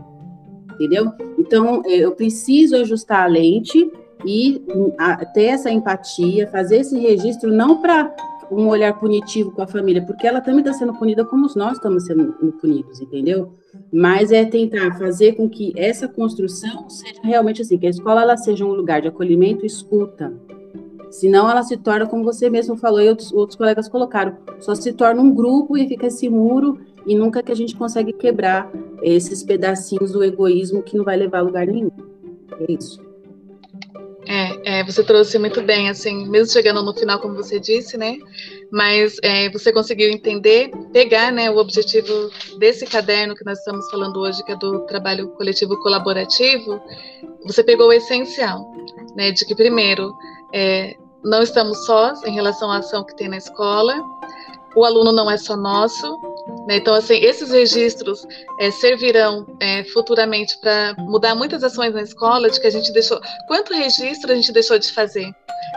entendeu? 0.74 1.12
Então, 1.38 1.82
é, 1.86 1.96
eu 1.96 2.12
preciso 2.12 2.76
ajustar 2.76 3.24
a 3.24 3.26
lente 3.26 3.90
e 4.24 4.64
a, 4.98 5.24
ter 5.24 5.44
essa 5.44 5.70
empatia, 5.70 6.48
fazer 6.48 6.78
esse 6.78 6.98
registro 6.98 7.52
não 7.52 7.80
para 7.80 8.14
um 8.50 8.68
olhar 8.68 8.98
punitivo 8.98 9.50
com 9.50 9.62
a 9.62 9.66
família, 9.66 10.02
porque 10.02 10.26
ela 10.26 10.40
também 10.40 10.60
está 10.60 10.72
sendo 10.72 10.94
punida 10.94 11.24
como 11.24 11.48
nós 11.56 11.74
estamos 11.74 12.04
sendo 12.04 12.32
punidos, 12.60 13.00
entendeu? 13.00 13.52
Mas 13.92 14.30
é 14.30 14.44
tentar 14.44 14.96
fazer 14.98 15.32
com 15.32 15.48
que 15.48 15.72
essa 15.76 16.08
construção 16.08 16.88
seja 16.88 17.20
realmente 17.22 17.62
assim, 17.62 17.78
que 17.78 17.86
a 17.86 17.90
escola 17.90 18.22
ela 18.22 18.36
seja 18.36 18.64
um 18.64 18.72
lugar 18.72 19.02
de 19.02 19.08
acolhimento 19.08 19.64
e 19.64 19.66
escuta. 19.66 20.32
Senão 21.10 21.48
ela 21.50 21.62
se 21.62 21.76
torna, 21.76 22.06
como 22.06 22.24
você 22.24 22.50
mesmo 22.50 22.76
falou 22.76 23.00
e 23.00 23.08
outros, 23.08 23.32
outros 23.32 23.56
colegas 23.56 23.88
colocaram, 23.88 24.36
só 24.60 24.74
se 24.74 24.92
torna 24.92 25.22
um 25.22 25.32
grupo 25.32 25.76
e 25.76 25.88
fica 25.88 26.06
esse 26.06 26.28
muro 26.28 26.78
e 27.06 27.14
nunca 27.14 27.42
que 27.42 27.52
a 27.52 27.56
gente 27.56 27.76
consegue 27.76 28.12
quebrar 28.12 28.70
esses 29.02 29.42
pedacinhos 29.42 30.12
do 30.12 30.24
egoísmo 30.24 30.82
que 30.82 30.96
não 30.96 31.04
vai 31.04 31.16
levar 31.16 31.38
a 31.38 31.42
lugar 31.42 31.66
nenhum. 31.66 31.90
É 32.60 32.72
isso. 32.72 33.05
É, 34.28 34.80
é, 34.80 34.84
você 34.84 35.04
trouxe 35.04 35.38
muito 35.38 35.62
bem, 35.62 35.88
assim, 35.88 36.26
mesmo 36.28 36.52
chegando 36.52 36.82
no 36.82 36.92
final, 36.92 37.20
como 37.20 37.34
você 37.34 37.60
disse, 37.60 37.96
né? 37.96 38.18
Mas 38.72 39.16
é, 39.22 39.48
você 39.50 39.72
conseguiu 39.72 40.10
entender, 40.10 40.70
pegar, 40.92 41.30
né, 41.30 41.48
o 41.48 41.58
objetivo 41.58 42.30
desse 42.58 42.84
caderno 42.86 43.36
que 43.36 43.44
nós 43.44 43.58
estamos 43.58 43.88
falando 43.88 44.18
hoje, 44.18 44.42
que 44.44 44.50
é 44.50 44.56
do 44.56 44.80
trabalho 44.86 45.28
coletivo 45.28 45.80
colaborativo. 45.80 46.80
Você 47.46 47.62
pegou 47.62 47.88
o 47.88 47.92
essencial, 47.92 48.68
né? 49.14 49.30
De 49.30 49.44
que 49.46 49.54
primeiro 49.54 50.12
é, 50.52 50.96
não 51.22 51.42
estamos 51.42 51.86
sós 51.86 52.22
em 52.24 52.32
relação 52.34 52.70
à 52.70 52.78
ação 52.78 53.04
que 53.04 53.16
tem 53.16 53.28
na 53.28 53.36
escola. 53.36 54.02
O 54.74 54.84
aluno 54.84 55.12
não 55.12 55.30
é 55.30 55.36
só 55.36 55.56
nosso? 55.56 56.18
Então, 56.68 56.94
assim, 56.94 57.14
esses 57.16 57.50
registros 57.50 58.26
é, 58.58 58.70
servirão 58.70 59.46
é, 59.60 59.84
futuramente 59.84 60.58
para 60.60 60.94
mudar 60.98 61.34
muitas 61.34 61.62
ações 61.62 61.94
na 61.94 62.02
escola 62.02 62.50
de 62.50 62.60
que 62.60 62.66
a 62.66 62.70
gente 62.70 62.92
deixou. 62.92 63.20
Quanto 63.46 63.72
registro 63.72 64.32
a 64.32 64.34
gente 64.34 64.52
deixou 64.52 64.78
de 64.78 64.92
fazer? 64.92 65.30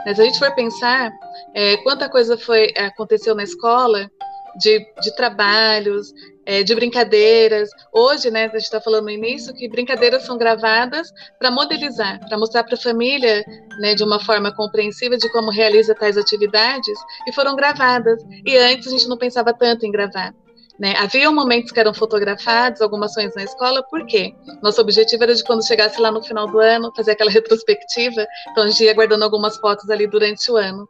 Mas 0.05 0.15
se 0.15 0.21
a 0.21 0.25
gente 0.25 0.39
for 0.39 0.53
pensar 0.55 1.11
é, 1.53 1.77
quanta 1.77 2.09
coisa 2.09 2.37
foi 2.37 2.73
aconteceu 2.75 3.35
na 3.35 3.43
escola 3.43 4.09
de, 4.57 4.79
de 5.01 5.15
trabalhos, 5.15 6.11
é, 6.45 6.63
de 6.63 6.73
brincadeiras. 6.73 7.69
Hoje, 7.93 8.31
né, 8.31 8.45
a 8.45 8.49
gente 8.49 8.63
está 8.63 8.81
falando 8.81 9.03
no 9.03 9.11
início 9.11 9.53
que 9.53 9.69
brincadeiras 9.69 10.23
são 10.23 10.37
gravadas 10.37 11.11
para 11.37 11.51
modelizar, 11.51 12.19
para 12.27 12.37
mostrar 12.37 12.63
para 12.63 12.73
a 12.73 12.81
família, 12.81 13.43
né, 13.79 13.93
de 13.93 14.03
uma 14.03 14.19
forma 14.19 14.51
compreensível 14.55 15.17
de 15.17 15.31
como 15.31 15.51
realiza 15.51 15.93
tais 15.93 16.17
atividades, 16.17 16.97
e 17.27 17.33
foram 17.33 17.55
gravadas. 17.55 18.19
E 18.45 18.57
antes 18.57 18.87
a 18.87 18.91
gente 18.91 19.07
não 19.07 19.17
pensava 19.17 19.53
tanto 19.53 19.85
em 19.85 19.91
gravar. 19.91 20.33
Né? 20.79 20.95
Havia 20.97 21.29
momentos 21.29 21.71
que 21.71 21.79
eram 21.79 21.93
fotografados, 21.93 22.81
algumas 22.81 23.11
ações 23.11 23.35
na 23.35 23.43
escola, 23.43 23.83
por 23.83 24.05
quê? 24.05 24.33
Nosso 24.63 24.79
objetivo 24.79 25.23
era 25.23 25.35
de 25.35 25.43
quando 25.43 25.67
chegasse 25.67 25.99
lá 25.99 26.09
no 26.09 26.23
final 26.23 26.47
do 26.47 26.59
ano, 26.59 26.93
fazer 26.95 27.11
aquela 27.11 27.29
retrospectiva, 27.29 28.25
então 28.49 28.63
a 28.63 28.67
gente 28.67 28.83
ia 28.85 28.93
guardando 28.93 29.23
algumas 29.23 29.57
fotos 29.57 29.89
ali 29.89 30.07
durante 30.07 30.49
o 30.49 30.55
ano. 30.55 30.87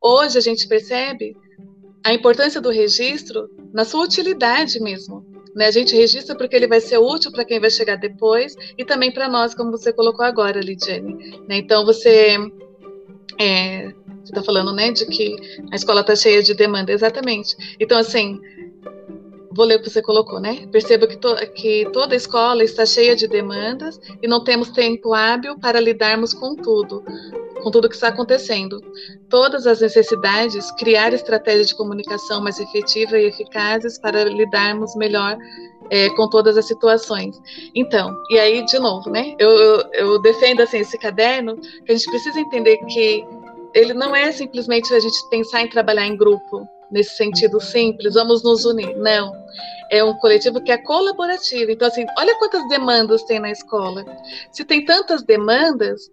Hoje 0.00 0.38
a 0.38 0.40
gente 0.40 0.66
percebe 0.66 1.36
a 2.02 2.14
importância 2.14 2.60
do 2.60 2.70
registro 2.70 3.50
na 3.74 3.84
sua 3.84 4.04
utilidade 4.04 4.80
mesmo. 4.80 5.26
Né? 5.54 5.66
A 5.66 5.70
gente 5.70 5.94
registra 5.94 6.34
porque 6.34 6.56
ele 6.56 6.66
vai 6.66 6.80
ser 6.80 6.98
útil 6.98 7.30
para 7.30 7.44
quem 7.44 7.60
vai 7.60 7.70
chegar 7.70 7.96
depois 7.96 8.54
e 8.78 8.84
também 8.84 9.12
para 9.12 9.28
nós, 9.28 9.54
como 9.54 9.70
você 9.70 9.92
colocou 9.92 10.24
agora, 10.24 10.60
Lidiane. 10.60 11.40
Né? 11.46 11.58
Então 11.58 11.84
você 11.84 12.38
é, 13.38 13.92
está 14.24 14.42
falando, 14.42 14.72
né, 14.72 14.92
de 14.92 15.06
que 15.06 15.36
a 15.70 15.76
escola 15.76 16.00
está 16.00 16.14
cheia 16.14 16.42
de 16.42 16.54
demanda, 16.54 16.92
exatamente. 16.92 17.56
Então, 17.78 17.98
assim, 17.98 18.40
vou 19.56 19.64
ler 19.64 19.76
o 19.76 19.82
que 19.82 19.90
você 19.90 20.02
colocou, 20.02 20.38
né? 20.38 20.66
Perceba 20.70 21.06
que, 21.06 21.16
to 21.16 21.34
que 21.54 21.88
toda 21.92 22.14
escola 22.14 22.62
está 22.62 22.84
cheia 22.84 23.16
de 23.16 23.26
demandas 23.26 23.98
e 24.22 24.28
não 24.28 24.44
temos 24.44 24.70
tempo 24.70 25.14
hábil 25.14 25.58
para 25.58 25.80
lidarmos 25.80 26.34
com 26.34 26.54
tudo, 26.54 27.02
com 27.62 27.70
tudo 27.70 27.88
que 27.88 27.94
está 27.94 28.08
acontecendo. 28.08 28.78
Todas 29.30 29.66
as 29.66 29.80
necessidades, 29.80 30.70
criar 30.72 31.12
estratégias 31.14 31.68
de 31.68 31.74
comunicação 31.74 32.40
mais 32.42 32.60
efetivas 32.60 33.14
e 33.14 33.24
eficazes 33.24 33.98
para 33.98 34.24
lidarmos 34.24 34.94
melhor 34.94 35.38
é, 35.90 36.10
com 36.10 36.28
todas 36.28 36.58
as 36.58 36.66
situações. 36.66 37.40
Então, 37.74 38.14
e 38.30 38.38
aí, 38.38 38.64
de 38.64 38.78
novo, 38.78 39.08
né? 39.08 39.34
Eu, 39.38 39.50
eu, 39.50 39.82
eu 39.94 40.22
defendo 40.22 40.60
assim, 40.60 40.78
esse 40.78 40.98
caderno, 40.98 41.56
que 41.56 41.92
a 41.92 41.94
gente 41.94 42.10
precisa 42.10 42.38
entender 42.38 42.76
que 42.86 43.24
ele 43.74 43.94
não 43.94 44.14
é 44.14 44.32
simplesmente 44.32 44.92
a 44.94 45.00
gente 45.00 45.16
pensar 45.30 45.62
em 45.62 45.68
trabalhar 45.68 46.06
em 46.06 46.16
grupo, 46.16 46.66
nesse 46.90 47.16
sentido 47.16 47.60
simples, 47.60 48.14
vamos 48.14 48.42
nos 48.42 48.64
unir. 48.64 48.96
Não. 48.96 49.32
É 49.90 50.02
um 50.02 50.14
coletivo 50.14 50.60
que 50.60 50.72
é 50.72 50.78
colaborativo. 50.78 51.70
Então, 51.70 51.88
assim, 51.88 52.04
olha 52.18 52.38
quantas 52.38 52.66
demandas 52.68 53.22
tem 53.24 53.38
na 53.38 53.50
escola. 53.50 54.04
Se 54.50 54.64
tem 54.64 54.84
tantas 54.84 55.22
demandas, 55.22 56.10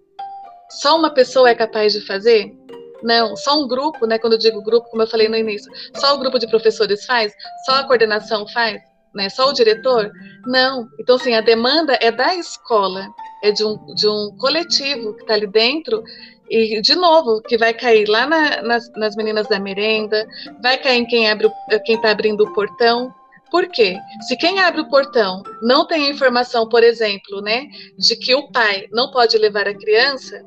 só 0.69 0.97
uma 0.97 1.11
pessoa 1.11 1.49
é 1.49 1.55
capaz 1.55 1.93
de 1.93 2.05
fazer? 2.05 2.55
Não, 3.01 3.35
só 3.35 3.61
um 3.61 3.67
grupo, 3.67 4.05
né? 4.05 4.17
Quando 4.17 4.33
eu 4.33 4.39
digo 4.39 4.63
grupo, 4.63 4.89
como 4.89 5.03
eu 5.03 5.07
falei 5.07 5.27
no 5.27 5.35
início, 5.35 5.71
só 5.95 6.15
o 6.15 6.19
grupo 6.19 6.39
de 6.39 6.47
professores 6.47 7.05
faz? 7.05 7.33
Só 7.65 7.73
a 7.75 7.83
coordenação 7.83 8.47
faz? 8.47 8.81
Né, 9.13 9.29
só 9.29 9.49
o 9.49 9.53
diretor? 9.53 10.11
Não. 10.47 10.87
Então, 10.99 11.17
assim, 11.17 11.35
a 11.35 11.41
demanda 11.41 11.95
é 12.01 12.11
da 12.11 12.33
escola, 12.33 13.07
é 13.43 13.51
de 13.51 13.63
um, 13.63 13.93
de 13.93 14.07
um 14.07 14.35
coletivo 14.39 15.13
que 15.13 15.21
está 15.21 15.35
ali 15.35 15.45
dentro 15.45 16.03
e, 16.49 16.81
de 16.81 16.95
novo, 16.95 17.41
que 17.41 17.57
vai 17.57 17.73
cair 17.73 18.07
lá 18.07 18.25
na, 18.27 18.61
nas, 18.61 18.91
nas, 18.93 19.15
meninas 19.15 19.47
da 19.47 19.59
merenda, 19.59 20.27
vai 20.61 20.77
cair 20.77 20.99
em 20.99 21.05
quem 21.05 21.29
abre 21.29 21.49
quem 21.85 21.95
está 21.95 22.11
abrindo 22.11 22.43
o 22.43 22.53
portão. 22.53 23.13
Por 23.49 23.67
quê? 23.67 23.97
Se 24.27 24.35
quem 24.35 24.59
abre 24.59 24.81
o 24.81 24.89
portão 24.89 25.43
não 25.61 25.85
tem 25.85 26.09
informação, 26.09 26.67
por 26.67 26.83
exemplo, 26.83 27.41
né, 27.41 27.67
de 27.97 28.15
que 28.15 28.33
o 28.35 28.51
pai 28.51 28.87
não 28.91 29.11
pode 29.11 29.37
levar 29.37 29.67
a 29.67 29.77
criança, 29.77 30.43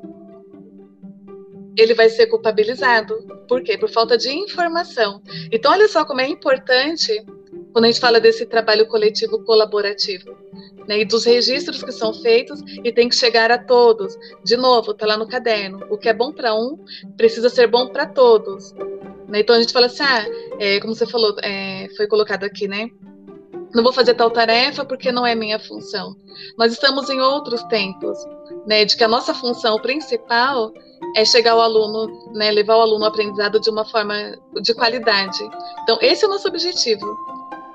ele 1.77 1.93
vai 1.93 2.09
ser 2.09 2.27
culpabilizado. 2.27 3.15
Por 3.47 3.63
quê? 3.63 3.77
Por 3.77 3.89
falta 3.89 4.17
de 4.17 4.31
informação. 4.31 5.21
Então, 5.51 5.71
olha 5.71 5.87
só 5.87 6.03
como 6.03 6.21
é 6.21 6.27
importante 6.27 7.23
quando 7.71 7.85
a 7.85 7.87
gente 7.87 7.99
fala 7.99 8.19
desse 8.19 8.45
trabalho 8.45 8.87
coletivo 8.87 9.43
colaborativo 9.43 10.35
né, 10.87 11.01
e 11.01 11.05
dos 11.05 11.25
registros 11.25 11.83
que 11.83 11.91
são 11.91 12.13
feitos 12.13 12.61
e 12.83 12.91
tem 12.91 13.09
que 13.09 13.15
chegar 13.15 13.51
a 13.51 13.57
todos. 13.57 14.17
De 14.43 14.55
novo, 14.55 14.91
está 14.91 15.05
lá 15.05 15.17
no 15.17 15.27
caderno. 15.27 15.85
O 15.89 15.97
que 15.97 16.09
é 16.09 16.13
bom 16.13 16.31
para 16.31 16.55
um 16.55 16.79
precisa 17.15 17.49
ser 17.49 17.67
bom 17.67 17.89
para 17.89 18.05
todos. 18.05 18.73
Né? 19.27 19.41
Então 19.41 19.55
a 19.55 19.59
gente 19.59 19.73
fala 19.73 19.87
assim, 19.87 20.03
ah, 20.03 20.25
é, 20.59 20.79
como 20.79 20.95
você 20.95 21.05
falou, 21.05 21.35
é, 21.43 21.87
foi 21.95 22.07
colocado 22.07 22.45
aqui, 22.45 22.67
né? 22.67 22.89
Não 23.73 23.83
vou 23.83 23.91
fazer 23.91 24.13
tal 24.13 24.31
tarefa 24.31 24.85
porque 24.85 25.11
não 25.11 25.25
é 25.25 25.35
minha 25.35 25.59
função. 25.59 26.15
Nós 26.57 26.71
estamos 26.71 27.09
em 27.09 27.19
outros 27.19 27.61
tempos, 27.63 28.17
né, 28.65 28.85
de 28.85 28.95
que 28.95 29.03
a 29.03 29.07
nossa 29.07 29.33
função 29.33 29.77
principal 29.81 30.71
é 31.15 31.25
chegar 31.25 31.51
ao 31.51 31.61
aluno, 31.61 32.31
né, 32.33 32.49
levar 32.49 32.77
o 32.77 32.81
aluno 32.81 33.03
ao 33.03 33.09
aprendizado 33.09 33.59
de 33.59 33.69
uma 33.69 33.83
forma 33.83 34.15
de 34.61 34.73
qualidade. 34.73 35.39
Então, 35.83 35.97
esse 36.01 36.23
é 36.23 36.27
o 36.27 36.31
nosso 36.31 36.47
objetivo. 36.47 37.05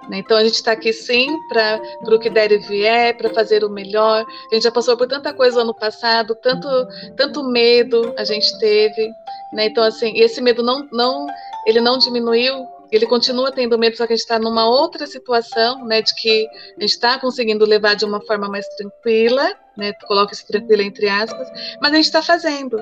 Né? 0.09 0.19
Então 0.19 0.37
a 0.37 0.45
gente 0.45 0.55
está 0.55 0.73
aqui 0.73 0.93
sim 0.93 1.29
para 1.49 1.81
o 2.03 2.19
que 2.19 2.29
der 2.29 2.53
e 2.53 2.59
vier, 2.59 3.17
para 3.17 3.31
fazer 3.31 3.65
o 3.65 3.71
melhor. 3.71 4.25
A 4.51 4.55
gente 4.55 4.65
já 4.65 4.71
passou 4.71 4.97
por 4.97 5.07
tanta 5.07 5.33
coisa 5.33 5.57
no 5.57 5.63
ano 5.63 5.75
passado, 5.75 6.35
tanto, 6.35 6.69
tanto 7.17 7.45
medo 7.45 8.13
a 8.17 8.25
gente 8.25 8.59
teve. 8.59 9.13
Né? 9.53 9.67
Então, 9.67 9.85
assim, 9.85 10.13
esse 10.17 10.41
medo 10.41 10.63
não, 10.63 10.89
não, 10.93 11.27
ele 11.67 11.81
não 11.81 11.99
diminuiu, 11.99 12.67
ele 12.93 13.07
continua 13.07 13.51
tendo 13.51 13.79
medo, 13.79 13.97
só 13.97 14.07
que 14.07 14.13
a 14.13 14.17
gente 14.17 14.23
está 14.23 14.39
numa 14.39 14.69
outra 14.69 15.07
situação, 15.07 15.85
né, 15.87 16.03
de 16.03 16.15
que 16.15 16.47
a 16.77 16.81
gente 16.83 16.91
está 16.91 17.19
conseguindo 17.19 17.65
levar 17.65 17.97
de 17.97 18.05
uma 18.05 18.21
forma 18.21 18.49
mais 18.49 18.69
tranquila, 18.77 19.57
né, 19.75 19.95
coloca 20.07 20.35
esse 20.35 20.47
tranquilo 20.47 20.83
entre 20.83 21.09
aspas, 21.09 21.49
mas 21.81 21.93
a 21.93 21.97
gente 21.97 22.05
está 22.05 22.21
fazendo, 22.23 22.77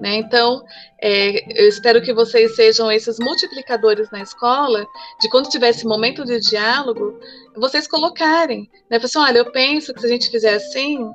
né, 0.00 0.16
então 0.16 0.64
é, 0.98 1.62
eu 1.62 1.68
espero 1.68 2.00
que 2.00 2.14
vocês 2.14 2.56
sejam 2.56 2.90
esses 2.90 3.18
multiplicadores 3.18 4.10
na 4.10 4.22
escola, 4.22 4.86
de 5.20 5.28
quando 5.28 5.50
tiver 5.50 5.68
esse 5.68 5.86
momento 5.86 6.24
de 6.24 6.40
diálogo, 6.40 7.20
vocês 7.54 7.86
colocarem, 7.86 8.70
né, 8.88 8.98
assim, 9.02 9.18
olha, 9.18 9.38
eu 9.38 9.52
penso 9.52 9.92
que 9.92 10.00
se 10.00 10.06
a 10.06 10.10
gente 10.10 10.30
fizer 10.30 10.54
assim, 10.54 11.06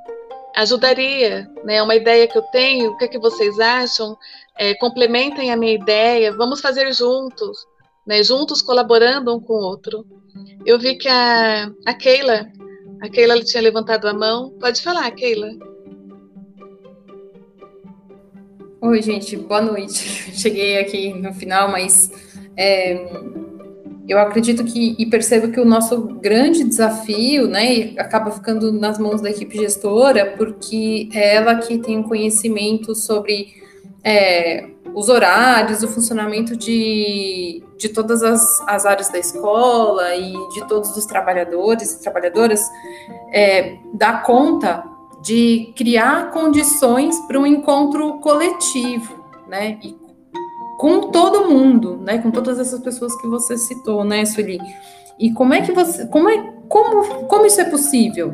ajudaria, 0.56 1.50
né, 1.64 1.82
uma 1.82 1.96
ideia 1.96 2.28
que 2.28 2.38
eu 2.38 2.44
tenho, 2.44 2.92
o 2.92 2.98
que, 2.98 3.06
é 3.06 3.08
que 3.08 3.18
vocês 3.18 3.60
acham, 3.60 4.16
é, 4.56 4.76
complementem 4.76 5.52
a 5.52 5.58
minha 5.58 5.74
ideia, 5.74 6.32
vamos 6.32 6.62
fazer 6.62 6.94
juntos, 6.94 7.66
né, 8.06 8.23
juntos 8.23 8.61
colaborando 8.61 9.36
um 9.36 9.40
com 9.40 9.53
o 9.53 9.64
outro. 9.64 10.06
Eu 10.65 10.80
vi 10.80 10.95
que 10.95 11.07
a, 11.07 11.72
a 11.86 11.94
Keila, 11.94 12.48
a 13.02 13.10
Keila 13.10 13.40
tinha 13.44 13.64
levantado 13.64 14.07
a 14.07 14.14
mão. 14.14 14.52
Pode 14.60 14.82
falar, 14.82 15.10
Keila. 15.11 15.49
Oi, 18.82 19.02
gente, 19.02 19.36
boa 19.36 19.61
noite. 19.61 19.94
Cheguei 20.38 20.77
aqui 20.77 21.14
no 21.14 21.34
final, 21.34 21.72
mas 21.72 22.11
é, 22.56 22.94
eu 24.07 24.19
acredito 24.19 24.64
que 24.64 24.95
e 24.99 25.06
percebo 25.07 25.52
que 25.52 25.60
o 25.60 25.65
nosso 25.65 26.02
grande 26.19 26.64
desafio, 26.64 27.48
né, 27.48 27.94
acaba 27.98 28.30
ficando 28.30 28.72
nas 28.72 28.99
mãos 28.99 29.22
da 29.22 29.32
equipe 29.32 29.57
gestora, 29.57 30.36
porque 30.38 31.10
é 31.14 31.36
ela 31.36 31.56
que 31.56 31.80
tem 31.80 31.98
um 31.98 32.03
conhecimento 32.03 32.94
sobre 32.94 33.56
é, 34.03 34.69
os 34.96 35.10
horários, 35.10 35.84
o 35.84 35.88
funcionamento 35.90 36.56
de, 36.56 37.62
de 37.78 37.90
todas 37.90 38.24
as, 38.24 38.62
as 38.62 38.86
áreas 38.86 39.10
da 39.10 39.20
escola 39.20 40.16
e 40.16 40.32
de 40.54 40.66
todos 40.68 40.96
os 40.96 41.06
trabalhadores 41.06 41.94
e 41.94 42.02
trabalhadoras, 42.02 42.62
é, 43.34 43.78
dá 43.94 44.20
conta 44.20 44.86
de 45.22 45.74
criar 45.76 46.32
condições 46.32 47.20
para 47.28 47.38
um 47.38 47.46
encontro 47.46 48.20
coletivo, 48.20 49.22
né? 49.48 49.78
E 49.84 49.98
com 50.78 51.12
todo 51.12 51.50
mundo, 51.50 51.98
né? 51.98 52.20
Com 52.20 52.32
todas 52.32 52.58
essas 52.58 52.80
pessoas 52.80 53.14
que 53.20 53.28
você 53.28 53.58
citou, 53.58 54.06
né, 54.06 54.24
Sueli? 54.24 54.60
E 55.20 55.34
como 55.34 55.54
é 55.54 55.62
que 55.62 55.74
você, 55.74 56.06
como 56.08 56.30
é, 56.30 56.54
como, 56.70 57.26
como 57.26 57.46
isso 57.46 57.60
é 57.60 57.66
possível? 57.66 58.32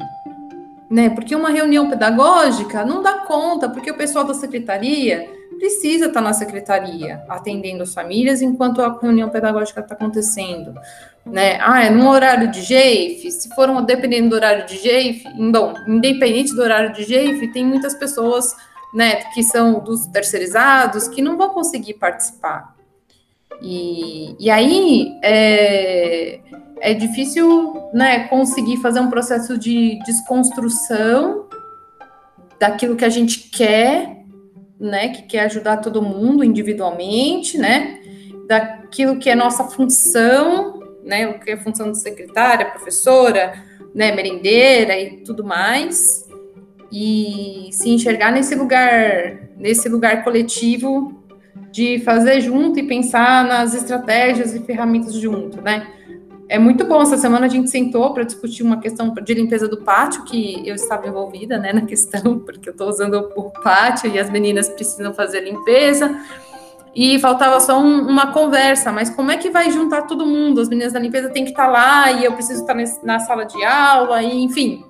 Né? 0.92 1.10
Porque 1.10 1.34
uma 1.34 1.50
reunião 1.50 1.90
pedagógica 1.90 2.84
não 2.84 3.02
dá 3.02 3.20
conta, 3.20 3.70
porque 3.70 3.90
o 3.90 3.96
pessoal 3.96 4.26
da 4.26 4.34
secretaria 4.34 5.26
precisa 5.58 6.08
estar 6.08 6.20
na 6.20 6.34
secretaria, 6.34 7.24
atendendo 7.30 7.84
as 7.84 7.94
famílias 7.94 8.42
enquanto 8.42 8.82
a 8.82 9.00
reunião 9.00 9.30
pedagógica 9.30 9.80
está 9.80 9.96
acontecendo. 9.96 10.74
Né? 11.26 11.58
Ah, 11.62 11.86
é 11.86 11.90
num 11.90 12.10
horário 12.10 12.52
de 12.52 12.62
GEIF, 12.62 13.32
se 13.32 13.56
for 13.56 13.70
um, 13.70 13.82
dependendo 13.86 14.30
do 14.30 14.36
horário 14.36 14.66
de 14.66 14.78
GEIF, 14.78 15.24
bom, 15.52 15.74
independente 15.88 16.54
do 16.54 16.62
horário 16.62 16.92
de 16.92 17.04
GEIF, 17.04 17.48
tem 17.54 17.66
muitas 17.66 17.94
pessoas 17.94 18.54
né, 18.94 19.16
que 19.34 19.44
são 19.44 19.80
dos 19.80 20.08
terceirizados 20.08 21.08
que 21.08 21.22
não 21.22 21.38
vão 21.38 21.50
conseguir 21.50 21.94
participar. 21.94 22.76
E, 23.62 24.36
e 24.40 24.50
aí 24.50 25.18
é, 25.24 26.40
é 26.82 26.94
difícil 26.94 27.90
né, 27.94 28.28
conseguir 28.28 28.78
fazer 28.78 28.99
um 28.99 29.10
processo 29.10 29.58
de 29.58 29.99
desconstrução 30.06 31.48
daquilo 32.60 32.95
que 32.95 33.06
a 33.06 33.10
gente 33.10 33.49
quer 33.49 34.22
né, 34.82 35.10
que 35.10 35.22
quer 35.22 35.41
ajudar 35.41 35.78
todo 35.78 36.02
mundo 36.02 36.44
individualmente, 36.44 37.56
né, 37.56 37.99
daquilo 38.48 39.20
que 39.20 39.30
é 39.30 39.36
nossa 39.36 39.66
função, 39.66 40.82
né, 41.03 41.28
o 41.28 41.40
que 41.40 41.52
é 41.52 41.58
função 41.58 41.91
de 41.91 41.99
secretária, 41.99 42.66
professora, 42.66 43.53
né, 43.94 44.12
merendeira 44.12 44.99
e 44.99 45.18
tudo 45.18 45.44
mais, 45.44 46.28
e 46.91 47.70
se 47.72 47.90
enxergar 47.90 48.32
nesse 48.32 48.56
lugar, 48.56 49.49
nesse 49.56 49.88
lugar 49.88 50.24
coletivo 50.24 51.24
de 51.72 51.99
fazer 51.99 52.41
junto 52.41 52.80
e 52.80 52.84
pensar 52.84 53.45
nas 53.45 53.76
estratégias 53.76 54.53
e 54.56 54.60
ferramentas 54.62 55.14
junto, 55.14 55.62
né? 55.62 55.88
É 56.52 56.60
muito 56.60 56.84
bom. 56.84 57.02
Essa 57.02 57.18
semana 57.18 57.45
a 57.45 57.49
gente 57.49 57.69
sentou 57.69 58.14
para 58.14 58.23
discutir 58.23 58.61
uma 58.61 58.78
questão 58.78 59.14
de 59.14 59.34
limpeza 59.34 59.69
do 59.69 59.78
pátio, 59.78 60.26
que 60.26 60.61
eu 60.68 60.76
estava 60.76 61.07
envolvida 61.07 61.57
né, 61.57 61.72
na 61.72 61.84
questão, 61.84 62.40
porque 62.44 62.68
eu 62.68 62.73
estou 62.73 62.90
usando 62.90 63.32
o 63.38 63.49
pátio 63.64 64.11
e 64.11 64.19
as 64.19 64.30
meninas 64.30 64.68
precisam 64.68 65.14
fazer 65.14 65.45
limpeza. 65.45 66.14
E 66.94 67.18
faltava 67.19 67.57
só 67.61 67.80
um, 67.80 68.02
uma 68.02 68.34
conversa, 68.34 68.91
mas 68.91 69.10
como 69.10 69.32
é 69.32 69.38
que 69.38 69.49
vai 69.49 69.72
juntar 69.72 70.02
todo 70.02 70.26
mundo? 70.26 70.60
As 70.60 70.68
meninas 70.68 70.91
da 70.91 70.99
limpeza 70.99 71.30
têm 71.30 71.45
que 71.45 71.52
estar 71.52 71.68
tá 71.68 71.72
lá 71.72 72.11
e 72.11 72.26
eu 72.26 72.34
preciso 72.34 72.64
estar 72.64 72.76
tá 72.76 72.84
na 73.02 73.18
sala 73.22 73.45
de 73.45 73.64
aula, 73.64 74.22
e 74.22 74.44
enfim, 74.44 74.84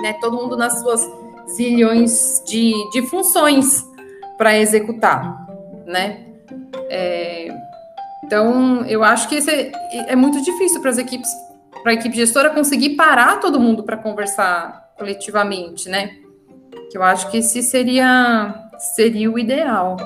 né, 0.00 0.12
todo 0.20 0.36
mundo 0.36 0.56
nas 0.56 0.78
suas 0.78 1.04
zilhões 1.50 2.40
de, 2.46 2.72
de 2.92 3.02
funções 3.08 3.84
para 4.38 4.56
executar, 4.56 5.44
né? 5.84 6.20
É, 6.88 7.43
então, 8.34 8.84
eu 8.86 9.04
acho 9.04 9.28
que 9.28 9.36
é, 9.48 10.12
é 10.12 10.16
muito 10.16 10.42
difícil 10.42 10.80
para 10.80 10.90
as 10.90 10.98
equipes, 10.98 11.30
para 11.84 11.92
a 11.92 11.94
equipe 11.94 12.16
gestora 12.16 12.50
conseguir 12.50 12.96
parar 12.96 13.38
todo 13.38 13.60
mundo 13.60 13.84
para 13.84 13.96
conversar 13.96 14.92
coletivamente, 14.98 15.88
né? 15.88 16.16
Que 16.90 16.98
eu 16.98 17.02
acho 17.04 17.30
que 17.30 17.36
esse 17.36 17.62
seria, 17.62 18.52
seria 18.96 19.30
o 19.30 19.38
ideal. 19.38 19.96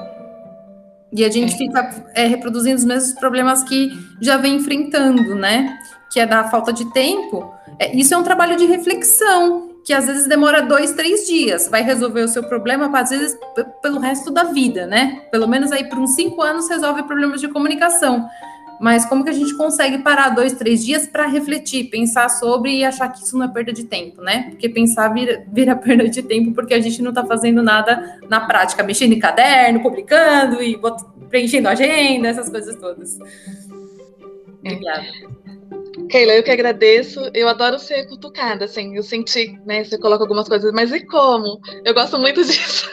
E 1.10 1.24
a 1.24 1.30
gente 1.30 1.54
é. 1.54 1.56
fica 1.56 2.04
é, 2.14 2.26
reproduzindo 2.26 2.76
os 2.76 2.84
mesmos 2.84 3.18
problemas 3.18 3.62
que 3.62 3.98
já 4.20 4.36
vem 4.36 4.56
enfrentando, 4.56 5.34
né? 5.34 5.78
Que 6.12 6.20
é 6.20 6.26
da 6.26 6.44
falta 6.50 6.70
de 6.70 6.84
tempo. 6.92 7.50
É, 7.78 7.96
isso 7.96 8.12
é 8.12 8.18
um 8.18 8.22
trabalho 8.22 8.58
de 8.58 8.66
reflexão, 8.66 9.67
que 9.84 9.92
às 9.92 10.06
vezes 10.06 10.26
demora 10.26 10.60
dois, 10.60 10.92
três 10.92 11.26
dias. 11.26 11.68
Vai 11.68 11.82
resolver 11.82 12.22
o 12.22 12.28
seu 12.28 12.42
problema, 12.44 12.90
às 12.98 13.10
vezes, 13.10 13.38
pelo 13.82 13.98
resto 13.98 14.30
da 14.30 14.44
vida, 14.44 14.86
né? 14.86 15.22
Pelo 15.30 15.48
menos 15.48 15.72
aí 15.72 15.88
por 15.88 15.98
uns 15.98 16.14
cinco 16.14 16.42
anos 16.42 16.68
resolve 16.68 17.02
problemas 17.04 17.40
de 17.40 17.48
comunicação. 17.48 18.28
Mas 18.80 19.04
como 19.04 19.24
que 19.24 19.30
a 19.30 19.34
gente 19.34 19.56
consegue 19.56 19.98
parar 19.98 20.28
dois, 20.30 20.52
três 20.52 20.84
dias 20.84 21.06
para 21.06 21.26
refletir, 21.26 21.90
pensar 21.90 22.28
sobre 22.28 22.76
e 22.76 22.84
achar 22.84 23.08
que 23.08 23.24
isso 23.24 23.36
não 23.36 23.44
é 23.44 23.48
perda 23.48 23.72
de 23.72 23.84
tempo, 23.84 24.22
né? 24.22 24.50
Porque 24.50 24.68
pensar 24.68 25.08
vira, 25.08 25.44
vira 25.50 25.74
perda 25.76 26.08
de 26.08 26.22
tempo 26.22 26.52
porque 26.52 26.74
a 26.74 26.80
gente 26.80 27.02
não 27.02 27.10
está 27.10 27.24
fazendo 27.24 27.62
nada 27.62 28.20
na 28.28 28.40
prática, 28.46 28.82
mexendo 28.82 29.14
em 29.14 29.18
caderno, 29.18 29.80
publicando 29.80 30.62
e 30.62 30.78
preenchendo 31.28 31.68
agenda, 31.68 32.28
essas 32.28 32.48
coisas 32.48 32.76
todas. 32.76 33.18
Obrigada. 34.60 35.06
Keila, 36.08 36.32
eu 36.32 36.42
que 36.42 36.50
agradeço. 36.50 37.20
Eu 37.34 37.48
adoro 37.48 37.78
ser 37.78 38.06
cutucada, 38.06 38.64
assim. 38.64 38.96
Eu 38.96 39.02
senti, 39.02 39.58
né? 39.64 39.84
Você 39.84 39.98
coloca 39.98 40.24
algumas 40.24 40.48
coisas, 40.48 40.72
mas 40.72 40.92
e 40.92 41.04
como? 41.06 41.60
Eu 41.84 41.94
gosto 41.94 42.18
muito 42.18 42.42
disso. 42.44 42.88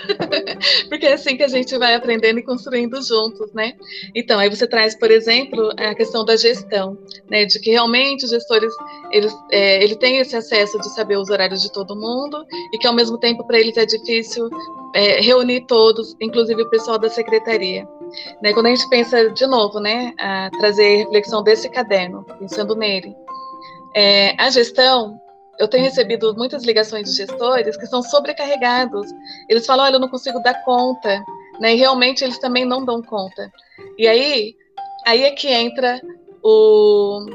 Porque 0.89 1.05
é 1.05 1.13
assim 1.13 1.37
que 1.37 1.43
a 1.43 1.47
gente 1.47 1.77
vai 1.77 1.95
aprendendo 1.95 2.39
e 2.39 2.43
construindo 2.43 3.01
juntos, 3.01 3.51
né? 3.53 3.73
Então, 4.13 4.39
aí 4.39 4.49
você 4.49 4.67
traz, 4.67 4.95
por 4.95 5.11
exemplo, 5.11 5.71
a 5.77 5.95
questão 5.95 6.25
da 6.25 6.35
gestão, 6.35 6.97
né? 7.29 7.45
De 7.45 7.59
que 7.59 7.71
realmente 7.71 8.25
os 8.25 8.31
gestores, 8.31 8.73
eles, 9.11 9.33
é, 9.51 9.83
ele 9.83 9.95
tem 9.95 10.17
esse 10.17 10.35
acesso 10.35 10.77
de 10.79 10.93
saber 10.93 11.17
os 11.17 11.29
horários 11.29 11.61
de 11.61 11.71
todo 11.71 11.95
mundo 11.95 12.45
e 12.73 12.77
que, 12.77 12.87
ao 12.87 12.93
mesmo 12.93 13.17
tempo, 13.17 13.45
para 13.45 13.59
eles 13.59 13.77
é 13.77 13.85
difícil 13.85 14.49
é, 14.93 15.21
reunir 15.21 15.65
todos, 15.67 16.15
inclusive 16.21 16.61
o 16.61 16.69
pessoal 16.69 16.97
da 16.97 17.09
secretaria. 17.09 17.87
Né, 18.41 18.53
quando 18.53 18.67
a 18.67 18.69
gente 18.69 18.87
pensa 18.89 19.29
de 19.29 19.45
novo, 19.47 19.79
né, 19.79 20.13
a 20.19 20.49
trazer 20.59 20.97
reflexão 20.97 21.43
desse 21.43 21.69
caderno, 21.69 22.25
pensando 22.39 22.75
nele, 22.75 23.15
é, 23.95 24.35
a 24.41 24.49
gestão, 24.49 25.19
eu 25.59 25.67
tenho 25.67 25.83
recebido 25.83 26.35
muitas 26.35 26.63
ligações 26.63 27.09
de 27.09 27.15
gestores 27.15 27.77
que 27.77 27.87
são 27.87 28.01
sobrecarregados. 28.01 29.09
Eles 29.49 29.65
falam, 29.65 29.85
olha, 29.85 29.95
eu 29.95 29.99
não 29.99 30.09
consigo 30.09 30.39
dar 30.41 30.63
conta, 30.63 31.23
né, 31.59 31.73
e 31.73 31.77
realmente 31.77 32.23
eles 32.23 32.37
também 32.39 32.65
não 32.65 32.83
dão 32.83 33.01
conta. 33.01 33.51
E 33.97 34.07
aí, 34.07 34.55
aí 35.05 35.23
é 35.23 35.31
que 35.31 35.47
entra 35.47 36.01
o 36.43 37.25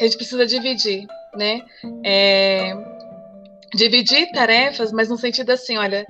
a 0.00 0.04
gente 0.04 0.16
precisa 0.16 0.46
dividir, 0.46 1.06
né? 1.36 1.60
É, 2.04 2.72
dividir 3.74 4.30
tarefas, 4.32 4.92
mas 4.92 5.08
no 5.08 5.18
sentido 5.18 5.50
assim, 5.50 5.76
olha, 5.76 6.06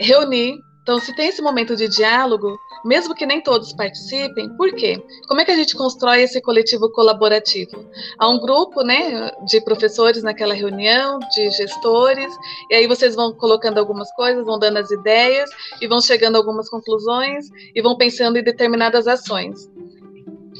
reunir. 0.00 0.58
Então, 0.84 1.00
se 1.00 1.16
tem 1.16 1.28
esse 1.28 1.40
momento 1.40 1.74
de 1.74 1.88
diálogo, 1.88 2.60
mesmo 2.84 3.14
que 3.14 3.24
nem 3.24 3.40
todos 3.40 3.72
participem, 3.72 4.54
por 4.54 4.70
quê? 4.74 5.02
Como 5.26 5.40
é 5.40 5.44
que 5.46 5.50
a 5.50 5.56
gente 5.56 5.74
constrói 5.74 6.24
esse 6.24 6.42
coletivo 6.42 6.92
colaborativo? 6.92 7.86
Há 8.18 8.28
um 8.28 8.38
grupo, 8.38 8.82
né, 8.82 9.30
de 9.46 9.62
professores 9.62 10.22
naquela 10.22 10.52
reunião, 10.52 11.18
de 11.34 11.50
gestores, 11.52 12.30
e 12.70 12.74
aí 12.74 12.86
vocês 12.86 13.14
vão 13.14 13.32
colocando 13.32 13.78
algumas 13.78 14.12
coisas, 14.14 14.44
vão 14.44 14.58
dando 14.58 14.76
as 14.76 14.90
ideias 14.90 15.48
e 15.80 15.88
vão 15.88 16.02
chegando 16.02 16.36
a 16.36 16.38
algumas 16.38 16.68
conclusões 16.68 17.46
e 17.74 17.80
vão 17.80 17.96
pensando 17.96 18.36
em 18.36 18.42
determinadas 18.42 19.08
ações 19.08 19.66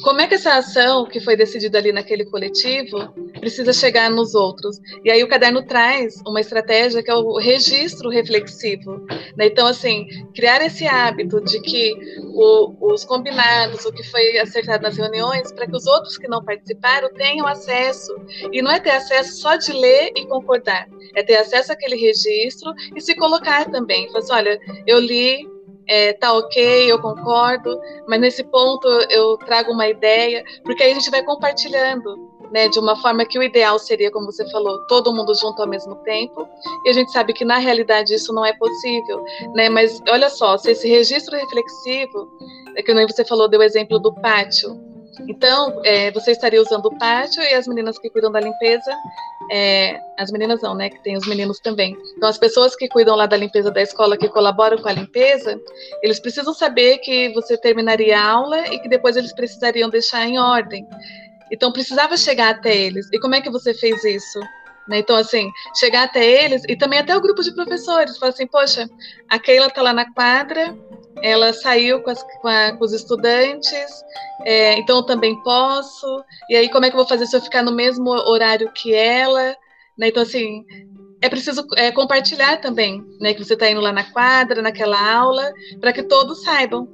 como 0.03 0.21
é 0.21 0.27
que 0.27 0.35
essa 0.35 0.55
ação 0.55 1.07
que 1.07 1.21
foi 1.21 1.37
decidida 1.37 1.79
ali 1.79 1.93
naquele 1.93 2.25
coletivo 2.25 3.13
precisa 3.39 3.73
chegar 3.73 4.11
nos 4.11 4.35
outros? 4.35 4.81
E 5.05 5.11
aí 5.11 5.23
o 5.23 5.29
caderno 5.29 5.65
traz 5.65 6.21
uma 6.27 6.41
estratégia 6.41 7.03
que 7.03 7.11
é 7.11 7.15
o 7.15 7.39
registro 7.39 8.09
reflexivo. 8.09 9.05
Né? 9.37 9.47
Então, 9.47 9.67
assim, 9.67 10.07
criar 10.35 10.65
esse 10.65 10.87
hábito 10.87 11.41
de 11.43 11.61
que 11.61 11.95
o, 12.35 12.93
os 12.93 13.05
combinados, 13.05 13.85
o 13.85 13.93
que 13.93 14.03
foi 14.03 14.39
acertado 14.39 14.83
nas 14.83 14.97
reuniões, 14.97 15.53
para 15.53 15.67
que 15.67 15.77
os 15.77 15.87
outros 15.87 16.19
que 16.19 16.29
não 16.29 16.45
participaram 16.45 17.13
tenham 17.15 17.47
acesso. 17.47 18.15
E 18.53 18.61
não 18.63 18.71
é 18.71 18.81
ter 18.81 18.91
acesso 18.91 19.41
só 19.41 19.57
de 19.57 19.73
ler 19.73 20.13
e 20.17 20.27
concordar, 20.27 20.89
é 21.15 21.23
ter 21.23 21.37
acesso 21.37 21.73
àquele 21.73 21.97
registro 21.97 22.73
e 22.97 23.01
se 23.01 23.15
colocar 23.15 23.71
também. 23.71 24.07
Falar 24.09 24.19
assim, 24.19 24.33
olha, 24.33 24.61
eu 24.87 24.99
li, 24.99 25.54
é, 25.89 26.13
tá 26.13 26.33
ok, 26.33 26.91
eu 26.91 26.99
concordo, 27.01 27.79
mas 28.09 28.21
nesse 28.21 28.45
ponto 28.45 28.87
eu 29.11 29.37
trago 29.39 29.73
uma 29.73 29.89
ideia, 29.89 30.45
porque 30.65 30.83
aí 30.83 30.93
a 30.93 30.95
gente 30.95 31.11
vai 31.11 31.23
compartilhando, 31.23 32.31
né, 32.51 32.69
de 32.69 32.79
uma 32.79 32.97
forma 32.97 33.25
que 33.25 33.39
o 33.39 33.43
ideal 33.43 33.79
seria, 33.79 34.11
como 34.11 34.27
você 34.27 34.49
falou, 34.51 34.79
todo 34.87 35.13
mundo 35.13 35.35
junto 35.35 35.61
ao 35.61 35.69
mesmo 35.69 35.97
tempo, 35.97 36.49
e 36.85 36.91
a 36.91 36.93
gente 36.93 37.11
sabe 37.11 37.33
que 37.33 37.45
na 37.45 37.59
realidade 37.59 38.15
isso 38.15 38.33
não 38.33 38.45
é 38.45 38.53
possível, 38.53 39.25
né, 39.55 39.69
mas 39.69 40.01
olha 40.09 40.31
só, 40.31 40.57
se 40.57 40.71
esse 40.71 40.89
registro 40.89 41.37
reflexivo, 41.37 42.29
é 42.77 42.83
que 42.83 42.95
nem 42.95 43.07
você 43.07 43.25
falou, 43.25 43.49
deu 43.49 43.61
o 43.61 43.65
exemplo 43.65 43.99
do 43.99 44.13
pátio, 44.15 44.94
então, 45.29 45.81
é, 45.85 46.11
você 46.11 46.33
estaria 46.33 46.61
usando 46.61 46.87
o 46.87 46.99
pátio 46.99 47.43
e 47.43 47.55
as 47.55 47.67
meninas 47.67 47.99
que 47.99 48.11
cuidam 48.11 48.31
da 48.31 48.41
limpeza, 48.41 48.91
é, 49.51 50.01
as 50.19 50.31
meninas 50.31 50.61
não, 50.63 50.75
né? 50.75 50.91
Que 50.91 51.03
tem 51.03 51.17
os 51.17 51.27
meninos 51.27 51.59
também. 51.61 51.97
Então, 52.17 52.29
as 52.29 52.39
pessoas 52.39 52.75
que 52.75 52.89
cuidam 52.89 53.15
lá 53.17 53.27
da 53.27 53.37
limpeza 53.37 53.71
da 53.71 53.83
escola, 53.83 54.17
que 54.17 54.29
colaboram 54.29 54.79
com 54.79 54.89
a 54.89 54.93
limpeza, 54.93 55.61
eles 56.03 56.19
precisam 56.21 56.53
saber 56.55 56.99
que 56.99 57.33
você 57.33 57.57
terminaria 57.57 58.19
a 58.19 58.25
aula 58.25 58.61
e 58.69 58.79
que 58.79 58.89
depois 58.89 59.17
eles 59.17 59.33
precisariam 59.33 59.89
deixar 59.89 60.27
em 60.27 60.39
ordem. 60.39 60.87
Então, 61.51 61.73
precisava 61.73 62.17
chegar 62.17 62.51
até 62.51 62.77
eles. 62.77 63.09
E 63.13 63.19
como 63.19 63.35
é 63.35 63.41
que 63.41 63.51
você 63.51 63.73
fez 63.75 64.03
isso? 64.05 64.41
Né? 64.89 64.99
Então, 64.99 65.17
assim, 65.17 65.51
chegar 65.75 66.05
até 66.05 66.25
eles 66.25 66.63
e 66.69 66.77
também 66.77 66.99
até 66.99 67.17
o 67.17 67.21
grupo 67.21 67.43
de 67.43 67.55
professores, 67.55 68.19
falar 68.19 68.33
assim, 68.33 68.47
poxa, 68.47 68.89
a 69.29 69.39
Keila 69.39 69.67
está 69.67 69.83
lá 69.83 69.93
na 69.93 70.13
quadra, 70.13 70.77
ela 71.23 71.53
saiu 71.53 72.01
com, 72.03 72.11
as, 72.11 72.23
com, 72.23 72.49
a, 72.49 72.73
com 72.73 72.85
os 72.85 72.93
estudantes, 72.93 74.05
é, 74.45 74.79
então 74.79 74.99
eu 74.99 75.03
também 75.03 75.41
posso. 75.43 76.07
E 76.51 76.57
aí, 76.57 76.69
como 76.69 76.85
é 76.85 76.91
que 76.91 76.97
eu 76.97 77.01
vou 77.01 77.09
fazer 77.09 77.27
se 77.27 77.37
eu 77.37 77.41
ficar 77.41 77.63
no 77.63 77.73
mesmo 77.73 78.11
horário 78.11 78.71
que 78.73 78.95
ela? 78.95 79.57
Né? 79.97 80.09
Então, 80.09 80.23
assim, 80.23 80.65
é 81.21 81.29
preciso 81.29 81.67
é, 81.77 81.91
compartilhar 81.91 82.61
também, 82.61 83.03
né? 83.21 83.33
Que 83.33 83.45
você 83.45 83.55
está 83.55 83.71
indo 83.71 83.81
lá 83.81 83.93
na 83.93 84.05
quadra, 84.05 84.61
naquela 84.61 85.01
aula, 85.15 85.53
para 85.81 85.93
que 85.93 86.03
todos 86.03 86.43
saibam. 86.43 86.89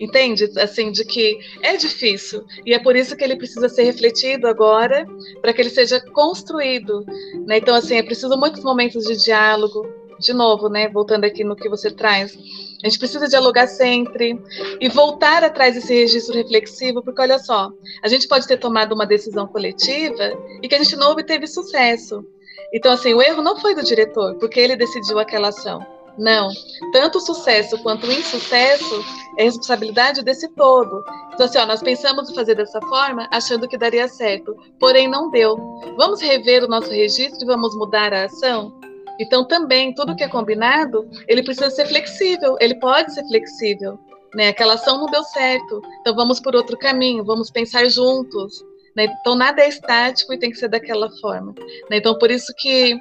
Entende? 0.00 0.50
Assim, 0.58 0.90
de 0.90 1.04
que 1.04 1.38
é 1.62 1.76
difícil. 1.76 2.44
E 2.66 2.74
é 2.74 2.78
por 2.78 2.96
isso 2.96 3.16
que 3.16 3.22
ele 3.22 3.36
precisa 3.36 3.68
ser 3.68 3.84
refletido 3.84 4.48
agora, 4.48 5.06
para 5.40 5.52
que 5.52 5.62
ele 5.62 5.70
seja 5.70 6.00
construído. 6.12 7.04
Né? 7.46 7.58
Então, 7.58 7.74
assim, 7.74 7.96
é 7.96 8.02
preciso 8.02 8.36
muitos 8.36 8.64
momentos 8.64 9.04
de 9.04 9.16
diálogo. 9.22 9.86
De 10.18 10.32
novo, 10.32 10.68
né? 10.68 10.88
Voltando 10.88 11.24
aqui 11.24 11.44
no 11.44 11.54
que 11.54 11.68
você 11.68 11.90
traz 11.90 12.36
a 12.82 12.88
gente 12.88 12.98
precisa 12.98 13.28
dialogar 13.28 13.66
sempre 13.66 14.38
e 14.80 14.88
voltar 14.88 15.42
atrás 15.42 15.74
desse 15.74 15.94
registro 15.94 16.34
reflexivo, 16.34 17.02
porque 17.02 17.20
olha 17.20 17.38
só, 17.38 17.70
a 18.02 18.08
gente 18.08 18.28
pode 18.28 18.46
ter 18.46 18.58
tomado 18.58 18.94
uma 18.94 19.06
decisão 19.06 19.46
coletiva 19.46 20.32
e 20.62 20.68
que 20.68 20.74
a 20.74 20.78
gente 20.78 20.96
não 20.96 21.12
obteve 21.12 21.46
sucesso. 21.46 22.24
Então, 22.72 22.92
assim, 22.92 23.14
o 23.14 23.22
erro 23.22 23.42
não 23.42 23.58
foi 23.58 23.74
do 23.74 23.82
diretor, 23.82 24.34
porque 24.36 24.60
ele 24.60 24.76
decidiu 24.76 25.18
aquela 25.18 25.48
ação. 25.48 25.84
Não. 26.18 26.48
Tanto 26.92 27.18
o 27.18 27.20
sucesso 27.20 27.78
quanto 27.82 28.06
o 28.06 28.12
insucesso 28.12 29.04
é 29.36 29.44
responsabilidade 29.44 30.22
desse 30.22 30.48
todo. 30.48 31.04
Então, 31.34 31.46
assim, 31.46 31.58
ó, 31.58 31.66
nós 31.66 31.82
pensamos 31.82 32.30
em 32.30 32.34
fazer 32.34 32.54
dessa 32.54 32.80
forma, 32.80 33.28
achando 33.30 33.68
que 33.68 33.76
daria 33.76 34.08
certo, 34.08 34.56
porém 34.80 35.08
não 35.08 35.30
deu. 35.30 35.56
Vamos 35.96 36.20
rever 36.20 36.64
o 36.64 36.68
nosso 36.68 36.90
registro 36.90 37.42
e 37.42 37.46
vamos 37.46 37.76
mudar 37.76 38.12
a 38.14 38.24
ação? 38.24 38.72
Então, 39.18 39.44
também, 39.44 39.94
tudo 39.94 40.16
que 40.16 40.24
é 40.24 40.28
combinado, 40.28 41.08
ele 41.26 41.42
precisa 41.42 41.70
ser 41.70 41.86
flexível, 41.86 42.56
ele 42.60 42.74
pode 42.76 43.12
ser 43.14 43.26
flexível. 43.26 43.98
Né? 44.34 44.48
Aquela 44.48 44.74
ação 44.74 44.98
não 44.98 45.06
deu 45.06 45.22
certo, 45.24 45.80
então 46.00 46.14
vamos 46.14 46.40
por 46.40 46.54
outro 46.54 46.76
caminho, 46.76 47.24
vamos 47.24 47.50
pensar 47.50 47.88
juntos. 47.88 48.64
Né? 48.94 49.06
Então, 49.20 49.34
nada 49.34 49.62
é 49.62 49.68
estático 49.68 50.32
e 50.32 50.38
tem 50.38 50.50
que 50.50 50.58
ser 50.58 50.68
daquela 50.68 51.10
forma. 51.20 51.54
Né? 51.90 51.98
Então, 51.98 52.18
por 52.18 52.30
isso 52.30 52.52
que 52.56 53.00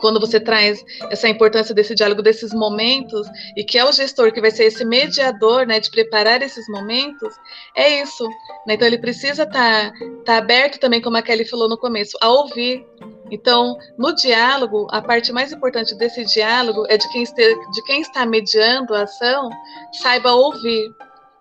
quando 0.00 0.18
você 0.18 0.40
traz 0.40 0.84
essa 1.10 1.28
importância 1.28 1.74
desse 1.74 1.94
diálogo, 1.94 2.20
desses 2.20 2.52
momentos, 2.52 3.26
e 3.56 3.64
que 3.64 3.78
é 3.78 3.84
o 3.84 3.92
gestor 3.92 4.32
que 4.32 4.40
vai 4.40 4.50
ser 4.50 4.64
esse 4.64 4.84
mediador, 4.84 5.66
né, 5.66 5.78
de 5.78 5.90
preparar 5.90 6.42
esses 6.42 6.68
momentos, 6.68 7.34
é 7.76 8.02
isso. 8.02 8.28
Né? 8.66 8.74
Então, 8.74 8.86
ele 8.86 8.98
precisa 8.98 9.44
estar 9.44 9.92
tá, 9.92 9.98
tá 10.24 10.36
aberto 10.36 10.78
também, 10.78 11.00
como 11.00 11.16
a 11.16 11.22
Kelly 11.22 11.44
falou 11.44 11.68
no 11.68 11.78
começo, 11.78 12.18
a 12.20 12.28
ouvir. 12.28 12.84
Então, 13.30 13.76
no 13.98 14.14
diálogo, 14.14 14.86
a 14.90 15.00
parte 15.00 15.32
mais 15.32 15.52
importante 15.52 15.94
desse 15.94 16.24
diálogo 16.24 16.84
é 16.88 16.96
de 16.96 17.08
quem, 17.10 17.22
este, 17.22 17.54
de 17.72 17.82
quem 17.84 18.00
está 18.00 18.26
mediando 18.26 18.94
a 18.94 19.02
ação 19.02 19.48
saiba 19.92 20.32
ouvir. 20.32 20.90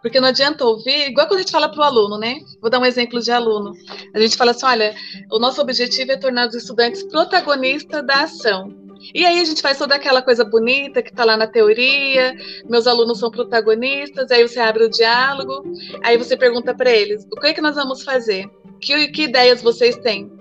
Porque 0.01 0.19
não 0.19 0.27
adianta 0.27 0.65
ouvir, 0.65 1.09
igual 1.09 1.27
quando 1.27 1.39
a 1.39 1.41
gente 1.43 1.51
fala 1.51 1.69
para 1.69 1.79
o 1.79 1.83
aluno, 1.83 2.17
né? 2.17 2.35
Vou 2.59 2.69
dar 2.69 2.79
um 2.79 2.85
exemplo 2.85 3.21
de 3.21 3.31
aluno. 3.31 3.71
A 4.13 4.19
gente 4.19 4.35
fala 4.35 4.51
assim: 4.51 4.65
olha, 4.65 4.93
o 5.31 5.39
nosso 5.39 5.61
objetivo 5.61 6.11
é 6.11 6.17
tornar 6.17 6.49
os 6.49 6.55
estudantes 6.55 7.03
protagonistas 7.03 8.05
da 8.05 8.23
ação. 8.23 8.83
E 9.13 9.25
aí 9.25 9.39
a 9.39 9.45
gente 9.45 9.61
faz 9.61 9.77
toda 9.77 9.95
aquela 9.95 10.21
coisa 10.21 10.43
bonita 10.43 11.01
que 11.01 11.09
está 11.09 11.25
lá 11.25 11.35
na 11.35 11.47
teoria, 11.47 12.33
meus 12.69 12.85
alunos 12.87 13.19
são 13.19 13.31
protagonistas, 13.31 14.31
aí 14.31 14.47
você 14.47 14.59
abre 14.59 14.83
o 14.85 14.89
diálogo, 14.89 15.63
aí 16.03 16.17
você 16.17 16.37
pergunta 16.37 16.73
para 16.73 16.91
eles, 16.91 17.25
o 17.25 17.39
que 17.39 17.47
é 17.47 17.53
que 17.53 17.61
nós 17.61 17.75
vamos 17.75 18.03
fazer? 18.03 18.45
Que, 18.79 19.07
que 19.09 19.23
ideias 19.23 19.61
vocês 19.61 19.97
têm? 19.97 20.31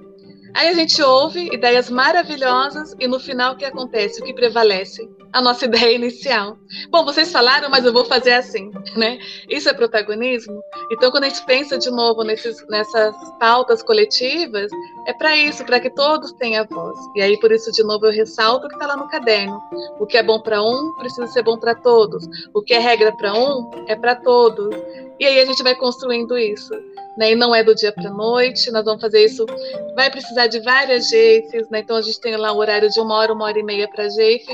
Aí 0.54 0.68
a 0.68 0.74
gente 0.74 1.02
ouve 1.02 1.48
ideias 1.52 1.88
maravilhosas 1.88 2.94
e 3.00 3.08
no 3.08 3.18
final 3.18 3.54
o 3.54 3.56
que 3.56 3.64
acontece? 3.64 4.20
O 4.20 4.24
que 4.24 4.34
prevalece? 4.34 5.08
A 5.32 5.40
nossa 5.40 5.64
ideia 5.66 5.94
inicial. 5.94 6.58
Bom, 6.90 7.04
vocês 7.04 7.32
falaram, 7.32 7.70
mas 7.70 7.84
eu 7.84 7.92
vou 7.92 8.04
fazer 8.04 8.32
assim, 8.32 8.70
né? 8.96 9.18
Isso 9.48 9.68
é 9.68 9.72
protagonismo? 9.72 10.60
Então, 10.90 11.10
quando 11.10 11.24
a 11.24 11.28
gente 11.28 11.44
pensa 11.46 11.78
de 11.78 11.90
novo 11.90 12.22
nesses, 12.22 12.66
nessas 12.68 13.14
pautas 13.38 13.82
coletivas, 13.82 14.70
é 15.06 15.12
para 15.12 15.34
isso, 15.36 15.64
para 15.64 15.80
que 15.80 15.90
todos 15.90 16.32
tenham 16.32 16.66
voz. 16.70 16.98
E 17.16 17.22
aí, 17.22 17.38
por 17.40 17.50
isso, 17.50 17.72
de 17.72 17.82
novo, 17.82 18.06
eu 18.06 18.12
ressalto 18.12 18.66
o 18.66 18.68
que 18.68 18.74
está 18.74 18.86
lá 18.86 18.96
no 18.96 19.08
caderno. 19.08 19.60
O 19.98 20.06
que 20.06 20.18
é 20.18 20.22
bom 20.22 20.40
para 20.40 20.62
um 20.62 20.92
precisa 20.96 21.26
ser 21.28 21.42
bom 21.42 21.58
para 21.58 21.74
todos. 21.74 22.26
O 22.52 22.62
que 22.62 22.74
é 22.74 22.78
regra 22.78 23.12
para 23.12 23.34
um 23.34 23.70
é 23.88 23.96
para 23.96 24.14
todos. 24.16 24.74
E 25.22 25.26
aí 25.26 25.40
a 25.40 25.44
gente 25.46 25.62
vai 25.62 25.74
construindo 25.74 26.36
isso 26.36 26.74
né? 27.16 27.32
E 27.32 27.34
não 27.34 27.54
é 27.54 27.62
do 27.62 27.74
dia 27.74 27.92
para 27.92 28.10
noite, 28.10 28.70
nós 28.70 28.84
vamos 28.84 29.00
fazer 29.00 29.24
isso. 29.24 29.44
Vai 29.94 30.10
precisar 30.10 30.46
de 30.46 30.60
várias 30.60 31.08
GEIFs, 31.08 31.68
né? 31.70 31.80
Então 31.80 31.96
a 31.96 32.02
gente 32.02 32.20
tem 32.20 32.36
lá 32.36 32.52
o 32.52 32.58
horário 32.58 32.88
de 32.88 33.00
uma 33.00 33.16
hora, 33.16 33.32
uma 33.32 33.44
hora 33.44 33.58
e 33.58 33.62
meia 33.62 33.88
para 33.88 34.08
GEIF 34.08 34.46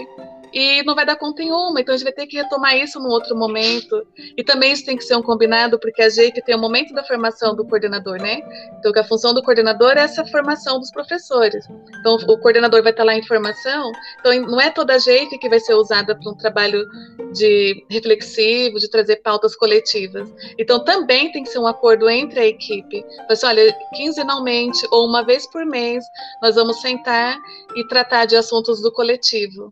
e 0.52 0.82
não 0.84 0.94
vai 0.94 1.04
dar 1.04 1.16
conta 1.16 1.42
em 1.42 1.50
uma, 1.50 1.80
então 1.80 1.94
a 1.94 1.96
gente 1.96 2.04
vai 2.04 2.12
ter 2.12 2.26
que 2.26 2.36
retomar 2.36 2.76
isso 2.76 2.98
num 3.00 3.08
outro 3.08 3.36
momento. 3.36 4.06
E 4.36 4.42
também 4.42 4.72
isso 4.72 4.84
tem 4.84 4.96
que 4.96 5.04
ser 5.04 5.16
um 5.16 5.22
combinado, 5.22 5.78
porque 5.78 6.02
a 6.02 6.08
JEIC 6.08 6.42
tem 6.42 6.54
o 6.54 6.58
momento 6.58 6.94
da 6.94 7.04
formação 7.04 7.54
do 7.54 7.64
coordenador, 7.64 8.20
né? 8.20 8.40
Então, 8.78 8.92
a 8.96 9.04
função 9.04 9.34
do 9.34 9.42
coordenador 9.42 9.92
é 9.92 10.00
essa 10.00 10.24
formação 10.26 10.78
dos 10.78 10.90
professores. 10.90 11.64
Então, 12.00 12.16
o 12.28 12.38
coordenador 12.38 12.82
vai 12.82 12.92
estar 12.92 13.04
lá 13.04 13.14
em 13.14 13.22
formação, 13.22 13.90
então 14.20 14.34
não 14.42 14.60
é 14.60 14.70
toda 14.70 14.94
a 14.94 14.98
JEIC 14.98 15.38
que 15.38 15.48
vai 15.48 15.60
ser 15.60 15.74
usada 15.74 16.16
para 16.16 16.30
um 16.30 16.36
trabalho 16.36 16.86
de 17.32 17.84
reflexivo, 17.90 18.78
de 18.78 18.90
trazer 18.90 19.16
pautas 19.16 19.54
coletivas. 19.56 20.28
Então, 20.58 20.82
também 20.84 21.30
tem 21.32 21.42
que 21.42 21.50
ser 21.50 21.58
um 21.58 21.66
acordo 21.66 22.08
entre 22.08 22.40
a 22.40 22.46
equipe. 22.46 23.04
Assim, 23.28 23.46
olha, 23.46 23.76
quinzenalmente 23.94 24.86
ou 24.90 25.06
uma 25.06 25.24
vez 25.24 25.46
por 25.46 25.64
mês, 25.66 26.04
nós 26.42 26.54
vamos 26.54 26.80
sentar 26.80 27.38
e 27.76 27.86
tratar 27.86 28.24
de 28.24 28.36
assuntos 28.36 28.80
do 28.80 28.92
coletivo. 28.92 29.70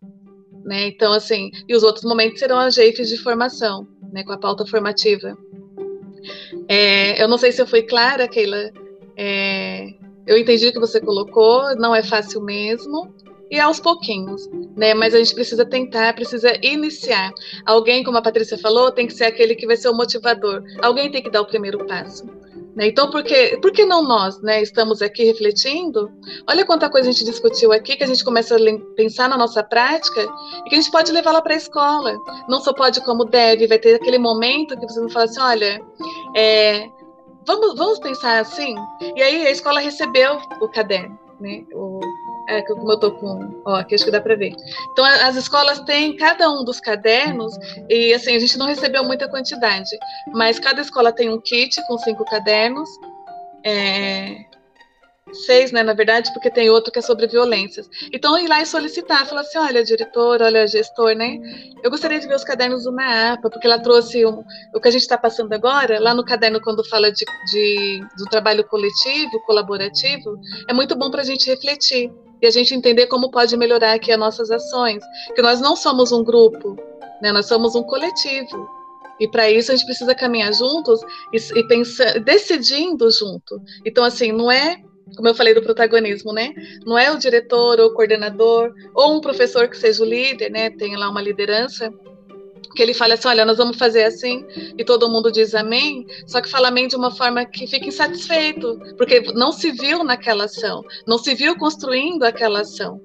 Né? 0.67 0.87
Então, 0.87 1.13
assim, 1.13 1.49
e 1.65 1.73
os 1.73 1.81
outros 1.81 2.03
momentos 2.03 2.39
serão 2.39 2.59
as 2.59 2.75
jeitos 2.75 3.07
de 3.07 3.17
formação, 3.17 3.87
né, 4.11 4.21
com 4.25 4.33
a 4.33 4.37
pauta 4.37 4.65
formativa. 4.65 5.37
É, 6.67 7.23
eu 7.23 7.29
não 7.29 7.37
sei 7.37 7.53
se 7.53 7.61
eu 7.61 7.65
fui 7.65 7.83
clara, 7.83 8.27
Keila. 8.27 8.69
É, 9.15 9.87
eu 10.25 10.37
entendi 10.37 10.67
o 10.67 10.73
que 10.73 10.79
você 10.79 10.99
colocou, 10.99 11.73
não 11.77 11.95
é 11.95 12.03
fácil 12.03 12.41
mesmo, 12.41 13.15
e 13.49 13.57
aos 13.57 13.79
pouquinhos, 13.79 14.45
né? 14.75 14.93
Mas 14.93 15.15
a 15.15 15.19
gente 15.19 15.33
precisa 15.33 15.65
tentar, 15.65 16.13
precisa 16.13 16.51
iniciar. 16.61 17.31
Alguém, 17.65 18.03
como 18.03 18.17
a 18.17 18.21
Patrícia 18.21 18.57
falou, 18.57 18.91
tem 18.91 19.07
que 19.07 19.13
ser 19.13 19.23
aquele 19.23 19.55
que 19.55 19.65
vai 19.65 19.77
ser 19.77 19.87
o 19.87 19.95
motivador. 19.95 20.61
Alguém 20.81 21.09
tem 21.09 21.23
que 21.23 21.29
dar 21.29 21.41
o 21.41 21.47
primeiro 21.47 21.85
passo. 21.87 22.25
Né? 22.77 22.89
Então, 22.89 23.09
por 23.09 23.23
que, 23.23 23.57
por 23.57 23.71
que 23.71 23.83
não 23.85 24.03
nós 24.03 24.39
né, 24.39 24.61
estamos 24.61 25.01
aqui 25.01 25.23
refletindo? 25.23 26.11
Olha 26.47 26.63
quanta 26.63 26.87
coisa 26.87 27.09
a 27.09 27.11
gente 27.11 27.25
discutiu 27.25 27.73
aqui, 27.73 27.95
que 27.95 28.03
a 28.03 28.07
gente 28.07 28.23
começa 28.23 28.55
a 28.55 28.59
pensar 28.95 29.27
na 29.27 29.35
nossa 29.35 29.63
prática 29.63 30.21
e 30.21 30.69
que 30.69 30.75
a 30.75 30.79
gente 30.79 30.91
pode 30.91 31.11
levar 31.11 31.31
lá 31.31 31.41
para 31.41 31.55
a 31.55 31.57
escola. 31.57 32.15
Não 32.47 32.59
só 32.59 32.71
pode 32.71 33.01
como 33.01 33.25
deve, 33.25 33.65
vai 33.65 33.79
ter 33.79 33.95
aquele 33.95 34.19
momento 34.19 34.79
que 34.79 34.85
você 34.87 34.99
não 34.99 35.09
fala 35.09 35.25
assim, 35.25 35.39
olha, 35.39 35.81
é, 36.35 36.87
vamos, 37.47 37.75
vamos 37.75 37.97
pensar 37.97 38.41
assim? 38.41 38.75
E 39.15 39.23
aí 39.23 39.47
a 39.47 39.49
escola 39.49 39.79
recebeu 39.79 40.39
o 40.61 40.69
caderno, 40.69 41.17
né? 41.39 41.65
O, 41.73 41.99
é, 42.47 42.61
como 42.61 42.91
eu 42.91 42.97
tô 42.97 43.11
com. 43.11 43.61
Ó, 43.65 43.75
aqui 43.75 43.95
acho 43.95 44.05
que 44.05 44.11
dá 44.11 44.21
para 44.21 44.35
ver. 44.35 44.53
Então, 44.91 45.05
as 45.05 45.35
escolas 45.35 45.79
têm 45.81 46.15
cada 46.15 46.49
um 46.49 46.63
dos 46.63 46.79
cadernos, 46.79 47.53
e 47.89 48.13
assim, 48.13 48.35
a 48.35 48.39
gente 48.39 48.57
não 48.57 48.65
recebeu 48.65 49.03
muita 49.03 49.27
quantidade, 49.27 49.89
mas 50.33 50.59
cada 50.59 50.81
escola 50.81 51.11
tem 51.11 51.29
um 51.29 51.39
kit 51.39 51.85
com 51.87 51.97
cinco 51.97 52.23
cadernos. 52.25 52.89
É, 53.63 54.45
seis, 55.33 55.73
né, 55.73 55.83
na 55.83 55.93
verdade, 55.93 56.31
porque 56.31 56.49
tem 56.49 56.69
outro 56.69 56.89
que 56.89 56.99
é 56.99 57.01
sobre 57.01 57.27
violências. 57.27 57.89
Então, 58.13 58.39
ir 58.39 58.47
lá 58.47 58.61
e 58.61 58.65
solicitar, 58.65 59.25
falar 59.25 59.41
assim, 59.41 59.57
olha, 59.57 59.83
diretor, 59.83 60.41
olha, 60.41 60.65
gestor, 60.65 61.13
né, 61.15 61.37
eu 61.83 61.91
gostaria 61.91 62.17
de 62.17 62.27
ver 62.27 62.35
os 62.35 62.45
cadernos 62.45 62.85
do 62.85 62.93
NAAPA, 62.93 63.49
porque 63.49 63.67
ela 63.67 63.79
trouxe 63.79 64.25
um, 64.25 64.41
o 64.73 64.79
que 64.79 64.87
a 64.87 64.91
gente 64.91 65.01
está 65.01 65.17
passando 65.17 65.51
agora, 65.51 65.99
lá 65.99 66.13
no 66.13 66.23
caderno, 66.23 66.61
quando 66.61 66.87
fala 66.87 67.11
de, 67.11 67.25
de, 67.51 67.99
do 68.17 68.23
trabalho 68.25 68.63
coletivo, 68.63 69.41
colaborativo, 69.45 70.39
é 70.65 70.73
muito 70.73 70.95
bom 70.95 71.11
para 71.11 71.23
a 71.23 71.25
gente 71.25 71.49
refletir 71.49 72.09
e 72.41 72.47
a 72.47 72.51
gente 72.51 72.73
entender 72.73 73.07
como 73.07 73.31
pode 73.31 73.55
melhorar 73.57 73.93
aqui 73.93 74.11
as 74.11 74.19
nossas 74.19 74.51
ações, 74.51 75.03
que 75.35 75.41
nós 75.41 75.59
não 75.59 75.75
somos 75.75 76.11
um 76.11 76.23
grupo, 76.23 76.75
né? 77.21 77.31
Nós 77.31 77.47
somos 77.47 77.75
um 77.75 77.83
coletivo. 77.83 78.69
E 79.19 79.27
para 79.27 79.49
isso 79.49 79.71
a 79.71 79.75
gente 79.75 79.85
precisa 79.85 80.13
caminhar 80.13 80.53
juntos 80.53 81.01
e, 81.33 81.59
e 81.59 81.67
pensar, 81.67 82.19
decidindo 82.19 83.09
junto. 83.09 83.59
Então 83.85 84.03
assim, 84.03 84.31
não 84.31 84.51
é 84.51 84.81
como 85.15 85.27
eu 85.27 85.35
falei 85.35 85.53
do 85.53 85.61
protagonismo, 85.61 86.33
né? 86.33 86.53
Não 86.85 86.97
é 86.97 87.09
o 87.11 87.17
diretor 87.17 87.79
ou 87.79 87.87
o 87.87 87.93
coordenador 87.93 88.73
ou 88.93 89.15
um 89.15 89.21
professor 89.21 89.67
que 89.67 89.77
seja 89.77 90.03
o 90.03 90.05
líder, 90.05 90.51
né? 90.51 90.69
Tem 90.69 90.95
lá 90.95 91.09
uma 91.09 91.21
liderança, 91.21 91.93
que 92.75 92.81
ele 92.81 92.93
fala 92.93 93.13
assim, 93.13 93.27
olha, 93.27 93.45
nós 93.45 93.57
vamos 93.57 93.77
fazer 93.77 94.03
assim, 94.03 94.45
e 94.77 94.83
todo 94.83 95.09
mundo 95.09 95.31
diz 95.31 95.55
amém, 95.55 96.05
só 96.25 96.41
que 96.41 96.49
fala 96.49 96.67
amém 96.67 96.87
de 96.87 96.95
uma 96.95 97.11
forma 97.11 97.45
que 97.45 97.67
fica 97.67 97.87
insatisfeito, 97.87 98.79
porque 98.97 99.21
não 99.33 99.51
se 99.51 99.71
viu 99.71 100.03
naquela 100.03 100.45
ação, 100.45 100.83
não 101.05 101.17
se 101.17 101.33
viu 101.33 101.57
construindo 101.57 102.23
aquela 102.23 102.61
ação, 102.61 103.01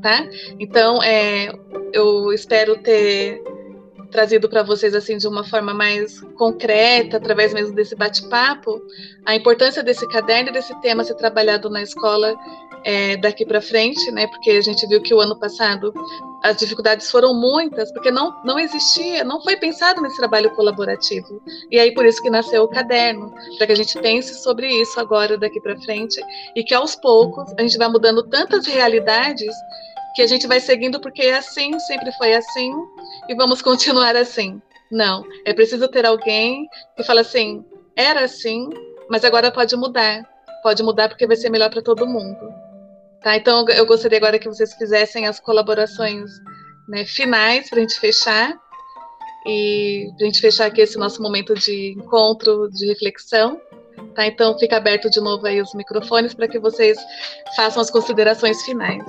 tá? 0.00 0.28
Então, 0.58 1.02
é, 1.02 1.52
eu 1.92 2.32
espero 2.32 2.76
ter 2.78 3.42
trazido 4.10 4.48
para 4.48 4.62
vocês 4.62 4.94
assim 4.94 5.18
de 5.18 5.28
uma 5.28 5.44
forma 5.44 5.74
mais 5.74 6.20
concreta, 6.36 7.18
através 7.18 7.52
mesmo 7.52 7.74
desse 7.74 7.94
bate-papo, 7.94 8.80
a 9.26 9.34
importância 9.34 9.82
desse 9.82 10.08
caderno 10.08 10.50
e 10.50 10.52
desse 10.52 10.74
tema 10.80 11.04
ser 11.04 11.14
trabalhado 11.14 11.68
na 11.68 11.82
escola 11.82 12.34
é, 12.84 13.16
daqui 13.16 13.44
para 13.44 13.60
frente, 13.60 14.10
né? 14.10 14.26
Porque 14.26 14.50
a 14.50 14.60
gente 14.60 14.86
viu 14.86 15.00
que 15.02 15.14
o 15.14 15.20
ano 15.20 15.38
passado 15.38 15.92
as 16.42 16.56
dificuldades 16.56 17.10
foram 17.10 17.34
muitas, 17.34 17.92
porque 17.92 18.10
não, 18.10 18.34
não 18.44 18.58
existia, 18.58 19.24
não 19.24 19.40
foi 19.42 19.56
pensado 19.56 20.00
nesse 20.00 20.16
trabalho 20.16 20.50
colaborativo. 20.50 21.42
E 21.70 21.78
aí 21.78 21.92
por 21.92 22.06
isso 22.06 22.22
que 22.22 22.30
nasceu 22.30 22.62
o 22.62 22.68
caderno, 22.68 23.32
para 23.56 23.66
que 23.66 23.72
a 23.72 23.76
gente 23.76 23.98
pense 24.00 24.34
sobre 24.42 24.68
isso 24.68 24.98
agora 25.00 25.36
daqui 25.36 25.60
para 25.60 25.78
frente 25.80 26.20
e 26.54 26.62
que 26.62 26.74
aos 26.74 26.94
poucos 26.94 27.52
a 27.58 27.62
gente 27.62 27.76
vai 27.76 27.88
mudando 27.88 28.22
tantas 28.22 28.66
realidades 28.66 29.54
que 30.14 30.22
a 30.22 30.26
gente 30.26 30.46
vai 30.46 30.60
seguindo 30.60 31.00
porque 31.00 31.22
é 31.22 31.36
assim, 31.36 31.78
sempre 31.80 32.12
foi 32.12 32.34
assim 32.34 32.72
e 33.28 33.34
vamos 33.34 33.60
continuar 33.60 34.16
assim. 34.16 34.60
Não, 34.90 35.24
é 35.44 35.52
preciso 35.52 35.86
ter 35.88 36.06
alguém 36.06 36.66
que 36.96 37.02
fala 37.02 37.20
assim, 37.20 37.64
era 37.94 38.24
assim, 38.24 38.70
mas 39.10 39.24
agora 39.24 39.50
pode 39.50 39.76
mudar. 39.76 40.22
Pode 40.62 40.82
mudar 40.82 41.08
porque 41.08 41.26
vai 41.26 41.36
ser 41.36 41.50
melhor 41.50 41.70
para 41.70 41.82
todo 41.82 42.06
mundo. 42.06 42.67
Tá? 43.22 43.36
Então, 43.36 43.64
eu 43.68 43.86
gostaria 43.86 44.18
agora 44.18 44.38
que 44.38 44.48
vocês 44.48 44.74
fizessem 44.74 45.26
as 45.26 45.40
colaborações 45.40 46.30
né, 46.88 47.04
finais 47.04 47.68
para 47.68 47.78
a 47.78 47.80
gente 47.82 47.98
fechar. 47.98 48.56
E 49.46 50.10
a 50.20 50.24
gente 50.24 50.40
fechar 50.40 50.66
aqui 50.66 50.80
esse 50.80 50.98
nosso 50.98 51.22
momento 51.22 51.54
de 51.54 51.94
encontro, 51.96 52.68
de 52.70 52.86
reflexão. 52.86 53.60
Tá? 54.14 54.26
Então, 54.26 54.58
fica 54.58 54.76
aberto 54.76 55.10
de 55.10 55.20
novo 55.20 55.46
aí 55.46 55.60
os 55.60 55.74
microfones 55.74 56.34
para 56.34 56.48
que 56.48 56.58
vocês 56.58 56.98
façam 57.56 57.80
as 57.80 57.90
considerações 57.90 58.62
finais. 58.62 59.04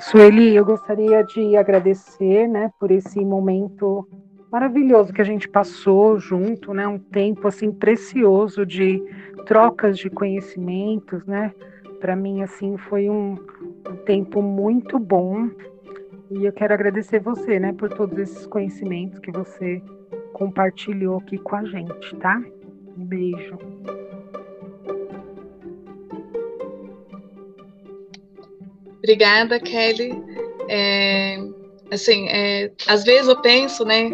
Sueli, 0.00 0.54
eu 0.54 0.64
gostaria 0.64 1.22
de 1.24 1.56
agradecer 1.56 2.46
né, 2.48 2.70
por 2.78 2.90
esse 2.90 3.18
momento 3.20 4.06
maravilhoso 4.50 5.12
que 5.12 5.20
a 5.20 5.24
gente 5.24 5.48
passou 5.48 6.18
junto, 6.18 6.72
né, 6.72 6.86
um 6.86 6.98
tempo 6.98 7.46
assim 7.48 7.70
precioso 7.70 8.64
de 8.64 9.02
trocas 9.44 9.98
de 9.98 10.08
conhecimentos, 10.08 11.24
né, 11.26 11.52
para 12.00 12.16
mim 12.16 12.42
assim 12.42 12.76
foi 12.76 13.08
um, 13.08 13.32
um, 13.88 13.96
tempo 14.04 14.40
muito 14.42 14.98
bom 14.98 15.50
e 16.30 16.44
eu 16.44 16.52
quero 16.52 16.74
agradecer 16.74 17.20
você, 17.20 17.58
né, 17.58 17.72
por 17.72 17.88
todos 17.88 18.18
esses 18.18 18.46
conhecimentos 18.46 19.18
que 19.18 19.30
você 19.30 19.82
compartilhou 20.32 21.18
aqui 21.18 21.38
com 21.38 21.56
a 21.56 21.64
gente, 21.64 22.16
tá? 22.16 22.42
Um 22.96 23.04
beijo. 23.04 23.58
Obrigada, 28.98 29.58
Kelly. 29.58 30.10
É, 30.68 31.38
assim, 31.90 32.28
é, 32.28 32.70
às 32.86 33.04
vezes 33.04 33.28
eu 33.28 33.40
penso, 33.40 33.84
né? 33.84 34.10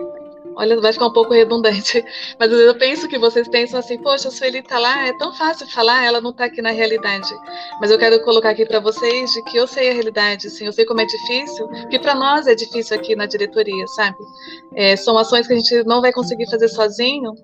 Olha, 0.57 0.81
vai 0.81 0.93
ficar 0.93 1.07
um 1.07 1.13
pouco 1.13 1.33
redundante, 1.33 2.05
mas 2.39 2.53
eu 2.53 2.75
penso 2.77 3.09
que 3.09 3.19
vocês 3.19 3.49
pensam 3.49 3.79
assim, 3.79 3.99
poxa, 3.99 4.29
a 4.29 4.31
Sueli 4.31 4.63
tá 4.63 4.79
lá, 4.79 5.07
é 5.07 5.17
tão 5.19 5.35
fácil 5.35 5.67
falar, 5.69 6.05
ela 6.05 6.21
não 6.21 6.33
tá 6.33 6.45
aqui 6.45 6.63
na 6.63 6.71
realidade. 6.71 7.29
Mas 7.81 7.91
eu 7.91 7.99
quero 7.99 8.23
colocar 8.23 8.51
aqui 8.51 8.65
para 8.65 8.81
vocês 8.81 9.33
de 9.33 9.43
que 9.45 9.57
eu 9.57 9.67
sei 9.67 9.91
a 9.91 9.93
realidade, 9.93 10.47
assim, 10.47 10.67
eu 10.67 10.73
sei 10.73 10.85
como 10.85 11.01
é 11.01 11.07
difícil, 11.07 11.69
que 11.91 11.99
para 11.99 12.15
nós 12.15 12.47
é 12.47 12.55
difícil 12.55 12.97
aqui 12.97 13.17
na 13.17 13.27
diretoria, 13.27 13.87
sabe? 13.89 14.17
É, 14.75 14.97
são 14.97 15.19
ações 15.19 15.47
que 15.47 15.53
a 15.53 15.57
gente 15.57 15.85
não 15.85 16.01
vai 16.01 16.13
conseguir 16.13 16.49
fazer 16.51 16.69
sozinho, 16.69 17.35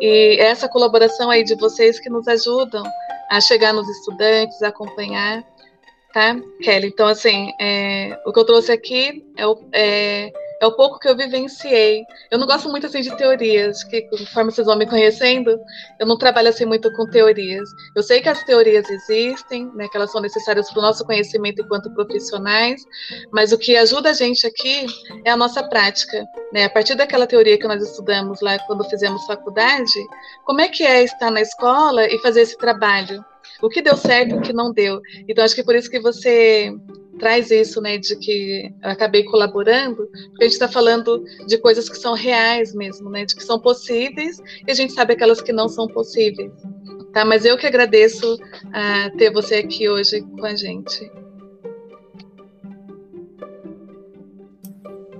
e 0.00 0.36
é 0.40 0.46
essa 0.46 0.68
colaboração 0.68 1.30
aí 1.30 1.44
de 1.44 1.54
vocês 1.54 2.00
que 2.00 2.10
nos 2.10 2.26
ajudam 2.28 2.84
a 3.30 3.40
chegar 3.40 3.72
nos 3.72 3.88
estudantes, 3.88 4.62
a 4.62 4.68
acompanhar 4.68 5.44
tá, 6.16 6.34
Kelly? 6.62 6.88
Então, 6.88 7.06
assim, 7.06 7.52
é, 7.60 8.18
o 8.24 8.32
que 8.32 8.38
eu 8.38 8.44
trouxe 8.46 8.72
aqui 8.72 9.22
é 9.36 9.46
o, 9.46 9.58
é, 9.70 10.32
é 10.60 10.66
o 10.66 10.72
pouco 10.72 10.98
que 10.98 11.08
eu 11.08 11.16
vivenciei. 11.16 12.04
Eu 12.30 12.38
não 12.38 12.46
gosto 12.46 12.68
muito, 12.68 12.86
assim, 12.86 13.00
de 13.00 13.14
teorias, 13.16 13.82
que 13.84 14.02
conforme 14.02 14.50
vocês 14.50 14.66
vão 14.66 14.76
me 14.76 14.86
conhecendo, 14.86 15.58
eu 15.98 16.06
não 16.06 16.16
trabalho, 16.16 16.48
assim, 16.48 16.64
muito 16.64 16.92
com 16.92 17.08
teorias. 17.10 17.68
Eu 17.94 18.02
sei 18.02 18.20
que 18.20 18.28
as 18.28 18.42
teorias 18.44 18.88
existem, 18.88 19.70
né, 19.74 19.88
que 19.88 19.96
elas 19.96 20.10
são 20.10 20.20
necessárias 20.20 20.70
para 20.70 20.78
o 20.78 20.82
nosso 20.82 21.04
conhecimento 21.04 21.62
enquanto 21.62 21.92
profissionais, 21.92 22.82
mas 23.30 23.52
o 23.52 23.58
que 23.58 23.76
ajuda 23.76 24.10
a 24.10 24.14
gente 24.14 24.46
aqui 24.46 24.86
é 25.24 25.30
a 25.30 25.36
nossa 25.36 25.62
prática, 25.62 26.24
né? 26.52 26.64
A 26.64 26.70
partir 26.70 26.94
daquela 26.94 27.26
teoria 27.26 27.58
que 27.58 27.66
nós 27.66 27.82
estudamos 27.82 28.40
lá 28.40 28.58
quando 28.66 28.88
fizemos 28.88 29.24
faculdade, 29.26 29.92
como 30.44 30.60
é 30.60 30.68
que 30.68 30.84
é 30.84 31.02
estar 31.02 31.30
na 31.30 31.40
escola 31.40 32.06
e 32.06 32.18
fazer 32.18 32.42
esse 32.42 32.56
trabalho? 32.56 33.24
o 33.62 33.68
que 33.68 33.82
deu 33.82 33.96
certo 33.96 34.34
e 34.34 34.38
o 34.38 34.42
que 34.42 34.52
não 34.52 34.72
deu. 34.72 35.00
Então, 35.28 35.44
acho 35.44 35.54
que 35.54 35.60
é 35.60 35.64
por 35.64 35.74
isso 35.74 35.90
que 35.90 36.00
você 36.00 36.74
traz 37.18 37.50
isso, 37.50 37.80
né, 37.80 37.98
de 37.98 38.16
que 38.16 38.72
eu 38.82 38.90
acabei 38.90 39.24
colaborando, 39.24 40.06
porque 40.06 40.44
a 40.44 40.44
gente 40.44 40.52
está 40.52 40.68
falando 40.68 41.24
de 41.46 41.58
coisas 41.58 41.88
que 41.88 41.98
são 41.98 42.14
reais 42.14 42.74
mesmo, 42.74 43.10
né, 43.10 43.24
de 43.24 43.34
que 43.34 43.42
são 43.42 43.58
possíveis, 43.58 44.40
e 44.66 44.70
a 44.70 44.74
gente 44.74 44.92
sabe 44.92 45.14
aquelas 45.14 45.40
que 45.40 45.52
não 45.52 45.68
são 45.68 45.86
possíveis. 45.86 46.52
Tá? 47.12 47.24
Mas 47.24 47.44
eu 47.44 47.56
que 47.56 47.66
agradeço 47.66 48.38
a 48.72 49.10
ter 49.16 49.32
você 49.32 49.56
aqui 49.56 49.88
hoje 49.88 50.20
com 50.20 50.44
a 50.44 50.54
gente. 50.54 51.10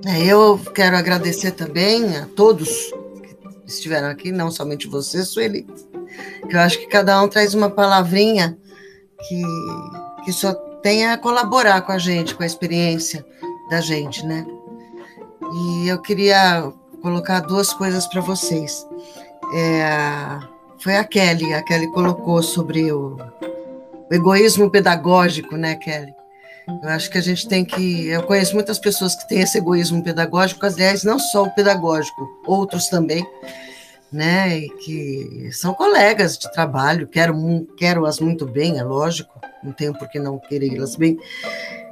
É, 0.06 0.24
eu 0.24 0.60
quero 0.74 0.96
agradecer 0.96 1.52
também 1.52 2.16
a 2.16 2.26
todos 2.26 2.92
que 3.22 3.36
estiveram 3.66 4.08
aqui, 4.08 4.30
não 4.30 4.50
somente 4.50 4.86
você, 4.86 5.24
Sueli, 5.24 5.66
eu 6.48 6.60
acho 6.60 6.78
que 6.78 6.86
cada 6.86 7.20
um 7.20 7.28
traz 7.28 7.54
uma 7.54 7.68
palavrinha 7.68 8.56
que, 9.26 9.42
que 10.24 10.32
só 10.32 10.54
tem 10.86 11.04
a 11.04 11.18
colaborar 11.18 11.80
com 11.80 11.90
a 11.90 11.98
gente, 11.98 12.32
com 12.32 12.44
a 12.44 12.46
experiência 12.46 13.26
da 13.68 13.80
gente, 13.80 14.24
né? 14.24 14.46
E 15.52 15.88
eu 15.88 16.00
queria 16.00 16.72
colocar 17.02 17.40
duas 17.40 17.72
coisas 17.72 18.06
para 18.06 18.20
vocês. 18.20 18.86
É, 19.52 20.38
foi 20.78 20.94
a 20.94 21.02
Kelly, 21.02 21.52
a 21.54 21.62
Kelly 21.64 21.90
colocou 21.90 22.40
sobre 22.40 22.92
o, 22.92 23.16
o 24.08 24.14
egoísmo 24.14 24.70
pedagógico, 24.70 25.56
né, 25.56 25.74
Kelly? 25.74 26.14
Eu 26.80 26.88
acho 26.90 27.10
que 27.10 27.18
a 27.18 27.22
gente 27.22 27.48
tem 27.48 27.64
que. 27.64 28.06
Eu 28.06 28.22
conheço 28.22 28.54
muitas 28.54 28.78
pessoas 28.78 29.16
que 29.16 29.26
têm 29.26 29.40
esse 29.40 29.58
egoísmo 29.58 30.04
pedagógico, 30.04 30.64
aliás, 30.64 31.02
não 31.02 31.18
só 31.18 31.42
o 31.42 31.50
pedagógico, 31.50 32.28
outros 32.46 32.86
também, 32.86 33.26
né, 34.16 34.58
e 34.58 34.70
que 34.70 35.50
são 35.52 35.74
colegas 35.74 36.38
de 36.38 36.50
trabalho, 36.50 37.06
quero, 37.06 37.34
quero-as 37.76 38.18
muito 38.18 38.46
bem, 38.46 38.78
é 38.78 38.82
lógico, 38.82 39.38
não 39.62 39.72
tenho 39.72 39.92
por 39.92 40.08
que 40.08 40.18
não 40.18 40.38
querê-las 40.38 40.96
bem. 40.96 41.18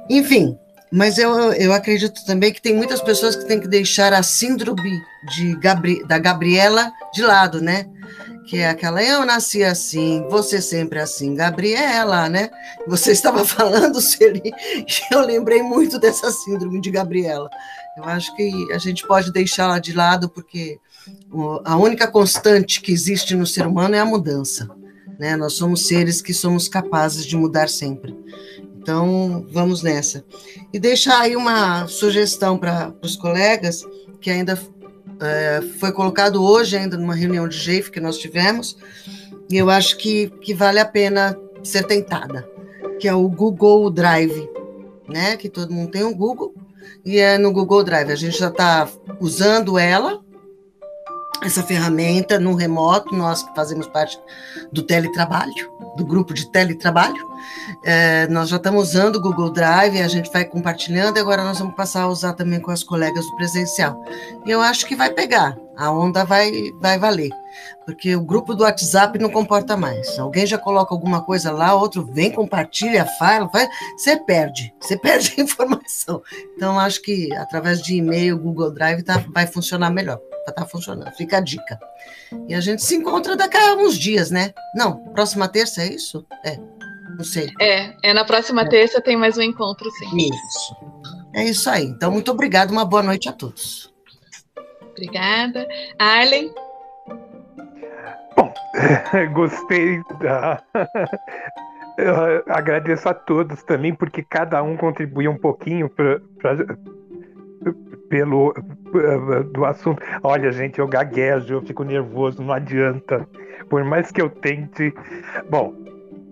Enfim, 0.09 0.57
mas 0.91 1.17
eu, 1.17 1.53
eu 1.53 1.71
acredito 1.71 2.25
também 2.25 2.51
que 2.51 2.61
tem 2.61 2.75
muitas 2.75 3.01
pessoas 3.01 3.35
que 3.35 3.45
têm 3.45 3.59
que 3.59 3.67
deixar 3.67 4.13
a 4.13 4.23
síndrome 4.23 5.01
de 5.35 5.55
Gabri, 5.57 6.03
da 6.05 6.17
Gabriela 6.17 6.91
de 7.13 7.21
lado, 7.21 7.61
né? 7.61 7.87
Que 8.47 8.59
é 8.59 8.69
aquela, 8.69 9.03
eu 9.03 9.25
nasci 9.25 9.63
assim, 9.63 10.25
você 10.29 10.61
sempre 10.61 10.99
assim, 10.99 11.35
Gabriela, 11.35 12.29
né? 12.29 12.49
Você 12.87 13.11
estava 13.13 13.43
falando, 13.45 14.01
Celi, 14.01 14.53
eu 15.11 15.21
lembrei 15.21 15.61
muito 15.61 15.99
dessa 15.99 16.31
síndrome 16.31 16.79
de 16.79 16.89
Gabriela. 16.91 17.49
Eu 17.97 18.03
acho 18.05 18.35
que 18.35 18.71
a 18.71 18.77
gente 18.77 19.05
pode 19.07 19.31
deixá-la 19.31 19.79
de 19.79 19.93
lado, 19.93 20.29
porque 20.29 20.79
a 21.63 21.77
única 21.77 22.07
constante 22.07 22.81
que 22.81 22.91
existe 22.91 23.35
no 23.35 23.45
ser 23.45 23.67
humano 23.67 23.95
é 23.95 23.99
a 23.99 24.05
mudança. 24.05 24.69
Né? 25.19 25.35
Nós 25.35 25.53
somos 25.53 25.87
seres 25.87 26.21
que 26.21 26.33
somos 26.33 26.67
capazes 26.67 27.25
de 27.25 27.35
mudar 27.35 27.69
sempre. 27.69 28.15
Então, 28.77 29.45
vamos 29.51 29.81
nessa. 29.81 30.23
E 30.71 30.79
deixar 30.79 31.21
aí 31.21 31.35
uma 31.35 31.87
sugestão 31.87 32.57
para 32.57 32.93
os 33.01 33.15
colegas, 33.15 33.83
que 34.21 34.29
ainda 34.29 34.59
é, 35.19 35.61
foi 35.79 35.91
colocado 35.91 36.43
hoje, 36.43 36.77
ainda 36.77 36.97
numa 36.97 37.15
reunião 37.15 37.47
de 37.47 37.57
GEIF 37.57 37.89
que 37.89 37.99
nós 37.99 38.17
tivemos, 38.17 38.77
e 39.49 39.57
eu 39.57 39.69
acho 39.69 39.97
que, 39.97 40.29
que 40.41 40.53
vale 40.53 40.79
a 40.79 40.85
pena 40.85 41.37
ser 41.63 41.83
tentada, 41.83 42.47
que 42.99 43.07
é 43.07 43.13
o 43.13 43.27
Google 43.27 43.89
Drive, 43.89 44.49
né? 45.07 45.37
Que 45.37 45.49
todo 45.49 45.73
mundo 45.73 45.91
tem 45.91 46.03
um 46.03 46.13
Google, 46.13 46.53
e 47.03 47.17
é 47.17 47.37
no 47.37 47.51
Google 47.51 47.83
Drive. 47.83 48.11
A 48.11 48.15
gente 48.15 48.37
já 48.37 48.49
está 48.49 48.87
usando 49.19 49.77
ela, 49.77 50.21
essa 51.47 51.63
ferramenta 51.63 52.39
no 52.39 52.55
remoto, 52.55 53.15
nós 53.15 53.43
que 53.43 53.53
fazemos 53.55 53.87
parte 53.87 54.19
do 54.71 54.81
teletrabalho, 54.81 55.71
do 55.95 56.05
grupo 56.05 56.33
de 56.33 56.49
teletrabalho, 56.51 57.29
é, 57.83 58.27
nós 58.27 58.49
já 58.49 58.57
estamos 58.57 58.89
usando 58.89 59.17
o 59.17 59.21
Google 59.21 59.51
Drive, 59.51 60.01
a 60.01 60.07
gente 60.07 60.31
vai 60.31 60.45
compartilhando, 60.45 61.17
e 61.17 61.19
agora 61.19 61.43
nós 61.43 61.59
vamos 61.59 61.75
passar 61.75 62.03
a 62.03 62.07
usar 62.07 62.33
também 62.33 62.59
com 62.59 62.71
as 62.71 62.83
colegas 62.83 63.25
do 63.25 63.35
presencial. 63.35 64.03
E 64.45 64.51
eu 64.51 64.61
acho 64.61 64.85
que 64.85 64.95
vai 64.95 65.11
pegar, 65.11 65.57
a 65.77 65.91
onda 65.91 66.25
vai, 66.25 66.51
vai 66.81 66.97
valer, 66.97 67.29
porque 67.85 68.15
o 68.15 68.21
grupo 68.21 68.55
do 68.55 68.63
WhatsApp 68.63 69.19
não 69.19 69.29
comporta 69.29 69.77
mais. 69.77 70.17
Alguém 70.17 70.45
já 70.45 70.57
coloca 70.57 70.93
alguma 70.93 71.21
coisa 71.21 71.51
lá, 71.51 71.75
outro 71.75 72.03
vem, 72.03 72.31
compartilha, 72.31 73.05
fala, 73.19 73.47
faz, 73.49 73.69
você 73.97 74.17
perde, 74.17 74.73
você 74.79 74.97
perde 74.99 75.33
a 75.37 75.41
informação. 75.41 76.21
Então, 76.55 76.79
acho 76.79 77.01
que 77.01 77.33
através 77.35 77.81
de 77.81 77.95
e-mail, 77.95 78.37
Google 78.37 78.71
Drive 78.71 79.03
tá, 79.03 79.23
vai 79.33 79.45
funcionar 79.45 79.89
melhor 79.89 80.19
tá 80.51 80.65
funcionando. 80.65 81.11
Fica 81.13 81.37
a 81.37 81.41
dica. 81.41 81.79
E 82.47 82.53
a 82.53 82.61
gente 82.61 82.83
se 82.83 82.95
encontra 82.95 83.35
daqui 83.35 83.57
a 83.57 83.75
uns 83.75 83.97
dias, 83.97 84.31
né? 84.31 84.53
Não, 84.75 84.97
próxima 85.13 85.47
terça 85.47 85.81
é 85.81 85.93
isso? 85.93 86.25
É. 86.43 86.57
Não 87.17 87.23
sei. 87.23 87.49
É, 87.59 87.93
é 88.03 88.13
na 88.13 88.25
próxima 88.25 88.63
é. 88.63 88.69
terça 88.69 89.01
tem 89.01 89.15
mais 89.15 89.37
um 89.37 89.41
encontro, 89.41 89.89
sim. 89.91 90.17
Isso. 90.17 90.75
É 91.33 91.43
isso 91.43 91.69
aí. 91.69 91.85
Então, 91.85 92.11
muito 92.11 92.31
obrigado, 92.31 92.71
uma 92.71 92.85
boa 92.85 93.03
noite 93.03 93.29
a 93.29 93.33
todos. 93.33 93.93
Obrigada. 94.91 95.67
Arlen? 95.99 96.53
Bom, 98.35 98.53
gostei 99.33 100.01
da. 100.19 100.61
Eu 101.97 102.43
agradeço 102.47 103.07
a 103.07 103.13
todos 103.13 103.63
também, 103.63 103.95
porque 103.95 104.21
cada 104.21 104.61
um 104.61 104.75
contribui 104.75 105.29
um 105.29 105.37
pouquinho 105.37 105.89
para 105.89 106.19
pelo 108.09 108.53
do 109.51 109.65
assunto. 109.65 110.01
Olha, 110.23 110.51
gente, 110.51 110.79
eu 110.79 110.87
gaguejo, 110.87 111.53
eu 111.53 111.61
fico 111.61 111.83
nervoso, 111.83 112.41
não 112.41 112.53
adianta. 112.53 113.27
Por 113.69 113.83
mais 113.83 114.11
que 114.11 114.21
eu 114.21 114.29
tente. 114.29 114.93
Bom, 115.49 115.73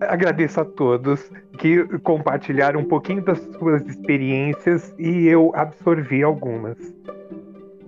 agradeço 0.00 0.60
a 0.60 0.64
todos 0.64 1.30
que 1.58 1.84
compartilharam 1.98 2.80
um 2.80 2.84
pouquinho 2.84 3.22
das 3.22 3.38
suas 3.58 3.86
experiências 3.86 4.94
e 4.98 5.26
eu 5.26 5.52
absorvi 5.54 6.22
algumas. 6.22 6.76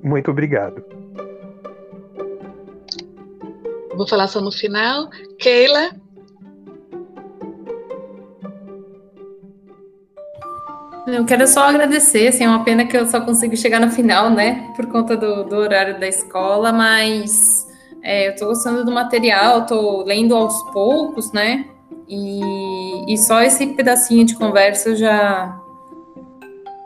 Muito 0.03 0.31
obrigado. 0.31 0.85
Vou 3.97 4.07
falar 4.07 4.29
só 4.29 4.41
no 4.41 4.53
final. 4.53 5.09
Keila, 5.39 5.91
Eu 11.07 11.25
quero 11.25 11.47
só 11.47 11.69
agradecer, 11.69 12.29
assim, 12.29 12.45
é 12.45 12.49
uma 12.49 12.65
pena 12.65 12.85
que 12.85 12.97
eu 12.97 13.07
só 13.07 13.21
consigo 13.21 13.57
chegar 13.57 13.81
no 13.81 13.91
final, 13.91 14.29
né, 14.29 14.73
por 14.75 14.87
conta 14.87 15.17
do, 15.17 15.45
do 15.45 15.57
horário 15.57 16.01
da 16.01 16.09
escola, 16.09 16.73
mas 16.73 17.67
é, 18.03 18.29
eu 18.29 18.33
estou 18.33 18.49
gostando 18.49 18.85
do 18.85 18.91
material, 18.91 19.63
estou 19.63 20.05
lendo 20.05 20.35
aos 20.35 20.55
poucos, 20.73 21.33
né, 21.33 21.65
e, 22.09 23.13
e 23.13 23.17
só 23.19 23.41
esse 23.41 23.67
pedacinho 23.69 24.25
de 24.25 24.35
conversa 24.35 24.97
já, 24.97 25.57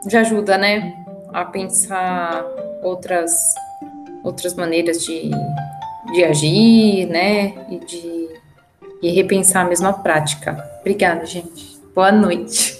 já 0.07 0.21
ajuda, 0.21 0.55
né, 0.55 0.93
a 1.33 1.43
pensar 1.43 2.45
outras, 2.83 3.31
outras 4.23 4.53
maneiras 4.53 5.03
de, 5.03 5.31
de 6.13 6.23
agir, 6.23 7.07
né, 7.07 7.53
e 7.69 7.79
de 7.79 8.21
e 9.01 9.09
repensar 9.09 9.65
a 9.65 9.69
mesma 9.69 9.93
prática. 9.93 10.63
Obrigada, 10.81 11.25
gente. 11.25 11.79
Boa 11.93 12.11
noite. 12.11 12.79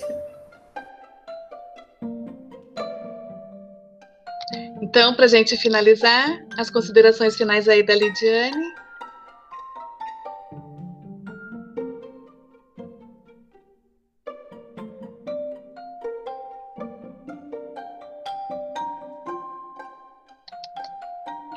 Então, 4.91 5.13
para 5.13 5.23
a 5.23 5.27
gente 5.29 5.55
finalizar, 5.55 6.45
as 6.57 6.69
considerações 6.69 7.37
finais 7.37 7.69
aí 7.69 7.81
da 7.81 7.95
Lidiane. 7.95 8.73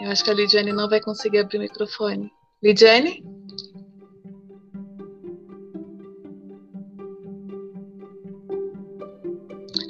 Eu 0.00 0.12
acho 0.12 0.22
que 0.22 0.30
a 0.30 0.34
Lidiane 0.34 0.72
não 0.72 0.88
vai 0.88 1.00
conseguir 1.00 1.38
abrir 1.40 1.58
o 1.58 1.62
microfone. 1.62 2.30
Lidiane? 2.62 3.20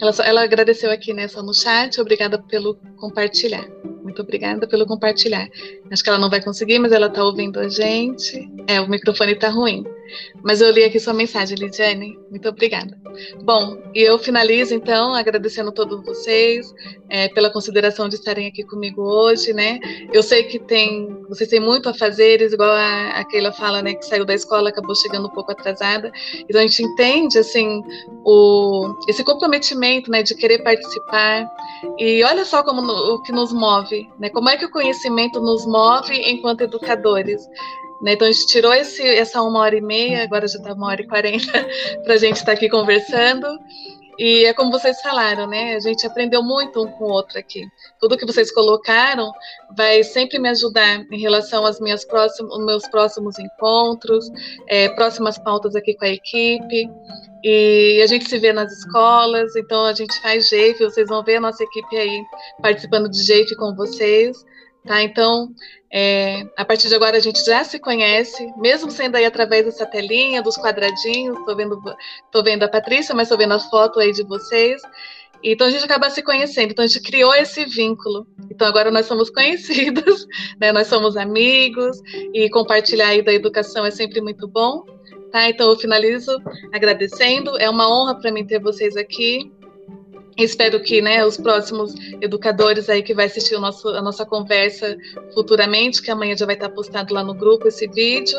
Ela, 0.00 0.12
ela 0.24 0.42
agradeceu 0.44 0.90
aqui, 0.90 1.12
né, 1.12 1.28
só 1.28 1.42
no 1.42 1.54
chat. 1.54 2.00
Obrigada 2.00 2.42
pelo 2.42 2.74
compartilhar. 3.04 3.68
Muito 4.02 4.22
obrigada 4.22 4.66
pelo 4.66 4.86
compartilhar. 4.86 5.46
Acho 5.90 6.02
que 6.02 6.08
ela 6.08 6.18
não 6.18 6.30
vai 6.30 6.42
conseguir, 6.42 6.78
mas 6.78 6.90
ela 6.90 7.08
está 7.08 7.22
ouvindo 7.22 7.60
a 7.60 7.68
gente. 7.68 8.50
É, 8.66 8.80
o 8.80 8.88
microfone 8.88 9.32
está 9.32 9.50
ruim. 9.50 9.84
Mas 10.42 10.60
eu 10.60 10.70
li 10.70 10.84
aqui 10.84 10.98
sua 10.98 11.14
mensagem, 11.14 11.56
Lidiane. 11.56 12.18
Muito 12.30 12.48
obrigada. 12.48 12.98
Bom, 13.42 13.78
e 13.94 14.00
eu 14.00 14.18
finalizo 14.18 14.74
então 14.74 15.14
agradecendo 15.14 15.70
a 15.70 15.72
todos 15.72 16.04
vocês 16.04 16.66
é, 17.08 17.28
pela 17.28 17.50
consideração 17.50 18.08
de 18.08 18.16
estarem 18.16 18.48
aqui 18.48 18.64
comigo 18.64 19.02
hoje, 19.02 19.52
né? 19.52 19.78
Eu 20.12 20.22
sei 20.22 20.44
que 20.44 20.58
tem, 20.58 21.08
vocês 21.28 21.48
têm 21.48 21.60
muito 21.60 21.88
a 21.88 21.94
fazer, 21.94 22.40
igual 22.42 22.70
a, 22.70 23.10
a 23.10 23.24
Keila 23.24 23.52
fala, 23.52 23.82
né? 23.82 23.94
Que 23.94 24.04
saiu 24.04 24.24
da 24.24 24.34
escola, 24.34 24.70
acabou 24.70 24.94
chegando 24.94 25.28
um 25.28 25.30
pouco 25.30 25.52
atrasada. 25.52 26.10
Então 26.48 26.60
a 26.60 26.66
gente 26.66 26.82
entende 26.82 27.38
assim 27.38 27.82
o, 28.24 28.94
esse 29.08 29.22
comprometimento, 29.22 30.10
né? 30.10 30.22
De 30.22 30.34
querer 30.34 30.62
participar. 30.62 31.48
E 31.98 32.24
olha 32.24 32.44
só 32.44 32.62
como 32.62 32.82
o 32.82 33.22
que 33.22 33.32
nos 33.32 33.52
move, 33.52 34.08
né? 34.18 34.28
Como 34.30 34.48
é 34.48 34.56
que 34.56 34.64
o 34.64 34.70
conhecimento 34.70 35.40
nos 35.40 35.64
move 35.66 36.14
enquanto 36.14 36.62
educadores? 36.62 37.42
Né? 38.02 38.12
Então 38.12 38.26
a 38.26 38.32
gente 38.32 38.46
tirou 38.46 38.72
esse, 38.72 39.02
essa 39.02 39.42
uma 39.42 39.60
hora 39.60 39.76
e 39.76 39.80
meia, 39.80 40.24
agora 40.24 40.46
já 40.46 40.58
está 40.58 40.72
uma 40.72 40.88
hora 40.88 41.02
e 41.02 41.06
quarenta, 41.06 41.66
para 42.04 42.14
a 42.14 42.18
gente 42.18 42.36
estar 42.36 42.46
tá 42.46 42.52
aqui 42.52 42.68
conversando. 42.68 43.46
E 44.18 44.44
é 44.44 44.54
como 44.54 44.70
vocês 44.70 45.00
falaram, 45.00 45.46
né? 45.46 45.74
A 45.74 45.80
gente 45.80 46.06
aprendeu 46.06 46.42
muito 46.42 46.82
um 46.82 46.86
com 46.86 47.04
o 47.04 47.10
outro 47.10 47.38
aqui. 47.38 47.66
Tudo 47.98 48.16
que 48.16 48.26
vocês 48.26 48.52
colocaram 48.52 49.32
vai 49.76 50.04
sempre 50.04 50.38
me 50.38 50.48
ajudar 50.50 51.04
em 51.10 51.18
relação 51.18 51.66
aos 51.66 51.80
minhas 51.80 52.04
próximos, 52.04 52.64
meus 52.64 52.86
próximos 52.88 53.38
encontros, 53.38 54.30
é, 54.68 54.88
próximas 54.90 55.36
pautas 55.36 55.74
aqui 55.74 55.94
com 55.94 56.04
a 56.04 56.10
equipe. 56.10 56.88
E 57.42 58.00
a 58.02 58.06
gente 58.06 58.28
se 58.28 58.38
vê 58.38 58.52
nas 58.52 58.72
escolas, 58.72 59.56
então 59.56 59.84
a 59.84 59.92
gente 59.92 60.18
faz 60.20 60.48
JAFE, 60.48 60.84
vocês 60.84 61.08
vão 61.08 61.24
ver 61.24 61.36
a 61.36 61.40
nossa 61.40 61.62
equipe 61.64 61.96
aí 61.96 62.22
participando 62.62 63.10
de 63.10 63.24
JAFE 63.24 63.56
com 63.56 63.74
vocês. 63.74 64.36
Tá? 64.86 65.02
Então, 65.02 65.48
é, 65.96 66.44
a 66.56 66.64
partir 66.64 66.88
de 66.88 66.94
agora 66.96 67.16
a 67.16 67.20
gente 67.20 67.44
já 67.44 67.62
se 67.62 67.78
conhece, 67.78 68.52
mesmo 68.56 68.90
sendo 68.90 69.14
aí 69.14 69.24
através 69.24 69.64
dessa 69.64 69.86
telinha, 69.86 70.42
dos 70.42 70.56
quadradinhos. 70.56 71.38
Estou 71.38 71.54
vendo, 71.54 71.80
tô 72.32 72.42
vendo 72.42 72.64
a 72.64 72.68
Patrícia, 72.68 73.14
mas 73.14 73.28
estou 73.28 73.38
vendo 73.38 73.54
a 73.54 73.60
foto 73.60 74.00
aí 74.00 74.10
de 74.10 74.24
vocês. 74.24 74.82
Então 75.40 75.68
a 75.68 75.70
gente 75.70 75.84
acaba 75.84 76.10
se 76.10 76.20
conhecendo. 76.20 76.72
Então 76.72 76.84
a 76.84 76.88
gente 76.88 77.00
criou 77.00 77.32
esse 77.32 77.64
vínculo. 77.64 78.26
Então 78.50 78.66
agora 78.66 78.90
nós 78.90 79.06
somos 79.06 79.30
conhecidos, 79.30 80.26
né? 80.60 80.72
Nós 80.72 80.88
somos 80.88 81.16
amigos 81.16 81.96
e 82.32 82.50
compartilhar 82.50 83.10
aí 83.10 83.22
da 83.22 83.32
educação 83.32 83.86
é 83.86 83.92
sempre 83.92 84.20
muito 84.20 84.48
bom. 84.48 84.84
Tá? 85.30 85.48
Então 85.48 85.70
eu 85.70 85.78
finalizo 85.78 86.36
agradecendo. 86.72 87.56
É 87.56 87.70
uma 87.70 87.88
honra 87.88 88.18
para 88.18 88.32
mim 88.32 88.44
ter 88.44 88.58
vocês 88.58 88.96
aqui. 88.96 89.52
Espero 90.36 90.80
que 90.80 91.00
né, 91.00 91.24
os 91.24 91.36
próximos 91.36 91.94
educadores 92.20 92.88
aí 92.88 93.02
que 93.02 93.14
vai 93.14 93.26
assistir 93.26 93.56
nosso, 93.58 93.88
a 93.88 94.02
nossa 94.02 94.26
conversa 94.26 94.96
futuramente, 95.32 96.02
que 96.02 96.10
amanhã 96.10 96.36
já 96.36 96.44
vai 96.44 96.56
estar 96.56 96.68
postado 96.70 97.14
lá 97.14 97.22
no 97.22 97.34
grupo 97.34 97.68
esse 97.68 97.86
vídeo, 97.86 98.38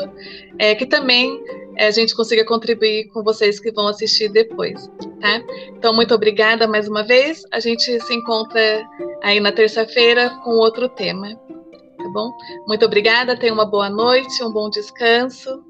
é, 0.58 0.74
que 0.74 0.84
também 0.84 1.42
é, 1.76 1.86
a 1.86 1.90
gente 1.90 2.14
consiga 2.14 2.44
contribuir 2.44 3.08
com 3.08 3.22
vocês 3.22 3.58
que 3.58 3.72
vão 3.72 3.88
assistir 3.88 4.28
depois, 4.28 4.90
tá? 5.20 5.42
Então, 5.68 5.94
muito 5.94 6.14
obrigada 6.14 6.66
mais 6.66 6.86
uma 6.86 7.02
vez. 7.02 7.42
A 7.50 7.60
gente 7.60 8.00
se 8.00 8.14
encontra 8.14 8.86
aí 9.22 9.40
na 9.40 9.52
terça-feira 9.52 10.30
com 10.44 10.50
outro 10.50 10.88
tema, 10.90 11.34
tá 11.34 12.08
bom? 12.12 12.30
Muito 12.66 12.84
obrigada, 12.84 13.38
tenha 13.38 13.52
uma 13.52 13.66
boa 13.66 13.88
noite, 13.88 14.42
um 14.44 14.52
bom 14.52 14.68
descanso 14.68 15.62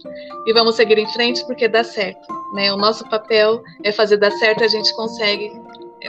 e 0.47 0.53
vamos 0.53 0.75
seguir 0.75 0.99
em 0.99 1.07
frente 1.13 1.45
porque 1.47 1.69
dá 1.69 1.85
certo, 1.85 2.27
né? 2.55 2.73
O 2.73 2.77
nosso 2.77 3.09
papel 3.09 3.63
é 3.85 3.93
fazer 3.93 4.17
dar 4.17 4.33
certo, 4.33 4.65
a 4.65 4.69
gente 4.69 4.93
consegue 4.95 5.53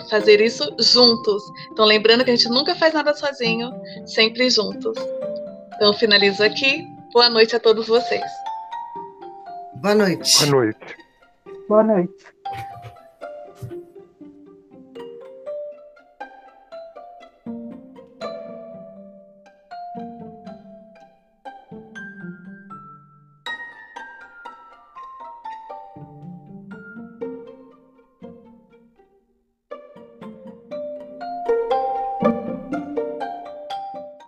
fazer 0.09 0.41
isso 0.41 0.63
juntos. 0.79 1.43
Então, 1.71 1.85
lembrando 1.85 2.23
que 2.23 2.31
a 2.31 2.35
gente 2.35 2.49
nunca 2.49 2.75
faz 2.75 2.93
nada 2.93 3.13
sozinho, 3.13 3.71
sempre 4.05 4.49
juntos. 4.49 4.97
Então, 5.75 5.93
finalizo 5.93 6.43
aqui. 6.43 6.85
Boa 7.13 7.29
noite 7.29 7.55
a 7.55 7.59
todos 7.59 7.87
vocês. 7.87 8.25
Boa 9.75 9.95
noite. 9.95 10.45
Boa 10.45 10.51
noite. 10.51 10.97
Boa 11.67 11.83
noite. 11.83 12.36